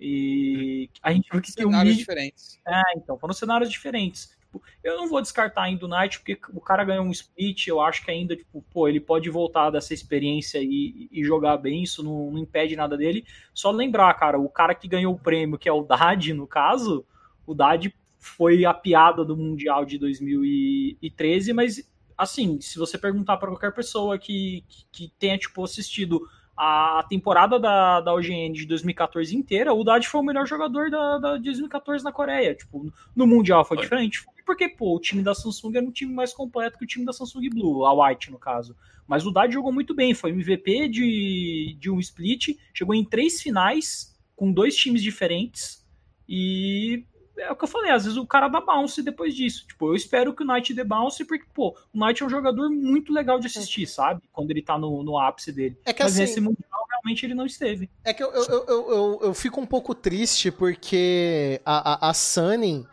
E 0.00 0.88
a 1.02 1.12
gente 1.12 1.28
viu 1.30 1.40
que 1.40 1.54
tem 1.54 1.66
um 1.66 1.70
cenários 1.70 1.96
diferentes. 1.96 2.60
É, 2.66 2.82
então, 2.96 3.18
foram 3.18 3.34
cenários 3.34 3.70
diferentes. 3.70 4.36
Tipo, 4.50 4.62
eu 4.82 4.96
não 4.96 5.08
vou 5.08 5.22
descartar 5.22 5.62
ainda 5.62 5.86
o 5.86 5.88
Knight, 5.88 6.18
porque 6.18 6.38
o 6.52 6.60
cara 6.60 6.82
ganhou 6.82 7.04
um 7.04 7.10
split, 7.10 7.68
eu 7.68 7.80
acho 7.80 8.04
que 8.04 8.10
ainda, 8.10 8.34
tipo, 8.34 8.64
pô, 8.72 8.88
ele 8.88 8.98
pode 8.98 9.30
voltar 9.30 9.70
dessa 9.70 9.94
experiência 9.94 10.58
e, 10.60 11.08
e 11.12 11.22
jogar 11.22 11.56
bem, 11.56 11.84
isso 11.84 12.02
não, 12.02 12.32
não, 12.32 12.38
impede 12.38 12.74
nada 12.74 12.96
dele. 12.96 13.24
Só 13.54 13.70
lembrar, 13.70 14.12
cara, 14.14 14.40
o 14.40 14.48
cara 14.48 14.74
que 14.74 14.88
ganhou 14.88 15.14
o 15.14 15.18
prêmio, 15.18 15.58
que 15.58 15.68
é 15.68 15.72
o 15.72 15.82
Dad, 15.82 16.28
no 16.30 16.48
caso, 16.48 17.04
o 17.46 17.54
Dad 17.54 17.86
foi 18.18 18.64
a 18.64 18.74
piada 18.74 19.24
do 19.24 19.36
Mundial 19.36 19.84
de 19.84 19.98
2013, 19.98 21.52
mas 21.52 21.88
assim, 22.18 22.60
se 22.60 22.78
você 22.78 22.98
perguntar 22.98 23.38
para 23.38 23.48
qualquer 23.48 23.72
pessoa 23.72 24.18
que, 24.18 24.62
que, 24.68 24.84
que, 24.92 25.12
tenha 25.18 25.38
tipo 25.38 25.64
assistido 25.64 26.20
a 26.62 27.02
temporada 27.08 27.58
da, 27.58 28.02
da 28.02 28.12
OGN 28.12 28.52
de 28.52 28.66
2014 28.66 29.34
inteira, 29.34 29.72
o 29.72 29.82
Dad 29.82 30.04
foi 30.04 30.20
o 30.20 30.24
melhor 30.24 30.46
jogador 30.46 30.90
da, 30.90 31.16
da 31.16 31.36
de 31.38 31.44
2014 31.44 32.04
na 32.04 32.12
Coreia. 32.12 32.54
Tipo, 32.54 32.92
no 33.16 33.26
Mundial 33.26 33.64
foi, 33.64 33.78
foi. 33.78 33.84
diferente, 33.84 34.26
porque 34.44 34.68
pô, 34.68 34.94
o 34.94 35.00
time 35.00 35.22
da 35.22 35.34
Samsung 35.34 35.74
era 35.74 35.86
um 35.86 35.90
time 35.90 36.12
mais 36.12 36.34
completo 36.34 36.76
que 36.76 36.84
o 36.84 36.86
time 36.86 37.06
da 37.06 37.14
Samsung 37.14 37.48
Blue, 37.48 37.86
a 37.86 37.94
White 37.94 38.30
no 38.30 38.38
caso. 38.38 38.76
Mas 39.08 39.24
o 39.24 39.30
Dad 39.30 39.50
jogou 39.50 39.72
muito 39.72 39.94
bem, 39.94 40.12
foi 40.12 40.32
MVP 40.32 40.88
de, 40.90 41.76
de 41.80 41.90
um 41.90 41.98
split, 41.98 42.58
chegou 42.74 42.94
em 42.94 43.06
três 43.06 43.40
finais 43.40 44.14
com 44.36 44.52
dois 44.52 44.76
times 44.76 45.02
diferentes 45.02 45.82
e 46.28 47.06
é 47.40 47.50
o 47.50 47.56
que 47.56 47.64
eu 47.64 47.68
falei, 47.68 47.90
às 47.90 48.04
vezes 48.04 48.18
o 48.18 48.26
cara 48.26 48.48
dá 48.48 48.60
bounce 48.60 49.02
depois 49.02 49.34
disso. 49.34 49.66
Tipo, 49.66 49.88
eu 49.88 49.94
espero 49.94 50.34
que 50.34 50.42
o 50.42 50.46
Knight 50.46 50.72
dê 50.74 50.84
bounce, 50.84 51.24
porque, 51.24 51.44
pô, 51.52 51.76
o 51.92 51.98
Knight 51.98 52.22
é 52.22 52.26
um 52.26 52.30
jogador 52.30 52.70
muito 52.70 53.12
legal 53.12 53.38
de 53.38 53.46
assistir, 53.46 53.84
é. 53.84 53.86
sabe? 53.86 54.22
Quando 54.32 54.50
ele 54.50 54.62
tá 54.62 54.78
no, 54.78 55.02
no 55.02 55.18
ápice 55.18 55.52
dele. 55.52 55.78
É 55.84 55.92
que, 55.92 56.02
Mas 56.02 56.12
assim, 56.12 56.20
nesse 56.20 56.40
Mundial, 56.40 56.86
realmente, 56.90 57.24
ele 57.24 57.34
não 57.34 57.46
esteve. 57.46 57.90
É 58.04 58.12
que 58.12 58.22
eu, 58.22 58.30
eu, 58.32 58.44
eu, 58.44 58.66
eu, 58.68 59.20
eu 59.24 59.34
fico 59.34 59.60
um 59.60 59.66
pouco 59.66 59.94
triste, 59.94 60.50
porque 60.50 61.60
a, 61.64 62.06
a, 62.06 62.10
a 62.10 62.14
Sunny... 62.14 62.86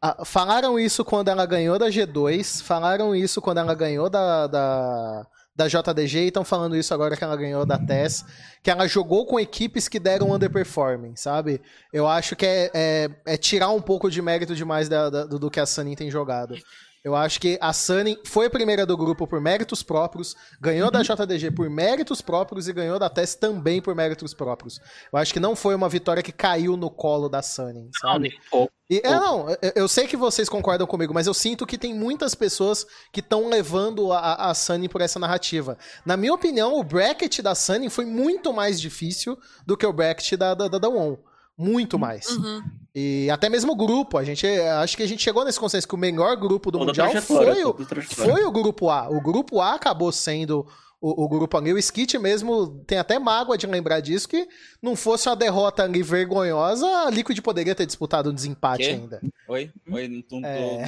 A, 0.00 0.24
falaram 0.24 0.80
isso 0.80 1.04
quando 1.04 1.28
ela 1.28 1.46
ganhou 1.46 1.78
da 1.78 1.86
G2, 1.86 2.62
falaram 2.62 3.14
isso 3.14 3.40
quando 3.40 3.58
ela 3.58 3.72
ganhou 3.72 4.10
da, 4.10 4.48
da 4.48 5.26
da 5.54 5.68
JDG 5.68 6.18
e 6.18 6.26
estão 6.28 6.44
falando 6.44 6.76
isso 6.76 6.94
agora 6.94 7.16
que 7.16 7.22
ela 7.22 7.36
ganhou 7.36 7.66
da 7.66 7.78
TES, 7.78 8.24
que 8.62 8.70
ela 8.70 8.86
jogou 8.86 9.26
com 9.26 9.38
equipes 9.38 9.86
que 9.86 10.00
deram 10.00 10.32
underperforming, 10.32 11.14
sabe? 11.14 11.60
Eu 11.92 12.08
acho 12.08 12.34
que 12.34 12.46
é, 12.46 12.70
é, 12.72 13.10
é 13.26 13.36
tirar 13.36 13.70
um 13.70 13.80
pouco 13.80 14.10
de 14.10 14.22
mérito 14.22 14.54
demais 14.54 14.88
da, 14.88 15.10
da, 15.10 15.24
do 15.24 15.50
que 15.50 15.60
a 15.60 15.66
Sunny 15.66 15.94
tem 15.94 16.10
jogado. 16.10 16.56
Eu 17.04 17.16
acho 17.16 17.40
que 17.40 17.58
a 17.60 17.72
Sunny 17.72 18.16
foi 18.24 18.46
a 18.46 18.50
primeira 18.50 18.86
do 18.86 18.96
grupo 18.96 19.26
por 19.26 19.40
méritos 19.40 19.82
próprios, 19.82 20.36
ganhou 20.60 20.86
uhum. 20.86 20.92
da 20.92 21.02
JDG 21.02 21.50
por 21.50 21.68
méritos 21.68 22.20
próprios 22.20 22.68
e 22.68 22.72
ganhou 22.72 22.96
da 22.96 23.10
TES 23.10 23.34
também 23.34 23.82
por 23.82 23.92
méritos 23.92 24.32
próprios. 24.32 24.80
Eu 25.12 25.18
acho 25.18 25.32
que 25.32 25.40
não 25.40 25.56
foi 25.56 25.74
uma 25.74 25.88
vitória 25.88 26.22
que 26.22 26.30
caiu 26.30 26.76
no 26.76 26.88
colo 26.88 27.28
da 27.28 27.42
Sunny, 27.42 27.90
sabe? 28.00 28.32
Não, 28.52 28.68
e, 28.88 29.00
é, 29.02 29.10
não, 29.10 29.46
eu 29.74 29.88
sei 29.88 30.06
que 30.06 30.16
vocês 30.16 30.48
concordam 30.48 30.86
comigo, 30.86 31.12
mas 31.12 31.26
eu 31.26 31.34
sinto 31.34 31.66
que 31.66 31.76
tem 31.76 31.92
muitas 31.92 32.36
pessoas 32.36 32.86
que 33.12 33.18
estão 33.18 33.48
levando 33.48 34.12
a, 34.12 34.50
a 34.50 34.54
Sunny 34.54 34.88
por 34.88 35.00
essa 35.00 35.18
narrativa. 35.18 35.76
Na 36.06 36.16
minha 36.16 36.32
opinião, 36.32 36.78
o 36.78 36.84
bracket 36.84 37.40
da 37.40 37.56
Sunny 37.56 37.90
foi 37.90 38.04
muito 38.04 38.52
mais 38.52 38.80
difícil 38.80 39.36
do 39.66 39.76
que 39.76 39.86
o 39.86 39.92
bracket 39.92 40.34
da, 40.34 40.54
da, 40.54 40.68
da, 40.68 40.78
da 40.78 40.88
One. 40.88 41.18
Muito 41.56 41.98
mais. 41.98 42.28
Uhum. 42.28 42.62
E 42.94 43.30
até 43.30 43.48
mesmo 43.48 43.72
o 43.72 43.76
grupo, 43.76 44.18
a 44.18 44.24
gente 44.24 44.46
acho 44.46 44.96
que 44.96 45.02
a 45.02 45.06
gente 45.06 45.22
chegou 45.22 45.44
nesse 45.44 45.58
consenso 45.58 45.88
que 45.88 45.94
o 45.94 45.98
melhor 45.98 46.36
grupo 46.36 46.70
do 46.70 46.78
Mundial 46.78 47.10
foi 47.22 47.64
o, 47.64 47.74
foi 48.04 48.44
o 48.44 48.50
grupo 48.50 48.90
A. 48.90 49.08
O 49.08 49.20
grupo 49.20 49.60
A 49.60 49.74
acabou 49.74 50.12
sendo 50.12 50.66
o, 51.02 51.24
o 51.24 51.28
grupo 51.28 51.56
ali. 51.56 51.72
O 51.72 51.78
Skit 51.78 52.16
mesmo 52.18 52.84
tem 52.86 52.96
até 52.96 53.18
mágoa 53.18 53.58
de 53.58 53.66
lembrar 53.66 54.00
disso, 54.00 54.28
que 54.28 54.46
não 54.80 54.94
fosse 54.94 55.28
uma 55.28 55.34
derrota 55.34 55.82
ali 55.82 56.02
vergonhosa, 56.02 56.86
a 56.86 57.10
Liquid 57.10 57.38
poderia 57.40 57.74
ter 57.74 57.84
disputado 57.84 58.30
um 58.30 58.34
desempate 58.34 58.84
ainda. 58.84 59.20
Oi? 59.48 59.70
Oi, 59.90 60.08
não 60.08 60.22
tô, 60.22 60.38
é... 60.46 60.84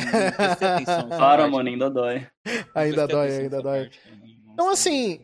atenção. 0.61 1.09
Para, 1.19 1.49
mano, 1.49 1.69
ainda 1.69 1.91
dói. 1.91 2.27
Ainda 2.75 3.09
dói, 3.09 3.29
ainda 3.39 3.61
dói. 3.61 3.91
Então, 4.53 4.71
assim, 4.71 5.21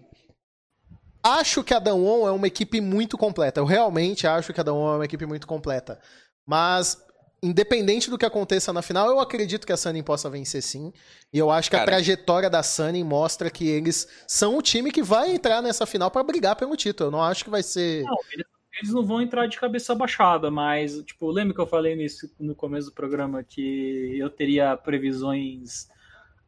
acho 1.22 1.62
que 1.62 1.74
a 1.74 1.78
Danwon 1.78 2.26
é 2.26 2.30
uma 2.30 2.46
equipe 2.46 2.80
muito 2.80 3.16
completa. 3.16 3.60
Eu 3.60 3.64
realmente 3.64 4.26
acho 4.26 4.52
que 4.52 4.60
a 4.60 4.62
Danwon 4.62 4.94
é 4.94 4.96
uma 4.96 5.04
equipe 5.04 5.26
muito 5.26 5.46
completa. 5.46 6.00
Mas, 6.46 7.02
independente 7.42 8.10
do 8.10 8.18
que 8.18 8.26
aconteça 8.26 8.72
na 8.72 8.82
final, 8.82 9.08
eu 9.08 9.20
acredito 9.20 9.66
que 9.66 9.72
a 9.72 9.76
Sunny 9.76 10.02
possa 10.02 10.28
vencer 10.30 10.62
sim. 10.62 10.92
E 11.32 11.38
eu 11.38 11.50
acho 11.50 11.70
que 11.70 11.76
a 11.76 11.80
Cara. 11.80 11.92
trajetória 11.92 12.50
da 12.50 12.62
Sunny 12.62 13.04
mostra 13.04 13.50
que 13.50 13.68
eles 13.68 14.08
são 14.26 14.56
o 14.56 14.62
time 14.62 14.90
que 14.90 15.02
vai 15.02 15.30
entrar 15.32 15.62
nessa 15.62 15.86
final 15.86 16.10
pra 16.10 16.22
brigar 16.22 16.56
pelo 16.56 16.76
título. 16.76 17.08
Eu 17.08 17.12
não 17.12 17.22
acho 17.22 17.44
que 17.44 17.50
vai 17.50 17.62
ser. 17.62 18.04
Não, 18.04 18.16
eles, 18.32 18.46
eles 18.80 18.92
não 18.92 19.04
vão 19.04 19.20
entrar 19.20 19.46
de 19.46 19.58
cabeça 19.58 19.94
baixada, 19.94 20.50
mas, 20.50 21.02
tipo, 21.02 21.30
lembra 21.30 21.54
que 21.54 21.60
eu 21.60 21.66
falei 21.66 21.94
nisso 21.94 22.30
no 22.38 22.54
começo 22.54 22.88
do 22.88 22.94
programa 22.94 23.42
que 23.44 24.16
eu 24.18 24.30
teria 24.30 24.76
previsões 24.76 25.88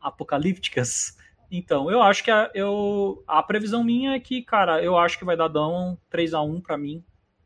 apocalípticas? 0.01 1.16
Então, 1.55 1.91
eu 1.91 2.01
acho 2.03 2.25
que 2.25 2.31
a, 2.31 2.51
eu, 2.55 3.23
a 3.27 3.43
previsão 3.43 3.85
minha 3.85 4.15
é 4.15 4.19
que, 4.19 4.41
cara, 4.41 4.83
eu 4.83 4.97
acho 4.97 5.19
que 5.19 5.25
vai 5.25 5.37
dar 5.37 5.49
Dão 5.49 5.99
3x1 6.11 6.63
pra 6.63 6.79
mim. 6.79 7.05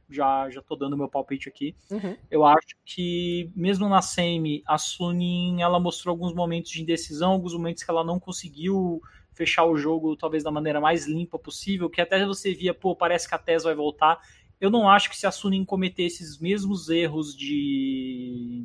Já, 0.09 0.49
já 0.49 0.63
tô 0.63 0.77
dando 0.77 0.97
meu 0.97 1.09
palpite 1.09 1.49
aqui. 1.49 1.75
Uhum. 1.91 2.17
Eu 2.31 2.47
acho 2.47 2.77
que, 2.85 3.51
mesmo 3.57 3.89
na 3.89 4.01
semi, 4.01 4.63
a 4.65 4.79
Sunin 4.79 5.61
ela 5.61 5.81
mostrou 5.81 6.13
alguns 6.13 6.33
momentos 6.33 6.71
de 6.71 6.81
indecisão, 6.81 7.33
alguns 7.33 7.53
momentos 7.53 7.83
que 7.83 7.91
ela 7.91 8.05
não 8.05 8.21
conseguiu 8.21 9.03
fechar 9.33 9.65
o 9.65 9.77
jogo, 9.77 10.17
talvez 10.17 10.45
da 10.45 10.53
maneira 10.53 10.81
mais 10.81 11.09
limpa 11.09 11.37
possível, 11.37 11.91
que 11.91 12.01
até 12.01 12.25
você 12.25 12.55
via, 12.55 12.73
pô, 12.73 12.95
parece 12.95 13.29
que 13.29 13.35
a 13.35 13.39
Tess 13.39 13.65
vai 13.65 13.75
voltar. 13.75 14.21
Eu 14.61 14.71
não 14.71 14.89
acho 14.89 15.11
que 15.11 15.17
se 15.17 15.27
a 15.27 15.33
Sunin 15.33 15.65
cometer 15.65 16.05
esses 16.05 16.39
mesmos 16.39 16.89
erros 16.89 17.37
de, 17.37 18.65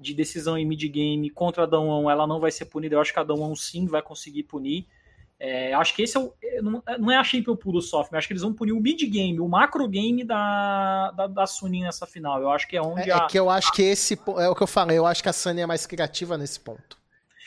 de 0.00 0.14
decisão 0.14 0.56
em 0.56 0.64
mid-game 0.64 1.28
contra 1.30 1.64
a 1.64 1.66
Dawon, 1.66 2.10
ela 2.10 2.26
não 2.26 2.40
vai 2.40 2.50
ser 2.50 2.66
punida. 2.66 2.94
Eu 2.94 3.00
acho 3.00 3.12
que 3.12 3.18
a 3.18 3.24
Dawon 3.24 3.54
sim 3.54 3.86
vai 3.86 4.02
conseguir 4.02 4.44
punir. 4.44 4.86
É, 5.40 5.72
acho 5.74 5.94
que 5.94 6.02
esse 6.02 6.16
é 6.16 6.20
o. 6.20 6.32
Não, 6.62 6.82
não 6.98 7.10
é 7.12 7.16
a 7.16 7.22
Champion 7.22 7.54
puro 7.54 7.80
soft, 7.80 8.10
mas 8.10 8.18
acho 8.18 8.26
que 8.26 8.32
eles 8.32 8.42
vão 8.42 8.52
punir 8.52 8.72
o 8.72 8.80
mid-game, 8.80 9.38
o 9.38 9.48
macro-game 9.48 10.24
da, 10.24 11.12
da, 11.12 11.26
da 11.28 11.46
Sunin 11.46 11.82
nessa 11.82 12.06
final. 12.06 12.40
Eu 12.42 12.50
acho 12.50 12.66
que 12.66 12.76
é 12.76 12.82
onde 12.82 13.08
É, 13.08 13.12
a. 13.12 13.18
é 13.18 13.26
que 13.26 13.38
eu 13.38 13.48
acho 13.48 13.72
que 13.72 13.82
esse. 13.82 14.14
É 14.38 14.48
o 14.48 14.54
que 14.54 14.62
eu 14.62 14.66
falei, 14.66 14.98
eu 14.98 15.06
acho 15.06 15.22
que 15.22 15.28
a 15.28 15.32
Sunny 15.32 15.60
é 15.60 15.66
mais 15.66 15.86
criativa 15.86 16.36
nesse 16.36 16.58
ponto. 16.58 16.98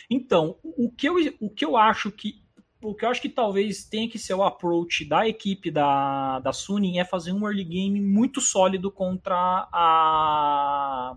Então, 0.09 0.55
o 0.63 0.89
que 0.89 1.07
eu, 1.07 1.15
o 1.39 1.49
que 1.49 1.65
eu 1.65 1.75
acho 1.75 2.11
que 2.11 2.41
o 2.81 2.95
que 2.95 3.05
eu 3.05 3.09
acho 3.09 3.21
que 3.21 3.29
talvez 3.29 3.83
tenha 3.83 4.09
que 4.09 4.17
ser 4.17 4.33
o 4.33 4.43
approach 4.43 5.05
da 5.05 5.27
equipe 5.27 5.69
da, 5.69 6.39
da 6.39 6.51
Suning 6.51 6.97
é 6.97 7.05
fazer 7.05 7.31
um 7.31 7.45
early 7.45 7.63
game 7.63 8.01
muito 8.01 8.41
sólido 8.41 8.89
contra 8.89 9.67
a 9.71 11.15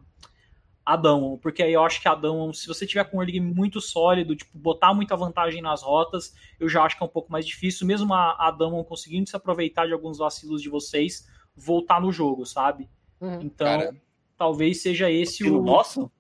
a 0.85 0.97
Damwon, 0.97 1.39
porque 1.39 1.63
aí 1.63 1.73
eu 1.73 1.83
acho 1.83 2.01
que 2.01 2.09
a 2.09 2.15
Damwon, 2.15 2.53
se 2.53 2.67
você 2.69 2.87
tiver 2.87 3.05
com 3.05 3.17
um 3.17 3.21
early 3.23 3.33
game 3.33 3.55
muito 3.55 3.81
sólido, 3.81 4.37
tipo, 4.37 4.57
botar 4.59 4.93
muita 4.93 5.17
vantagem 5.17 5.63
nas 5.63 5.83
rotas, 5.83 6.35
eu 6.61 6.69
já 6.69 6.83
acho 6.85 6.97
que 6.97 7.03
é 7.03 7.07
um 7.07 7.11
pouco 7.11 7.33
mais 7.33 7.47
difícil, 7.47 7.87
mesmo 7.87 8.13
a, 8.13 8.37
a 8.39 8.51
Damwon 8.51 8.85
conseguindo 8.85 9.29
se 9.29 9.35
aproveitar 9.37 9.87
de 9.87 9.93
alguns 9.95 10.19
vacilos 10.19 10.61
de 10.61 10.69
vocês, 10.69 11.27
voltar 11.57 12.01
no 12.01 12.13
jogo, 12.13 12.45
sabe? 12.45 12.89
Uhum. 13.21 13.41
Então, 13.43 13.67
Cara. 13.67 13.97
talvez 14.37 14.83
seja 14.83 15.11
esse 15.11 15.43
o 15.49 15.63
nosso? 15.63 16.11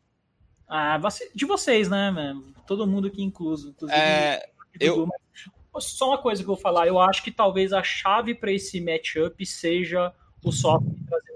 ah, 0.66 0.98
de 1.34 1.44
vocês, 1.44 1.88
né, 1.90 2.10
mano? 2.10 2.54
Todo 2.66 2.86
mundo 2.86 3.08
aqui 3.08 3.22
incluso. 3.22 3.68
Inclusive, 3.70 4.00
É, 4.00 4.48
eu- 4.80 5.06
mas 5.06 5.84
Só 5.84 6.08
uma 6.10 6.18
coisa 6.18 6.40
que 6.42 6.48
eu 6.48 6.54
vou 6.54 6.62
falar. 6.62 6.86
Eu 6.86 6.98
acho 7.00 7.22
que 7.22 7.30
talvez 7.32 7.72
a 7.72 7.82
chave 7.82 8.34
para 8.34 8.52
esse 8.52 8.80
matchup 8.80 9.44
seja 9.44 10.12
o 10.42 10.52
Soft 10.52 10.86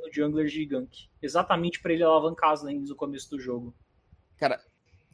trazendo 0.08 0.36
o 0.36 0.46
jungler 0.46 0.68
gank. 0.68 1.08
Exatamente 1.22 1.80
para 1.80 1.92
ele 1.92 2.02
alavancar 2.02 2.50
as 2.50 2.62
lanes 2.62 2.90
no 2.90 2.96
começo 2.96 3.30
do 3.30 3.40
jogo. 3.40 3.74
Cara, 4.36 4.60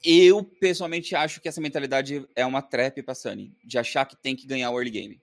eu 0.03 0.45
pessoalmente 0.45 1.15
acho 1.15 1.41
que 1.41 1.49
essa 1.49 1.61
mentalidade 1.61 2.27
é 2.37 2.45
uma 2.45 2.61
trap 2.61 3.03
pra 3.03 3.15
Sunny, 3.15 3.57
de 3.65 3.79
achar 3.79 4.05
que 4.05 4.17
tem 4.17 4.37
que 4.37 4.47
ganhar 4.47 4.71
o 4.71 4.79
early 4.79 4.91
game. 4.91 5.21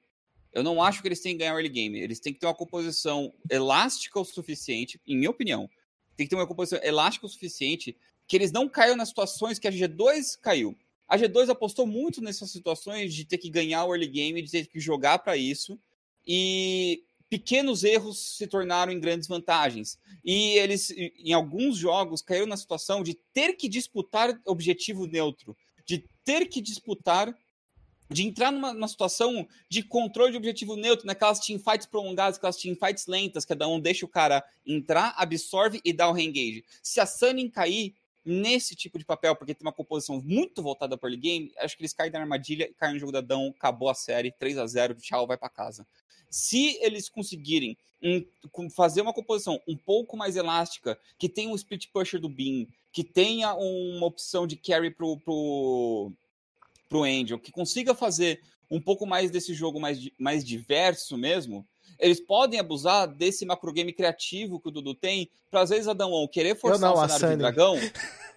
Eu 0.52 0.64
não 0.64 0.84
acho 0.84 1.02
que 1.02 1.08
eles 1.08 1.22
têm 1.22 1.34
que 1.34 1.40
ganhar 1.40 1.54
o 1.54 1.58
early 1.58 1.70
game. 1.70 2.00
Eles 2.00 2.20
têm 2.20 2.34
que 2.34 2.40
ter 2.40 2.46
uma 2.46 2.56
composição 2.56 3.34
elástica 3.50 4.20
o 4.20 4.26
suficiente, 4.26 5.00
em 5.08 5.16
minha 5.16 5.30
opinião. 5.30 5.70
Tem 6.18 6.26
que 6.26 6.30
ter 6.30 6.36
uma 6.36 6.48
composição 6.48 6.80
elástica 6.84 7.26
o 7.26 7.30
suficiente 7.30 7.96
que 8.28 8.36
eles 8.36 8.52
não 8.52 8.68
caiam 8.68 8.96
nas 8.96 9.10
situações 9.10 9.60
que 9.60 9.68
a 9.68 9.72
G2 9.72 10.38
caiu. 10.42 10.76
A 11.08 11.18
G2 11.18 11.50
apostou 11.50 11.86
muito 11.86 12.22
nessas 12.22 12.52
situações 12.52 13.14
de 13.14 13.26
ter 13.26 13.38
que 13.38 13.50
ganhar 13.50 13.86
o 13.86 13.94
early 13.94 14.08
game, 14.08 14.42
de 14.42 14.52
ter 14.52 14.68
que 14.68 14.80
jogar 14.80 15.20
pra 15.20 15.38
isso. 15.38 15.80
E 16.26 17.04
pequenos 17.32 17.86
erros 17.86 18.36
se 18.36 18.46
tornaram 18.46 18.92
em 18.92 19.00
grandes 19.00 19.26
vantagens. 19.26 19.98
E 20.24 20.58
eles, 20.58 20.92
em 20.92 21.32
alguns 21.32 21.78
jogos, 21.78 22.22
caíram 22.22 22.46
na 22.46 22.58
situação 22.58 23.02
de 23.02 23.14
ter 23.34 23.54
que 23.54 23.70
disputar 23.70 24.38
objetivo 24.46 25.08
neutro, 25.08 25.56
de 25.86 26.04
ter 26.26 26.48
que 26.48 26.60
disputar, 26.60 27.34
de 28.10 28.24
entrar 28.28 28.52
numa, 28.52 28.74
numa 28.74 28.88
situação 28.90 29.48
de 29.70 29.82
controle 29.82 30.34
de 30.34 30.38
objetivo 30.38 30.76
neutro, 30.76 31.08
naquelas 31.08 31.40
teamfights 31.40 31.88
prolongadas, 31.88 32.38
aquelas 32.38 32.58
teamfights 32.58 33.08
lentas, 33.08 33.46
cada 33.46 33.66
um 33.66 33.80
deixa 33.80 34.06
o 34.06 34.10
cara 34.10 34.44
entrar, 34.68 35.14
absorve 35.16 35.80
e 35.86 35.94
dá 35.94 36.10
o 36.10 36.14
reengage. 36.14 36.66
Se 36.84 37.00
a 37.00 37.06
Sunning 37.06 37.50
cair 37.50 37.96
nesse 38.24 38.76
tipo 38.76 39.00
de 39.00 39.06
papel, 39.06 39.36
porque 39.36 39.54
tem 39.56 39.66
uma 39.66 39.74
composição 39.74 40.22
muito 40.24 40.62
voltada 40.62 40.98
para 40.98 41.10
early 41.10 41.22
game, 41.22 41.52
acho 41.58 41.76
que 41.76 41.82
eles 41.82 41.94
caem 41.94 42.12
na 42.12 42.20
armadilha 42.20 42.72
caem 42.78 42.94
no 42.94 43.00
jogo 43.00 43.12
da 43.12 43.22
Dão, 43.22 43.54
acabou 43.58 43.90
a 43.90 43.94
série, 43.96 44.32
3 44.32 44.58
a 44.58 44.68
0 44.68 44.96
tchau, 44.96 45.26
vai 45.26 45.38
para 45.38 45.50
casa. 45.50 45.86
Se 46.30 46.78
eles 46.82 47.10
conseguirem 47.10 47.78
um- 48.02 48.70
fazer 48.70 49.02
uma 49.02 49.14
composição 49.14 49.62
um 49.68 49.76
pouco 49.76 50.16
mais 50.16 50.36
elástica, 50.36 50.98
que 51.18 51.28
tenha 51.30 51.50
um 51.50 51.56
split 51.56 51.88
pusher 51.92 52.20
do 52.20 52.30
Beam, 52.30 52.68
que 52.92 53.04
tenha 53.04 53.54
uma 53.54 54.06
opção 54.06 54.48
de 54.48 54.56
carry 54.56 54.92
pro, 54.92 55.18
pro, 55.20 56.12
pro 56.90 57.04
Angel, 57.04 57.40
que 57.40 57.52
consiga 57.52 57.94
fazer 57.94 58.42
um 58.70 58.80
pouco 58.80 59.06
mais 59.06 59.30
desse 59.30 59.54
jogo 59.54 59.80
mais, 59.80 60.00
mais 60.18 60.44
diverso 60.46 61.18
mesmo, 61.18 61.68
eles 62.02 62.20
podem 62.20 62.60
abusar 62.60 63.08
desse 63.08 63.46
macro 63.46 63.72
game 63.72 63.94
criativo 63.94 64.60
que 64.60 64.68
o 64.68 64.72
Dudu 64.72 64.94
tem, 64.96 65.30
pra 65.50 65.62
às 65.62 65.70
vezes 65.70 65.88
a 65.88 65.94
Damwon 65.94 66.28
querer 66.28 66.56
forçar 66.56 66.80
não, 66.90 66.96
o 66.98 67.00
a 67.00 67.08
cenário 67.08 67.38
de 67.38 67.42
dragão. 67.42 67.78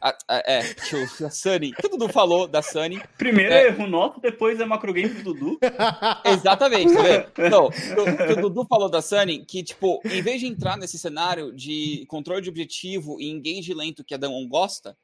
A- 0.00 0.16
a- 0.28 0.42
é, 0.46 0.74
que 0.74 0.94
o, 0.96 1.26
a 1.26 1.30
Sunny, 1.30 1.72
que 1.72 1.86
o 1.86 1.88
Dudu 1.88 2.08
falou 2.08 2.46
da 2.46 2.60
Sunny, 2.60 3.00
Primeiro 3.16 3.54
É. 3.54 3.68
erro 3.68 3.86
nosso, 3.86 4.20
depois 4.20 4.60
é 4.60 4.64
macro 4.66 4.92
game 4.92 5.08
do 5.08 5.32
Dudu. 5.32 5.58
Exatamente, 6.24 6.92
tá 6.94 7.02
vendo? 7.02 7.26
Então, 7.38 7.66
o 7.68 8.26
que 8.26 8.32
o 8.34 8.42
Dudu 8.42 8.66
falou 8.68 8.90
da 8.90 9.00
Sunny, 9.00 9.44
que, 9.46 9.62
tipo, 9.62 10.00
em 10.04 10.20
vez 10.20 10.40
de 10.40 10.46
entrar 10.46 10.76
nesse 10.76 10.98
cenário 10.98 11.52
de 11.54 12.04
controle 12.08 12.42
de 12.42 12.50
objetivo 12.50 13.20
e 13.20 13.30
engage 13.30 13.72
lento 13.72 14.04
que 14.04 14.14
a 14.14 14.18
Damon 14.18 14.46
gosta, 14.48 14.96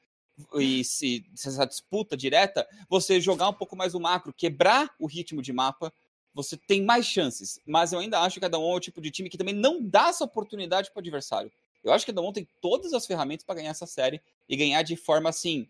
e 0.55 0.83
se, 0.85 1.25
se 1.35 1.49
essa 1.49 1.67
disputa 1.67 2.17
direta, 2.17 2.67
você 2.89 3.21
jogar 3.21 3.49
um 3.49 3.53
pouco 3.55 3.77
mais 3.77 3.95
o 3.95 4.01
macro, 4.01 4.33
quebrar 4.35 4.91
o 4.99 5.07
ritmo 5.07 5.43
de 5.43 5.53
mapa, 5.53 5.93
você 6.35 6.57
tem 6.57 6.83
mais 6.83 7.07
chances. 7.07 7.59
Mas 7.67 7.93
eu 7.93 7.99
ainda 7.99 8.21
acho 8.21 8.39
que 8.39 8.45
a 8.47 8.49
Damon 8.49 8.73
é 8.73 8.77
o 8.77 8.81
tipo 8.81 9.01
de 9.01 9.11
time 9.11 9.29
que 9.29 9.39
também 9.39 9.55
não 9.55 9.83
dá 9.83 10.09
essa 10.09 10.25
oportunidade 10.25 10.91
para 10.91 10.99
o 10.99 11.01
adversário. 11.01 11.51
Eu 11.83 11.93
acho 11.93 12.05
que 12.05 12.11
a 12.11 12.15
Damon 12.15 12.33
tem 12.33 12.47
todas 12.61 12.93
as 12.93 13.07
ferramentas 13.07 13.45
para 13.45 13.55
ganhar 13.57 13.71
essa 13.71 13.87
série 13.87 14.21
e 14.49 14.57
ganhar 14.57 14.83
de 14.83 14.97
forma 14.97 15.29
assim. 15.29 15.67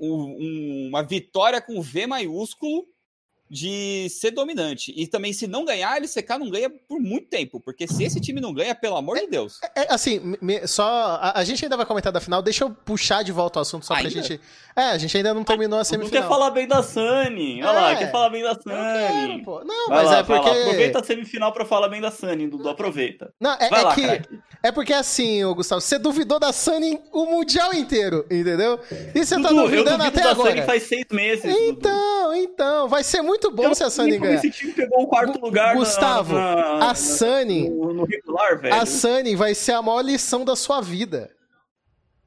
um- 0.00 0.36
um- 0.38 0.88
uma 0.90 1.02
vitória 1.02 1.60
com 1.60 1.82
V 1.82 2.06
maiúsculo 2.06 2.86
de 3.50 4.08
ser 4.10 4.30
dominante. 4.30 4.92
E 4.96 5.06
também, 5.06 5.32
se 5.32 5.46
não 5.46 5.64
ganhar, 5.64 5.92
a 5.92 5.96
LCK 5.96 6.38
não 6.38 6.50
ganha 6.50 6.68
por 6.70 7.00
muito 7.00 7.28
tempo. 7.28 7.60
Porque 7.60 7.86
se 7.88 8.04
esse 8.04 8.20
time 8.20 8.40
não 8.40 8.52
ganha, 8.52 8.74
pelo 8.74 8.96
amor 8.96 9.18
de 9.18 9.26
Deus. 9.26 9.58
É, 9.74 9.92
assim, 9.92 10.36
me- 10.40 10.66
só. 10.66 11.18
A, 11.20 11.38
a 11.40 11.44
gente 11.44 11.64
ainda 11.64 11.76
vai 11.76 11.86
comentar 11.86 12.12
da 12.12 12.20
final, 12.20 12.42
deixa 12.42 12.64
eu 12.64 12.70
puxar 12.70 13.22
de 13.22 13.32
volta 13.32 13.58
o 13.58 13.62
assunto 13.62 13.86
só 13.86 13.94
pra 13.94 14.02
Ainda? 14.04 14.10
gente. 14.22 14.40
É, 14.76 14.82
a 14.90 14.98
gente 14.98 15.16
ainda 15.16 15.32
não 15.34 15.42
terminou 15.44 15.78
a 15.78 15.82
Dudu 15.82 15.94
quer 15.96 15.98
semifinal. 16.04 16.28
falar 16.28 16.50
bem 16.50 16.66
da 16.68 16.82
Sunny. 16.82 17.62
Olha 17.62 17.72
lá, 17.72 17.92
É. 17.92 17.96
quer 17.96 18.10
falar 18.12 18.30
bem 18.30 18.42
da 18.42 18.50
Eu 18.50 18.56
quero, 18.58 19.12
Sunny. 19.32 19.42
pô. 19.44 19.64
Não, 19.64 19.88
Vai 19.88 19.96
mas 20.04 20.06
lá, 20.06 20.18
é 20.18 20.22
porque. 20.22 20.48
lá. 20.48 20.60
Aproveita 20.60 21.00
a 21.00 21.04
semifinal 21.04 21.52
pra 21.52 21.64
falar 21.64 21.88
bem 21.88 22.00
da 22.00 22.10
Sunny, 22.10 22.46
Dudu. 22.48 22.68
Aproveita. 22.68 23.32
Não, 23.40 23.52
é, 23.52 23.68
é 23.72 23.82
lá, 23.82 23.94
que. 23.94 24.02
craque. 24.02 24.38
É 24.62 24.72
porque 24.72 24.92
assim, 24.92 25.44
ô 25.44 25.54
Gustavo, 25.54 25.80
você 25.80 25.98
duvidou 25.98 26.38
da 26.40 26.52
Sunny 26.52 27.00
o 27.12 27.26
mundial 27.26 27.72
inteiro, 27.72 28.24
entendeu? 28.30 28.78
E 29.14 29.24
você 29.24 29.36
tá 29.40 29.48
Dudu, 29.48 29.60
eu 29.60 29.64
duvidando 29.68 29.98
duvido 29.98 30.02
até 30.18 30.22
da 30.22 30.30
agora. 30.30 30.50
Sunny 30.50 30.62
faz 30.62 30.82
seis 30.84 31.04
meses, 31.12 31.42
Dudu. 31.44 31.58
Então, 31.68 32.34
então, 32.34 32.88
vai 32.88 33.04
ser 33.04 33.22
muito 33.22 33.37
bom 33.50 33.64
Eu 33.64 33.74
se 33.74 33.82
a 33.84 33.90
Sunny 33.90 34.18
ganhar. 34.18 34.34
Esse 34.36 34.50
time 34.50 34.72
pegou 34.72 35.02
o 35.02 35.06
quarto 35.06 35.40
lugar 35.40 35.74
na- 35.74 35.80
Gustavo, 35.80 36.34
na, 36.34 36.90
A 36.90 36.94
Sunny, 36.94 37.68
no, 37.70 37.92
no 37.94 38.04
regular, 38.04 38.58
velho. 38.60 38.74
a 38.74 38.84
Sunny 38.86 39.34
vai 39.36 39.54
ser 39.54 39.72
a 39.72 39.82
maior 39.82 40.00
lição 40.02 40.44
da 40.44 40.54
sua 40.56 40.80
vida. 40.80 41.30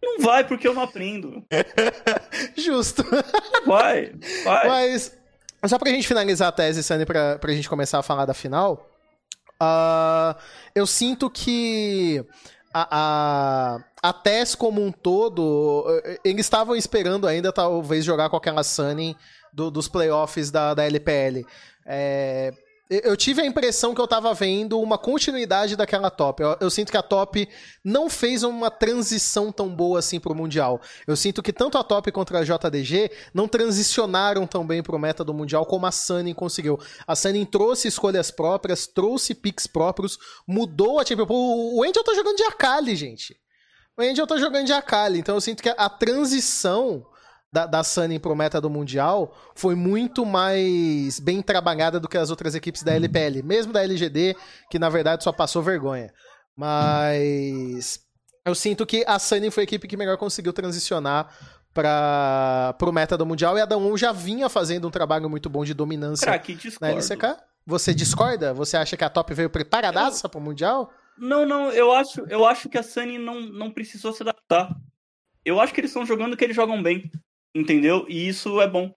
Não 0.01 0.19
vai, 0.19 0.43
porque 0.47 0.67
eu 0.67 0.73
não 0.73 0.81
aprendo. 0.83 1.43
Justo. 2.57 3.03
Vai. 3.65 4.13
Vai. 4.43 4.67
Mas, 4.67 5.15
só 5.67 5.77
pra 5.77 5.91
gente 5.91 6.07
finalizar 6.07 6.47
a 6.47 6.51
tese, 6.51 6.81
Sunny, 6.83 7.05
pra, 7.05 7.37
pra 7.37 7.51
gente 7.53 7.69
começar 7.69 7.99
a 7.99 8.03
falar 8.03 8.25
da 8.25 8.33
final, 8.33 8.89
ah, 9.59 10.35
eu 10.73 10.87
sinto 10.87 11.29
que 11.29 12.25
a, 12.73 12.87
a, 14.01 14.09
a 14.09 14.13
TES 14.13 14.55
como 14.55 14.83
um 14.83 14.91
todo, 14.91 15.85
eh, 16.03 16.19
eles 16.23 16.45
estavam 16.47 16.75
esperando 16.75 17.27
ainda, 17.27 17.51
talvez, 17.51 18.03
jogar 18.03 18.29
com 18.29 18.37
aquela 18.37 18.63
Sunny 18.63 19.15
do- 19.53 19.71
dos 19.71 19.87
playoffs 19.87 20.51
da, 20.51 20.73
da 20.73 20.83
LPL. 20.85 21.45
É, 21.85 22.53
eu 22.91 23.15
tive 23.15 23.41
a 23.41 23.45
impressão 23.45 23.95
que 23.95 24.01
eu 24.01 24.07
tava 24.07 24.33
vendo 24.33 24.77
uma 24.81 24.97
continuidade 24.97 25.77
daquela 25.77 26.09
top. 26.09 26.43
Eu, 26.43 26.57
eu, 26.59 26.69
sinto 26.69 26.91
que 26.91 26.97
a 26.97 27.01
top 27.01 27.47
não 27.85 28.09
fez 28.09 28.43
uma 28.43 28.69
transição 28.69 29.49
tão 29.49 29.69
boa 29.73 29.99
assim 29.99 30.19
pro 30.19 30.35
Mundial. 30.35 30.81
Eu 31.07 31.15
sinto 31.15 31.41
que 31.41 31.53
tanto 31.53 31.77
a 31.77 31.85
top 31.85 32.11
quanto 32.11 32.35
a 32.35 32.43
JDG 32.43 33.09
não 33.33 33.47
transicionaram 33.47 34.45
tão 34.45 34.67
bem 34.67 34.83
pro 34.83 34.99
meta 34.99 35.23
do 35.23 35.33
Mundial 35.33 35.65
como 35.65 35.85
a 35.85 35.91
Sunny 35.91 36.33
conseguiu. 36.33 36.77
A 37.07 37.15
Sunny 37.15 37.45
trouxe 37.45 37.87
escolhas 37.87 38.29
próprias, 38.29 38.85
trouxe 38.85 39.33
picks 39.33 39.65
próprios, 39.67 40.19
mudou 40.45 40.99
a 40.99 41.05
tipo, 41.05 41.25
o 41.29 41.81
Angel 41.83 42.03
tá 42.03 42.13
jogando 42.13 42.35
de 42.35 42.43
Akali, 42.43 42.93
gente. 42.97 43.37
O 43.97 44.01
Angel 44.01 44.27
tá 44.27 44.35
jogando 44.35 44.65
de 44.65 44.73
Akali, 44.73 45.19
então 45.19 45.35
eu 45.35 45.41
sinto 45.41 45.63
que 45.63 45.69
a 45.69 45.89
transição 45.89 47.05
da, 47.51 47.65
da 47.65 47.83
Sunny 47.83 48.17
pro 48.17 48.35
meta 48.35 48.61
do 48.61 48.69
Mundial 48.69 49.35
foi 49.53 49.75
muito 49.75 50.25
mais 50.25 51.19
bem 51.19 51.41
trabalhada 51.41 51.99
do 51.99 52.07
que 52.07 52.17
as 52.17 52.29
outras 52.29 52.55
equipes 52.55 52.81
da 52.81 52.93
LPL, 52.93 53.43
mesmo 53.43 53.73
da 53.73 53.83
LGD, 53.83 54.35
que 54.69 54.79
na 54.79 54.89
verdade 54.89 55.23
só 55.23 55.31
passou 55.31 55.61
vergonha. 55.61 56.13
Mas 56.55 57.99
eu 58.45 58.55
sinto 58.55 58.85
que 58.85 59.03
a 59.05 59.19
Sunny 59.19 59.51
foi 59.51 59.63
a 59.63 59.65
equipe 59.65 59.87
que 59.87 59.97
melhor 59.97 60.17
conseguiu 60.17 60.53
transicionar 60.53 61.35
para 61.73 62.73
pro 62.77 62.91
meta 62.91 63.17
do 63.17 63.25
Mundial 63.25 63.57
e 63.57 63.61
a 63.61 63.65
Damwon 63.65 63.97
já 63.97 64.11
vinha 64.11 64.49
fazendo 64.49 64.87
um 64.87 64.91
trabalho 64.91 65.29
muito 65.29 65.49
bom 65.49 65.63
de 65.63 65.73
dominância 65.73 66.25
Crack, 66.25 66.57
na 66.79 66.89
LCK. 66.89 67.37
Você 67.65 67.93
discorda? 67.93 68.53
Você 68.53 68.75
acha 68.75 68.97
que 68.97 69.03
a 69.03 69.09
top 69.09 69.33
veio 69.33 69.49
preparadaça 69.49 70.25
eu... 70.25 70.29
pro 70.29 70.41
Mundial? 70.41 70.91
Não, 71.17 71.45
não, 71.45 71.69
eu 71.71 71.91
acho, 71.91 72.21
eu 72.29 72.45
acho 72.45 72.69
que 72.69 72.77
a 72.77 72.83
Sunny 72.83 73.17
não, 73.17 73.41
não 73.41 73.69
precisou 73.69 74.13
se 74.13 74.23
adaptar. 74.23 74.73
Eu 75.43 75.59
acho 75.59 75.73
que 75.73 75.81
eles 75.81 75.91
estão 75.91 76.05
jogando 76.05 76.35
que 76.35 76.43
eles 76.43 76.55
jogam 76.55 76.81
bem. 76.81 77.11
Entendeu? 77.53 78.05
E 78.07 78.27
isso 78.27 78.61
é 78.61 78.67
bom. 78.67 78.93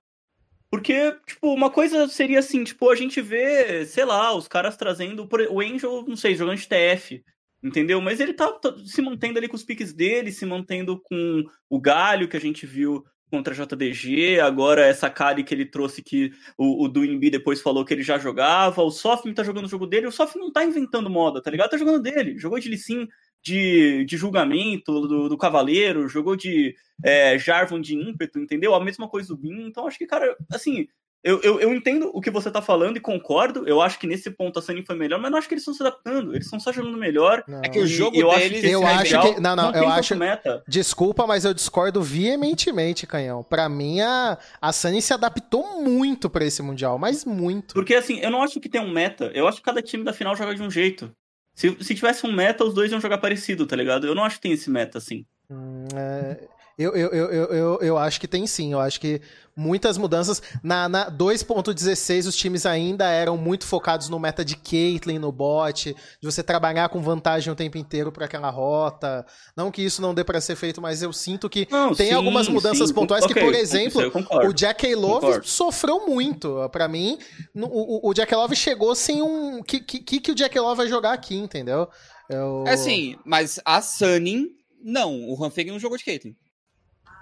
Porque, 0.70 1.16
tipo, 1.26 1.52
uma 1.52 1.70
coisa 1.70 2.08
seria 2.08 2.40
assim, 2.40 2.64
tipo, 2.64 2.90
a 2.90 2.96
gente 2.96 3.20
vê, 3.20 3.86
sei 3.86 4.04
lá, 4.04 4.34
os 4.34 4.48
caras 4.48 4.76
trazendo. 4.76 5.28
O 5.50 5.60
Angel, 5.60 6.04
não 6.06 6.16
sei, 6.16 6.34
jogando 6.34 6.58
de 6.58 6.68
TF. 6.68 7.24
Entendeu? 7.62 8.00
Mas 8.00 8.20
ele 8.20 8.34
tá, 8.34 8.52
se 8.84 9.00
mantendo 9.00 9.38
ali 9.38 9.48
com 9.48 9.56
os 9.56 9.64
piques 9.64 9.92
dele, 9.92 10.32
se 10.32 10.44
mantendo 10.44 11.00
com 11.00 11.44
o 11.70 11.80
galho 11.80 12.28
que 12.28 12.36
a 12.36 12.40
gente 12.40 12.66
viu 12.66 13.04
contra 13.30 13.54
a 13.54 13.56
JDG, 13.56 14.38
agora 14.40 14.84
essa 14.84 15.10
Kali 15.10 15.42
que 15.42 15.54
ele 15.54 15.64
trouxe 15.64 16.02
que 16.02 16.30
o, 16.56 16.84
o 16.84 16.88
Duinbi 16.88 17.30
depois 17.30 17.60
falou 17.60 17.84
que 17.84 17.92
ele 17.92 18.02
já 18.02 18.18
jogava, 18.18 18.82
o 18.82 18.90
Sofim 18.90 19.32
tá 19.32 19.42
jogando 19.42 19.64
o 19.64 19.68
jogo 19.68 19.86
dele, 19.86 20.06
o 20.06 20.12
Sofim 20.12 20.38
não 20.38 20.52
tá 20.52 20.64
inventando 20.64 21.10
moda, 21.10 21.42
tá 21.42 21.50
ligado? 21.50 21.70
Tá 21.70 21.76
jogando 21.76 22.00
dele, 22.00 22.38
jogou 22.38 22.60
de 22.60 22.68
Lissin 22.68 23.08
de, 23.44 24.04
de 24.06 24.16
julgamento 24.16 25.06
do, 25.06 25.28
do 25.28 25.38
Cavaleiro, 25.38 26.08
jogou 26.08 26.34
de 26.34 26.74
é, 27.04 27.38
Jarvan 27.38 27.80
de 27.80 27.94
ímpeto, 27.94 28.38
entendeu? 28.38 28.74
A 28.74 28.82
mesma 28.82 29.08
coisa 29.08 29.28
do 29.28 29.36
Bin. 29.36 29.66
Então, 29.66 29.86
acho 29.86 29.98
que, 29.98 30.06
cara, 30.06 30.34
assim, 30.50 30.88
eu, 31.22 31.40
eu, 31.42 31.60
eu, 31.60 31.74
entendo 31.74 32.10
o 32.12 32.20
que 32.20 32.30
você 32.30 32.50
tá 32.50 32.62
falando 32.62 32.96
e 32.96 33.00
concordo. 33.00 33.66
Eu 33.66 33.80
acho 33.80 33.98
que 33.98 34.06
nesse 34.06 34.30
ponto 34.30 34.58
a 34.58 34.62
Sunny 34.62 34.84
foi 34.84 34.94
melhor, 34.94 35.18
mas 35.18 35.30
não 35.30 35.38
acho 35.38 35.48
que 35.48 35.54
eles 35.54 35.62
estão 35.62 35.74
se 35.74 35.82
adaptando. 35.82 36.34
Eles 36.34 36.44
estão 36.44 36.60
só 36.60 36.72
jogando 36.72 36.96
melhor. 36.96 37.42
Não. 37.46 37.62
É 37.62 37.68
que 37.68 37.78
o 37.78 37.86
jogo 37.86 38.16
eu 38.16 38.30
deles... 38.30 38.52
Acho 38.52 38.60
que 38.60 38.70
eu 38.70 38.86
acho 38.86 39.20
que... 39.20 39.40
Não, 39.40 39.56
não, 39.56 39.72
não 39.72 39.78
eu 39.78 39.88
acho... 39.88 40.16
Meta. 40.16 40.62
Desculpa, 40.68 41.26
mas 41.26 41.44
eu 41.44 41.54
discordo 41.54 42.02
veementemente, 42.02 43.06
Canhão. 43.06 43.42
Pra 43.42 43.70
mim, 43.70 44.00
a, 44.00 44.38
a 44.60 44.72
Sunny 44.72 45.00
se 45.00 45.14
adaptou 45.14 45.82
muito 45.82 46.28
para 46.28 46.44
esse 46.44 46.62
Mundial, 46.62 46.98
mas 46.98 47.24
muito. 47.24 47.74
Porque, 47.74 47.94
assim, 47.94 48.20
eu 48.20 48.30
não 48.30 48.42
acho 48.42 48.60
que 48.60 48.68
tem 48.68 48.80
um 48.80 48.90
meta. 48.90 49.30
Eu 49.34 49.48
acho 49.48 49.58
que 49.58 49.64
cada 49.64 49.82
time 49.82 50.04
da 50.04 50.12
final 50.12 50.36
joga 50.36 50.54
de 50.54 50.62
um 50.62 50.70
jeito. 50.70 51.10
Se, 51.54 51.76
se 51.80 51.94
tivesse 51.94 52.26
um 52.26 52.32
meta, 52.32 52.64
os 52.64 52.74
dois 52.74 52.90
iam 52.90 53.00
jogar 53.00 53.18
parecido, 53.18 53.66
tá 53.66 53.76
ligado? 53.76 54.06
Eu 54.06 54.14
não 54.14 54.24
acho 54.24 54.36
que 54.36 54.42
tem 54.42 54.52
esse 54.52 54.68
meta 54.70 54.98
assim. 54.98 55.24
Hum, 55.48 55.84
é, 55.94 56.48
eu, 56.76 56.94
eu, 56.94 57.08
eu, 57.08 57.44
eu, 57.46 57.78
eu 57.80 57.98
acho 57.98 58.20
que 58.20 58.26
tem 58.26 58.46
sim. 58.46 58.72
Eu 58.72 58.80
acho 58.80 59.00
que 59.00 59.20
muitas 59.56 59.96
mudanças. 59.96 60.42
Na, 60.62 60.88
na 60.88 61.10
2.16, 61.10 62.26
os 62.26 62.36
times 62.36 62.66
ainda 62.66 63.08
eram 63.08 63.36
muito 63.36 63.64
focados 63.66 64.08
no 64.08 64.18
meta 64.18 64.44
de 64.44 64.56
Caitlyn, 64.56 65.18
no 65.18 65.30
bot, 65.30 65.94
de 65.94 66.26
você 66.26 66.42
trabalhar 66.42 66.88
com 66.88 67.00
vantagem 67.00 67.52
o 67.52 67.56
tempo 67.56 67.78
inteiro 67.78 68.10
para 68.10 68.24
aquela 68.24 68.50
rota. 68.50 69.24
Não 69.56 69.70
que 69.70 69.82
isso 69.82 70.02
não 70.02 70.14
dê 70.14 70.24
para 70.24 70.40
ser 70.40 70.56
feito, 70.56 70.80
mas 70.80 71.02
eu 71.02 71.12
sinto 71.12 71.48
que 71.48 71.68
não, 71.70 71.94
tem 71.94 72.08
sim, 72.08 72.14
algumas 72.14 72.48
mudanças 72.48 72.88
sim. 72.88 72.94
pontuais 72.94 73.24
okay, 73.24 73.34
que, 73.34 73.40
por 73.40 73.54
exemplo, 73.54 74.02
o 74.48 74.52
Jack 74.52 74.94
Love 74.94 75.26
concordo. 75.26 75.46
sofreu 75.46 76.06
muito. 76.06 76.68
para 76.70 76.88
mim, 76.88 77.18
o, 77.54 78.08
o 78.08 78.14
Jack 78.14 78.34
Love 78.34 78.56
chegou 78.56 78.94
sem 78.94 79.22
um. 79.22 79.62
Que, 79.62 79.80
que, 79.80 80.20
que 80.20 80.32
o 80.32 80.34
Jack 80.34 80.58
Love 80.58 80.78
vai 80.78 80.88
jogar 80.88 81.12
aqui, 81.12 81.36
entendeu? 81.36 81.88
Eu... 82.28 82.64
É 82.66 82.76
sim, 82.76 83.16
mas 83.24 83.60
a 83.64 83.80
Sunny, 83.82 84.48
não. 84.82 85.28
O 85.28 85.34
Ranfeg 85.34 85.70
não 85.70 85.78
jogou 85.78 85.98
de 85.98 86.04
Caitlyn. 86.04 86.34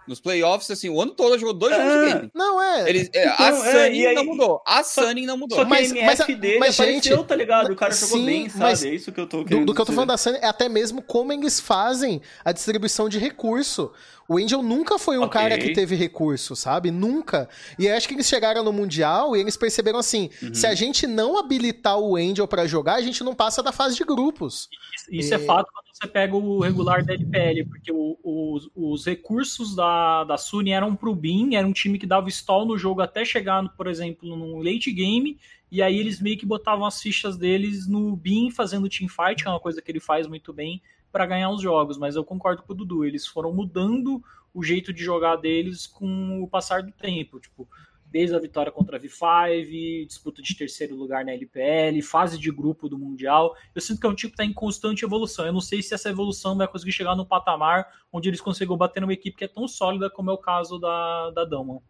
Nos 0.07 0.21
playoffs, 0.21 0.71
assim, 0.71 0.89
o 0.89 1.01
ano 1.01 1.13
todo 1.13 1.39
jogou 1.39 1.55
dois 1.55 1.77
jogos 1.77 1.93
de 1.93 2.13
game. 2.13 2.31
Não, 2.35 2.61
é. 2.61 2.89
Ele, 2.89 3.11
é 3.13 3.25
então, 3.25 3.47
a 3.47 3.53
Sunny 3.53 4.05
é, 4.05 4.15
não 4.15 4.25
mudou. 4.25 4.63
A 4.67 4.83
Sunny 4.83 5.27
não 5.27 5.37
mudou. 5.37 5.59
Só 5.59 5.65
que 5.65 5.71
mas, 5.71 5.93
a 5.93 5.97
MF 5.97 6.07
mas, 6.07 6.41
dele 6.41 6.59
mas, 6.59 6.81
apareceu, 6.81 7.17
gente, 7.17 7.27
tá 7.27 7.37
ligado? 7.37 7.73
O 7.73 7.77
cara 7.77 7.93
sim, 7.93 8.07
jogou 8.07 8.27
bem, 8.27 8.49
sabe? 8.49 8.89
É 8.89 8.95
isso 8.95 9.13
que 9.13 9.21
eu 9.21 9.27
tô 9.27 9.45
querendo 9.45 9.61
Do, 9.61 9.67
do 9.67 9.75
que 9.75 9.81
eu 9.81 9.87
tô 9.87 9.93
falando 9.93 10.09
da 10.09 10.17
Sunny 10.17 10.39
é 10.39 10.47
até 10.47 10.69
mesmo 10.69 11.03
como 11.03 11.33
eles 11.33 11.61
fazem 11.61 12.21
a 12.45 12.53
distribuição 12.53 13.09
de 13.09 13.19
recurso. 13.19 13.93
O 14.29 14.39
Angel 14.39 14.63
nunca 14.63 14.99
foi 14.99 15.19
um 15.19 15.25
okay. 15.25 15.41
cara 15.41 15.59
que 15.59 15.73
teve 15.73 15.95
recurso, 15.95 16.55
sabe? 16.55 16.91
Nunca. 16.91 17.49
E 17.79 17.87
eu 17.87 17.97
acho 17.97 18.09
que 18.09 18.15
eles 18.15 18.29
chegaram 18.29 18.63
no 18.63 18.73
Mundial 18.73 19.37
e 19.37 19.41
eles 19.41 19.57
perceberam 19.57 19.99
assim: 19.99 20.31
uhum. 20.43 20.55
se 20.55 20.67
a 20.67 20.75
gente 20.75 21.07
não 21.07 21.39
habilitar 21.39 21.99
o 21.99 22.17
Angel 22.17 22.47
para 22.47 22.67
jogar, 22.67 22.95
a 22.95 23.03
gente 23.03 23.23
não 23.25 23.35
passa 23.35 23.63
da 23.63 23.73
fase 23.73 23.97
de 23.97 24.05
grupos. 24.05 24.69
Isso, 25.11 25.35
é 25.35 25.39
e... 25.39 25.43
é 25.43 25.45
fato 25.45 25.71
quando 25.73 25.87
você 25.93 26.07
pega 26.07 26.37
o 26.37 26.61
regular 26.61 27.05
da 27.05 27.13
LPL, 27.15 27.69
porque 27.69 27.93
o, 27.93 28.19
o, 28.23 28.59
os 28.75 29.05
recursos 29.05 29.75
da, 29.75 30.25
da 30.25 30.37
Suni 30.37 30.73
eram 30.73 30.95
pro 30.95 31.15
Bin, 31.15 31.55
era 31.55 31.67
um 31.67 31.73
time 31.73 31.99
que 31.99 32.07
dava 32.07 32.29
stall 32.29 32.65
no 32.65 32.79
jogo 32.79 33.01
até 33.01 33.25
chegar, 33.25 33.69
por 33.77 33.87
exemplo, 33.87 34.37
no 34.37 34.59
late 34.59 34.91
game, 34.93 35.39
e 35.71 35.83
aí 35.83 35.99
eles 35.99 36.21
meio 36.21 36.39
que 36.39 36.47
botavam 36.47 36.85
as 36.87 37.01
fichas 37.01 37.37
deles 37.37 37.87
no 37.87 38.15
Bin 38.17 38.51
fazendo 38.51 38.89
teamfight, 38.89 39.43
que 39.43 39.49
é 39.49 39.51
uma 39.51 39.61
coisa 39.61 39.81
que 39.81 39.91
ele 39.91 40.01
faz 40.01 40.27
muito 40.27 40.53
bem 40.53 40.83
para 41.13 41.27
ganhar 41.27 41.51
os 41.51 41.61
jogos, 41.61 41.99
mas 41.99 42.17
eu 42.17 42.25
concordo 42.25 42.63
com 42.63 42.73
o 42.73 42.77
Dudu, 42.77 43.05
eles 43.05 43.27
foram 43.27 43.53
mudando 43.53 44.23
o 44.55 44.63
jeito 44.63 44.93
de 44.93 45.05
jogar 45.05 45.37
deles 45.37 45.87
com 45.87 46.43
o 46.43 46.49
passar 46.49 46.83
do 46.83 46.93
tempo, 46.93 47.39
tipo, 47.39 47.69
desde 48.13 48.37
a 48.37 48.39
vitória 48.39 48.71
contra 48.71 48.99
a 48.99 49.01
V5, 49.01 50.07
disputa 50.07 50.43
de 50.43 50.55
terceiro 50.55 50.95
lugar 50.95 51.25
na 51.25 51.33
LPL, 51.33 52.01
fase 52.03 52.39
de 52.39 52.51
grupo 52.51 52.89
do 52.89 52.99
Mundial. 52.99 53.57
Eu 53.75 53.81
sinto 53.81 54.01
que 54.01 54.07
é 54.07 54.11
um 54.11 54.15
tipo 54.15 54.37
que 54.37 54.43
está 54.43 54.45
em 54.45 54.53
constante 54.53 55.05
evolução. 55.05 55.47
Eu 55.47 55.53
não 55.53 55.63
sei 55.63 55.83
se 55.83 55.95
essa 55.95 56.11
evolução 56.11 56.57
vai 56.57 56.69
conseguir 56.69 56.93
chegar 56.93 57.17
no 57.17 57.27
patamar 57.27 57.87
onde 58.13 58.29
eles 58.29 58.41
conseguem 58.41 58.77
bater 58.77 59.01
numa 59.01 59.15
equipe 59.15 59.37
que 59.37 59.45
é 59.45 59.49
tão 59.49 59.67
sólida 59.67 60.11
como 60.11 60.31
é 60.31 60.35
o 60.35 60.39
caso 60.39 60.79
da, 60.79 61.31
da 61.31 61.45
Dama. 61.47 61.81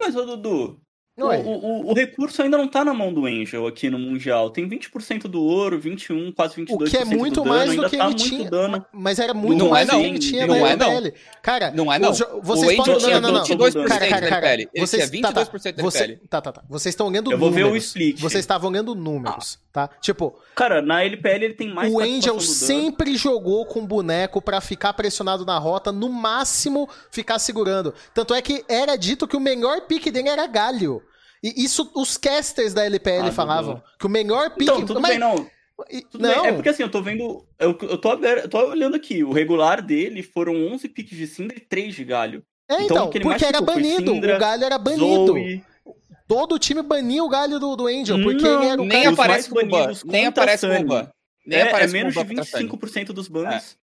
Mas, 0.00 0.16
ô 0.16 0.24
Dudu, 0.24 0.80
o, 1.22 1.24
o, 1.24 1.90
o, 1.92 1.94
recurso 1.94 2.42
ainda 2.42 2.58
não 2.58 2.68
tá 2.68 2.84
na 2.84 2.92
mão 2.92 3.10
do 3.10 3.24
Angel 3.24 3.66
aqui 3.66 3.88
no 3.88 3.98
Mundial. 3.98 4.50
Tem 4.50 4.68
20% 4.68 5.22
do 5.22 5.42
ouro, 5.42 5.80
21, 5.80 6.30
quase 6.30 6.56
22% 6.56 6.74
O 6.74 6.84
que 6.84 6.96
é 6.98 7.04
muito 7.06 7.42
do 7.42 7.48
mais 7.48 7.74
do 7.74 7.88
que 7.88 7.96
tá 7.96 8.04
ele 8.04 8.14
tinha. 8.14 8.50
Dano. 8.50 8.84
Mas 8.92 9.18
era 9.18 9.32
muito 9.32 9.64
não 9.64 9.70
mais 9.70 9.88
é, 9.88 9.92
do 9.92 9.98
que 9.98 10.04
ele 10.04 10.18
tinha 10.18 10.46
não 10.46 10.60
na 10.60 10.68
é, 10.68 10.76
não. 10.76 11.12
Cara, 11.40 11.70
não 11.70 11.90
é 11.90 11.98
não. 11.98 12.12
Vocês 12.12 12.78
o 12.78 12.82
Angel 12.82 12.98
tinha 12.98 13.18
não, 13.18 13.32
não, 13.32 13.42
22% 13.42 13.88
cara, 13.88 14.08
cara, 14.08 14.28
cara, 14.28 14.54
Ele 14.54 14.68
vocês, 14.76 15.10
tinha 15.10 15.22
22% 15.22 15.22
tá, 15.22 15.32
tá, 15.32 15.72
da 15.72 15.82
você, 15.82 16.20
tá, 16.28 16.40
tá, 16.42 16.52
tá. 16.52 16.62
Vocês 16.68 16.92
estão 16.92 17.10
ganhando 17.10 17.32
Eu 17.32 17.38
números. 17.38 17.60
vou 17.62 17.70
ver 17.70 17.72
o 17.72 17.76
split. 17.78 18.20
Vocês 18.20 18.40
estavam 18.40 18.70
ganhando 18.70 18.94
números, 18.94 19.58
ah. 19.58 19.88
tá? 19.88 19.90
Tipo... 20.02 20.38
Cara, 20.54 20.82
na 20.82 21.02
LPL 21.02 21.44
ele 21.44 21.54
tem 21.54 21.72
mais 21.72 21.90
O 21.90 21.98
Angel 21.98 22.38
sempre 22.40 23.16
jogou 23.16 23.64
com 23.64 23.86
boneco 23.86 24.42
para 24.42 24.60
ficar 24.60 24.92
pressionado 24.92 25.46
na 25.46 25.58
rota, 25.58 25.90
no 25.90 26.10
máximo 26.10 26.86
ficar 27.10 27.38
segurando. 27.38 27.94
Tanto 28.12 28.34
é 28.34 28.42
que 28.42 28.62
era 28.68 28.96
dito 28.96 29.26
que 29.26 29.36
o 29.36 29.40
melhor 29.40 29.82
pique 29.82 30.10
dele 30.10 30.28
era 30.28 30.46
galho. 30.46 31.02
E 31.46 31.64
isso 31.64 31.90
os 31.94 32.16
casters 32.16 32.74
da 32.74 32.84
LPL 32.84 33.28
ah, 33.28 33.32
falavam. 33.32 33.82
Que 33.98 34.06
o 34.06 34.10
melhor 34.10 34.50
pick. 34.50 34.62
Então, 34.62 34.84
tudo 34.84 35.00
mas... 35.00 35.12
bem, 35.12 35.18
não. 35.18 35.36
Tudo 36.10 36.22
não. 36.22 36.42
Bem. 36.42 36.50
É 36.50 36.52
porque 36.52 36.70
assim, 36.70 36.82
eu 36.82 36.90
tô 36.90 37.00
vendo. 37.00 37.46
Eu, 37.58 37.78
eu, 37.82 37.98
tô, 37.98 38.14
eu 38.14 38.48
tô 38.48 38.58
olhando 38.70 38.96
aqui. 38.96 39.22
O 39.22 39.32
regular 39.32 39.80
dele 39.80 40.22
foram 40.22 40.54
11 40.72 40.88
piques 40.88 41.16
de 41.16 41.26
Syndra 41.26 41.56
e 41.56 41.60
3 41.60 41.94
de 41.94 42.04
galho. 42.04 42.42
É, 42.68 42.82
então, 42.82 43.10
então 43.14 43.22
porque 43.22 43.44
era 43.44 43.60
banido. 43.60 44.12
Syndra, 44.12 44.36
o 44.36 44.40
galho 44.40 44.64
era 44.64 44.78
banido. 44.78 45.26
Zoe. 45.26 45.64
Todo 46.26 46.56
o 46.56 46.58
time 46.58 46.82
bania 46.82 47.22
o 47.22 47.28
galho 47.28 47.60
do, 47.60 47.76
do 47.76 47.86
Angel, 47.86 48.20
porque 48.20 48.42
não, 48.42 48.60
ele 48.60 48.70
era 48.72 48.82
o 48.82 48.84
nem 48.84 49.04
cara 49.04 49.14
aparece 49.14 49.48
como 49.48 49.64
ban. 49.68 49.92
Nem 50.04 50.26
aparece 50.26 50.66
ban. 50.82 51.08
Nem 51.46 51.60
é, 51.60 51.62
aparece 51.68 51.96
é 51.96 51.98
menos 52.02 52.14
de 52.14 52.20
25% 52.20 53.12
dos 53.12 53.28
bans. 53.28 53.78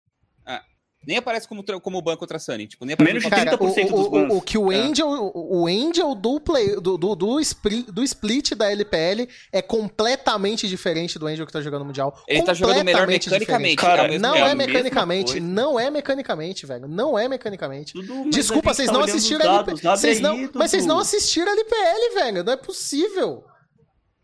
Nem 1.07 1.17
aparece 1.17 1.49
como, 1.49 1.65
como 1.81 2.03
ban 2.03 2.17
contra 2.17 2.37
a 2.37 2.41
Sunny. 2.41 2.67
Tipo, 2.67 2.85
nem 2.85 2.95
Menos 2.99 3.23
de 3.23 3.31
30% 3.31 3.35
Cara, 3.35 3.55
o, 3.57 3.97
dos 3.97 4.09
bans. 4.09 4.33
O, 4.33 4.37
o, 4.37 4.43
que 4.43 4.59
o 4.59 4.71
é. 4.71 4.77
Angel, 4.77 5.09
o, 5.09 5.63
o 5.63 5.67
Angel 5.67 6.15
do, 6.15 6.39
play, 6.39 6.77
do, 6.77 6.99
do, 6.99 7.15
do, 7.15 7.41
split, 7.41 7.87
do 7.87 8.03
split 8.05 8.55
da 8.55 8.71
LPL 8.71 9.27
é 9.51 9.63
completamente 9.63 10.69
diferente 10.69 11.19
do 11.19 11.27
Angel 11.27 11.47
que 11.47 11.53
tá 11.53 11.63
jogando 11.63 11.81
no 11.81 11.87
Mundial. 11.87 12.23
Ele 12.29 12.43
tá 12.43 12.53
jogando 12.53 12.85
melhor 12.85 13.07
mecanicamente. 13.07 13.77
Cara, 13.77 14.19
não 14.19 14.35
é, 14.35 14.51
é 14.51 14.55
mecanicamente. 14.55 15.41
Não 15.41 15.81
é 15.81 15.91
mecanicamente, 15.91 16.67
velho. 16.67 16.87
Não 16.87 17.19
é 17.19 17.29
mecanicamente. 17.29 17.95
Dudu, 17.95 18.29
Desculpa, 18.29 18.75
vocês 18.75 18.89
tá 18.89 18.93
não 18.93 19.01
assistiram 19.01 19.51
a 19.51 19.55
LPL. 19.57 19.81
Vocês 19.83 20.21
não, 20.21 20.51
mas 20.55 20.71
vocês 20.71 20.85
não 20.85 20.99
assistiram 20.99 21.51
a 21.51 21.55
LPL, 21.55 22.15
velho. 22.15 22.45
Não 22.45 22.53
é 22.53 22.57
possível. 22.57 23.45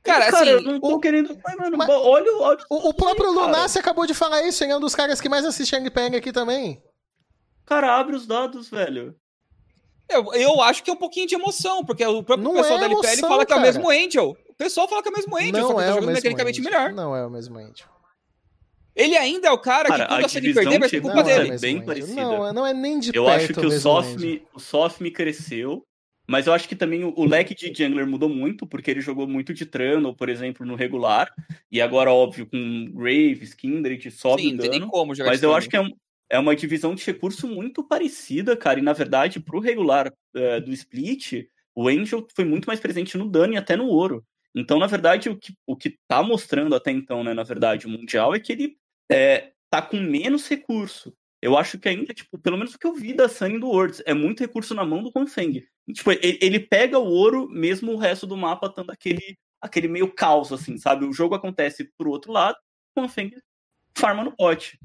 Cara, 0.06 0.30
cara, 0.30 0.42
assim, 0.42 0.50
eu 0.50 0.62
não 0.62 0.80
tô 0.80 0.94
o, 0.94 1.00
querendo. 1.00 1.38
Mas, 1.44 1.56
mano, 1.56 1.76
mas, 1.76 1.88
olha, 1.88 2.36
olha 2.38 2.58
o, 2.70 2.88
o 2.88 2.94
próprio 2.94 3.30
Lunassi 3.32 3.78
acabou 3.78 4.06
de 4.06 4.14
falar 4.14 4.42
isso, 4.42 4.64
hein? 4.64 4.70
É 4.70 4.76
um 4.76 4.80
dos 4.80 4.94
caras 4.94 5.20
que 5.20 5.28
mais 5.28 5.44
assiste 5.44 5.74
NPN 5.74 6.16
aqui 6.16 6.32
também. 6.32 6.82
Cara, 7.64 7.96
abre 7.98 8.14
os 8.16 8.26
dados, 8.26 8.70
velho. 8.70 9.14
Eu, 10.08 10.32
eu 10.34 10.62
acho 10.62 10.84
que 10.84 10.90
é 10.90 10.92
um 10.92 10.96
pouquinho 10.98 11.26
de 11.26 11.34
emoção, 11.34 11.84
porque 11.84 12.04
o 12.06 12.22
próprio 12.22 12.44
não 12.48 12.54
pessoal 12.54 12.78
é 12.78 12.80
da 12.80 12.86
LPL 12.86 13.20
fala 13.20 13.44
que 13.44 13.52
é 13.52 13.56
o 13.56 13.60
mesmo 13.60 13.90
Angel. 13.90 14.36
pessoal 14.56 14.88
fala 14.88 15.02
que 15.02 15.08
é 15.08 15.10
o 15.10 15.14
mesmo 15.14 15.36
Angel, 15.36 15.52
só 15.52 15.68
Não 15.68 15.74
que 15.74 15.80
ele 15.80 15.82
é 15.82 15.86
tá 15.86 15.90
o 15.90 15.94
jogando 15.94 16.14
mecanicamente 16.14 16.60
Angel. 16.60 16.70
melhor. 16.72 16.92
Não 16.92 17.16
é 17.16 17.26
o 17.26 17.30
mesmo 17.30 17.58
Angel. 17.58 17.86
Ele 18.94 19.16
ainda 19.16 19.48
é 19.48 19.50
o 19.50 19.58
cara, 19.58 19.88
Cara, 19.88 20.04
que 20.06 20.14
quando 20.14 20.24
a 20.24 20.28
divisão 20.28 20.62
perder 20.62 20.78
vai 20.78 20.88
ser 20.88 20.96
chegou 20.96 21.10
culpa 21.10 21.22
Não 21.22 21.28
é 21.30 21.32
o 21.32 21.36
ser 21.36 21.38
dele. 21.42 21.50
mesmo 21.50 21.60
bem 21.60 21.84
parecida. 21.84 22.22
Não, 22.22 22.52
não 22.54 22.66
é 22.66 22.72
nem 22.72 22.98
de 22.98 23.14
Eu 23.14 23.24
perto 23.26 23.36
acho 23.44 23.52
que 23.60 23.66
o 23.66 23.68
o. 23.68 23.80
Sofme, 23.80 24.42
o 24.54 24.60
Sofme 24.60 25.10
cresceu, 25.10 25.82
mas 26.26 26.46
eu 26.46 26.52
acho 26.52 26.68
que 26.68 26.76
também 26.76 27.04
o, 27.04 27.12
o 27.16 27.24
leque 27.24 27.54
de 27.54 27.72
jungler 27.72 28.06
mudou 28.06 28.28
muito, 28.28 28.66
porque 28.66 28.90
ele 28.90 29.00
jogou 29.00 29.26
muito 29.26 29.54
de 29.54 29.64
Trano, 29.66 30.14
por 30.14 30.28
exemplo, 30.28 30.66
no 30.66 30.74
regular, 30.74 31.32
e 31.70 31.80
agora, 31.80 32.12
óbvio, 32.12 32.46
com 32.46 32.90
Graves, 32.92 33.54
Kindred, 33.54 34.10
sobe 34.10 34.42
Sim, 34.42 34.52
não 34.52 34.58
tem 34.58 34.70
nem 34.70 34.80
dano, 34.80 34.90
como 34.92 35.14
jogar 35.14 35.30
mas 35.30 35.42
eu 35.42 35.54
acho 35.54 35.68
que 35.68 35.76
é, 35.76 35.80
um- 35.80 35.92
é 36.30 36.38
uma 36.38 36.56
divisão 36.56 36.94
de 36.94 37.04
recurso 37.04 37.46
muito 37.46 37.84
parecida, 37.84 38.56
cara, 38.56 38.78
e 38.78 38.82
na 38.82 38.92
verdade, 38.92 39.38
pro 39.40 39.60
regular 39.60 40.12
eh, 40.34 40.60
do 40.60 40.72
Split, 40.72 41.44
o 41.74 41.88
Angel 41.88 42.26
foi 42.34 42.44
muito 42.44 42.66
mais 42.66 42.80
presente 42.80 43.16
no 43.16 43.28
dano 43.28 43.54
e 43.54 43.56
até 43.56 43.76
no 43.76 43.86
ouro. 43.86 44.24
Então, 44.54 44.78
na 44.78 44.86
verdade, 44.86 45.28
o 45.28 45.36
que, 45.36 45.52
o 45.66 45.76
que 45.76 45.98
tá 46.08 46.22
mostrando 46.22 46.74
até 46.74 46.90
então, 46.90 47.22
né, 47.22 47.34
na 47.34 47.42
verdade, 47.42 47.86
o 47.86 47.90
Mundial, 47.90 48.34
é 48.34 48.40
que 48.40 48.50
ele 48.52 48.76
é, 49.12 49.52
tá 49.70 49.82
com 49.82 49.98
menos 49.98 50.48
recurso. 50.48 51.14
Eu 51.42 51.56
acho 51.56 51.78
que 51.78 51.88
ainda, 51.88 52.14
tipo, 52.14 52.38
pelo 52.38 52.56
menos 52.56 52.74
o 52.74 52.78
que 52.78 52.86
eu 52.86 52.94
vi 52.94 53.12
da 53.12 53.28
Sunny 53.28 53.60
do 53.60 53.68
Worlds, 53.68 54.02
é 54.06 54.14
muito 54.14 54.40
recurso 54.40 54.74
na 54.74 54.84
mão 54.84 55.02
do 55.02 55.12
Confeng. 55.12 55.62
Tipo, 55.92 56.12
ele, 56.12 56.38
ele 56.42 56.60
pega 56.60 56.98
o 56.98 57.06
ouro, 57.08 57.48
mesmo 57.48 57.92
o 57.92 57.96
resto 57.96 58.26
do 58.26 58.36
mapa 58.36 58.66
estando 58.66 58.90
aquele, 58.90 59.36
aquele 59.60 59.86
meio 59.88 60.12
caos, 60.12 60.52
assim, 60.52 60.76
sabe? 60.78 61.04
O 61.04 61.12
jogo 61.12 61.34
acontece 61.34 61.90
pro 61.96 62.10
outro 62.10 62.32
lado, 62.32 62.56
o 62.96 63.00
Confeng 63.02 63.30
farma 63.96 64.24
no 64.24 64.32
pote. 64.32 64.78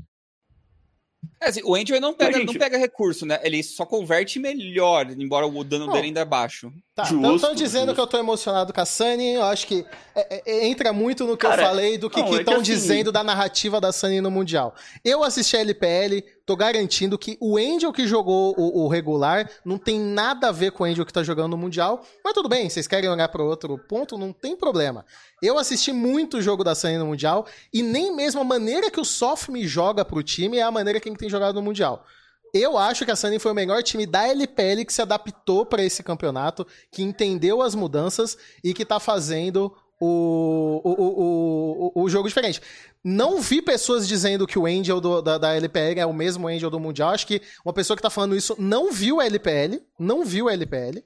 É, 1.40 1.50
assim, 1.50 1.62
o 1.64 1.76
Angel 1.76 2.00
não 2.02 2.14
pega, 2.14 2.32
Mas, 2.32 2.40
gente- 2.42 2.54
não 2.54 2.60
pega 2.60 2.78
recurso, 2.78 3.26
né? 3.26 3.40
Ele 3.44 3.62
só 3.64 3.84
converte 3.86 4.40
melhor, 4.40 5.10
embora 5.12 5.46
o 5.46 5.64
dano 5.64 5.86
Não. 5.88 5.94
dele 5.94 6.08
ainda 6.08 6.22
é 6.22 6.26
baixo. 6.26 6.72
Tá, 6.96 7.04
Justo, 7.04 7.18
então 7.20 7.36
estão 7.36 7.56
dizendo 7.56 7.86
justo. 7.86 7.96
que 7.96 8.02
eu 8.02 8.08
tô 8.08 8.18
emocionado 8.18 8.72
com 8.74 8.82
a 8.82 8.86
Sunny, 8.86 9.34
eu 9.34 9.44
acho 9.44 9.66
que 9.68 9.86
é, 10.16 10.42
é, 10.46 10.68
entra 10.68 10.92
muito 10.94 11.26
no 11.26 11.36
que 11.38 11.46
Cara, 11.48 11.62
eu 11.62 11.66
falei 11.68 11.98
do 11.98 12.10
que 12.10 12.20
não, 12.20 12.36
é 12.36 12.40
estão 12.40 12.56
assim- 12.56 12.64
dizendo 12.64 13.12
da 13.12 13.24
narrativa 13.24 13.80
da 13.82 13.92
Sunny 13.92 14.20
no 14.22 14.30
Mundial. 14.32 14.76
Eu 15.04 15.24
assisti 15.24 15.56
a 15.58 15.62
LPL, 15.62 16.24
tô 16.46 16.56
garantindo 16.56 17.18
que 17.18 17.38
o 17.40 17.58
Angel 17.58 17.92
que 17.94 18.08
jogou 18.08 18.54
o, 18.58 18.84
o 18.84 18.88
regular 18.88 19.50
não 19.64 19.78
tem 19.78 20.00
nada 20.00 20.50
a 20.50 20.52
ver 20.52 20.72
com 20.72 20.84
o 20.84 20.88
Angel 20.88 21.06
que 21.06 21.14
tá 21.14 21.24
jogando 21.24 21.52
no 21.52 21.58
Mundial, 21.58 22.06
mas 22.24 22.34
tudo 22.34 22.50
bem, 22.50 22.70
vocês 22.70 22.88
querem 22.88 23.10
olhar 23.10 23.28
para 23.30 23.44
outro 23.44 23.78
ponto, 23.78 24.18
não 24.18 24.34
tem 24.34 24.56
problema. 24.56 25.06
Eu 25.42 25.58
assisti 25.58 25.92
muito 25.92 26.38
o 26.38 26.42
jogo 26.42 26.64
da 26.64 26.76
Sunny 26.76 26.98
no 26.98 27.06
Mundial 27.06 27.46
e 27.74 27.82
nem 27.82 28.16
mesmo 28.16 28.42
a 28.42 28.44
maneira 28.44 28.92
que 28.92 29.00
o 29.00 29.06
Sofme 29.06 29.68
joga 29.68 30.04
pro 30.04 30.24
time 30.24 30.58
é 30.58 30.64
a 30.64 30.72
maneira 30.72 31.00
que 31.00 31.10
ele 31.10 31.18
tem 31.18 31.30
jogado 31.30 31.56
no 31.56 31.62
Mundial. 31.62 32.06
Eu 32.54 32.78
acho 32.78 33.06
que 33.06 33.12
a 33.12 33.16
Sunny 33.16 33.40
foi 33.40 33.52
o 33.52 33.56
melhor 33.56 33.82
time 33.82 34.06
da 34.06 34.28
LPL 34.28 34.84
que 34.86 34.92
se 34.92 35.02
adaptou 35.02 35.66
para 35.66 35.84
esse 35.84 36.04
campeonato, 36.04 36.68
que 36.92 37.02
entendeu 37.02 37.62
as 37.62 37.74
mudanças 37.74 38.38
e 38.62 38.74
que 38.74 38.86
tá 38.86 39.00
fazendo 39.00 39.74
o, 40.02 40.82
o, 40.84 40.92
o, 40.92 41.92
o, 41.96 42.04
o 42.04 42.10
jogo 42.10 42.28
diferente. 42.28 42.62
Não 43.04 43.42
vi 43.42 43.62
pessoas 43.62 44.08
dizendo 44.08 44.46
que 44.46 44.60
o 44.60 44.66
Angel 44.68 45.02
do- 45.02 45.22
da, 45.22 45.38
da 45.38 45.56
LPL 45.56 46.00
é 46.00 46.06
o 46.06 46.14
mesmo 46.14 46.48
Angel 46.48 46.70
do 46.70 46.80
Mundial. 46.80 47.10
Acho 47.10 47.26
que 47.26 47.42
uma 47.66 47.74
pessoa 47.74 47.98
que 47.98 48.04
tá 48.04 48.10
falando 48.12 48.36
isso 48.36 48.56
não 48.60 48.92
viu 48.92 49.20
a 49.20 49.26
LPL. 49.26 49.82
Não 49.98 50.24
viu 50.24 50.48
a 50.48 50.54
LPL. 50.54 51.04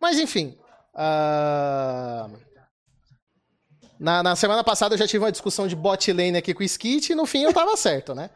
Mas 0.00 0.18
enfim. 0.18 0.56
ah, 0.94 2.28
Na, 3.98 4.22
na 4.22 4.36
semana 4.36 4.64
passada 4.64 4.94
eu 4.94 4.98
já 4.98 5.06
tive 5.06 5.24
uma 5.24 5.32
discussão 5.32 5.66
de 5.68 5.76
bot 5.76 6.12
lane 6.12 6.36
aqui 6.38 6.52
com 6.54 6.62
o 6.62 6.66
Skit 6.66 7.12
e 7.12 7.14
no 7.14 7.26
fim 7.26 7.42
eu 7.42 7.52
tava 7.52 7.76
certo, 7.76 8.14
né? 8.14 8.30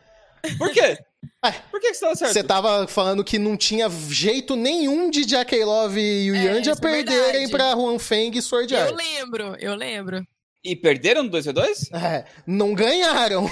Por 0.58 0.70
quê? 0.70 0.98
É. 1.42 1.52
Por 1.70 1.80
que, 1.80 1.88
que 1.88 1.94
você 1.94 2.00
tava 2.04 2.16
certo? 2.16 2.32
Você 2.34 2.44
tava 2.44 2.86
falando 2.86 3.24
que 3.24 3.38
não 3.38 3.56
tinha 3.56 3.88
jeito 4.10 4.56
nenhum 4.56 5.08
de 5.10 5.24
Jack 5.24 5.56
Love 5.64 5.98
e 6.00 6.30
o 6.30 6.34
É, 6.36 6.44
Yandia 6.54 6.72
é 6.72 6.76
perderem 6.76 7.32
verdade. 7.48 7.50
pra 7.50 7.70
Juan 7.72 7.98
Feng 7.98 8.30
e 8.36 8.42
Sword 8.42 8.72
Eu 8.74 8.80
Art. 8.80 8.94
lembro, 8.94 9.56
eu 9.58 9.74
lembro. 9.74 10.26
E 10.64 10.74
perderam 10.74 11.24
no 11.24 11.30
2v2? 11.30 11.94
É, 11.94 12.24
não 12.46 12.72
ganharam. 12.74 13.50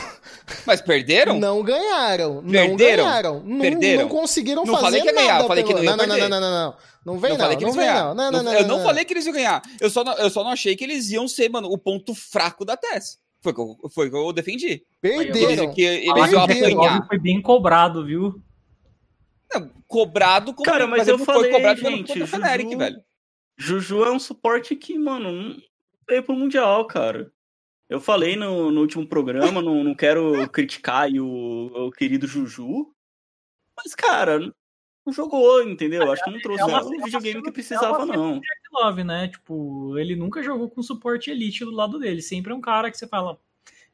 Mas 0.67 0.81
perderam? 0.81 1.39
Não 1.39 1.63
ganharam. 1.63 2.41
Não 2.41 2.51
Perderam? 2.51 3.05
ganharam. 3.05 3.43
Não, 3.45 3.61
Perderam? 3.61 4.03
não 4.03 4.09
conseguiram 4.09 4.65
Não 4.65 4.73
fazer 4.75 4.85
falei 4.87 5.01
que 5.03 5.07
ia 5.09 5.13
ganhar, 5.13 5.41
eu 5.43 5.47
falei 5.47 5.63
que 5.65 5.75
pelo- 5.75 5.85
não 5.85 5.91
ia 5.93 5.97
não, 5.97 6.07
não, 6.07 6.17
não, 6.17 6.29
não, 6.29 6.41
não, 6.41 6.51
não. 6.51 6.77
Não 7.05 7.19
vem 7.19 7.31
Não 7.33 7.37
não, 7.39 7.45
falei 7.45 7.57
que 7.59 7.63
não 7.65 7.69
eles 7.71 7.77
vem 7.77 7.87
não. 7.87 7.93
ganhar. 7.93 8.15
Não, 8.15 8.31
não, 8.31 8.43
não, 8.43 8.53
eu 8.55 8.67
não, 8.67 8.77
não 8.79 8.85
falei 8.85 9.05
que 9.05 9.13
eles 9.13 9.27
iam 9.27 9.35
ganhar. 9.35 9.61
Eu 9.81 9.91
só 9.91 10.03
não, 10.03 10.15
eu 10.15 10.31
só 10.31 10.43
não 10.43 10.53
achei 10.53 10.75
que 10.75 10.85
eles 10.85 11.11
iam 11.11 11.29
ser, 11.29 11.51
mano, 11.51 11.69
o 11.69 11.77
ponto 11.77 12.15
fraco 12.15 12.65
da 12.65 12.77
TES. 12.79 13.19
Foi 13.43 13.53
o 13.53 13.55
que 13.55 13.61
eu, 13.61 13.91
foi 13.91 14.09
que 14.11 14.17
eu 14.17 14.33
defendi. 14.33 14.83
Perderam. 15.01 15.75
Que 15.75 15.83
eles 15.83 16.25
que 16.29 16.33
iam 16.33 16.43
apanhar. 16.45 17.07
Foi 17.09 17.19
bem 17.19 17.43
cobrado, 17.43 18.07
viu? 18.07 18.41
Não, 19.53 19.69
cobrado 19.87 20.55
como 20.55 20.65
Cara, 20.65 20.87
mas 20.87 21.03
ele 21.09 21.13
eu 21.13 21.19
foi 21.19 21.27
falei, 21.35 21.51
cobrado 21.51 21.81
pelo 21.83 21.97
gente, 21.97 22.09
contra 22.09 22.25
o 22.25 22.27
Fnatic, 22.27 22.65
Juju- 22.67 22.79
velho. 22.79 23.03
Juju 23.59 24.05
é 24.05 24.11
um 24.13 24.19
suporte 24.19 24.75
que, 24.75 24.97
mano, 24.99 25.57
veio 26.09 26.23
pro 26.23 26.35
Mundial, 26.35 26.87
cara. 26.87 27.33
Eu 27.89 28.01
falei 28.01 28.37
no, 28.37 28.71
no 28.71 28.81
último 28.81 29.07
programa, 29.07 29.61
não, 29.61 29.85
não 29.85 29.95
quero 29.95 30.49
criticar 30.49 31.03
aí 31.03 31.21
o, 31.21 31.27
o 31.89 31.91
querido 31.91 32.27
Juju. 32.27 32.91
Mas, 33.77 33.95
cara, 33.95 34.39
não 35.05 35.13
jogou, 35.13 35.63
entendeu? 35.63 36.11
Acho 36.11 36.25
que 36.25 36.31
não 36.31 36.41
trouxe 36.41 36.63
é 36.63 36.67
uma- 36.67 36.83
o 36.83 37.05
videogame 37.05 37.43
que 37.43 37.49
é 37.51 37.53
precisava, 37.53 38.07
não. 38.07 38.41
Love, 38.73 39.05
né? 39.05 39.29
Tipo, 39.29 39.99
ele 39.99 40.17
nunca 40.17 40.43
jogou 40.43 40.71
com 40.71 40.83
suporte 40.83 41.31
elite 41.31 41.65
do 41.65 41.71
lado 41.71 41.99
dele. 41.99 42.23
Sempre 42.23 42.53
é 42.53 42.55
um 42.55 42.61
cara 42.61 42.91
que 42.91 42.97
você 42.97 43.07
fala. 43.07 43.39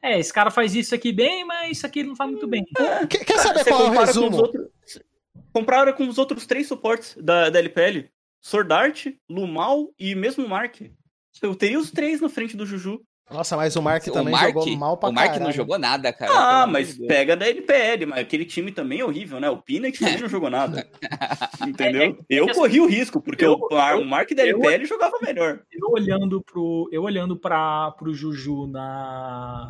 É, 0.01 0.17
esse 0.17 0.31
cara 0.31 0.49
faz 0.49 0.73
isso 0.73 0.95
aqui 0.95 1.11
bem, 1.11 1.43
mas 1.43 1.71
isso 1.77 1.85
aqui 1.85 1.99
ele 1.99 2.07
não 2.07 2.15
faz 2.15 2.31
muito 2.31 2.47
bem. 2.47 2.63
Quer, 3.09 3.25
quer 3.25 3.37
saber 3.39 3.63
Você 3.65 3.69
qual 3.69 3.81
é 3.81 3.83
o 3.83 3.87
compara 3.89 4.05
com 4.05 4.11
os 4.11 4.15
resumo? 4.23 4.37
outros. 4.37 4.69
Com 5.97 6.07
os 6.07 6.17
outros 6.17 6.45
três 6.45 6.67
suportes 6.67 7.17
da, 7.21 7.49
da 7.49 7.59
LPL: 7.59 8.07
Swordart, 8.41 9.07
Lumal 9.29 9.93
e 9.99 10.15
mesmo 10.15 10.47
Mark. 10.47 10.79
Eu 11.41 11.55
teria 11.55 11.79
os 11.79 11.91
três 11.91 12.19
na 12.21 12.29
frente 12.29 12.55
do 12.57 12.65
Juju. 12.65 12.99
Nossa, 13.31 13.55
mas 13.55 13.75
o 13.75 13.81
Mark 13.81 14.07
O 14.07 14.11
também 14.11 14.31
Mark, 14.31 14.47
jogou 14.47 14.75
mal 14.75 14.97
pra 14.97 15.09
o 15.09 15.13
Mark 15.13 15.27
caralho. 15.27 15.43
não 15.45 15.51
jogou 15.51 15.77
nada, 15.77 16.11
cara. 16.11 16.31
Ah, 16.33 16.65
mas 16.65 16.87
de 16.93 16.95
Deus. 16.97 17.07
pega 17.07 17.37
da 17.37 17.47
LPL, 17.47 18.07
mas 18.07 18.19
aquele 18.21 18.43
time 18.43 18.71
também 18.71 19.01
é 19.01 19.05
horrível, 19.05 19.39
né? 19.39 19.47
O 19.51 19.57
Pinex 19.61 19.99
também 19.99 20.19
não 20.19 20.27
jogou 20.27 20.49
nada. 20.49 20.87
Entendeu? 21.67 22.17
Eu 22.27 22.47
que 22.47 22.53
corri 22.55 22.79
o 22.81 22.87
risco, 22.87 23.21
porque 23.21 23.45
eu- 23.45 23.53
o, 23.53 23.75
o 23.99 24.05
Mark 24.05 24.31
da 24.33 24.43
eu- 24.47 24.57
LPL 24.57 24.83
jogava 24.85 25.17
melhor. 25.21 25.59
Eu 25.71 25.91
olhando 25.91 26.41
pro, 26.41 26.89
eu 26.91 27.03
olhando 27.03 27.37
para 27.37 27.91
pro 27.91 28.11
Juju 28.15 28.65
na 28.65 29.69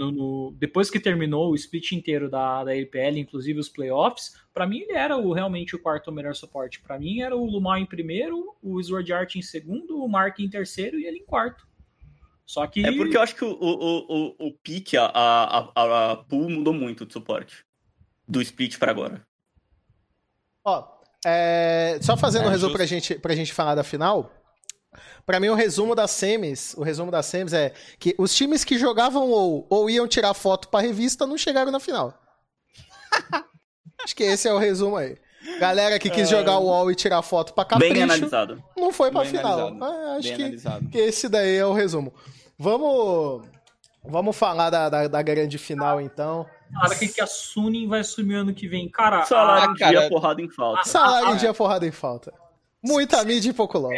no, 0.00 0.10
no- 0.10 0.56
depois 0.58 0.90
que 0.90 0.98
terminou 0.98 1.50
o 1.50 1.54
split 1.54 1.92
inteiro 1.92 2.28
da, 2.30 2.64
da 2.64 2.74
LPL, 2.74 3.18
inclusive 3.18 3.58
os 3.60 3.68
playoffs, 3.68 4.34
pra 4.54 4.66
mim 4.66 4.78
ele 4.80 4.92
era 4.92 5.16
o, 5.16 5.32
realmente 5.32 5.76
o 5.76 5.78
quarto 5.78 6.10
melhor 6.10 6.34
suporte. 6.34 6.80
Pra 6.80 6.98
mim 6.98 7.20
era 7.20 7.36
o 7.36 7.44
Lumar 7.44 7.78
em 7.80 7.86
primeiro, 7.86 8.56
o 8.62 8.82
Sword 8.82 9.12
Art 9.12 9.36
em 9.36 9.42
segundo, 9.42 10.02
o 10.02 10.08
Mark 10.08 10.38
em 10.40 10.48
terceiro 10.48 10.98
e 10.98 11.04
ele 11.04 11.18
em 11.18 11.24
quarto. 11.24 11.68
Só 12.46 12.66
que 12.66 12.84
É 12.84 12.90
porque 12.96 13.16
eu 13.16 13.20
acho 13.22 13.36
que 13.36 13.44
o, 13.44 13.52
o, 13.52 14.34
o, 14.38 14.48
o 14.48 14.52
pique, 14.54 14.96
a, 14.96 15.04
a, 15.06 15.72
a, 15.74 16.12
a 16.12 16.16
pool 16.16 16.50
mudou 16.50 16.72
muito 16.74 17.06
de 17.06 17.12
suporte. 17.12 17.64
Do 18.26 18.40
split 18.42 18.78
pra 18.78 18.90
agora. 18.90 19.22
Ó, 20.64 20.84
é, 21.24 21.98
só 22.02 22.16
fazendo 22.16 22.44
É, 22.44 22.46
um 22.48 22.50
resumo 22.50 22.70
justo. 22.70 22.76
pra 22.76 22.86
gente, 22.86 23.14
pra 23.18 23.34
gente 23.34 23.52
falar 23.52 23.74
da 23.74 23.84
final. 23.84 24.32
Pra 25.26 25.38
mim, 25.40 25.48
o 25.48 25.54
resumo 25.54 25.94
das 25.94 26.10
semis, 26.10 26.74
o 26.76 26.82
resumo 26.82 27.10
das 27.10 27.26
semis 27.26 27.52
é 27.52 27.72
que 27.98 28.14
os 28.18 28.34
times 28.34 28.64
que 28.64 28.78
jogavam 28.78 29.28
ou, 29.30 29.66
ou 29.70 29.88
iam 29.90 30.08
tirar 30.08 30.34
foto 30.34 30.68
pra 30.68 30.80
revista 30.80 31.26
não 31.26 31.38
chegaram 31.38 31.70
na 31.70 31.78
final. 31.80 32.14
Acho 34.02 34.16
que 34.16 34.22
esse 34.24 34.48
é 34.48 34.52
o 34.52 34.58
resumo 34.58 34.96
aí. 34.96 35.16
Galera 35.58 35.98
que 35.98 36.10
quis 36.10 36.28
jogar 36.28 36.58
o 36.58 36.64
UOL 36.66 36.90
e 36.90 36.94
tirar 36.94 37.22
foto 37.22 37.52
pra 37.54 37.64
capricho, 37.64 37.92
Bem 37.94 38.02
analisado. 38.02 38.62
não 38.76 38.92
foi 38.92 39.10
pra 39.10 39.22
Bem 39.22 39.30
final. 39.30 39.58
analisado. 39.68 39.84
Ah, 39.84 40.16
acho 40.16 40.28
Bem 40.28 40.36
que, 40.36 40.42
analisado. 40.42 40.88
que 40.88 40.98
esse 40.98 41.28
daí 41.28 41.56
é 41.56 41.64
o 41.66 41.72
resumo. 41.72 42.12
Vamos, 42.58 43.46
vamos 44.04 44.36
falar 44.36 44.68
da, 44.70 44.88
da, 44.88 45.08
da 45.08 45.22
grande 45.22 45.56
final, 45.58 46.00
então. 46.00 46.46
cara, 46.80 46.94
que, 46.94 47.08
que 47.08 47.20
a 47.22 47.26
Sunin 47.26 47.88
vai 47.88 48.00
assumir 48.00 48.34
ano 48.36 48.54
que 48.54 48.68
vem. 48.68 48.88
Cara, 48.90 49.24
Salário 49.24 49.70
a- 49.70 49.72
em 49.72 49.76
cara- 49.76 50.00
dia, 50.00 50.08
porrada 50.10 50.42
em 50.42 50.50
falta. 50.50 50.88
Salário 50.88 51.28
ah, 51.28 51.32
em 51.32 51.36
dia 51.36 51.54
forrada 51.54 51.86
em 51.86 51.90
falta. 51.92 52.32
Muita 52.82 53.22
mídia 53.24 53.50
e 53.50 53.52
pouco 53.52 53.78
LOL. 53.78 53.92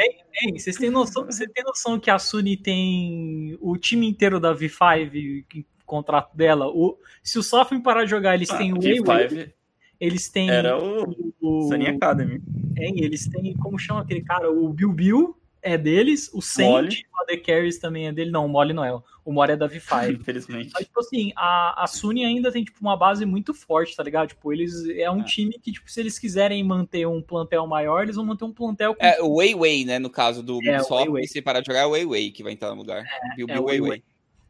Vocês 0.57 0.77
têm 0.77 0.91
noção, 0.91 1.25
você 1.25 1.47
tem 1.47 1.63
noção 1.65 2.01
que 2.01 2.11
a 2.11 2.19
Sony 2.19 2.57
tem 2.57 3.57
o 3.61 3.77
time 3.77 4.09
inteiro 4.09 4.41
da 4.41 4.55
V5 4.55 5.45
em 5.55 5.65
contrato 5.87 6.37
dela? 6.37 6.67
O, 6.69 6.99
se 7.23 7.39
o 7.39 7.43
Sofim 7.43 7.81
parar 7.81 8.05
de 8.05 8.11
jogar, 8.11 8.35
eles 8.35 8.51
Ah, 8.51 8.59
têm 8.59 8.73
o 8.73 8.81
Wayway, 8.81 9.29
G5 9.29 9.53
eles 10.01 10.29
têm 10.29 10.51
era 10.51 10.77
o 10.77 11.15
o, 11.41 11.69
Sunny 11.69 11.87
Academy. 11.87 12.43
hein, 12.77 12.95
eles 12.97 13.29
têm, 13.29 13.55
como 13.55 13.79
chama 13.79 14.01
aquele 14.01 14.23
cara? 14.23 14.51
O 14.51 14.69
Bill 14.73 14.93
Bill 14.93 15.37
é 15.63 15.79
deles, 15.79 16.29
o. 16.35 16.43
Saint, 16.43 17.03
o 17.23 17.27
The 17.27 17.37
Carries 17.37 17.79
também 17.79 18.09
é 18.09 18.13
dele. 18.13 18.31
Não, 18.31 18.47
o 18.47 18.49
Mole 18.49 18.73
não 18.73 18.85
é. 18.85 18.93
O 19.25 19.33
Mole 19.33 19.53
é 19.53 19.57
da 19.57 19.69
V5. 19.69 20.11
Infelizmente. 20.21 20.71
Mas, 20.75 20.85
tipo 20.85 20.99
assim, 21.01 21.33
a, 21.37 21.85
a 21.85 21.87
Sony 21.87 22.25
ainda 22.25 22.51
tem, 22.51 22.65
tipo, 22.65 22.79
uma 22.81 22.97
base 22.97 23.25
muito 23.25 23.55
forte, 23.55 23.95
tá 23.95 24.03
ligado? 24.03 24.29
Tipo, 24.29 24.53
eles... 24.53 24.89
É 24.89 25.09
um 25.11 25.21
É. 25.21 25.25
time 25.25 25.53
que, 25.63 25.71
tipo, 25.71 25.89
se 25.89 26.01
eles 26.01 26.19
quiserem 26.19 26.63
manter 26.65 27.07
um 27.07 27.23
plantel 27.23 27.65
maior, 27.67 28.03
eles 28.03 28.17
vão 28.17 28.25
manter 28.25 28.45
um 28.45 28.53
plantel 28.53 28.95
com... 28.97 29.05
É, 29.05 29.23
o 29.23 29.35
Wei 29.37 29.55
Wei, 29.55 29.85
né? 29.85 30.01
No 30.01 30.11
caso 30.11 30.43
do 30.43 30.55
É, 30.55 30.57
o 30.57 30.59
Ubisoft, 30.81 30.93
Wei 31.05 31.09
Wei. 31.09 31.25
e 31.25 31.29
se 31.29 31.41
parar 31.41 31.61
de 31.61 31.67
jogar, 31.67 31.81
é 31.83 31.87
o 31.87 31.91
Wei 31.91 32.05
Wei 32.05 32.31
que 32.33 32.43
vai 32.43 32.53
entrar 32.53 32.71
no 32.71 32.77
lugar. 32.77 33.05
Bill 33.37 33.47
é 33.49 33.53
Bill 33.55 33.65
Wei 33.65 33.81
Wei. 33.81 34.03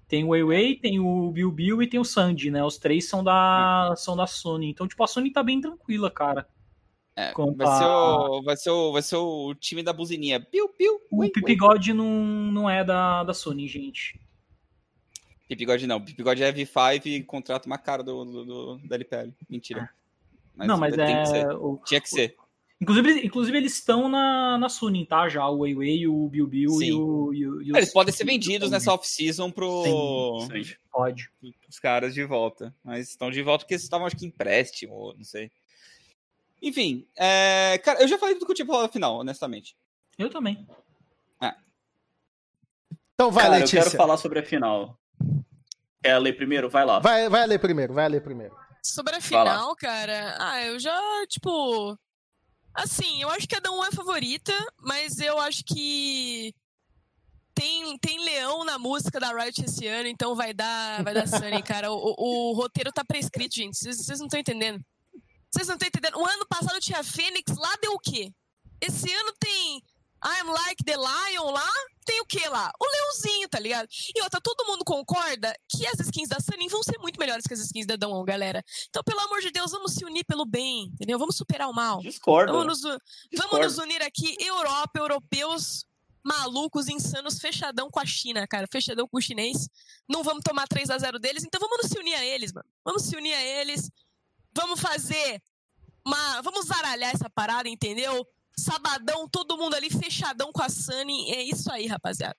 Tem 0.09 0.24
o 0.24 0.28
Weiwei, 0.28 0.76
tem 0.76 1.01
o 1.01 1.30
Bill 1.30 1.51
Bill 1.51 1.82
e 1.82 1.86
tem 1.86 1.98
o 1.98 2.05
Sandy, 2.05 2.51
né? 2.51 2.62
Os 2.62 2.76
três 2.76 3.09
são 3.09 3.24
da, 3.24 3.94
são 3.97 4.14
da 4.14 4.26
Sony. 4.26 4.68
Então, 4.68 4.86
tipo, 4.86 5.02
a 5.02 5.06
Sony 5.06 5.30
tá 5.32 5.43
bem 5.43 5.59
tranquila, 5.59 6.10
cara. 6.10 6.47
É, 7.14 7.32
vai, 7.34 7.66
a- 7.66 7.78
ser 7.78 7.84
o, 7.84 8.43
vai, 8.43 8.56
ser 8.56 8.70
o, 8.70 8.93
vai 8.93 9.02
ser 9.02 9.16
o 9.16 9.55
time 9.55 9.82
da 9.82 9.93
buzininha. 9.93 10.40
Piu, 10.40 10.68
piu. 10.68 11.01
o 11.10 11.28
Pipigode 11.28 11.93
não, 11.93 12.06
não 12.24 12.70
é 12.70 12.82
da, 12.82 13.22
da 13.22 13.34
Sony, 13.34 13.68
gente. 13.68 14.18
Pipigode 15.47 15.86
não. 15.86 16.01
Pipigode 16.01 16.43
é 16.43 16.51
V5 16.52 17.06
e 17.06 17.22
contrata 17.22 17.66
uma 17.66 17.76
cara 17.76 18.02
do, 18.02 18.24
do, 18.24 18.44
do 18.44 18.78
da 18.89 18.94
LPL. 18.94 19.30
Mentira. 19.48 19.90
Mas 20.55 20.66
não, 20.68 20.78
mas 20.78 20.97
é. 20.97 21.24
Que 21.24 21.55
o, 21.55 21.78
Tinha 21.84 22.01
que 22.01 22.09
ser. 22.09 22.34
Inclusive, 22.80 23.24
inclusive 23.24 23.56
eles 23.56 23.74
estão 23.74 24.09
na, 24.09 24.59
na 24.59 24.68
Suning, 24.68 25.05
tá? 25.05 25.28
Já 25.28 25.48
o 25.48 25.60
Weiwei, 25.60 26.09
o 26.09 26.26
Bill 26.28 26.48
Bill 26.48 26.82
e 26.82 26.93
o, 26.93 27.32
e 27.32 27.47
o, 27.47 27.62
e 27.62 27.70
é, 27.70 27.78
Eles 27.78 27.93
podem 27.93 28.12
ser 28.12 28.24
vendidos 28.24 28.72
nessa 28.72 28.93
off-season 28.93 29.52
pro... 29.52 29.84
Sim, 29.84 30.64
sim, 30.64 30.74
pode. 30.90 31.30
Os 31.68 31.78
caras 31.78 32.12
de 32.12 32.24
volta. 32.24 32.74
Mas 32.82 33.10
estão 33.10 33.30
de 33.30 33.40
volta 33.40 33.64
porque 33.64 33.74
eles 33.74 33.84
estavam, 33.84 34.05
acho 34.05 34.16
que, 34.16 34.26
empréstimo, 34.26 35.14
não 35.16 35.22
sei. 35.22 35.48
Enfim, 36.62 37.09
é... 37.16 37.78
cara, 37.84 38.01
eu 38.01 38.09
já 38.09 38.16
falei 38.16 38.36
tudo 38.36 38.47
que 38.47 38.52
eu 38.52 38.56
tinha 38.56 38.66
pra 38.66 38.74
falar 38.74 38.86
no 38.86 38.93
final, 38.93 39.18
honestamente. 39.18 39.76
Eu 40.16 40.30
também. 40.30 40.64
É. 41.43 41.55
Então 43.14 43.32
vai, 43.32 43.44
Cara, 43.44 43.56
Letícia. 43.56 43.78
eu 43.78 43.82
quero 43.82 43.97
falar 43.97 44.16
sobre 44.16 44.39
a 44.39 44.44
final. 44.44 44.97
Quer 46.02 46.18
ler 46.18 46.34
primeiro? 46.34 46.70
Vai 46.70 46.84
lá. 46.84 47.01
Vai, 47.01 47.28
vai 47.28 47.47
ler 47.47 47.59
primeiro, 47.59 47.93
vai 47.93 48.09
ler 48.09 48.22
primeiro. 48.22 48.56
Sobre 48.82 49.14
a 49.14 49.20
final, 49.20 49.76
cara, 49.76 50.36
ah, 50.39 50.62
eu 50.64 50.78
já, 50.78 51.01
tipo. 51.28 51.97
Assim, 52.74 53.22
eu 53.22 53.28
acho 53.28 53.47
que 53.47 53.55
cada 53.55 53.70
um 53.70 53.84
é 53.84 53.93
favorita, 53.93 54.52
mas 54.78 55.18
eu 55.18 55.39
acho 55.39 55.62
que. 55.64 56.55
Tem, 57.55 57.98
tem 57.98 58.24
leão 58.24 58.64
na 58.64 58.78
música 58.78 59.20
da 59.20 59.30
Riot 59.30 59.62
esse 59.62 59.86
ano, 59.86 60.09
então 60.09 60.34
vai 60.34 60.55
dar, 60.55 61.02
vai 61.05 61.12
dar 61.14 61.26
Sunny, 61.28 61.62
cara. 61.62 61.93
O, 61.93 61.97
o, 61.97 62.51
o 62.51 62.55
roteiro 62.55 62.90
tá 62.90 63.05
prescrito, 63.05 63.55
gente. 63.55 63.76
Vocês 63.76 64.18
não 64.18 64.26
estão 64.26 64.40
entendendo. 64.40 64.82
Vocês 65.52 65.68
não 65.68 65.74
estão 65.74 65.88
entendendo. 65.88 66.18
O 66.18 66.26
ano 66.26 66.46
passado 66.46 66.80
tinha 66.80 67.04
Fênix, 67.04 67.56
lá 67.56 67.74
deu 67.80 67.92
o 67.92 67.98
quê? 67.98 68.32
Esse 68.80 69.12
ano 69.12 69.32
tem 69.38 69.82
I'm 70.24 70.48
Like 70.48 70.84
the 70.84 70.96
Lion 70.96 71.50
lá, 71.50 71.68
tem 72.04 72.20
o 72.20 72.26
que 72.26 72.48
lá? 72.48 72.72
O 72.80 72.84
leãozinho, 72.86 73.48
tá 73.48 73.58
ligado? 73.58 73.88
E 74.14 74.22
outra, 74.22 74.40
todo 74.40 74.64
mundo 74.66 74.84
concorda 74.84 75.54
que 75.68 75.86
as 75.86 75.98
skins 75.98 76.28
da 76.28 76.38
Sunny 76.38 76.68
vão 76.68 76.82
ser 76.82 76.96
muito 76.98 77.18
melhores 77.18 77.44
que 77.44 77.52
as 77.52 77.60
skins 77.60 77.86
da 77.86 77.96
Dawn, 77.96 78.24
galera. 78.24 78.62
Então, 78.88 79.02
pelo 79.02 79.20
amor 79.20 79.40
de 79.40 79.50
Deus, 79.50 79.72
vamos 79.72 79.94
se 79.94 80.04
unir 80.04 80.24
pelo 80.24 80.46
bem, 80.46 80.84
entendeu? 80.84 81.18
Vamos 81.18 81.36
superar 81.36 81.68
o 81.68 81.74
mal. 81.74 81.98
Discordo. 82.00 82.52
Vamos 82.52 82.66
nos, 82.66 82.78
Discordo. 82.78 83.50
vamos 83.50 83.66
nos 83.66 83.78
unir 83.78 84.00
aqui, 84.02 84.36
Europa, 84.38 85.00
europeus, 85.00 85.84
malucos, 86.24 86.88
insanos, 86.88 87.40
fechadão 87.40 87.90
com 87.90 87.98
a 87.98 88.06
China, 88.06 88.46
cara. 88.46 88.68
Fechadão 88.70 89.08
com 89.08 89.18
o 89.18 89.20
chinês. 89.20 89.68
Não 90.08 90.22
vamos 90.22 90.42
tomar 90.44 90.68
3 90.68 90.88
a 90.90 90.98
0 90.98 91.18
deles, 91.18 91.44
então 91.44 91.60
vamos 91.60 91.78
nos 91.82 91.92
unir 91.92 92.14
a 92.14 92.24
eles, 92.24 92.52
mano. 92.52 92.68
Vamos 92.84 93.02
se 93.02 93.16
unir 93.16 93.34
a 93.34 93.42
eles. 93.42 93.90
Vamos 94.54 94.80
fazer 94.80 95.40
uma... 96.04 96.40
Vamos 96.42 96.66
zaralhar 96.66 97.10
essa 97.14 97.28
parada, 97.30 97.68
entendeu? 97.68 98.26
Sabadão, 98.56 99.26
todo 99.28 99.56
mundo 99.56 99.74
ali 99.74 99.88
fechadão 99.90 100.52
com 100.52 100.62
a 100.62 100.68
Sunny. 100.68 101.30
É 101.30 101.42
isso 101.42 101.70
aí, 101.72 101.86
rapaziada. 101.86 102.36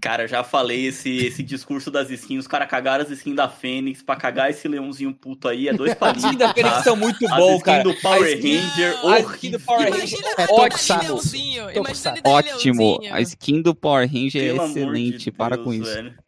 Cara, 0.00 0.26
já 0.26 0.42
falei 0.42 0.86
esse, 0.86 1.16
esse 1.26 1.44
discurso 1.44 1.88
das 1.88 2.10
skins. 2.10 2.40
Os 2.40 2.46
caras 2.48 2.68
cagaram 2.68 3.04
as 3.04 3.10
skins 3.12 3.36
da 3.36 3.48
Fênix 3.48 4.02
pra 4.02 4.16
cagar 4.16 4.50
esse 4.50 4.66
leãozinho 4.66 5.14
puto 5.14 5.46
aí. 5.46 5.68
É 5.68 5.72
dois 5.72 5.92
As 5.94 5.98
palinhos. 5.98 6.24
skins 6.24 6.38
da 6.40 6.52
Fênix 6.52 6.74
tá? 6.74 6.82
são 6.82 6.96
muito 6.96 7.24
As 7.24 7.36
bom, 7.36 7.50
skins 7.50 7.62
cara. 7.62 7.82
do 7.84 7.94
Power 8.00 8.24
A 8.24 8.30
skin- 8.32 8.56
Ranger, 8.58 9.06
a 9.06 9.20
skin 9.20 9.50
do 9.52 9.60
Power. 9.60 9.80
Ranger 9.92 9.98
Imagina 9.98 10.28
é 10.38 10.52
ótimo. 10.52 12.24
Ótimo. 12.24 13.00
A 13.12 13.20
skin 13.20 13.62
do 13.62 13.74
Power 13.76 14.08
Ranger 14.12 14.42
Pelo 14.56 14.62
é 14.62 14.66
excelente. 14.66 15.30
Para 15.30 15.54
Deus, 15.54 15.64
com 15.64 15.72
isso. 15.72 15.84
velho. 15.84 16.21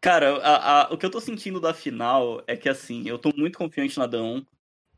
Cara, 0.00 0.36
a- 0.38 0.82
a- 0.86 0.92
o 0.92 0.98
que 0.98 1.04
eu 1.04 1.10
tô 1.10 1.20
sentindo 1.20 1.60
da 1.60 1.74
final 1.74 2.42
é 2.46 2.56
que, 2.56 2.68
assim, 2.68 3.02
eu 3.08 3.18
tô 3.18 3.32
muito 3.36 3.58
confiante 3.58 3.98
na 3.98 4.06
Dawn. 4.06 4.42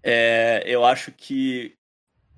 É, 0.02 0.62
eu 0.66 0.84
acho 0.84 1.12
que, 1.12 1.76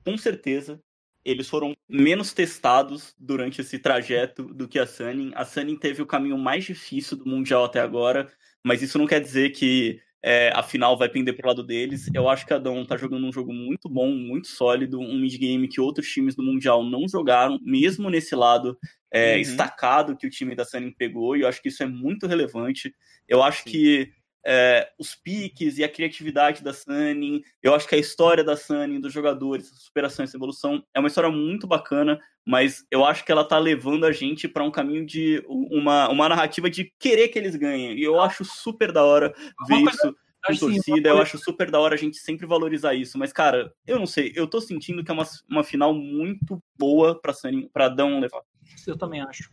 com 0.05 0.17
certeza, 0.19 0.81
eles 1.25 1.49
foram 1.49 1.75
menos 1.89 2.33
testados 2.33 3.15
durante 3.19 3.61
esse 3.61 3.79
trajeto 3.79 4.45
do 4.55 4.69
que 4.69 4.79
a 4.79 4.87
Sunning. 4.87 5.33
A 5.35 5.45
Sunning 5.45 5.77
teve 5.79 6.03
o 6.03 6.07
caminho 6.07 6.39
mais 6.39 6.65
difícil 6.65 7.17
do 7.17 7.27
Mundial 7.29 7.65
até 7.65 7.81
agora, 7.81 8.33
mas 8.65 8.83
isso 8.83 8.99
não 8.99 9.07
quer 9.07 9.21
dizer 9.21 9.51
que 9.51 10.01
é, 10.23 10.53
a 10.55 10.63
final 10.63 10.97
vai 10.97 11.09
pender 11.09 11.37
pro 11.37 11.49
lado 11.49 11.63
deles. 11.65 12.09
Eu 12.15 12.29
acho 12.29 12.47
que 12.47 12.55
a 12.55 12.59
Dawn 12.59 12.85
tá 12.85 12.97
jogando 12.97 13.27
um 13.27 13.33
jogo 13.33 13.53
muito 13.53 13.89
bom, 13.89 14.11
muito 14.11 14.47
sólido, 14.49 15.01
um 15.01 15.19
mid-game 15.19 15.67
que 15.69 15.81
outros 15.81 16.07
times 16.09 16.35
do 16.37 16.43
Mundial 16.43 16.85
não 16.85 17.09
jogaram, 17.09 17.59
mesmo 17.63 18.09
nesse 18.09 18.35
lado 18.35 18.79
é, 19.13 19.35
Uhum. 19.35 19.41
estacado 19.41 20.17
que 20.17 20.27
o 20.27 20.31
time 20.31 20.55
da 20.55 20.65
Sunning 20.65 20.95
pegou, 20.97 21.37
e 21.37 21.43
eu 21.43 21.49
acho 21.49 21.61
que 21.61 21.69
isso 21.69 21.83
é 21.83 21.87
muito 21.87 22.27
relevante. 22.27 22.95
Eu 23.29 23.43
acho 23.43 23.65
que 23.65 24.11
é, 24.45 24.91
os 24.99 25.15
piques 25.15 25.79
e 25.79 25.85
a 25.85 25.89
criatividade 25.89 26.63
da 26.63 26.73
Sunning, 26.73 27.43
eu 27.63 27.75
acho 27.75 27.87
que 27.89 27.95
a 27.95 27.99
história 27.99 28.43
da 28.43 28.57
Sunning, 28.57 29.01
dos 29.01 29.13
jogadores, 29.13 29.69
superação, 29.77 30.25
essa 30.25 30.37
evolução, 30.37 30.85
é 30.95 30.99
uma 30.99 31.09
história 31.09 31.31
muito 31.31 31.67
bacana, 31.67 32.21
mas 32.45 32.85
eu 32.91 33.05
acho 33.05 33.25
que 33.25 33.31
ela 33.31 33.45
tá 33.45 33.59
levando 33.59 34.05
a 34.05 34.13
gente 34.13 34.49
para 34.49 34.65
um 34.65 34.71
caminho 34.71 35.07
de 35.07 35.43
uma, 35.47 36.09
uma 36.09 36.29
narrativa 36.29 36.69
de 36.69 36.93
querer 36.99 37.29
que 37.29 37.39
eles 37.39 37.55
ganhem. 37.55 37.97
E 37.97 38.03
eu 38.03 38.21
acho 38.21 38.45
super 38.45 38.93
da 38.93 39.05
hora 39.05 39.33
ver 39.69 39.77
Uma 39.77 39.91
isso 39.91 40.13
com 40.45 40.53
Assim, 40.53 40.59
torcida, 40.59 41.09
eu 41.09 41.19
acho 41.19 41.39
super 41.39 41.71
da 41.71 41.79
hora 41.79 41.95
a 41.95 41.99
gente 41.99 42.17
sempre 42.17 42.47
valorizar 42.47 42.95
isso. 42.95 43.17
Mas, 43.17 43.33
cara, 43.33 43.73
eu 43.87 43.99
não 43.99 44.07
sei, 44.07 44.33
eu 44.35 44.47
tô 44.47 44.61
sentindo 44.61 45.05
que 45.05 45.11
é 45.11 45.15
uma, 45.15 45.25
uma 45.49 45.63
final 45.63 45.95
muito 45.95 46.61
boa 46.77 47.15
pra 47.21 47.33
Sunny, 47.33 47.69
pra 47.73 47.89
Dão 47.89 48.19
levar. 48.19 48.43
Eu 48.87 48.99
também 48.99 49.21
acho. 49.21 49.53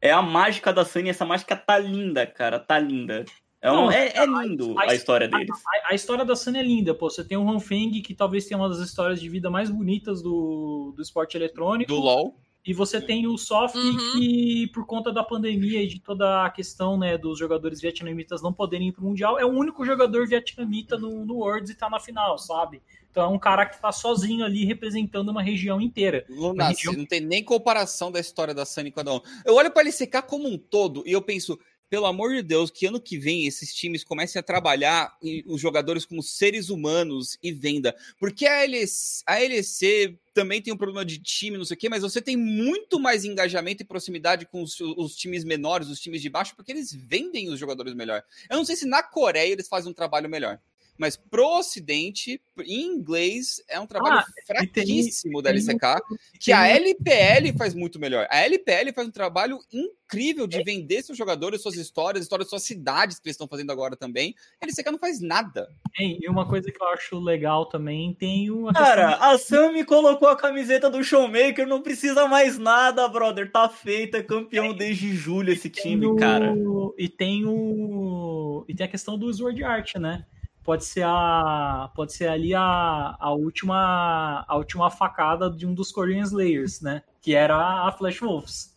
É 0.00 0.10
a 0.10 0.20
mágica 0.20 0.72
da 0.72 0.84
Sunny, 0.84 1.10
essa 1.10 1.24
mágica 1.24 1.54
tá 1.54 1.78
linda, 1.78 2.26
cara, 2.26 2.58
tá 2.58 2.78
linda. 2.78 3.24
É, 3.62 3.70
um- 3.70 3.74
Não, 3.76 3.90
é, 3.92 4.08
é 4.16 4.24
lindo 4.26 4.78
a- 4.78 4.90
a 4.90 4.94
história 4.94 5.28
deles. 5.28 5.50
A, 5.86 5.92
a 5.92 5.94
história 5.94 6.24
da 6.24 6.34
Sunny 6.34 6.58
é 6.58 6.62
linda, 6.62 6.94
pô. 6.94 7.10
Você 7.10 7.22
tem 7.22 7.36
o 7.36 7.48
Hanfeng, 7.48 8.00
que 8.00 8.14
talvez 8.14 8.46
tenha 8.46 8.58
uma 8.58 8.68
das 8.68 8.78
histórias 8.78 9.20
de 9.20 9.28
vida 9.28 9.50
mais 9.50 9.70
bonitas 9.70 10.22
do, 10.22 10.92
do 10.96 11.02
esporte 11.02 11.36
eletrônico. 11.36 11.92
Do 11.92 12.00
LoL. 12.00 12.34
E 12.66 12.74
você 12.74 13.00
tem 13.00 13.26
o 13.26 13.38
Soft, 13.38 13.74
Uhum. 13.74 13.96
que 14.12 14.66
por 14.74 14.84
conta 14.86 15.10
da 15.10 15.24
pandemia 15.24 15.82
e 15.82 15.86
de 15.86 15.98
toda 15.98 16.44
a 16.44 16.50
questão 16.50 16.98
né, 16.98 17.16
dos 17.16 17.38
jogadores 17.38 17.80
vietnamitas 17.80 18.42
não 18.42 18.52
poderem 18.52 18.88
ir 18.88 18.92
pro 18.92 19.02
Mundial, 19.04 19.38
é 19.38 19.44
o 19.46 19.48
único 19.48 19.82
jogador 19.84 20.26
vietnamita 20.28 20.98
no, 20.98 21.24
no 21.24 21.36
Worlds 21.36 21.70
e 21.70 21.74
tá 21.74 21.88
na 21.88 21.98
final, 21.98 22.36
sabe? 22.38 22.82
Então 23.10 23.24
é 23.24 23.28
um 23.28 23.38
cara 23.38 23.64
que 23.66 23.80
tá 23.80 23.90
sozinho 23.90 24.44
ali 24.44 24.64
representando 24.66 25.30
uma 25.30 25.42
região 25.42 25.80
inteira. 25.80 26.24
Lunas, 26.28 26.68
região- 26.68 26.92
não 26.92 27.06
tem 27.06 27.20
nem 27.20 27.42
comparação 27.42 28.12
da 28.12 28.20
história 28.20 28.52
da 28.54 28.64
Sunny 28.66 28.90
com 28.90 29.00
a 29.00 29.02
Dawn. 29.02 29.20
Eu 29.44 29.54
olho 29.54 29.70
pra 29.70 29.80
LCK 29.82 30.20
como 30.22 30.46
um 30.46 30.58
todo 30.58 31.02
e 31.06 31.12
eu 31.12 31.22
penso, 31.22 31.58
pelo 31.90 32.06
amor 32.06 32.32
de 32.32 32.42
Deus, 32.42 32.70
que 32.70 32.86
ano 32.86 33.00
que 33.00 33.18
vem 33.18 33.46
esses 33.46 33.74
times 33.74 34.04
comecem 34.04 34.38
a 34.38 34.42
trabalhar 34.42 35.18
os 35.44 35.60
jogadores 35.60 36.04
como 36.04 36.22
seres 36.22 36.70
humanos 36.70 37.36
e 37.42 37.52
venda. 37.52 37.94
Porque 38.18 38.46
a 38.46 38.64
LEC, 38.64 38.90
a 39.26 39.38
LEC 39.38 40.16
também 40.32 40.62
tem 40.62 40.72
um 40.72 40.76
problema 40.76 41.04
de 41.04 41.18
time, 41.18 41.58
não 41.58 41.64
sei 41.64 41.76
o 41.76 41.78
quê, 41.78 41.88
mas 41.88 42.02
você 42.02 42.22
tem 42.22 42.36
muito 42.36 43.00
mais 43.00 43.24
engajamento 43.24 43.82
e 43.82 43.86
proximidade 43.86 44.46
com 44.46 44.62
os, 44.62 44.78
os 44.80 45.16
times 45.16 45.42
menores, 45.42 45.88
os 45.88 46.00
times 46.00 46.22
de 46.22 46.30
baixo, 46.30 46.54
porque 46.54 46.70
eles 46.70 46.92
vendem 46.92 47.50
os 47.50 47.58
jogadores 47.58 47.92
melhor. 47.92 48.22
Eu 48.48 48.56
não 48.56 48.64
sei 48.64 48.76
se 48.76 48.86
na 48.86 49.02
Coreia 49.02 49.52
eles 49.52 49.68
fazem 49.68 49.90
um 49.90 49.94
trabalho 49.94 50.28
melhor. 50.28 50.60
Mas 51.00 51.16
pro 51.16 51.46
Ocidente, 51.58 52.38
em 52.62 52.82
inglês, 52.94 53.62
é 53.70 53.80
um 53.80 53.86
trabalho 53.86 54.18
Ah, 54.18 54.24
e 54.28 54.34
tem- 54.34 54.44
fraquíssimo 54.84 55.40
da 55.40 55.48
tem 55.50 55.58
LCK 55.58 56.02
que 56.38 56.44
tem 56.46 56.54
a 56.54 56.60
um- 56.60 56.64
LPL 56.64 57.56
faz 57.56 57.74
muito 57.74 57.98
melhor. 57.98 58.26
A 58.30 58.40
LPL 58.42 58.92
faz 58.92 59.08
um 59.08 59.10
trabalho 59.10 59.58
incrível 59.72 60.46
de 60.46 60.62
vender 60.62 61.02
seus 61.02 61.16
jogadores, 61.16 61.62
suas 61.62 61.76
histórias, 61.76 62.22
histórias 62.22 62.46
de 62.48 62.50
suas 62.50 62.64
cidades 62.64 63.18
que 63.18 63.26
eles 63.28 63.34
estão 63.34 63.48
fazendo 63.48 63.72
agora 63.72 63.96
também. 63.96 64.34
A 64.60 64.66
LCK 64.66 64.90
não 64.90 64.98
faz 64.98 65.22
nada. 65.22 65.68
Tem- 65.96 66.18
e 66.20 66.28
uma 66.28 66.46
coisa 66.46 66.70
que 66.70 66.82
eu 66.82 66.88
acho 66.88 67.18
legal 67.18 67.64
também, 67.64 68.12
tem 68.12 68.50
o. 68.50 68.68
a 68.68 68.74
Cara, 68.74 69.14
a 69.16 69.38
Sammy 69.38 69.84
colocou 69.86 70.28
a 70.28 70.36
camiseta 70.36 70.90
do 70.90 71.02
Showmaker, 71.02 71.66
não 71.66 71.80
precisa 71.80 72.28
mais 72.28 72.58
nada, 72.58 73.08
brother. 73.08 73.50
Tá 73.50 73.70
feita, 73.70 74.18
é 74.18 74.22
campeão 74.22 74.74
desde 74.74 75.14
julho 75.16 75.50
esse 75.50 75.70
time, 75.70 76.04
o- 76.04 76.16
cara. 76.16 76.52
E 76.98 77.08
tem 77.08 77.46
o. 77.46 78.66
E 78.68 78.74
tem 78.74 78.84
a 78.84 78.90
questão 78.90 79.16
do 79.16 79.32
Sword 79.32 79.64
Art, 79.64 79.94
né? 79.96 80.26
Pode 80.62 80.84
ser 80.84 81.04
a. 81.04 81.90
Pode 81.94 82.12
ser 82.12 82.28
ali 82.28 82.54
a, 82.54 83.16
a 83.18 83.32
última. 83.32 84.44
A 84.46 84.56
última 84.56 84.90
facada 84.90 85.50
de 85.50 85.66
um 85.66 85.74
dos 85.74 85.90
Korean 85.90 86.22
Slayers, 86.22 86.80
né? 86.80 87.02
Que 87.20 87.34
era 87.34 87.56
a 87.86 87.92
Flash 87.92 88.20
Wolves. 88.20 88.76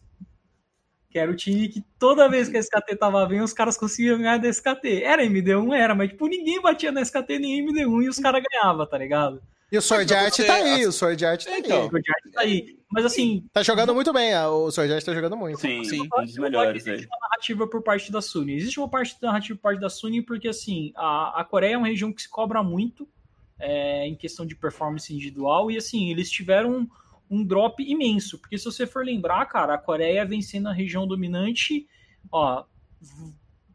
Que 1.10 1.19
era 1.19 1.31
o 1.31 1.35
time 1.35 1.68
que 1.68 1.81
toda 1.99 2.30
vez 2.30 2.49
que 2.49 2.57
a 2.57 2.60
SKT 2.60 2.95
tava 2.97 3.26
bem, 3.27 3.41
os 3.41 3.53
caras 3.53 3.77
conseguiam 3.77 4.18
ganhar 4.18 4.39
da 4.39 4.47
SKT. 4.49 5.03
Era 5.03 5.23
MD1, 5.23 5.73
era, 5.76 5.93
mas 5.93 6.10
tipo, 6.10 6.27
ninguém 6.27 6.61
batia 6.61 6.91
na 6.91 7.01
SKT 7.01 7.38
nem 7.39 7.65
MD1 7.65 8.03
e 8.03 8.10
os 8.10 8.18
caras 8.19 8.43
ganhavam, 8.43 8.88
tá 8.88 8.97
ligado? 8.97 9.41
E 9.73 9.77
o 9.77 9.81
Sword 9.81 10.13
Art 10.13 10.35
você- 10.35 10.45
tá 10.45 10.53
aí, 10.53 10.85
o 10.85 10.91
Sword 10.91 11.25
Art 11.25 11.43
tá 11.45 11.57
Então. 11.57 11.81
aí. 11.81 11.87
O 11.87 11.89
Sword 11.89 12.11
Art 12.11 12.33
tá 12.33 12.41
aí. 12.41 12.77
Mas 12.91 13.05
assim, 13.05 13.43
Tá 13.51 13.63
jogando 13.63 13.95
muito 13.95 14.13
bem, 14.13 14.35
o 14.37 14.69
Sword 14.69 14.93
Art 14.93 15.03
tá 15.03 15.13
jogando 15.15 15.35
muito. 15.35 15.59
Sim, 15.59 15.83
Sim. 15.83 16.01
um 16.15 16.23
dos 16.23 16.37
melhores, 16.37 16.83
Existe 16.85 16.95
velho. 17.05 17.09
uma 17.09 17.27
narrativa 17.27 17.67
por 17.67 17.81
parte 17.81 18.11
da 18.11 18.21
Sony. 18.21 18.53
Existe 18.55 18.79
uma 18.79 18.87
parte 18.87 19.19
da 19.19 19.29
narrativa 19.29 19.57
por 19.57 19.63
parte 19.63 19.81
da 19.81 19.89
Sony 19.89 20.21
porque, 20.21 20.47
assim, 20.47 20.93
a, 20.95 21.41
a 21.41 21.43
Coreia 21.43 21.73
é 21.73 21.77
uma 21.77 21.87
região 21.87 22.13
que 22.13 22.21
se 22.21 22.29
cobra 22.29 22.61
muito 22.61 23.07
é, 23.59 24.05
em 24.07 24.13
questão 24.15 24.45
de 24.45 24.55
performance 24.55 25.11
individual 25.11 25.71
e, 25.71 25.77
assim, 25.77 26.11
eles 26.11 26.29
tiveram 26.29 26.71
um, 26.71 26.87
um 27.39 27.43
drop 27.43 27.81
imenso. 27.83 28.37
Porque 28.37 28.57
se 28.59 28.65
você 28.65 28.85
for 28.85 29.03
lembrar, 29.03 29.43
cara, 29.47 29.73
a 29.73 29.77
Coreia 29.79 30.23
vem 30.23 30.41
sendo 30.43 30.69
a 30.69 30.73
região 30.73 31.07
dominante, 31.07 31.87
ó, 32.31 32.63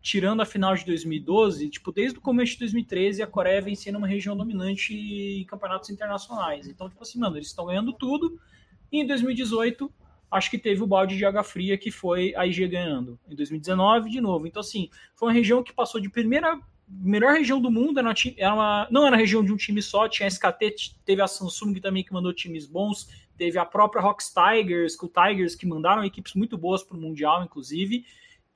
tirando 0.08 0.40
a 0.40 0.46
final 0.46 0.74
de 0.74 0.86
2012, 0.86 1.68
tipo, 1.68 1.92
desde 1.92 2.18
o 2.18 2.22
começo 2.22 2.52
de 2.54 2.60
2013, 2.60 3.22
a 3.22 3.26
Coreia 3.26 3.60
vem 3.60 3.74
sendo 3.74 3.98
uma 3.98 4.06
região 4.06 4.34
dominante 4.34 4.94
em 4.94 5.44
campeonatos 5.44 5.90
internacionais. 5.90 6.66
Então, 6.66 6.88
tipo 6.88 7.02
assim, 7.02 7.18
mano, 7.18 7.36
eles 7.36 7.48
estão 7.48 7.66
ganhando 7.66 7.92
tudo, 7.92 8.40
E 8.90 9.02
em 9.02 9.06
2018, 9.06 9.92
acho 10.30 10.50
que 10.50 10.56
teve 10.56 10.82
o 10.82 10.86
balde 10.86 11.14
de 11.14 11.26
água 11.26 11.44
fria 11.44 11.76
que 11.76 11.90
foi 11.90 12.34
a 12.34 12.46
IG 12.46 12.66
ganhando. 12.68 13.18
Em 13.28 13.34
2019, 13.34 14.08
de 14.08 14.18
novo. 14.18 14.46
Então, 14.46 14.60
assim, 14.60 14.88
foi 15.14 15.28
uma 15.28 15.34
região 15.34 15.62
que 15.62 15.74
passou 15.74 16.00
de 16.00 16.08
primeira. 16.08 16.58
Melhor 16.88 17.34
região 17.34 17.60
do 17.60 17.70
mundo, 17.70 17.98
era 18.00 18.08
uma, 18.08 18.14
era 18.38 18.54
uma- 18.54 18.88
não 18.90 19.06
era 19.06 19.14
região 19.14 19.44
de 19.44 19.52
um 19.52 19.58
time 19.58 19.82
só, 19.82 20.08
tinha 20.08 20.26
a 20.26 20.28
SKT, 20.28 20.94
teve 21.04 21.20
a 21.20 21.26
Samsung 21.26 21.74
também 21.82 22.02
que 22.02 22.14
mandou 22.14 22.32
times 22.32 22.64
bons, 22.66 23.08
teve 23.36 23.58
a 23.58 23.66
própria 23.66 24.00
Rocks 24.00 24.32
Tigers, 24.32 24.96
com 24.96 25.04
o 25.04 25.10
Tigers 25.10 25.54
que 25.54 25.66
mandaram 25.66 26.02
equipes 26.02 26.32
muito 26.32 26.56
boas 26.56 26.82
para 26.82 26.96
o 26.96 27.00
Mundial, 27.00 27.44
inclusive, 27.44 28.06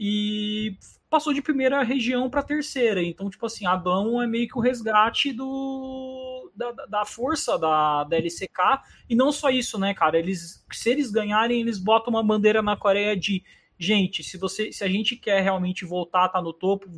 e 0.00 0.78
passou 1.12 1.34
de 1.34 1.42
primeira 1.42 1.82
região 1.82 2.30
para 2.30 2.42
terceira. 2.42 3.02
Então, 3.02 3.28
tipo 3.28 3.44
assim, 3.44 3.66
Adão 3.66 4.20
é 4.22 4.26
meio 4.26 4.48
que 4.48 4.56
o 4.58 4.60
resgate 4.62 5.30
do, 5.32 6.50
da, 6.56 6.72
da- 6.72 7.04
força 7.04 7.58
da, 7.58 8.04
da 8.04 8.16
LCK. 8.16 8.80
E 9.10 9.14
não 9.14 9.30
só 9.30 9.50
isso, 9.50 9.78
né, 9.78 9.92
cara? 9.92 10.18
Eles, 10.18 10.64
se 10.72 10.90
eles 10.90 11.10
ganharem, 11.10 11.60
eles 11.60 11.78
botam 11.78 12.12
uma 12.14 12.22
bandeira 12.24 12.62
na 12.62 12.76
Coreia 12.76 13.14
de 13.16 13.44
gente, 13.78 14.22
se 14.22 14.38
você, 14.38 14.72
se 14.72 14.84
a 14.84 14.88
gente 14.88 15.16
quer 15.16 15.42
realmente 15.42 15.84
voltar 15.84 16.26
estar 16.26 16.40
no 16.40 16.52
topo, 16.52 16.88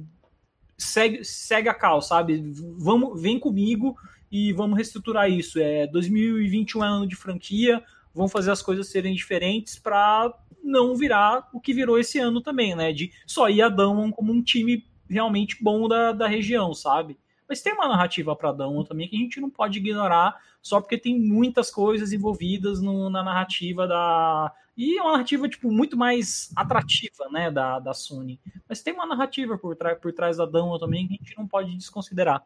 segue, 0.78 1.24
segue 1.24 1.68
a 1.68 1.74
cal, 1.74 2.00
sabe? 2.02 2.42
Vamos, 2.78 3.20
vem 3.20 3.38
comigo 3.38 3.96
e 4.30 4.52
vamos 4.52 4.76
reestruturar 4.76 5.30
isso. 5.30 5.58
É 5.58 5.86
2021 5.86 6.84
é 6.84 6.86
ano 6.88 7.06
de 7.06 7.16
franquia, 7.16 7.82
vão 8.14 8.28
fazer 8.28 8.50
as 8.50 8.62
coisas 8.62 8.88
serem 8.88 9.14
diferentes 9.14 9.78
para 9.78 10.32
não 10.62 10.96
virar 10.96 11.48
o 11.52 11.60
que 11.60 11.74
virou 11.74 11.98
esse 11.98 12.18
ano 12.18 12.40
também, 12.40 12.74
né? 12.74 12.92
De 12.92 13.12
só 13.26 13.48
ir 13.50 13.60
a 13.62 13.68
Damwon 13.68 14.10
como 14.10 14.32
um 14.32 14.42
time 14.42 14.86
realmente 15.08 15.56
bom 15.62 15.86
da, 15.88 16.12
da 16.12 16.26
região, 16.26 16.72
sabe? 16.72 17.18
Mas 17.46 17.60
tem 17.60 17.74
uma 17.74 17.86
narrativa 17.88 18.34
para 18.34 18.52
Damwon 18.52 18.84
também 18.84 19.06
que 19.08 19.16
a 19.16 19.18
gente 19.18 19.40
não 19.40 19.50
pode 19.50 19.78
ignorar 19.78 20.34
só 20.62 20.80
porque 20.80 20.96
tem 20.96 21.20
muitas 21.20 21.70
coisas 21.70 22.12
envolvidas 22.12 22.80
no- 22.80 23.10
na 23.10 23.22
narrativa 23.22 23.86
da. 23.86 24.50
E 24.76 24.98
é 24.98 25.02
uma 25.02 25.12
narrativa, 25.12 25.46
tipo, 25.48 25.70
muito 25.70 25.96
mais 25.96 26.50
atrativa, 26.56 27.28
né, 27.30 27.50
da, 27.50 27.78
da 27.78 27.92
Sony. 27.92 28.40
Mas 28.68 28.82
tem 28.82 28.94
uma 28.94 29.06
narrativa 29.06 29.56
por, 29.58 29.76
trás 29.76 29.98
por 30.00 30.12
trás 30.12 30.38
da 30.38 30.46
Damwon 30.46 30.78
também 30.78 31.06
que 31.06 31.14
a 31.14 31.16
gente 31.18 31.36
não 31.38 31.46
pode 31.46 31.76
desconsiderar. 31.76 32.44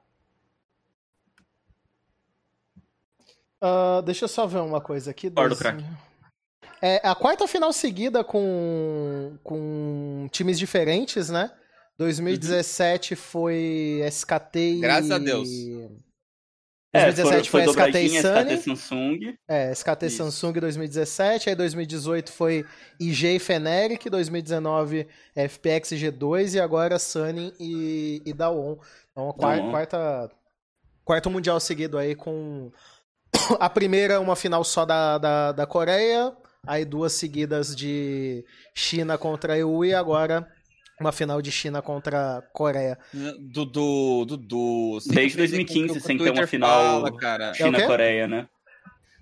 Ah, 3.61 4.01
deixa 4.05 4.25
eu 4.25 4.29
só 4.29 4.47
ver 4.47 4.59
uma 4.59 4.81
coisa 4.81 5.11
aqui. 5.11 5.29
Dois- 5.31 5.59
craque. 5.59 5.85
É 6.81 7.01
a 7.03 7.15
quarta 7.15 7.47
final 7.49 7.73
seguida 7.73 8.23
com, 8.23 9.37
com 9.43 10.29
times 10.31 10.59
diferentes, 10.59 11.29
né? 11.29 11.51
2017 11.99 13.17
foi 13.17 14.01
SKT 14.07 14.59
e... 14.77 14.81
Graças 14.81 15.11
a 15.11 15.19
Deus. 15.19 15.49
É, 16.93 17.11
2017 17.13 17.51
foi, 17.51 17.65
foi, 17.65 17.75
foi 17.75 17.83
SKT 17.83 17.99
e 18.01 18.23
Sunny. 18.23 18.55
SKT 18.55 18.63
Samsung. 18.63 19.19
É, 19.49 19.73
SKT 19.73 20.07
Isso. 20.07 20.17
Samsung 20.19 20.53
2017, 20.61 21.49
aí 21.51 21.57
2018 21.57 22.33
foi 22.33 22.65
IG 23.01 23.27
e 23.35 23.39
Feneric, 23.41 24.09
2019 24.09 25.09
FPX 25.35 25.93
e 25.93 25.97
G2 25.97 26.55
e 26.55 26.61
agora 26.61 26.99
Sunny 27.01 27.53
e, 27.59 28.23
e 28.25 28.33
Dawon. 28.33 28.79
Então, 29.11 29.31
a 29.31 29.35
quar- 29.35 29.57
Dawon. 29.59 29.71
quarta, 29.73 30.31
quarto 31.05 31.29
mundial 31.29 31.59
seguido 31.59 31.99
aí 31.99 32.15
com 32.15 32.71
a 33.59 33.71
primeira 33.71 34.21
uma 34.21 34.37
final 34.37 34.65
só 34.65 34.85
da, 34.85 35.19
da, 35.19 35.53
da 35.53 35.67
Coreia, 35.67 36.33
aí 36.67 36.85
duas 36.85 37.13
seguidas 37.13 37.75
de 37.75 38.45
China 38.75 39.17
contra 39.17 39.55
a 39.55 39.59
EU 39.59 39.85
e 39.85 39.95
agora 39.95 40.47
uma 41.01 41.13
final 41.13 41.41
de 41.41 41.53
China 41.53 41.81
contra 41.81 42.39
a 42.39 42.43
Coreia. 42.43 42.99
Dudu, 43.39 44.25
Dudu. 44.25 44.99
Desde 45.07 45.15
tem 45.15 45.29
que 45.29 45.35
aprender 45.35 45.65
2015 45.75 45.87
com 45.87 45.93
o 45.93 45.95
que 45.95 45.99
o 45.99 46.03
sem 46.03 46.19
ter 46.19 46.31
uma 46.31 46.47
final. 46.47 47.07
É? 47.07 47.55
China-Coreia, 47.55 48.27
né? 48.27 48.49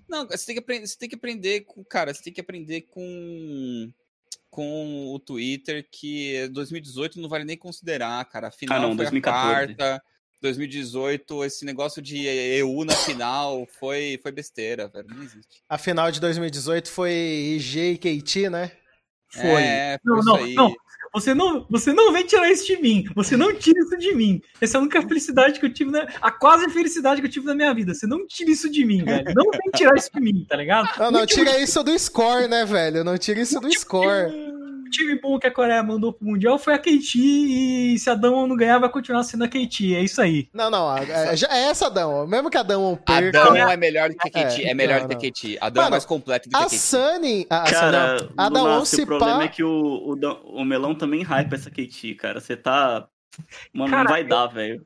Não, 0.09 0.25
você 0.25 0.45
tem 0.45 0.55
que 0.55 0.59
aprender, 0.59 0.87
você 0.87 0.97
tem 0.97 1.09
que 1.09 1.15
aprender 1.15 1.61
com, 1.61 1.83
cara, 1.83 2.13
você 2.13 2.23
tem 2.23 2.33
que 2.33 2.41
aprender 2.41 2.81
com 2.89 3.91
com 4.49 5.13
o 5.13 5.19
Twitter 5.19 5.87
que 5.91 6.47
2018 6.47 7.21
não 7.21 7.29
vale 7.29 7.43
nem 7.43 7.57
considerar, 7.57 8.25
cara. 8.25 8.47
A 8.47 8.51
final 8.51 8.77
Ah, 8.77 8.81
não, 8.81 8.89
foi 8.89 8.97
2014. 8.97 9.37
a 9.37 9.75
quarta. 9.75 10.03
2018, 10.41 11.43
esse 11.45 11.65
negócio 11.65 12.01
de 12.01 12.25
EU 12.25 12.83
na 12.85 12.93
final 12.93 13.67
foi 13.79 14.19
foi 14.21 14.31
besteira, 14.31 14.87
velho. 14.87 15.07
Não 15.09 15.23
existe. 15.23 15.61
A 15.67 15.77
final 15.77 16.11
de 16.11 16.19
2018 16.19 16.89
foi 16.89 17.11
IG 17.11 17.79
e 17.93 17.97
KT, 17.97 18.49
né? 18.49 18.71
Foi. 19.29 19.61
É, 19.61 19.99
foi 20.03 20.11
Não, 20.11 20.19
isso 20.19 20.29
não, 20.29 20.35
aí. 20.35 20.53
não. 20.53 20.75
Você 21.13 21.33
não, 21.33 21.65
você 21.69 21.93
não 21.93 22.11
vem 22.11 22.25
tirar 22.25 22.51
isso 22.51 22.65
de 22.65 22.77
mim. 22.81 23.05
Você 23.15 23.37
não 23.37 23.53
tira 23.55 23.79
isso 23.79 23.97
de 23.97 24.13
mim. 24.13 24.41
Essa 24.61 24.77
é 24.77 24.79
a 24.79 24.81
única 24.81 25.01
felicidade 25.01 25.59
que 25.59 25.65
eu 25.65 25.73
tive, 25.73 25.89
na, 25.89 26.01
a 26.21 26.31
quase 26.31 26.69
felicidade 26.69 27.21
que 27.21 27.27
eu 27.27 27.31
tive 27.31 27.45
na 27.45 27.55
minha 27.55 27.73
vida. 27.73 27.93
Você 27.93 28.05
não 28.05 28.27
tira 28.27 28.51
isso 28.51 28.69
de 28.69 28.85
mim, 28.85 29.03
velho. 29.03 29.33
Não 29.33 29.49
vem 29.49 29.71
tirar 29.73 29.95
isso 29.95 30.11
de 30.13 30.19
mim, 30.19 30.45
tá 30.47 30.57
ligado? 30.57 30.89
Não, 30.99 31.11
não, 31.11 31.25
tira 31.25 31.59
isso 31.59 31.81
do 31.83 31.97
score, 31.97 32.47
né, 32.47 32.65
velho? 32.65 33.03
Não 33.03 33.17
tira 33.17 33.39
isso 33.39 33.59
do 33.59 33.71
score. 33.73 34.31
Time 34.89 35.19
bom 35.19 35.37
que 35.39 35.47
a 35.47 35.51
Coreia 35.51 35.81
mandou 35.83 36.13
pro 36.13 36.25
Mundial 36.27 36.57
foi 36.59 36.73
a 36.73 36.77
KT 36.79 37.17
e 37.17 37.97
se 37.99 38.09
a 38.09 38.15
Dama 38.15 38.47
não 38.47 38.55
ganhar, 38.55 38.79
vai 38.79 38.89
continuar 38.89 39.23
sendo 39.23 39.43
a 39.43 39.47
KT. 39.47 39.95
É 39.95 40.01
isso 40.01 40.21
aí. 40.21 40.47
Não, 40.53 40.69
não, 40.69 40.87
a- 40.89 40.99
a- 40.99 41.35
já 41.35 41.47
é 41.51 41.63
essa 41.69 41.89
Dão. 41.89 42.25
Mesmo 42.27 42.49
que 42.49 42.57
a 42.57 42.61
Adão 42.61 42.97
perca. 43.05 43.39
é 43.71 43.77
melhor 43.77 44.09
do 44.09 44.15
que 44.15 44.27
a 44.27 44.31
KT. 44.31 44.63
É, 44.63 44.69
É, 44.69 44.73
melhor 44.73 45.01
não, 45.01 45.07
do 45.07 45.17
que 45.17 45.27
a 45.27 45.31
KT. 45.31 45.57
Adão 45.61 45.81
Mano, 45.83 45.87
é 45.87 45.91
mais 45.91 46.05
completo 46.05 46.49
do 46.49 46.51
que 46.51 46.57
a 46.57 46.65
A 46.65 46.69
KT. 46.69 46.77
Sunny. 46.77 47.47
A, 47.49 47.61
a 47.61 47.65
Sunny, 47.65 47.79
Cara. 47.79 48.29
A 48.37 48.49
Daon 48.49 48.63
Lunassi, 48.63 48.95
se 48.97 49.01
o 49.03 49.05
problema 49.05 49.37
pá. 49.39 49.43
é 49.45 49.47
que 49.47 49.63
o, 49.63 49.69
o, 49.69 50.61
o 50.61 50.65
Melão 50.65 50.95
também 50.95 51.23
hype 51.23 51.53
essa 51.53 51.69
KT, 51.69 52.15
cara. 52.15 52.39
Você 52.39 52.55
tá... 52.55 53.07
Mano, 53.73 53.91
Cara, 53.91 54.03
não 54.03 54.11
vai 54.11 54.23
dar, 54.23 54.47
velho. 54.47 54.85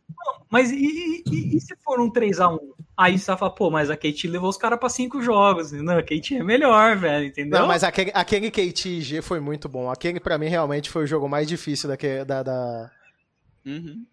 Mas 0.50 0.72
e, 0.72 1.24
e- 1.26 1.56
e- 1.56 1.62
se 1.62 1.76
for 1.84 2.00
um 2.00 2.10
3x1? 2.12 2.60
Aí 2.98 3.18
você 3.18 3.28
vai 3.28 3.38
falar, 3.38 3.52
pô, 3.52 3.72
mas 3.72 3.90
a 3.90 3.98
KT 3.98 4.28
levou 4.28 4.50
os 4.50 4.58
caras 4.58 4.78
pra 4.80 4.90
5 4.90 5.22
jogos. 5.22 5.72
Não, 5.72 5.98
a 5.98 6.04
KT 6.04 6.36
é 6.36 6.44
melhor, 6.44 6.96
velho, 6.98 7.26
entendeu? 7.26 7.60
Não, 7.60 7.68
mas 7.68 7.84
aquele, 7.84 8.12
aquele 8.14 8.52
KT 8.52 8.90
e 8.90 9.02
G 9.02 9.22
foi 9.22 9.40
muito 9.40 9.68
bom. 9.70 9.90
Aquele, 9.90 10.20
pra 10.20 10.38
mim, 10.38 10.48
realmente 10.48 10.90
foi 10.90 11.04
o 11.06 11.08
jogo 11.08 11.28
mais 11.28 11.48
difícil 11.48 11.90
daquele, 11.90 12.26
da, 12.26 12.44
da. 12.44 12.92
Uhum. 13.66 14.06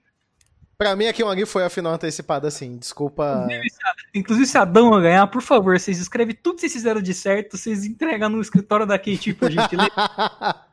Pra 0.78 0.94
mim, 0.94 1.06
aquilo 1.06 1.28
ali 1.28 1.44
foi 1.44 1.64
a 1.64 1.68
final 1.70 1.92
antecipada, 1.92 2.46
assim. 2.46 2.78
Desculpa. 2.78 3.48
Inclusive, 4.14 4.46
se 4.46 4.56
a 4.56 4.64
Dama 4.64 5.00
ganhar, 5.00 5.26
por 5.26 5.42
favor, 5.42 5.78
vocês 5.78 5.98
escrevem 5.98 6.36
tudo 6.40 6.54
que 6.54 6.60
vocês 6.60 6.72
fizeram 6.72 7.02
de 7.02 7.12
certo, 7.12 7.56
vocês 7.56 7.84
entregam 7.84 8.28
no 8.28 8.40
escritório 8.40 8.86
da 8.86 8.96
KT, 8.96 9.34
por 9.34 9.50
gentileza. 9.50 9.90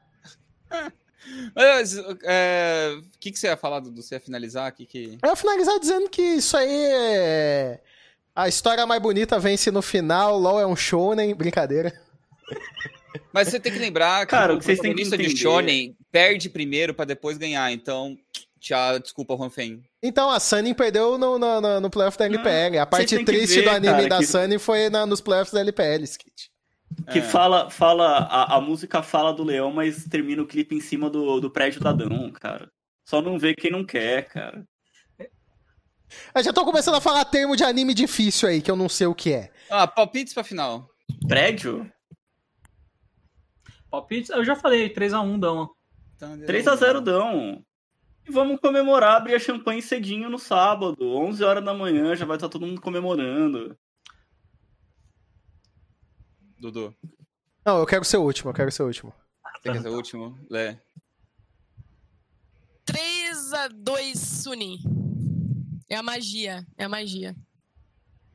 Mas, 1.56 1.98
é, 2.24 2.96
o 2.98 3.20
que, 3.20 3.32
que 3.32 3.40
você 3.40 3.48
ia 3.48 3.58
falar, 3.58 3.80
Dudu? 3.80 4.02
Você 4.02 4.16
ia 4.16 4.20
finalizar? 4.22 4.72
Que 4.74 4.86
que... 4.86 5.18
Eu 5.22 5.30
ia 5.30 5.36
finalizar 5.36 5.80
dizendo 5.80 6.10
que 6.10 6.22
isso 6.22 6.56
aí 6.58 6.70
é. 6.92 7.80
A 8.36 8.48
história 8.50 8.86
mais 8.86 9.02
bonita 9.02 9.40
vence 9.40 9.72
no 9.72 9.82
final, 9.82 10.38
LOL 10.38 10.60
é 10.60 10.68
um 10.68 10.76
shonen, 10.76 11.34
brincadeira. 11.34 11.94
Mas 13.32 13.50
você 13.50 13.60
tem 13.60 13.72
que 13.72 13.80
lembrar 13.80 14.26
que 14.26 14.32
Cara, 14.32 14.54
o 14.54 14.58
o 14.58 14.60
que 14.60 14.66
vocês 14.66 14.80
têm 14.80 14.94
que 14.94 15.02
protagonista 15.04 15.36
de 15.36 15.38
Shonen 15.42 15.96
perde 16.12 16.50
primeiro 16.50 16.94
pra 16.94 17.06
depois 17.06 17.38
ganhar. 17.38 17.72
Então, 17.72 18.18
tchau, 18.60 19.00
desculpa, 19.00 19.36
Ronfen. 19.36 19.82
Então, 20.02 20.30
a 20.30 20.40
Sunny 20.40 20.74
perdeu 20.74 21.18
no, 21.18 21.38
no, 21.40 21.60
no, 21.62 21.80
no 21.82 21.90
playoff 21.90 22.18
da 22.18 22.26
LPL. 22.26 22.78
A 22.80 22.86
parte 22.86 23.24
triste 23.26 23.56
ver, 23.56 23.64
do 23.64 23.70
anime 23.70 23.94
cara, 23.94 24.08
da 24.08 24.18
que- 24.20 24.26
Sunny 24.26 24.58
foi 24.60 24.90
na- 24.90 25.06
nos 25.06 25.20
playoffs 25.22 25.54
da 25.54 25.60
LPL, 25.62 26.04
Skit. 26.04 26.52
Que 27.12 27.20
É. 27.20 27.22
fala, 27.22 27.70
fala 27.70 28.18
a, 28.20 28.56
a 28.56 28.62
música 28.62 29.02
fala 29.04 29.34
do 29.34 29.44
leão, 29.44 29.72
mas 29.72 30.06
termina 30.06 30.42
o 30.42 30.48
clipe 30.48 30.76
em 30.76 30.80
cima 30.82 31.10
do, 31.10 31.40
do 31.40 31.50
prédio 31.52 31.82
da 31.82 31.92
Dão, 31.92 32.32
cara. 32.32 32.70
Só 33.06 33.22
não 33.22 33.38
vê 33.38 33.54
quem 33.54 33.72
não 33.72 33.84
quer, 33.86 34.28
cara. 34.28 34.66
Eu 36.34 36.44
já 36.44 36.54
tô 36.54 36.64
começando 36.64 36.96
a 36.96 37.02
falar 37.02 37.26
termo 37.26 37.56
de 37.56 37.64
anime 37.64 37.94
difícil 37.94 38.48
aí, 38.48 38.62
que 38.62 38.72
eu 38.72 38.76
não 38.76 38.88
sei 38.88 39.08
o 39.08 39.16
que 39.16 39.34
é. 39.34 39.52
Ah, 39.70 39.86
palpites 39.88 40.34
pra 40.34 40.44
final. 40.44 40.88
Prédio? 41.28 41.92
Palpite, 43.90 44.32
eu 44.32 44.44
já 44.44 44.56
falei, 44.56 44.90
3x1 44.94 45.40
Dama. 45.40 45.70
Então, 46.16 46.38
3x0 46.40 47.02
Dão. 47.02 47.64
E 48.28 48.32
vamos 48.32 48.60
comemorar, 48.60 49.18
abrir 49.18 49.36
a 49.36 49.40
champanhe 49.40 49.82
cedinho 49.82 50.30
no 50.30 50.40
sábado. 50.40 50.96
11 51.18 51.44
horas 51.44 51.64
da 51.64 51.74
manhã, 51.74 52.16
já 52.16 52.26
vai 52.26 52.38
estar 52.38 52.50
todo 52.50 52.66
mundo 52.66 52.82
comemorando. 52.82 53.78
Dudu, 56.60 56.96
Não, 57.66 57.80
eu 57.80 57.86
quero 57.86 58.04
ser 58.06 58.18
o 58.18 58.24
último, 58.24 58.50
eu 58.50 58.54
quero 58.54 58.72
ser 58.72 58.84
o 58.84 58.88
último. 58.88 59.14
você 59.62 59.72
quer 59.74 59.82
ser 59.82 59.90
o 59.90 59.96
último? 59.96 60.38
Lé. 60.50 60.80
3x2 62.86 64.16
Suni. 64.16 64.80
É 65.90 65.96
a 65.96 66.04
magia, 66.04 66.66
é 66.78 66.84
a 66.84 66.90
magia. 66.90 67.36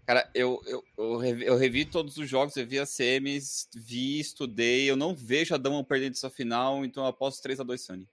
Cara, 0.07 0.29
eu, 0.35 0.61
eu, 0.67 0.83
eu, 0.99 1.17
revi, 1.19 1.45
eu 1.45 1.57
revi 1.57 1.85
todos 1.85 2.17
os 2.17 2.29
jogos, 2.29 2.57
eu 2.57 2.67
vi 2.67 2.79
as 2.79 2.91
semis, 2.91 3.69
vi, 3.75 4.19
estudei. 4.19 4.91
Eu 4.91 4.97
não 4.97 5.15
vejo 5.15 5.55
a 5.55 5.59
Dama 5.59 5.83
perdendo 5.85 6.13
essa 6.15 6.29
final, 6.31 6.85
então 6.85 7.05
eu 7.05 7.09
aposto 7.09 7.43
3x2 7.49 7.79
Sunny. 7.79 8.09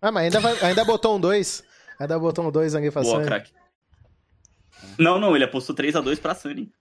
Ah, 0.00 0.12
mas 0.12 0.24
ainda, 0.24 0.40
vai- 0.40 0.58
ainda 0.64 0.84
botou 0.84 1.16
um 1.16 1.20
2. 1.20 1.62
Ainda 1.98 2.18
botou 2.18 2.46
um 2.46 2.50
2 2.50 2.74
ali 2.74 2.90
pra 2.90 3.02
Boa, 3.02 3.14
Sunny. 3.16 3.26
craque. 3.26 3.52
Não, 4.98 5.18
não, 5.18 5.34
ele 5.34 5.44
apostou 5.44 5.74
3x2 5.74 6.20
pra 6.20 6.34
Sunny. 6.34 6.72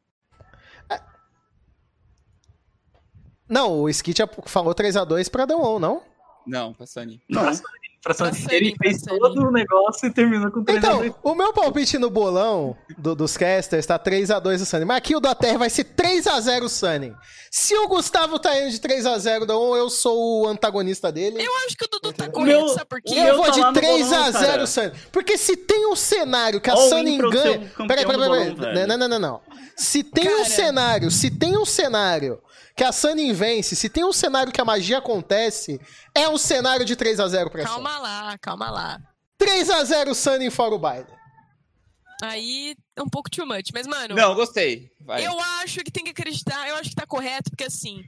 Não, 3.50 3.82
o 3.82 3.90
Skit 3.90 4.22
falou 4.46 4.76
3x2 4.76 5.30
pra 5.30 5.46
Dawn, 5.46 5.80
não? 5.80 6.04
Não, 6.46 6.74
pra 6.74 6.86
Sunny. 6.86 7.20
Não. 7.28 7.42
Pra 7.42 7.54
Pra 8.02 8.14
Sunny. 8.14 8.30
Ele 8.30 8.70
Sunny, 8.70 8.76
pra 8.78 8.90
fez 8.90 9.02
todo 9.02 9.48
o 9.48 9.52
negócio 9.52 10.08
e 10.08 10.12
terminou 10.12 10.50
com 10.52 10.64
3x2. 10.64 10.78
Então, 10.78 11.16
o 11.22 11.36
meu 11.36 11.52
palpite 11.54 11.98
no 11.98 12.10
bolão 12.10 12.76
do- 12.98 13.14
dos 13.14 13.36
casters 13.36 13.86
tá 13.86 14.00
3x2 14.00 14.60
do 14.60 14.66
Sunny. 14.66 14.86
Mas 14.86 14.98
aqui 14.98 15.16
o 15.16 15.20
da 15.20 15.36
Terra 15.36 15.58
vai 15.58 15.70
ser 15.70 15.84
3x1 15.84 16.20
3x0 16.30 16.70
Sunny. 16.70 17.14
Se 17.52 17.76
o 17.76 17.88
Gustavo 17.88 18.40
tá 18.40 18.58
indo 18.60 18.70
de 18.72 18.80
3x0 18.80 19.46
da 19.46 19.58
ON, 19.58 19.76
eu 19.76 19.90
sou 19.90 20.44
o 20.44 20.48
antagonista 20.48 21.12
dele. 21.12 21.44
Eu 21.44 21.52
acho 21.66 21.76
que 21.76 21.86
o 21.86 21.88
Dudu 21.90 22.14
tá 22.14 22.30
Meu- 22.40 22.70
sabe 22.70 22.86
por 22.86 23.02
quê? 23.02 23.14
o 23.14 23.18
Eu 23.18 23.36
vou 23.36 23.46
tá 23.46 23.52
de 23.52 23.60
lá 23.60 23.72
no 23.72 23.80
3x0 23.82 24.52
bolão, 24.52 24.68
Sunny. 24.68 24.92
Porque 25.12 25.38
se 25.38 25.58
tem 25.58 25.86
um 25.88 25.96
cenário 25.96 26.62
que 26.62 26.70
a 26.70 26.74
All 26.74 26.90
Sunny 26.90 27.18
o 27.20 27.30
campeão 27.30 27.88
Peraí, 27.88 28.06
peraí, 28.06 28.56
peraí. 28.56 28.88
Não, 28.88 28.98
não, 28.98 29.08
não, 29.10 29.20
não. 29.20 29.42
Se 29.76 30.04
tem 30.04 30.28
um 30.28 30.38
Cara. 30.38 30.50
cenário, 30.50 31.12
se 31.12 31.32
tem 31.32 31.58
um 31.58 31.66
cenário 31.66 32.40
que 32.76 32.84
a 32.84 32.92
Sunny 32.94 33.34
vence, 33.34 33.76
se 33.76 33.90
tem 33.90 34.06
um 34.06 34.14
cenário 34.14 34.54
que 34.54 34.62
a 34.62 34.64
magia 34.66 35.00
acontece, 35.00 35.82
é 36.16 36.30
um 36.30 36.38
cenário 36.38 36.86
de 36.86 36.96
3x0 36.96 37.50
pra 37.50 37.64
Sunny. 37.68 37.84
Calma 37.90 37.98
lá, 37.98 38.38
calma 38.38 38.70
lá. 38.70 39.02
3x0 39.41 40.14
Sunny 40.14 40.52
fora 40.52 40.76
o 40.76 40.80
baile. 40.80 41.07
Aí 42.22 42.76
é 42.95 43.02
um 43.02 43.10
pouco 43.10 43.32
too 43.32 43.48
much. 43.48 43.72
Mas, 43.74 43.88
mano, 43.88 44.14
Não, 44.14 44.36
gostei. 44.36 44.91
Vai. 45.02 45.26
eu 45.26 45.40
acho 45.61 45.80
que 45.80 45.91
tem 45.91 46.03
que 46.03 46.11
acreditar, 46.11 46.68
eu 46.70 46.76
acho 46.76 46.90
que 46.90 46.95
tá 46.95 47.07
correto, 47.07 47.49
porque 47.49 47.64
assim. 47.64 48.03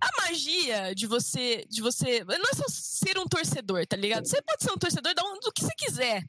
A 0.00 0.08
magia 0.22 0.94
de 0.94 1.06
você. 1.06 1.66
de 1.68 1.82
você. 1.82 2.24
Não 2.24 2.50
é 2.50 2.54
só 2.54 2.64
ser 2.68 3.18
um 3.18 3.26
torcedor, 3.26 3.84
tá 3.86 3.96
ligado? 3.96 4.26
Você 4.26 4.40
pode 4.40 4.62
ser 4.62 4.70
um 4.72 4.78
torcedor 4.78 5.12
da 5.12 5.22
do 5.22 5.52
que 5.52 5.62
você 5.62 5.74
quiser. 5.76 6.24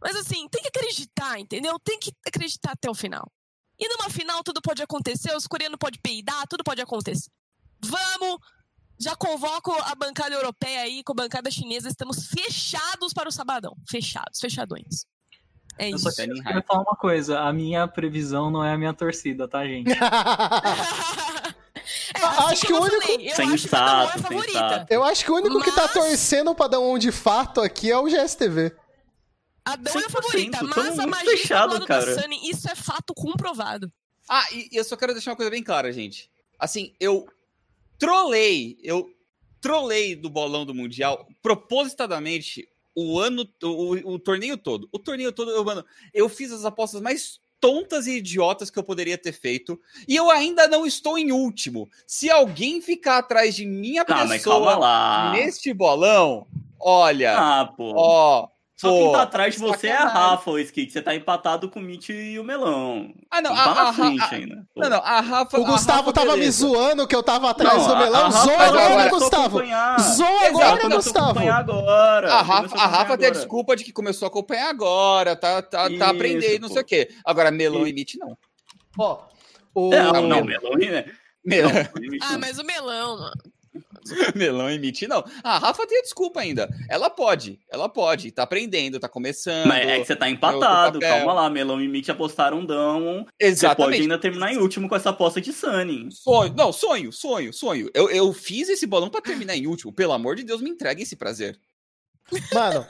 Mas 0.00 0.16
assim, 0.16 0.46
tem 0.48 0.60
que 0.60 0.68
acreditar, 0.68 1.38
entendeu? 1.38 1.78
Tem 1.82 1.98
que 1.98 2.12
acreditar 2.26 2.72
até 2.72 2.90
o 2.90 2.94
final. 2.94 3.30
E 3.78 3.88
numa 3.88 4.10
final 4.10 4.42
tudo 4.42 4.60
pode 4.60 4.82
acontecer, 4.82 5.34
os 5.34 5.46
coreanos 5.46 5.78
podem 5.78 6.00
peidar, 6.02 6.46
tudo 6.48 6.64
pode 6.64 6.82
acontecer. 6.82 7.30
Vamos! 7.80 8.38
Já 8.98 9.16
convoco 9.16 9.72
a 9.72 9.94
bancada 9.94 10.34
europeia 10.34 10.80
aí 10.82 11.02
com 11.02 11.12
a 11.12 11.16
bancada 11.16 11.50
chinesa. 11.50 11.88
Estamos 11.88 12.26
fechados 12.28 13.12
para 13.12 13.28
o 13.28 13.32
sabadão. 13.32 13.74
Fechados, 13.88 14.38
fechadões. 14.40 15.06
É 15.78 15.90
Eu 15.90 15.96
isso. 15.96 16.10
só 16.10 16.14
queria 16.14 16.42
high. 16.42 16.62
falar 16.62 16.82
uma 16.82 16.96
coisa. 16.96 17.40
A 17.40 17.52
minha 17.52 17.88
previsão 17.88 18.50
não 18.50 18.64
é 18.64 18.72
a 18.72 18.78
minha 18.78 18.92
torcida, 18.94 19.48
tá, 19.48 19.64
gente? 19.66 19.90
É, 22.14 22.22
Acho 22.24 22.66
que 22.66 22.72
o 22.72 22.76
eu 22.76 22.82
único- 22.82 23.00
falei, 23.02 23.26
eu 23.28 23.32
acho 23.54 23.68
que 23.68 23.74
é 23.74 24.22
favorita. 24.22 24.86
Eu 24.88 25.02
acho 25.02 25.24
que 25.24 25.30
o 25.32 25.34
único 25.34 25.60
que 25.62 25.72
tá 25.72 25.82
Mas- 25.82 25.92
torcendo 25.92 26.54
pra 26.54 26.68
dar 26.68 26.78
um 26.78 26.96
de 26.96 27.10
fato 27.10 27.60
aqui 27.60 27.90
é 27.90 27.98
o 27.98 28.08
GSTV. 28.08 28.74
A 29.64 29.76
Dão 29.76 29.92
é 29.94 29.98
a 30.04 30.08
100%, 30.08 30.10
favorita, 30.12 30.62
mas 30.62 30.98
a 30.98 31.06
magia 31.06 31.30
fechado, 31.36 31.68
do 31.70 31.72
lado 31.74 31.86
cara. 31.86 32.14
da 32.14 32.22
Sunny, 32.22 32.48
isso 32.48 32.68
é 32.70 32.74
fato 32.76 33.12
comprovado. 33.14 33.90
Ah, 34.28 34.44
e 34.52 34.68
e 34.72 34.76
eu 34.76 34.84
só 34.84 34.96
quero 34.96 35.12
deixar 35.12 35.30
uma 35.32 35.36
coisa 35.36 35.50
bem 35.50 35.62
clara, 35.62 35.92
gente. 35.92 36.30
Assim, 36.58 36.94
eu 37.00 37.26
trolei, 38.06 38.76
eu 38.82 39.08
trolei 39.60 40.16
do 40.16 40.28
bolão 40.28 40.66
do 40.66 40.74
Mundial 40.74 41.24
propositadamente 41.40 42.68
o 42.96 43.18
ano, 43.20 43.48
o, 43.62 44.14
o- 44.14 44.18
torneio 44.18 44.56
todo. 44.56 44.88
O 44.90 44.98
torneio 44.98 45.30
todo, 45.32 45.52
eu, 45.52 45.64
mano, 45.64 45.84
eu 46.12 46.28
fiz 46.28 46.50
as 46.50 46.64
apostas 46.64 47.00
mais 47.00 47.40
tontas 47.60 48.08
e 48.08 48.16
idiotas 48.16 48.70
que 48.70 48.78
eu 48.78 48.82
poderia 48.82 49.16
ter 49.16 49.30
feito. 49.32 49.80
E 50.08 50.16
eu 50.16 50.28
ainda 50.30 50.66
não 50.66 50.84
estou 50.84 51.16
em 51.16 51.30
último. 51.30 51.88
Se 52.06 52.28
alguém 52.28 52.80
ficar 52.82 53.18
atrás 53.18 53.54
de 53.54 53.64
minha 53.64 54.04
Tá, 54.04 54.16
pessoa 54.16 54.32
neste 55.32 55.72
bolão, 55.72 56.46
olha, 56.80 57.38
Ah, 57.38 57.72
ó. 57.94 58.48
Só 58.74 58.88
pô, 58.88 58.98
quem 58.98 59.12
tá 59.12 59.22
atrás 59.22 59.54
de 59.54 59.60
você 59.60 59.86
é 59.88 59.96
a. 59.96 60.06
Rafa, 60.08 60.50
o 60.50 60.58
Skit. 60.58 60.90
Você 60.92 61.00
tá 61.02 61.14
empatado 61.14 61.70
com 61.70 61.78
o 61.78 61.82
Mitch 61.82 62.08
e 62.08 62.38
o 62.38 62.42
Melão. 62.42 63.12
Ah, 63.30 63.40
não, 63.40 63.54
Não 63.54 63.60
a, 63.60 63.64
tá 63.64 63.70
a- 63.70 63.74
na 63.84 63.90
a- 63.90 63.92
frente 63.92 64.20
a- 64.22 64.28
ainda. 64.34 64.66
não, 64.76 64.90
não, 64.90 64.96
a 64.98 65.20
Rafa. 65.20 65.60
O 65.60 65.64
Gustavo 65.64 65.98
Rafa, 66.00 66.12
tava 66.12 66.32
me 66.32 66.38
beleza. 66.38 66.58
zoando 66.66 67.06
que 67.06 67.14
eu 67.14 67.22
tava 67.22 67.50
atrás 67.50 67.78
Não, 67.86 67.88
do 67.88 67.96
melão. 67.96 68.30
Zoa 68.32 68.62
agora, 68.62 69.08
Gustavo. 69.10 69.58
Zoa 70.00 70.46
agora, 70.48 70.88
Gustavo. 70.88 71.38
agora. 71.48 72.32
A 72.32 72.42
Rafa, 72.42 72.76
a 72.76 72.86
Rafa 72.86 73.18
tem 73.18 73.28
a 73.28 73.32
desculpa 73.32 73.76
de 73.76 73.84
que 73.84 73.92
começou 73.92 74.26
a 74.26 74.28
acompanhar 74.28 74.68
agora, 74.70 75.36
tá, 75.36 75.62
tá, 75.62 75.88
Isso, 75.88 75.98
tá 75.98 76.10
aprendendo, 76.10 76.62
não 76.62 76.68
pô. 76.68 76.74
sei 76.74 76.82
o 76.82 76.86
quê. 76.86 77.08
Agora, 77.24 77.50
melão 77.50 77.86
E- 77.86 77.90
e 77.90 77.92
Mitch, 77.92 78.14
não. 78.18 78.36
Ó, 78.98 79.22
o... 79.74 79.90
Não, 79.90 80.12
não, 80.22 80.44
Melão, 80.44 80.72
né? 80.78 81.04
Melão, 81.44 81.70
Ah, 82.22 82.38
mas 82.38 82.58
o 82.58 82.64
melão, 82.64 83.18
mano. 83.18 83.32
melão 84.34 84.70
e 84.70 84.78
Mitch, 84.78 85.02
não. 85.02 85.24
A 85.42 85.58
Rafa 85.58 85.86
tem 85.86 85.98
a 85.98 86.02
desculpa 86.02 86.40
ainda. 86.40 86.68
Ela 86.88 87.08
pode, 87.08 87.58
ela 87.70 87.88
pode. 87.88 88.30
Tá 88.30 88.42
aprendendo, 88.42 88.98
tá 89.00 89.08
começando. 89.08 89.66
Mas 89.66 89.86
é 89.88 89.98
que 90.00 90.06
você 90.06 90.16
tá 90.16 90.28
empatado, 90.28 91.00
calma 91.00 91.32
lá. 91.32 91.48
Melão 91.50 91.80
e 91.80 91.88
Mitch 91.88 92.08
apostaram 92.08 92.64
down. 92.64 93.02
Você 93.02 93.24
pode 93.24 93.26
Exatamente. 93.38 94.02
ainda 94.02 94.18
terminar 94.18 94.52
em 94.52 94.58
último 94.58 94.88
com 94.88 94.96
essa 94.96 95.10
aposta 95.10 95.40
de 95.40 95.52
Sunny. 95.52 96.08
Sonho, 96.10 96.52
não, 96.54 96.72
sonho, 96.72 97.12
sonho, 97.12 97.52
sonho. 97.52 97.90
Eu, 97.94 98.10
eu 98.10 98.32
fiz 98.32 98.68
esse 98.68 98.86
bolão 98.86 99.08
pra 99.08 99.20
terminar 99.20 99.56
em 99.56 99.66
último. 99.66 99.92
Pelo 99.92 100.12
amor 100.12 100.36
de 100.36 100.42
Deus, 100.44 100.60
me 100.60 100.70
entregue 100.70 101.02
esse 101.02 101.16
prazer. 101.16 101.58
Mano, 102.52 102.86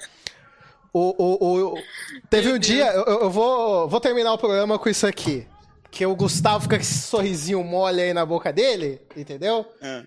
o, 0.92 1.14
o, 1.22 1.74
o- 1.74 1.82
teve 2.28 2.52
um 2.52 2.58
dia, 2.58 2.86
eu, 2.92 3.04
eu 3.04 3.30
vou, 3.30 3.88
vou 3.88 4.00
terminar 4.00 4.32
o 4.32 4.38
programa 4.38 4.78
com 4.78 4.88
isso 4.88 5.06
aqui. 5.06 5.46
Que 5.90 6.06
o 6.06 6.16
Gustavo 6.16 6.62
fica 6.62 6.76
com 6.76 6.82
esse 6.82 7.02
sorrisinho 7.06 7.62
mole 7.62 8.00
aí 8.00 8.14
na 8.14 8.24
boca 8.24 8.50
dele, 8.52 9.00
entendeu? 9.16 9.66
Ah. 9.82 10.02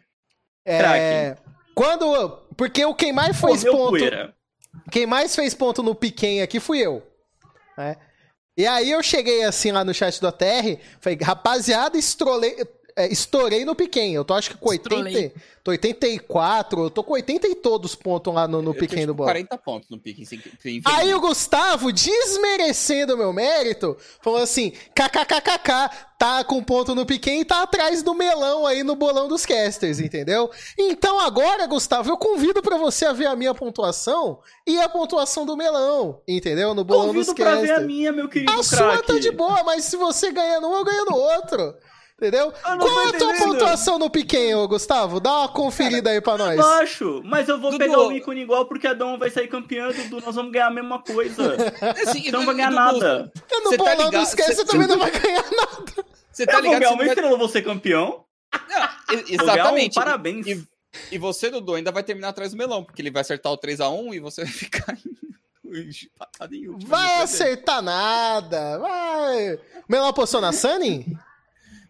É. 0.66 1.38
Quando. 1.74 2.40
Porque 2.58 2.84
o 2.86 2.96
quem 2.96 3.12
mais 3.12 3.40
fez 3.40 3.60
Comeu 3.64 3.74
ponto. 3.78 3.90
poeira. 3.90 4.34
Quem 4.92 5.06
mais 5.06 5.36
fez 5.36 5.54
ponto 5.54 5.84
no 5.84 5.94
Piquen 5.96 6.42
aqui 6.42 6.60
fui 6.60 6.80
eu. 6.80 7.04
né? 7.78 7.96
E 8.58 8.66
aí 8.66 8.90
eu 8.90 9.04
cheguei 9.04 9.44
assim 9.44 9.72
lá 9.72 9.84
no 9.84 9.94
chat 9.94 10.20
do 10.22 10.28
ATR, 10.30 10.80
falei, 11.02 11.20
rapaziada, 11.22 11.98
estrolei, 11.98 12.56
é, 12.96 13.12
estourei 13.12 13.66
no 13.66 13.76
Piquen. 13.76 14.14
Eu 14.14 14.24
tô 14.24 14.34
acho 14.34 14.50
que 14.52 14.58
com 14.58 14.70
80, 14.70 14.96
Estrolei. 14.96 15.34
tô 15.64 15.72
84, 15.72 16.84
eu 16.84 16.90
tô 16.90 17.04
com 17.04 17.14
80 17.14 17.48
e 17.48 17.56
todos 17.56 17.94
pontos 17.96 18.34
lá 18.34 18.48
no, 18.48 18.62
no 18.62 18.70
Eu 18.72 18.74
tô, 18.74 18.80
Piquen 18.80 19.00
tipo, 19.00 19.08
do 19.08 19.14
bola. 19.16 19.28
40 19.32 19.58
pontos 19.58 19.90
no 19.90 19.98
pique. 20.00 20.26
sem- 20.26 20.42
sem- 20.62 20.82
Aí 20.86 21.14
o 21.14 21.20
Gustavo, 21.20 21.92
desmerecendo 21.92 23.16
o 23.16 23.18
meu 23.18 23.34
mérito, 23.34 23.98
falou 24.22 24.42
assim: 24.42 24.72
kkkk, 24.94 25.90
tá 26.18 26.44
com 26.44 26.64
ponto 26.64 26.96
no 26.96 27.06
Piquen 27.06 27.42
e 27.42 27.46
tá 27.46 27.62
atrás 27.64 28.02
do 28.02 28.14
melão 28.14 28.66
aí 28.66 28.84
no 28.84 28.96
bolão 28.96 29.28
dos 29.28 29.46
casters, 29.46 30.00
entendeu? 30.00 30.50
Então 30.78 31.20
agora, 31.20 31.68
Gustavo, 31.68 32.10
eu 32.10 32.18
convido 32.18 32.62
pra 32.62 32.78
você 32.78 33.06
a 33.06 33.14
ver 33.14 33.26
a 33.28 33.36
minha 33.36 33.54
pontuação 33.54 34.40
e 34.66 34.80
a 34.80 34.88
pontuação 34.88 35.46
do 35.46 35.58
melão, 35.58 36.22
entendeu? 36.28 36.74
No 36.74 36.84
bolão 36.84 37.14
dos 37.14 37.28
Convido 37.28 37.36
pra 37.36 37.56
ver 37.56 37.66
a 37.66 37.68
casters. 37.68 37.88
minha, 37.88 38.12
meu 38.12 38.30
querido 38.30 38.52
A 38.52 38.64
sua 38.64 38.78
craque. 38.94 39.08
tá 39.08 39.20
de 39.20 39.32
boa, 39.32 39.64
mas 39.64 39.84
se 39.86 39.98
você 39.98 40.32
ganha 40.32 40.60
num, 40.62 40.74
eu 40.76 40.84
ganho 40.84 41.06
no 41.06 41.16
outro. 41.18 41.76
Entendeu? 42.18 42.54
Eu 42.66 42.76
não 42.78 42.88
Qual 42.88 43.02
é 43.02 43.10
a 43.10 43.14
tua 43.18 43.34
pontuação 43.34 44.00
no 44.00 44.10
Piquen, 44.10 44.56
ô 44.56 44.66
Gustavo? 44.70 45.20
Dá 45.20 45.40
uma 45.40 45.48
conferida 45.50 46.10
aí 46.12 46.22
pra 46.22 46.38
nós. 46.38 46.56
Baixo, 46.56 47.22
mas 47.26 47.50
eu 47.50 47.60
vou 47.60 47.72
Dudu. 47.72 47.84
pegar 47.84 48.00
o 48.00 48.12
ícone 48.14 48.42
igual 48.42 48.66
porque 48.68 48.88
a 48.88 48.94
Dom 48.94 49.18
vai 49.18 49.30
sair 49.30 49.50
campeã, 49.50 49.90
Dudu, 49.92 50.22
nós 50.26 50.34
vamos 50.34 50.52
ganhar 50.54 50.68
a 50.68 50.72
mesma 50.72 51.00
coisa. 51.04 51.58
Assim, 52.08 52.32
não 52.32 52.46
vai 52.46 52.56
ganhar 52.56 52.70
Dudu, 52.70 53.00
nada. 53.00 53.32
E 53.36 53.40
Cê 53.70 53.78
tá 53.78 53.84
bolão 53.96 54.10
dos 54.12 54.34
casters 54.34 54.46
cê- 54.48 54.56
você 54.56 54.66
também 54.66 54.88
não 54.88 54.98
vai 54.98 55.12
ganhar 55.12 55.44
nada. 55.52 56.06
Você 56.32 56.46
tá 56.46 56.54
eu 56.54 56.62
vou 56.64 56.72
ligado? 56.72 56.80
ganhar 56.80 56.80
Você 56.80 56.86
uma 56.86 56.90
não 56.92 56.98
vai- 56.98 57.08
estrela, 57.08 57.32
eu 57.32 57.38
vou 57.38 57.50
ser 57.50 57.62
campeão. 57.64 58.24
Não, 58.70 59.18
e- 59.18 59.18
Vou 59.18 59.24
ganhar 59.26 59.42
um 59.42 59.44
exatamente. 59.52 59.96
parabéns. 59.96 60.48
E, 60.48 60.68
e 61.12 61.18
você, 61.18 61.50
Dudu, 61.50 61.74
ainda 61.76 61.92
vai 61.92 62.02
terminar 62.04 62.30
atrás 62.30 62.52
do 62.52 62.58
melão, 62.58 62.82
porque 62.82 63.02
ele 63.02 63.12
vai 63.12 63.24
acertar 63.24 63.52
o 63.52 63.58
3x1 63.58 64.14
e 64.16 64.20
você 64.22 64.44
vai 64.46 64.54
ficar. 64.54 64.98
Vai 66.88 67.22
acertar 67.22 67.82
nada. 67.82 68.78
Vai. 68.80 69.60
Melão 69.90 70.08
apostou 70.08 70.40
na 70.40 70.54
Sunny? 70.54 71.06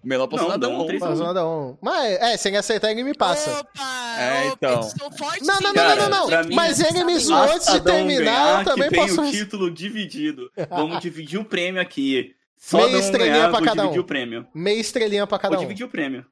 O 0.06 0.08
melão 0.08 0.28
passou 0.28 0.50
Não, 0.50 0.58
na 0.58 0.68
não, 0.68 0.78
Dão. 0.78 0.86
três- 0.86 1.02
Passou 1.02 1.26
nada 1.26 1.48
um. 1.48 1.78
Mas, 1.82 2.14
é, 2.22 2.38
sem 2.38 2.56
acertar 2.56 2.92
ele 2.92 3.04
me 3.04 3.16
passa. 3.16 3.50
Opa! 3.62 4.16
É, 4.20 4.48
então. 4.50 4.82
Não, 5.42 5.60
não, 5.62 5.74
não, 5.74 6.10
não, 6.10 6.28
não, 6.44 6.56
Mas 6.56 6.80
ele 6.80 7.04
me 7.04 7.18
zoou 7.18 7.42
antes 7.42 7.66
de 7.74 7.82
terminar, 7.82 8.60
eu 8.60 8.66
também 8.66 8.90
vem 8.90 9.00
posso. 9.00 9.22
o 9.24 9.32
título 9.32 9.72
dividido. 9.72 10.52
Vamos 10.70 11.00
dividir 11.00 11.40
o 11.40 11.44
prêmio 11.44 11.82
aqui. 11.82 12.36
Só 12.56 12.78
Meia 12.78 12.98
estrelinha 13.00 13.32
ganhar, 13.34 13.50
pra 13.50 13.58
vou 13.60 13.68
cada 13.68 13.82
um. 13.82 13.86
dividir 13.86 14.00
o 14.00 14.04
prêmio. 14.06 14.48
Meia 14.54 14.80
estrelinha 14.80 15.28
pra 15.28 15.40
cada 15.40 15.56
Vou 15.56 15.64
um. 15.64 15.68
dividir 15.68 15.86
o 15.86 15.90
prêmio. 15.90 16.24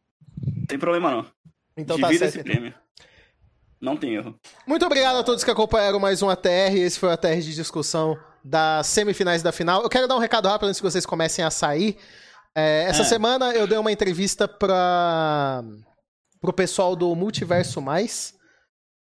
Não 0.56 0.66
tem 0.68 0.78
problema 0.78 1.10
não. 1.12 1.26
Então 1.76 2.00
tá 2.00 2.08
Divida 2.08 2.30
certo. 2.30 2.36
esse 2.36 2.44
prêmio. 2.44 2.74
Não 3.82 3.98
tem 3.98 4.14
erro. 4.16 4.40
Muito 4.66 4.86
obrigado 4.86 5.18
a 5.18 5.24
todos 5.24 5.44
que 5.44 5.52
acompanharam 5.52 6.00
mais 6.00 6.22
um 6.22 6.30
ATR. 6.30 6.76
Esse 6.78 6.98
foi 7.00 7.10
o 7.10 7.12
ATR 7.12 7.40
de 7.42 7.54
discussão 7.56 8.18
das 8.44 8.88
semifinais 8.88 9.42
da 9.44 9.52
final. 9.52 9.82
Eu 9.84 9.90
quero 9.90 10.08
dar 10.08 10.16
um 10.16 10.20
recado 10.20 10.48
rápido 10.48 10.70
antes 10.70 10.80
que 10.80 10.90
vocês 10.90 11.06
comecem 11.06 11.44
a 11.44 11.50
sair. 11.52 11.98
É, 12.56 12.84
essa 12.84 13.02
É. 13.02 13.06
semana 13.06 13.54
eu 13.54 13.66
dei 13.68 13.78
uma 13.78 13.92
entrevista 13.92 14.48
para 14.48 15.64
pro 16.40 16.54
pessoal 16.54 16.96
do 16.96 17.16
Multiverso 17.16 17.82
Mais. 17.82 18.34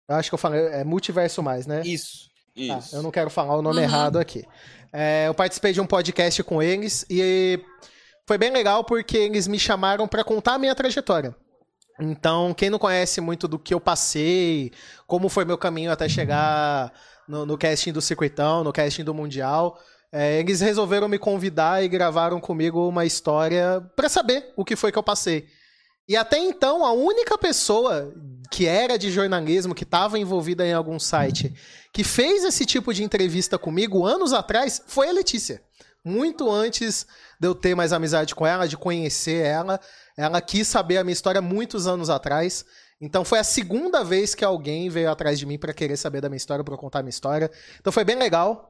Eu 0.09 0.15
acho 0.15 0.29
que 0.29 0.33
eu 0.33 0.39
falei, 0.39 0.61
é 0.67 0.83
Multiverso 0.83 1.43
Mais, 1.43 1.67
né? 1.67 1.81
Isso, 1.85 2.27
Tá, 2.67 2.77
isso. 2.79 2.95
eu 2.95 3.03
não 3.03 3.11
quero 3.11 3.29
falar 3.29 3.55
o 3.55 3.61
nome 3.61 3.77
Uhum. 3.77 3.83
errado 3.83 4.17
aqui. 4.17 4.43
É, 4.91 5.27
eu 5.27 5.33
participei 5.35 5.71
de 5.71 5.79
um 5.79 5.85
podcast 5.85 6.41
com 6.43 6.61
eles 6.63 7.05
e 7.09 7.63
foi 8.27 8.37
bem 8.39 8.51
legal 8.51 8.83
porque 8.83 9.17
eles 9.17 9.47
me 9.47 9.59
chamaram 9.59 10.07
para 10.07 10.23
contar 10.23 10.55
a 10.55 10.57
minha 10.57 10.73
trajetória. 10.73 11.35
Então, 12.01 12.53
quem 12.53 12.69
não 12.69 12.79
conhece 12.79 13.21
muito 13.21 13.47
do 13.47 13.59
que 13.59 13.73
eu 13.73 13.79
passei, 13.79 14.71
como 15.05 15.29
foi 15.29 15.45
meu 15.45 15.57
caminho 15.57 15.91
até 15.91 16.07
chegar 16.09 16.91
no, 17.27 17.45
no 17.45 17.57
casting 17.57 17.91
do 17.91 18.01
Circuitão, 18.01 18.63
no 18.63 18.71
casting 18.73 19.03
do 19.03 19.13
Mundial, 19.13 19.77
é, 20.11 20.39
eles 20.39 20.59
resolveram 20.61 21.07
me 21.07 21.19
convidar 21.19 21.83
e 21.83 21.87
gravaram 21.87 22.39
comigo 22.39 22.87
uma 22.87 23.05
história 23.05 23.81
para 23.95 24.09
saber 24.09 24.51
o 24.55 24.65
que 24.65 24.75
foi 24.75 24.91
que 24.91 24.97
eu 24.97 25.03
passei. 25.03 25.47
E 26.07 26.15
até 26.15 26.39
então, 26.39 26.83
a 26.83 26.91
única 26.91 27.37
pessoa 27.37 28.11
que 28.49 28.65
era 28.65 28.97
de 28.97 29.11
jornalismo, 29.11 29.75
que 29.75 29.83
estava 29.83 30.17
envolvida 30.17 30.65
em 30.65 30.73
algum 30.73 30.99
site, 30.99 31.53
que 31.93 32.03
fez 32.03 32.43
esse 32.43 32.65
tipo 32.65 32.91
de 32.91 33.03
entrevista 33.03 33.59
comigo 33.59 34.05
anos 34.05 34.33
atrás, 34.33 34.81
foi 34.87 35.07
a 35.07 35.11
Letícia. 35.11 35.61
Muito 36.03 36.49
antes 36.49 37.05
de 37.39 37.47
eu 37.47 37.53
ter 37.53 37.75
mais 37.75 37.93
amizade 37.93 38.33
com 38.33 38.47
ela, 38.47 38.67
de 38.67 38.77
conhecer 38.77 39.45
ela, 39.45 39.79
Ela 40.19 40.41
quis 40.41 40.67
saber 40.67 40.97
a 40.97 41.03
minha 41.03 41.13
história 41.13 41.41
muitos 41.41 41.87
anos 41.87 42.09
atrás. 42.09 42.65
Então 42.99 43.23
foi 43.23 43.39
a 43.39 43.43
segunda 43.43 44.03
vez 44.03 44.35
que 44.35 44.43
alguém 44.43 44.89
veio 44.89 45.09
atrás 45.09 45.39
de 45.39 45.45
mim 45.45 45.57
para 45.57 45.73
querer 45.73 45.95
saber 45.95 46.19
da 46.19 46.27
minha 46.27 46.35
história, 46.35 46.61
para 46.61 46.75
contar 46.75 46.99
a 46.99 47.01
minha 47.03 47.09
história. 47.09 47.49
Então 47.79 47.93
foi 47.93 48.03
bem 48.03 48.17
legal. 48.17 48.68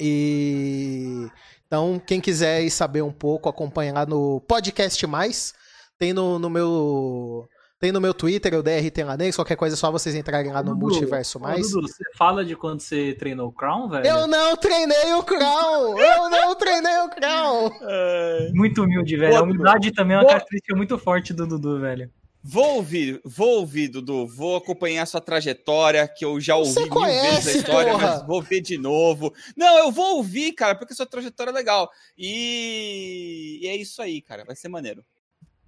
E 0.00 1.28
então 1.66 2.00
quem 2.04 2.20
quiser 2.20 2.68
saber 2.70 3.02
um 3.02 3.12
pouco, 3.12 3.48
acompanhar 3.48 4.06
no 4.06 4.40
podcast 4.42 5.06
mais, 5.06 5.54
tem 5.98 6.12
no, 6.12 6.38
no 6.38 6.48
meu 6.48 7.48
tem 7.80 7.92
no 7.92 8.00
meu 8.00 8.14
Twitter, 8.14 8.54
o 8.54 8.62
DRT 8.62 9.04
Lanex, 9.04 9.36
qualquer 9.36 9.56
coisa 9.56 9.74
é 9.74 9.76
só 9.76 9.90
vocês 9.90 10.14
entrarem 10.14 10.50
lá 10.50 10.62
no 10.62 10.74
Dudu, 10.74 10.86
Multiverso 10.86 11.38
Mais. 11.38 11.70
Dudu, 11.70 11.86
você 11.86 12.02
fala 12.16 12.42
de 12.42 12.56
quando 12.56 12.80
você 12.80 13.12
treinou 13.12 13.48
o 13.48 13.52
Crown, 13.52 13.88
velho? 13.90 14.06
Eu 14.06 14.26
não 14.26 14.56
treinei 14.56 15.12
o 15.12 15.22
Crown! 15.22 15.98
Eu 15.98 16.30
não 16.30 16.54
treinei 16.54 16.98
o 17.00 17.10
Crown! 17.10 17.70
Muito 18.54 18.82
humilde, 18.84 19.16
velho. 19.18 19.36
A 19.36 19.42
humildade 19.42 19.92
também 19.92 20.16
é 20.16 20.20
uma 20.20 20.26
característica 20.26 20.74
muito 20.74 20.96
forte 20.96 21.34
do 21.34 21.46
Dudu, 21.46 21.80
velho. 21.80 22.10
Vou 22.46 22.76
ouvir, 22.76 23.22
vou 23.24 23.60
ouvir, 23.60 23.88
Dudu. 23.88 24.26
Vou 24.26 24.56
acompanhar 24.56 25.06
sua 25.06 25.20
trajetória, 25.20 26.06
que 26.06 26.22
eu 26.22 26.38
já 26.38 26.54
ouvi 26.56 26.74
Você 26.74 26.80
mil 26.80 26.90
conhece, 26.90 27.46
vezes 27.46 27.54
a 27.54 27.58
história, 27.58 27.92
porra. 27.92 28.06
mas 28.18 28.26
vou 28.26 28.42
ver 28.42 28.60
de 28.60 28.76
novo. 28.76 29.32
Não, 29.56 29.78
eu 29.78 29.90
vou 29.90 30.18
ouvir, 30.18 30.52
cara, 30.52 30.74
porque 30.74 30.92
sua 30.92 31.06
trajetória 31.06 31.50
é 31.50 31.54
legal. 31.54 31.90
E, 32.18 33.60
e 33.62 33.66
é 33.66 33.74
isso 33.74 34.02
aí, 34.02 34.20
cara. 34.20 34.44
Vai 34.44 34.54
ser 34.54 34.68
maneiro. 34.68 35.02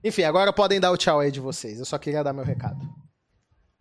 Enfim, 0.05 0.25
agora 0.25 0.53
podem 0.53 0.79
dar 0.79 0.91
o 0.91 0.99
tchau 0.99 1.19
aí 1.19 1.31
de 1.33 1.41
vocês. 1.41 1.79
Eu 1.79 1.87
só 1.87 1.97
queria 1.97 2.23
dar 2.23 2.35
meu 2.35 2.45
recado. 2.45 2.79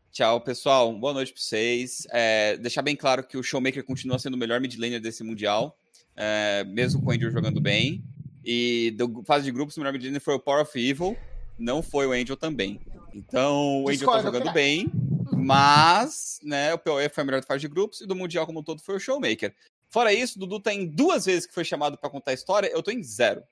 Tchau, 0.09 0.39
pessoal. 0.39 0.97
Boa 0.97 1.13
noite 1.13 1.33
pra 1.33 1.41
vocês. 1.41 2.07
É, 2.11 2.55
deixar 2.55 2.81
bem 2.81 2.95
claro 2.95 3.27
que 3.27 3.37
o 3.37 3.43
Showmaker 3.43 3.83
continua 3.83 4.17
sendo 4.17 4.35
o 4.35 4.37
melhor 4.37 4.61
mid 4.61 4.73
laner 4.79 5.01
desse 5.01 5.21
Mundial, 5.21 5.77
é, 6.15 6.63
mesmo 6.63 7.01
com 7.01 7.09
o 7.09 7.13
Angel 7.13 7.29
jogando 7.29 7.59
bem. 7.59 8.01
E 8.41 8.91
do 8.97 9.21
fase 9.25 9.43
de 9.43 9.51
grupos, 9.51 9.75
o 9.75 9.81
melhor 9.81 9.91
mid 9.91 10.05
laner 10.05 10.21
foi 10.21 10.33
o 10.33 10.39
Power 10.39 10.61
of 10.61 10.79
Evil, 10.79 11.17
não 11.57 11.81
foi 11.81 12.07
o 12.07 12.11
Angel 12.11 12.35
também. 12.35 12.79
Então, 13.13 13.83
o 13.83 13.89
Angel 13.89 14.09
tá 14.09 14.21
jogando 14.21 14.51
bem, 14.51 14.87
mas 15.31 16.39
né, 16.43 16.73
o 16.73 16.77
PoE 16.77 17.09
foi 17.09 17.21
a 17.21 17.25
melhor 17.25 17.43
fase 17.43 17.61
de 17.61 17.67
grupos 17.67 18.01
e 18.01 18.05
do 18.05 18.15
Mundial 18.15 18.45
como 18.45 18.59
um 18.59 18.63
todo 18.63 18.81
foi 18.81 18.95
o 18.95 18.99
Showmaker. 18.99 19.53
Fora 19.89 20.11
isso, 20.11 20.37
o 20.37 20.39
Dudu 20.39 20.59
tá 20.59 20.73
em 20.73 20.85
duas 20.85 21.25
vezes 21.25 21.45
que 21.45 21.53
foi 21.53 21.63
chamado 21.63 21.97
pra 21.97 22.09
contar 22.09 22.31
a 22.31 22.33
história, 22.33 22.67
eu 22.67 22.83
tô 22.83 22.91
em 22.91 23.01
zero. 23.01 23.43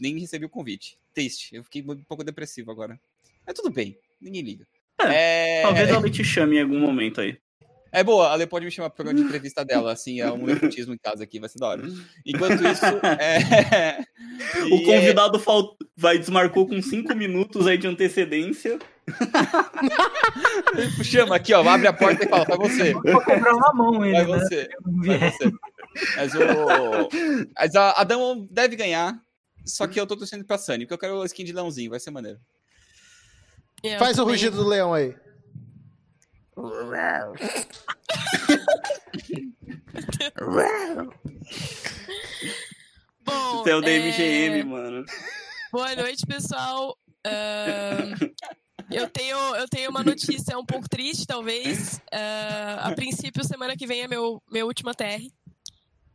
Nem 0.00 0.18
recebi 0.18 0.46
o 0.46 0.50
convite. 0.50 0.98
Triste. 1.12 1.54
Eu 1.54 1.64
fiquei 1.64 1.82
um 1.82 2.02
pouco 2.04 2.24
depressivo 2.24 2.70
agora. 2.70 2.98
Mas 3.46 3.54
tudo 3.54 3.70
bem, 3.70 3.98
ninguém 4.20 4.42
liga. 4.42 4.66
É, 4.98 5.60
Talvez 5.62 5.88
ela 5.90 6.10
te 6.10 6.24
chame 6.24 6.56
em 6.56 6.62
algum 6.62 6.80
momento 6.80 7.20
aí. 7.20 7.38
É 8.00 8.04
boa, 8.04 8.28
a 8.28 8.32
Ale 8.34 8.46
pode 8.46 8.64
me 8.64 8.70
chamar 8.70 8.90
pro 8.90 8.96
programa 8.96 9.18
de 9.18 9.24
entrevista 9.26 9.64
dela, 9.64 9.92
assim, 9.92 10.20
é 10.20 10.30
um 10.30 10.44
nepotismo 10.46 10.92
em 10.94 10.98
casa 10.98 11.24
aqui, 11.24 11.40
vai 11.40 11.48
ser 11.48 11.58
da 11.58 11.68
hora. 11.68 11.82
Enquanto 12.24 12.62
isso, 12.66 12.84
é... 13.18 14.04
O 14.70 14.76
e, 14.76 14.84
convidado 14.84 15.38
fal- 15.38 15.76
vai 15.96 16.18
desmarcou 16.18 16.66
com 16.68 16.80
cinco 16.82 17.14
minutos 17.14 17.66
aí 17.66 17.78
de 17.78 17.86
antecedência. 17.86 18.78
é, 20.76 21.02
chama 21.04 21.36
aqui, 21.36 21.54
ó, 21.54 21.66
abre 21.66 21.86
a 21.86 21.92
porta 21.92 22.24
e 22.24 22.28
fala, 22.28 22.44
vai 22.44 22.58
você, 22.58 22.92
Vou 22.92 23.22
cobrar 23.22 23.54
uma 23.54 23.72
mão 23.72 24.04
ele, 24.04 24.12
vai 24.12 24.26
né? 24.26 24.38
você, 24.40 24.68
vai 24.84 25.18
você. 25.30 25.50
Mas 26.16 26.34
o... 26.34 27.48
Mas 27.58 27.74
a, 27.74 27.92
a 28.00 28.04
Dama 28.04 28.46
deve 28.50 28.76
ganhar, 28.76 29.18
só 29.64 29.86
que 29.86 29.98
eu 29.98 30.06
tô 30.06 30.16
torcendo 30.16 30.44
pra 30.44 30.58
Sunny, 30.58 30.84
porque 30.84 30.94
eu 30.94 30.98
quero 30.98 31.14
o 31.18 31.24
skin 31.24 31.44
de 31.44 31.52
leãozinho, 31.52 31.90
vai 31.90 32.00
ser 32.00 32.10
maneiro. 32.10 32.38
Eu 33.82 33.98
Faz 33.98 34.12
o 34.18 34.22
também. 34.22 34.34
rugido 34.34 34.56
do 34.56 34.68
leão 34.68 34.92
aí. 34.92 35.14
Bom, 43.24 43.58
Você 43.58 43.70
é 43.70 43.76
o 43.76 43.80
da 43.82 43.90
é, 43.90 44.64
mano. 44.64 45.04
Boa 45.70 45.94
noite, 45.94 46.24
pessoal. 46.26 46.96
Ahn, 47.26 48.14
eu, 48.90 49.06
tenho, 49.10 49.36
eu 49.56 49.68
tenho 49.68 49.90
uma 49.90 50.02
notícia 50.02 50.58
um 50.58 50.64
pouco 50.64 50.88
triste, 50.88 51.26
talvez. 51.26 52.00
Ah, 52.10 52.88
a 52.88 52.94
princípio, 52.94 53.44
semana 53.44 53.76
que 53.76 53.86
vem 53.86 54.00
é 54.00 54.08
meu, 54.08 54.42
meu 54.50 54.66
último 54.66 54.94
TR. 54.94 55.28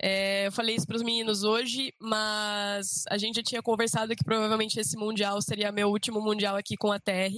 É, 0.02 0.48
eu 0.48 0.52
falei 0.52 0.76
isso 0.76 0.88
para 0.88 0.96
os 0.96 1.04
meninos 1.04 1.44
hoje, 1.44 1.94
mas 2.02 3.04
a 3.08 3.20
gente 3.20 3.36
já 3.36 3.44
tinha 3.44 3.62
conversado 3.62 4.16
que 4.16 4.24
provavelmente 4.24 4.80
esse 4.80 4.98
Mundial 4.98 5.40
seria 5.40 5.72
meu 5.72 5.90
último 5.90 6.20
Mundial 6.20 6.56
aqui 6.56 6.76
com 6.76 6.92
a 6.92 7.00
TR. 7.00 7.32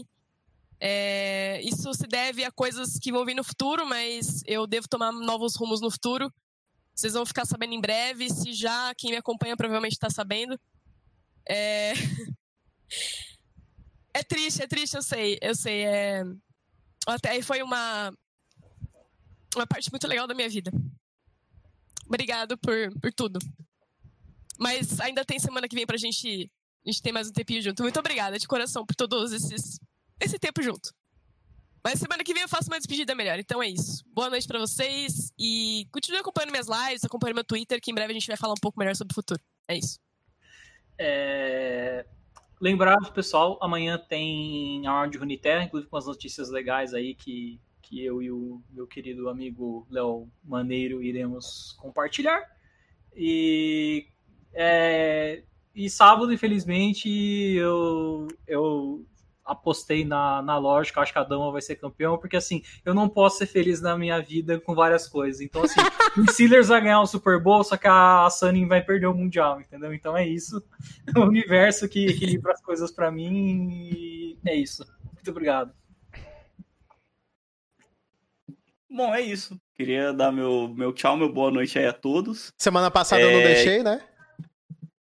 É, 0.86 1.62
isso 1.62 1.94
se 1.94 2.06
deve 2.06 2.44
a 2.44 2.52
coisas 2.52 3.00
que 3.00 3.10
vão 3.10 3.24
vir 3.24 3.36
no 3.36 3.44
futuro, 3.44 3.88
mas 3.88 4.44
eu 4.46 4.68
devo 4.68 4.86
tomar 4.86 5.14
novos 5.14 5.56
rumos 5.56 5.80
no 5.80 5.90
futuro. 5.90 6.30
Vocês 6.94 7.14
vão 7.14 7.26
ficar 7.26 7.46
sabendo 7.46 7.74
em 7.74 7.80
breve. 7.80 8.30
Se 8.30 8.52
já 8.52 8.94
quem 8.96 9.12
me 9.12 9.16
acompanha 9.16 9.56
provavelmente 9.56 9.94
está 9.94 10.10
sabendo. 10.10 10.60
É... 11.48 11.94
é 14.14 14.24
triste, 14.24 14.62
é 14.62 14.68
triste, 14.68 14.96
eu 14.96 15.02
sei, 15.02 15.40
eu 15.42 15.56
sei. 15.56 15.86
É... 15.86 16.24
Até 17.08 17.42
foi 17.42 17.64
uma 17.64 18.14
uma 19.56 19.66
parte 19.66 19.90
muito 19.90 20.06
legal 20.06 20.28
da 20.28 20.34
minha 20.34 20.50
vida. 20.50 20.70
Obrigado 22.06 22.58
por, 22.58 22.76
por 23.00 23.14
tudo. 23.14 23.40
Mas 24.60 25.00
ainda 25.00 25.24
tem 25.24 25.40
semana 25.40 25.70
que 25.70 25.76
vem 25.76 25.86
pra 25.86 25.96
gente, 25.96 26.52
a 26.86 26.90
gente 26.90 27.02
ter 27.02 27.14
mais 27.14 27.30
um 27.30 27.32
tempinho 27.32 27.62
junto. 27.62 27.84
Muito 27.84 28.00
obrigada 28.00 28.38
de 28.38 28.48
coração 28.48 28.86
por 28.86 28.96
todos 28.96 29.32
esses 29.32 29.80
esse 30.24 30.40
tempo 30.40 30.62
junto. 30.62 30.94
Mas 31.84 32.00
semana 32.00 32.24
que 32.24 32.34
vem 32.34 32.44
eu 32.44 32.50
faço 32.50 32.70
uma 32.70 32.78
despedida 32.78 33.14
melhor. 33.14 33.38
Então 33.40 33.62
é 33.62 33.68
isso. 33.68 34.06
Boa 34.14 34.30
noite 34.30 34.48
pra 34.48 34.58
vocês 34.58 35.34
e 35.38 35.86
continue 35.92 36.20
acompanhando 36.20 36.52
minhas 36.52 36.68
lives, 36.68 37.04
acompanhando 37.04 37.36
meu 37.36 37.44
Twitter, 37.44 37.82
que 37.82 37.92
em 37.92 37.94
breve 37.94 38.12
a 38.12 38.14
gente 38.14 38.28
vai 38.28 38.38
falar 38.38 38.54
um 38.54 38.62
pouco 38.62 38.80
melhor 38.80 38.96
sobre 38.96 39.12
o 39.12 39.16
futuro. 39.16 39.42
É 39.68 39.78
isso. 39.78 40.00
É... 40.98 42.06
Lembrar 42.62 43.12
pessoal, 43.12 43.60
amanhã 43.62 43.98
tem 43.98 44.88
a 44.88 44.92
Round 44.92 45.12
de 45.12 45.18
Runeterra, 45.18 45.64
inclusive 45.66 45.90
com 45.90 45.98
as 45.98 46.06
notícias 46.06 46.50
legais 46.50 46.94
aí 46.94 47.14
que, 47.14 47.60
que 47.82 48.02
eu 48.02 48.22
e 48.22 48.32
o 48.32 48.62
meu 48.70 48.88
querido 48.88 49.28
amigo 49.28 49.86
Léo 49.90 50.32
Maneiro 50.42 51.04
iremos 51.04 51.76
compartilhar. 51.78 52.42
E, 53.14 54.08
é, 54.54 55.44
e 55.76 55.90
sábado, 55.90 56.32
infelizmente, 56.32 57.10
eu, 57.10 58.30
eu 58.48 59.06
apostei 59.46 60.06
na, 60.06 60.42
na 60.42 60.58
lógica, 60.58 61.02
acho 61.02 61.12
que 61.12 61.20
a 61.20 61.24
Dama 61.24 61.52
vai 61.52 61.62
ser 61.62 61.76
campeão, 61.76 62.18
porque 62.18 62.38
assim, 62.38 62.62
eu 62.86 62.94
não 62.94 63.10
posso 63.10 63.38
ser 63.38 63.46
feliz 63.46 63.82
na 63.82 63.98
minha 63.98 64.22
vida 64.22 64.60
com 64.60 64.74
várias 64.74 65.08
coisas. 65.08 65.42
Então, 65.42 65.64
assim, 65.64 65.80
o 66.18 66.32
Steelers 66.32 66.70
vai 66.70 66.82
ganhar 66.82 67.02
o 67.02 67.06
Super 67.08 67.42
Bowl, 67.42 67.64
só 67.64 67.76
que 67.78 67.88
a 67.88 68.30
Sunny 68.30 68.66
vai 68.66 68.82
perder 68.82 69.08
o 69.08 69.14
Mundial, 69.14 69.60
entendeu? 69.60 69.94
Então 69.94 70.16
é 70.16 70.28
isso. 70.28 70.64
É 71.14 71.20
o 71.20 71.24
universo 71.24 71.88
que 71.90 72.08
equilibra 72.08 72.54
as 72.54 72.62
coisas 72.62 72.92
pra 72.92 73.12
mim 73.12 73.70
e 73.70 74.38
é 74.46 74.56
isso. 74.56 74.86
Muito 75.14 75.30
obrigado. 75.32 75.74
Bom, 78.90 79.14
é 79.14 79.22
isso. 79.22 79.60
Queria 79.76 80.14
dar 80.14 80.32
meu, 80.32 80.72
meu 80.78 80.94
tchau, 80.94 81.18
meu 81.18 81.28
boa 81.32 81.50
noite 81.50 81.80
aí 81.80 81.88
a 81.88 81.94
todos. 81.94 82.54
Semana 82.60 82.92
passada 82.92 83.24
eu 83.24 83.32
não 83.32 83.40
É, 83.40 83.54
deixei, 83.56 83.82
né? 83.82 84.00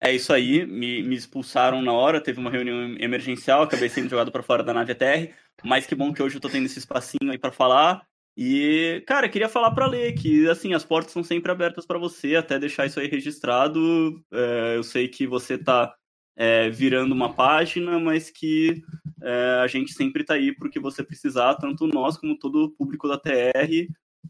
É 0.01 0.15
isso 0.15 0.33
aí, 0.33 0.67
me, 0.67 1.03
me 1.03 1.17
expulsaram 1.17 1.81
na 1.81 1.93
hora, 1.93 2.21
teve 2.21 2.39
uma 2.39 2.51
reunião 2.51 2.97
emergencial, 2.99 3.63
acabei 3.63 3.89
sendo 3.89 4.11
jogado 4.11 4.31
pra 4.31 4.43
fora 4.43 4.63
da 4.63 4.75
nave 4.75 4.93
ATR, 4.93 5.33
mas 5.65 5.87
que 5.87 5.95
bom 5.95 6.13
que 6.13 6.23
hoje 6.23 6.37
eu 6.37 6.41
tô 6.41 6.51
tendo 6.51 6.67
esse 6.67 6.79
espacinho 6.79 7.31
aí 7.31 7.39
pra 7.39 7.51
falar. 7.51 8.07
E, 8.37 9.03
cara, 9.07 9.29
queria 9.31 9.49
falar 9.49 9.71
pra 9.71 9.87
ler 9.87 10.13
que, 10.13 10.47
assim, 10.49 10.75
as 10.75 10.85
portas 10.85 11.13
são 11.13 11.25
sempre 11.25 11.51
abertas 11.51 11.87
pra 11.87 11.99
você, 11.99 12.37
até 12.37 12.59
deixar 12.59 12.85
isso 12.85 13.01
aí 13.01 13.09
registrado. 13.09 14.23
É, 14.31 14.77
eu 14.77 14.83
sei 14.83 15.09
que 15.09 15.27
você 15.27 15.57
tá 15.57 15.95
é, 16.37 16.69
virando 16.69 17.15
uma 17.15 17.33
página, 17.33 17.99
mas 17.99 18.29
que 18.29 18.83
é, 19.23 19.61
a 19.63 19.67
gente 19.67 19.95
sempre 19.95 20.23
tá 20.23 20.35
aí 20.35 20.55
pro 20.55 20.69
que 20.69 20.79
você 20.79 21.03
precisar, 21.03 21.55
tanto 21.55 21.87
nós 21.87 22.19
como 22.19 22.39
todo 22.39 22.65
o 22.65 22.71
público 22.71 23.09
da 23.09 23.19
TR. 23.19 23.89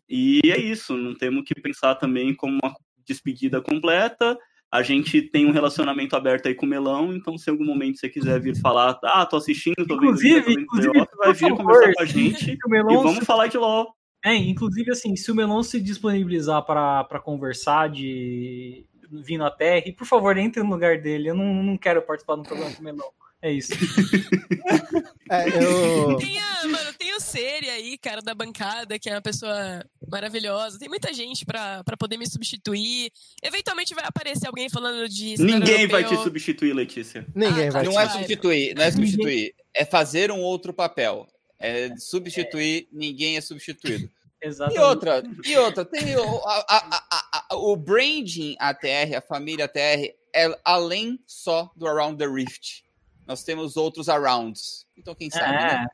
E 0.09 0.41
é 0.45 0.57
isso, 0.57 0.97
não 0.97 1.13
temos 1.13 1.45
que 1.45 1.61
pensar 1.61 1.97
também 1.97 2.33
como 2.33 2.61
uma 2.63 2.73
despedida 3.05 3.61
completa. 3.61 4.39
A 4.71 4.83
gente 4.83 5.23
tem 5.23 5.47
um 5.47 5.53
relacionamento 5.53 6.17
aberto 6.17 6.49
aí 6.49 6.55
com 6.55 6.67
o 6.67 6.69
Melão, 6.69 7.15
então 7.15 7.39
se 7.39 7.49
em 7.49 7.53
algum 7.53 7.65
momento 7.65 7.99
você 7.99 8.09
quiser 8.09 8.41
vir 8.41 8.57
falar, 8.57 8.99
ah, 9.05 9.25
tô 9.25 9.37
assistindo, 9.37 9.77
tô 9.77 9.95
vendo 9.99 10.05
Inclusive, 10.05 10.41
vendo 10.41 10.61
inclusive, 10.61 11.07
vai 11.17 11.33
vir 11.33 11.49
favor, 11.49 11.57
conversar 11.57 11.93
com 11.95 12.03
a 12.03 12.05
gente 12.05 12.45
se 12.45 12.51
e 12.53 12.59
vamos 12.83 13.25
falar 13.25 13.47
de 13.47 13.57
LOL. 13.57 13.95
É, 14.25 14.35
inclusive, 14.35 14.91
assim, 14.91 15.15
se 15.15 15.31
o 15.31 15.35
Melon 15.35 15.63
se 15.63 15.81
disponibilizar 15.81 16.65
para 16.65 17.21
conversar 17.21 17.89
de 17.89 18.85
vindo 19.11 19.45
à 19.45 19.51
Terra, 19.51 19.85
por 19.97 20.07
favor, 20.07 20.37
entre 20.37 20.63
no 20.63 20.71
lugar 20.71 21.01
dele. 21.01 21.31
Eu 21.31 21.35
não, 21.35 21.63
não 21.63 21.77
quero 21.77 22.03
participar 22.03 22.37
do 22.37 22.43
programa 22.43 22.75
com 22.75 22.81
o 22.81 22.85
Melon. 22.85 23.11
É 23.43 23.53
isso. 23.53 23.73
É, 25.29 25.49
eu. 25.49 26.17
Tem 26.19 26.39
a, 26.39 26.69
mano, 26.69 26.79
tem 26.79 26.86
o 26.86 26.86
Seri 27.21 27.69
aí, 27.71 27.99
cara, 27.99 28.21
da 28.23 28.35
bancada, 28.35 28.99
que 28.99 29.09
é 29.09 29.15
uma 29.15 29.23
pessoa 29.23 29.85
maravilhosa. 30.09 30.79
Tem 30.79 30.89
muita 30.89 31.13
gente 31.13 31.45
pra, 31.45 31.83
pra 31.85 31.97
poder 31.97 32.17
me 32.17 32.29
substituir. 32.29 33.11
Eventualmente 33.43 33.95
vai 33.95 34.05
aparecer 34.07 34.47
alguém 34.47 34.69
falando 34.69 35.09
de. 35.09 35.37
Ninguém 35.43 35.87
vai 35.87 36.05
te 36.05 36.17
substituir, 36.17 36.73
Letícia. 36.73 37.27
Ninguém 37.35 37.69
Ah, 37.69 37.73
vai 37.73 37.85
tá. 37.85 37.91
Não 37.91 38.01
é 38.01 38.09
substituir, 38.09 38.75
não 38.75 38.83
é 38.83 38.91
substituir, 38.91 39.55
é 39.75 39.85
fazer 39.85 40.31
um 40.31 40.41
outro 40.41 40.73
papel. 40.73 41.27
É 41.59 41.91
substituir, 41.97 42.89
ninguém 42.93 43.37
é 43.37 43.41
substituído. 43.41 44.11
E 44.43 44.47
Exatamente. 44.49 44.81
outra, 44.81 45.23
e 45.47 45.57
outra, 45.57 45.85
tem 45.85 46.15
o, 46.17 46.39
a- 46.47 46.65
a- 46.69 47.07
a- 47.11 47.47
a- 47.51 47.57
o 47.57 47.75
branding 47.75 48.55
ATR, 48.59 49.15
a 49.17 49.21
família 49.23 49.65
ATR, 49.65 50.13
é 50.35 50.59
além 50.63 51.19
só 51.27 51.71
do 51.75 51.87
Around 51.87 52.19
the 52.19 52.31
Rift. 52.31 52.85
nós 53.27 53.43
temos 53.43 53.77
outros 53.77 54.09
arounds. 54.11 54.87
Então, 54.97 55.13
quem 55.15 55.29
sabe, 55.31 55.51
né? 55.53 55.87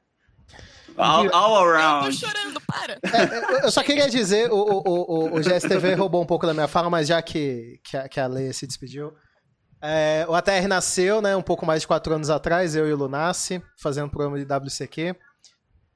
All, 0.97 1.35
all 1.35 1.57
Eu 1.57 1.61
tô 1.63 1.69
around. 1.71 2.13
chorando, 2.17 2.61
para. 2.67 2.95
É, 2.95 3.67
eu 3.67 3.71
só 3.71 3.83
queria 3.83 4.09
dizer, 4.09 4.51
o, 4.51 4.57
o, 4.57 4.83
o, 4.87 5.37
o 5.37 5.41
GSTV 5.41 5.95
roubou 5.95 6.23
um 6.23 6.27
pouco 6.27 6.47
da 6.47 6.55
minha 6.55 6.69
fala, 6.69 6.89
mas 6.91 7.09
já 7.09 7.21
que, 7.23 7.81
que, 7.85 7.97
a, 7.97 8.09
que 8.09 8.21
a 8.21 8.27
Lê 8.27 8.53
se 8.53 8.67
despediu. 8.67 9.13
É, 9.81 10.25
o 10.29 10.35
ATR 10.35 10.69
nasceu, 10.69 11.21
né, 11.21 11.35
um 11.35 11.43
pouco 11.43 11.67
mais 11.67 11.81
de 11.83 11.89
quatro 11.89 12.15
anos 12.15 12.31
atrás, 12.31 12.77
eu 12.77 12.89
e 12.89 12.93
o 12.93 12.97
Lunassi, 12.97 13.61
fazendo 13.77 14.11
programa 14.11 14.39
de 14.39 14.45
WCQ. 14.45 15.17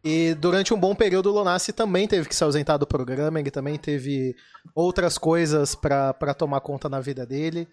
E 0.05 0.35
durante 0.35 0.73
um 0.73 0.78
bom 0.78 0.94
período 0.94 1.31
o 1.31 1.32
Lunassi 1.32 1.73
também 1.73 2.06
teve 2.06 2.28
que 2.28 2.35
se 2.35 2.43
ausentar 2.44 2.78
do 2.78 2.86
programa, 2.86 3.40
ele 3.40 3.51
também 3.51 3.77
teve 3.77 4.35
outras 4.74 5.18
coisas 5.18 5.74
pra 5.74 6.12
tomar 6.36 6.60
conta 6.60 6.89
na 6.89 7.01
vida 7.01 7.24
dele. 7.27 7.68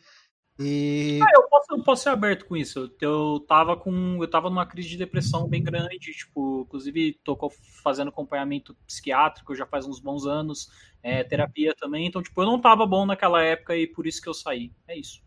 E 0.59 1.19
Ah, 1.21 1.31
eu 1.33 1.43
posso, 1.49 1.65
eu 1.71 1.83
posso 1.83 2.03
ser 2.03 2.09
aberto 2.09 2.45
com 2.45 2.55
isso. 2.55 2.91
Eu 3.01 3.39
tava 3.47 3.75
com. 3.75 4.17
Eu 4.21 4.29
tava 4.29 4.49
numa 4.49 4.65
crise 4.65 4.89
de 4.89 4.97
depressão 4.97 5.47
bem 5.47 5.63
grande, 5.63 6.11
tipo, 6.11 6.61
inclusive 6.67 7.19
tô 7.23 7.37
fazendo 7.83 8.09
acompanhamento 8.09 8.75
psiquiátrico 8.85 9.55
já 9.55 9.65
faz 9.65 9.87
uns 9.87 9.99
bons 9.99 10.27
anos, 10.27 10.69
é, 11.01 11.23
terapia 11.23 11.73
também, 11.75 12.07
então, 12.07 12.21
tipo, 12.21 12.41
eu 12.41 12.45
não 12.45 12.61
tava 12.61 12.85
bom 12.85 13.05
naquela 13.05 13.41
época 13.41 13.75
e 13.75 13.87
por 13.87 14.07
isso 14.07 14.21
que 14.21 14.29
eu 14.29 14.33
saí. 14.33 14.71
É 14.87 14.97
isso. 14.97 15.21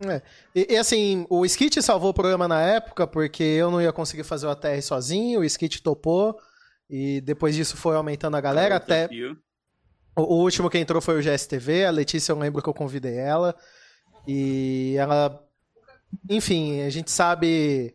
E, 0.55 0.75
e, 0.75 0.77
assim, 0.77 1.27
o 1.29 1.45
Skit 1.45 1.83
salvou 1.83 2.11
o 2.11 2.15
programa 2.15 2.47
na 2.47 2.63
época, 2.63 3.07
porque 3.07 3.43
eu 3.43 3.71
não 3.71 3.83
ia 3.83 3.93
conseguir 3.93 4.25
fazer 4.25 4.47
o 4.47 4.51
ATR 4.51 4.81
sozinho, 4.81 5.41
o 5.41 5.45
Skit 5.45 5.83
topou, 5.83 6.39
e 6.89 7.21
depois 7.21 7.55
disso 7.55 7.77
foi 7.77 7.97
aumentando 7.97 8.37
a 8.37 8.41
galera, 8.41 8.77
até 8.77 9.09
o, 10.17 10.23
o 10.23 10.43
último 10.43 10.71
que 10.71 10.79
entrou 10.79 11.03
foi 11.03 11.19
o 11.19 11.23
GSTV, 11.23 11.85
a 11.85 11.91
Letícia 11.91 12.33
eu 12.33 12.39
lembro 12.39 12.63
que 12.63 12.69
eu 12.69 12.75
convidei 12.75 13.19
ela, 13.19 13.55
e 14.27 14.95
ela, 14.99 15.43
enfim, 16.29 16.83
a 16.83 16.91
gente 16.91 17.11
sabe, 17.11 17.95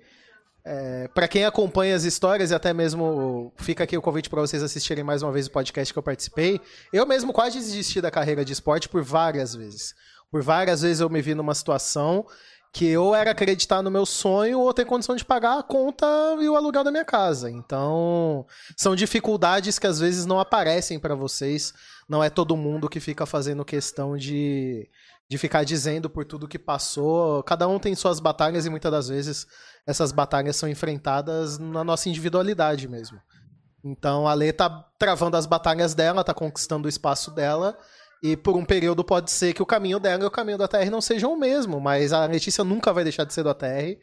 é, 0.64 1.08
para 1.14 1.28
quem 1.28 1.46
acompanha 1.46 1.96
as 1.96 2.04
histórias, 2.04 2.52
e 2.52 2.56
até 2.56 2.74
mesmo 2.74 3.54
fica 3.58 3.84
aqui 3.84 3.98
o 3.98 4.02
convite 4.02 4.30
para 4.30 4.42
vocês 4.42 4.64
assistirem 4.64 5.04
mais 5.04 5.22
uma 5.22 5.32
vez 5.32 5.48
o 5.48 5.52
podcast 5.52 5.94
que 5.94 6.00
eu 6.00 6.04
participei, 6.04 6.60
eu 6.94 7.06
mesmo 7.06 7.34
quase 7.34 7.58
desisti 7.58 8.00
da 8.02 8.12
carreira 8.12 8.46
de 8.46 8.54
esporte 8.54 8.88
por 8.88 9.04
várias 9.04 9.56
vezes. 9.56 9.94
Por 10.32 10.42
várias 10.42 10.82
vezes 10.82 11.02
eu 11.02 11.10
me 11.10 11.22
vi 11.22 11.36
numa 11.36 11.54
situação 11.54 12.26
que 12.74 12.96
ou 12.96 13.14
era 13.14 13.32
acreditar 13.32 13.82
no 13.82 13.92
meu 13.92 14.06
sonho 14.06 14.60
ou 14.60 14.74
ter 14.74 14.86
condição 14.86 15.16
de 15.16 15.26
pagar 15.26 15.60
a 15.60 15.64
conta 15.64 16.06
e 16.40 16.48
o 16.48 16.56
aluguel 16.56 16.86
da 16.86 16.92
minha 16.92 17.04
casa. 17.04 17.52
Então, 17.52 18.46
são 18.78 18.96
dificuldades 18.96 19.78
que 19.78 19.88
às 19.88 20.00
vezes 20.00 20.26
não 20.26 20.40
aparecem 20.40 20.98
pra 20.98 21.14
vocês. 21.14 21.74
Não 22.08 22.24
é 22.24 22.30
todo 22.30 22.56
mundo 22.56 22.88
que 22.88 23.02
fica 23.02 23.26
fazendo 23.26 23.66
questão 23.66 24.16
de, 24.16 24.90
de 25.32 25.38
ficar 25.38 25.64
dizendo 25.64 26.10
por 26.10 26.26
tudo 26.26 26.46
que 26.46 26.60
passou. 26.60 27.42
Cada 27.44 27.66
um 27.66 27.80
tem 27.80 27.96
suas 27.96 28.20
batalhas 28.20 28.66
e 28.66 28.70
muitas 28.70 28.92
das 28.92 29.08
vezes 29.08 29.48
essas 29.88 30.12
batalhas 30.12 30.58
são 30.58 30.68
enfrentadas 30.68 31.58
na 31.58 31.86
nossa 31.86 32.10
individualidade 32.10 32.86
mesmo. 32.86 33.18
Então 33.82 34.28
a 34.28 34.34
Lê 34.34 34.52
tá 34.52 34.70
travando 35.00 35.38
as 35.38 35.46
batalhas 35.46 35.94
dela, 35.96 36.22
tá 36.22 36.34
conquistando 36.34 36.86
o 36.86 36.90
espaço 36.90 37.32
dela. 37.32 37.78
E 38.22 38.36
por 38.36 38.58
um 38.58 38.66
período 38.66 39.06
pode 39.06 39.32
ser 39.32 39.54
que 39.54 39.64
o 39.64 39.66
caminho 39.66 40.02
dela 40.02 40.22
e 40.22 40.28
o 40.28 40.32
caminho 40.32 40.58
da 40.58 40.68
TR 40.68 40.90
não 40.92 41.00
sejam 41.00 41.32
o 41.32 41.40
mesmo, 41.40 41.80
mas 41.80 42.12
a 42.12 42.26
Letícia 42.26 42.66
nunca 42.66 42.92
vai 42.92 43.06
deixar 43.06 43.24
de 43.24 43.34
ser 43.34 43.42
do 43.44 43.50
ATR. 43.50 43.98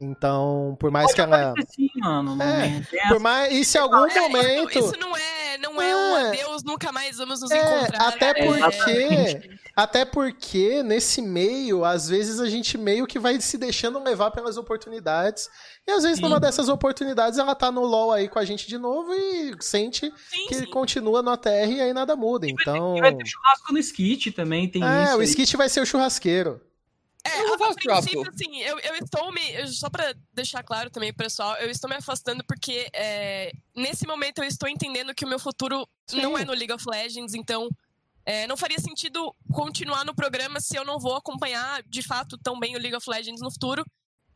Então, 0.00 0.76
por 0.78 0.90
mais 0.92 1.12
que 1.12 1.20
ela. 1.20 1.52
Sim, 1.74 1.88
mano. 1.96 2.40
É, 2.40 2.80
tem 2.88 3.08
Por 3.08 3.18
mais, 3.18 3.52
e 3.52 3.64
se 3.64 3.76
em 3.76 3.80
algum 3.80 4.06
É, 4.06 4.08
isso- 4.08 4.20
momento. 4.20 4.78
Isso, 4.78 4.96
não 4.98 5.14
é, 5.16 5.20
não 5.60 5.80
é 5.80 5.94
um 5.96 6.16
É. 6.16 6.28
adeus, 6.28 6.62
nunca 6.64 6.90
mais 6.90 7.16
vamos 7.18 7.40
nos 7.40 7.50
É, 7.50 7.58
encontrar. 7.58 8.08
até 8.08 8.30
É, 8.30 8.34
porque- 8.46 9.60
Até 9.76 10.04
porque, 10.04 10.82
nesse 10.82 11.22
meio, 11.22 11.84
às 11.84 12.08
vezes 12.08 12.38
a 12.40 12.48
gente 12.50 12.76
meio 12.76 13.06
que 13.06 13.18
vai 13.18 13.40
se 13.40 13.56
deixando 13.56 14.02
levar 14.02 14.30
pelas 14.32 14.56
oportunidades. 14.56 15.48
E 15.86 15.90
às 15.92 16.02
vezes, 16.02 16.16
Sim. 16.18 16.22
numa 16.24 16.38
dessas 16.40 16.68
oportunidades, 16.68 17.38
ela 17.38 17.54
tá 17.54 17.70
no 17.70 17.82
LoL 17.82 18.12
aí 18.12 18.28
com 18.28 18.38
a 18.38 18.44
gente 18.44 18.66
de 18.66 18.76
novo 18.76 19.14
e 19.14 19.54
sente 19.60 20.12
sim, 20.28 20.46
que 20.48 20.54
sim. 20.56 20.66
continua 20.66 21.22
no 21.22 21.30
ATR 21.30 21.70
e 21.72 21.80
aí 21.80 21.92
nada 21.94 22.14
muda. 22.16 22.46
Então. 22.48 22.96
E 22.96 23.00
vai 23.00 23.14
ter 23.14 23.26
churrasco 23.26 23.72
no 23.72 23.78
skit 23.78 24.32
também, 24.32 24.68
tem 24.68 24.82
É, 24.84 25.04
isso. 25.04 25.16
o 25.16 25.20
aí. 25.20 25.26
Skit 25.26 25.56
vai 25.56 25.68
ser 25.68 25.80
o 25.80 25.86
churrasqueiro. 25.86 26.60
É, 27.24 27.42
Eu 27.42 27.54
a, 27.54 27.74
princípio, 27.74 28.28
assim, 28.28 28.60
eu, 28.62 28.78
eu 28.78 28.94
estou 28.96 29.30
me. 29.32 29.52
eu- 29.52 29.68
Só 29.68 29.90
pra 29.90 30.14
deixar 30.32 30.62
claro 30.62 30.88
também, 30.90 31.12
pessoal, 31.12 31.54
eu 31.56 31.70
estou 31.70 31.88
me 31.90 31.96
afastando 31.96 32.42
porque 32.44 32.88
é, 32.94 33.52
nesse 33.76 34.06
momento 34.06 34.38
eu 34.38 34.44
estou 34.44 34.68
entendendo 34.68 35.14
que 35.14 35.24
o 35.24 35.28
meu 35.28 35.38
futuro 35.38 35.86
Sim. 36.06 36.22
não 36.22 36.38
é 36.38 36.44
no 36.44 36.52
League 36.54 36.72
of 36.72 36.84
Legends, 36.88 37.34
então 37.34 37.68
é, 38.24 38.46
não 38.46 38.56
faria 38.56 38.78
sentido 38.78 39.34
continuar 39.52 40.04
no 40.04 40.14
programa 40.14 40.60
se 40.60 40.76
eu 40.76 40.84
não 40.84 40.98
vou 40.98 41.14
acompanhar 41.16 41.82
de 41.82 42.02
fato 42.02 42.38
tão 42.38 42.58
bem 42.58 42.74
o 42.74 42.78
League 42.78 42.96
of 42.96 43.08
Legends 43.08 43.42
no 43.42 43.50
futuro. 43.50 43.84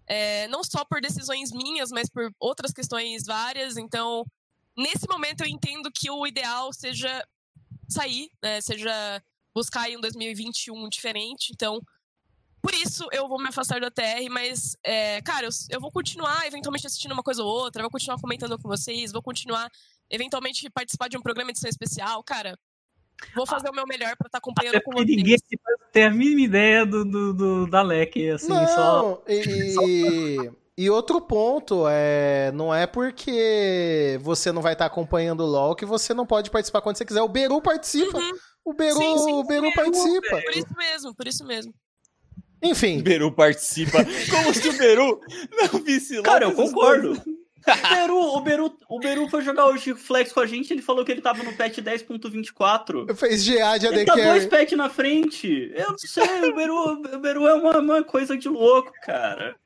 É, 0.06 0.46
não 0.48 0.62
só 0.62 0.84
por 0.84 1.00
decisões 1.00 1.50
minhas, 1.52 1.90
mas 1.90 2.10
por 2.10 2.30
outras 2.38 2.72
questões 2.72 3.24
várias. 3.24 3.78
Então, 3.78 4.26
nesse 4.76 5.08
momento 5.08 5.40
eu 5.42 5.46
entendo 5.46 5.90
que 5.90 6.10
o 6.10 6.26
ideal 6.26 6.70
seja 6.74 7.26
sair, 7.88 8.30
né, 8.42 8.60
seja 8.60 9.22
buscar 9.54 9.88
um 9.90 10.00
2021 10.00 10.88
diferente. 10.90 11.50
Então, 11.52 11.80
por 12.64 12.72
isso 12.72 13.06
eu 13.12 13.28
vou 13.28 13.38
me 13.38 13.48
afastar 13.48 13.78
do 13.78 13.84
ATR, 13.84 14.30
mas, 14.30 14.74
é, 14.82 15.20
cara, 15.20 15.44
eu, 15.44 15.50
eu 15.68 15.78
vou 15.78 15.92
continuar 15.92 16.46
eventualmente 16.46 16.86
assistindo 16.86 17.12
uma 17.12 17.22
coisa 17.22 17.42
ou 17.42 17.48
outra, 17.48 17.82
vou 17.82 17.90
continuar 17.90 18.18
comentando 18.18 18.58
com 18.58 18.66
vocês, 18.66 19.12
vou 19.12 19.22
continuar 19.22 19.70
eventualmente 20.08 20.70
participar 20.70 21.08
de 21.08 21.18
um 21.18 21.20
programa 21.20 21.52
de 21.52 21.58
edição 21.58 21.68
especial, 21.68 22.24
cara. 22.24 22.58
Vou 23.34 23.46
fazer 23.46 23.68
o 23.68 23.74
meu 23.74 23.84
melhor 23.86 24.16
pra 24.16 24.28
estar 24.28 24.38
acompanhando 24.38 24.76
Até 24.76 24.84
com 24.84 24.92
vocês. 24.92 25.14
ninguém 25.14 25.36
tem 25.92 26.04
a 26.04 26.10
mínima 26.10 26.40
ideia 26.40 26.86
do, 26.86 27.04
do, 27.04 27.34
do- 27.34 27.66
da 27.66 27.82
LEC, 27.82 28.30
assim, 28.30 28.46
só. 28.48 29.02
Não, 29.02 29.22
e, 29.28 30.50
e 30.78 30.88
outro 30.88 31.20
ponto 31.20 31.84
é. 31.86 32.50
Não 32.52 32.74
é 32.74 32.86
porque 32.86 34.18
você 34.22 34.50
não 34.52 34.62
vai 34.62 34.72
estar 34.72 34.86
acompanhando 34.86 35.40
o 35.40 35.46
LOL 35.46 35.76
que 35.76 35.84
você 35.84 36.14
não 36.14 36.24
pode 36.24 36.50
participar 36.50 36.80
quando 36.80 36.96
você 36.96 37.04
quiser. 37.04 37.20
O 37.20 37.28
Beru 37.28 37.60
participa. 37.60 38.16
Uhum. 38.18 38.32
O 38.64 38.72
Beru, 38.72 38.96
Sim, 38.96 39.18
sim, 39.18 39.32
o 39.34 39.44
Beru 39.44 39.66
sim, 39.66 39.74
participa. 39.74 40.40
Por 40.40 40.56
isso 40.56 40.74
mesmo, 40.78 41.14
por 41.14 41.28
isso 41.28 41.44
mesmo. 41.44 41.74
O 42.64 42.68
Enfim. 42.68 43.02
Beru 43.02 43.30
participa. 43.30 43.98
Como 44.30 44.54
se 44.54 44.68
o 44.68 44.72
Beru 44.78 45.20
não 45.52 45.80
visse 45.80 46.16
lá. 46.16 46.22
Cara, 46.22 46.44
eu 46.46 46.52
concordo. 46.52 47.12
O 47.12 47.64
Beru, 47.94 48.18
o, 48.18 48.40
Beru, 48.40 48.78
o 48.88 48.98
Beru 48.98 49.28
foi 49.28 49.42
jogar 49.42 49.66
o 49.66 49.76
Chico 49.76 49.98
Flex 49.98 50.32
com 50.32 50.40
a 50.40 50.46
gente, 50.46 50.72
ele 50.72 50.82
falou 50.82 51.04
que 51.04 51.12
ele 51.12 51.22
tava 51.22 51.42
no 51.42 51.52
patch 51.54 51.78
10.24. 51.78 53.14
Fez 53.16 53.46
GA 53.46 53.78
de 53.78 53.86
AD 53.86 53.96
Ele 53.96 54.04
tá 54.04 54.14
dois 54.14 54.46
patch 54.46 54.72
na 54.72 54.88
frente. 54.88 55.72
Eu 55.74 55.90
não 55.90 55.98
sei, 55.98 56.50
o 56.50 56.54
Beru, 56.54 57.02
o 57.14 57.18
Beru 57.18 57.46
é 57.46 57.54
uma, 57.54 57.78
uma 57.78 58.04
coisa 58.04 58.36
de 58.36 58.48
louco, 58.48 58.92
cara. 59.02 59.56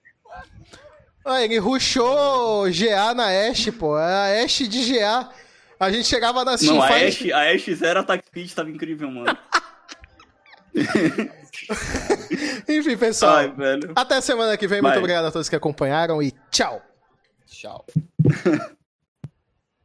Ah, 1.24 1.42
ele 1.42 1.58
rushou 1.58 2.64
GA 2.70 3.14
na 3.14 3.26
Ashe, 3.50 3.70
pô. 3.70 3.94
A 3.94 4.42
Ashe 4.44 4.66
de 4.66 4.92
GA. 4.92 5.28
A 5.78 5.90
gente 5.92 6.08
chegava 6.08 6.44
nas 6.44 6.62
Não, 6.62 6.82
a 6.82 6.88
Ashe, 6.88 7.32
a 7.32 7.52
Ashe 7.52 7.74
zero 7.74 8.00
attack 8.00 8.26
speed 8.26 8.52
tava 8.52 8.70
incrível, 8.70 9.10
mano. 9.10 9.36
Enfim, 12.68 12.96
pessoal. 12.96 13.36
Ai, 13.36 13.50
velho. 13.50 13.92
Até 13.96 14.20
semana 14.20 14.56
que 14.56 14.66
vem. 14.66 14.80
Vai. 14.80 14.90
Muito 14.92 15.00
obrigado 15.00 15.26
a 15.26 15.30
todos 15.30 15.48
que 15.48 15.56
acompanharam 15.56 16.22
e 16.22 16.32
tchau. 16.50 16.82
Tchau. 17.46 17.84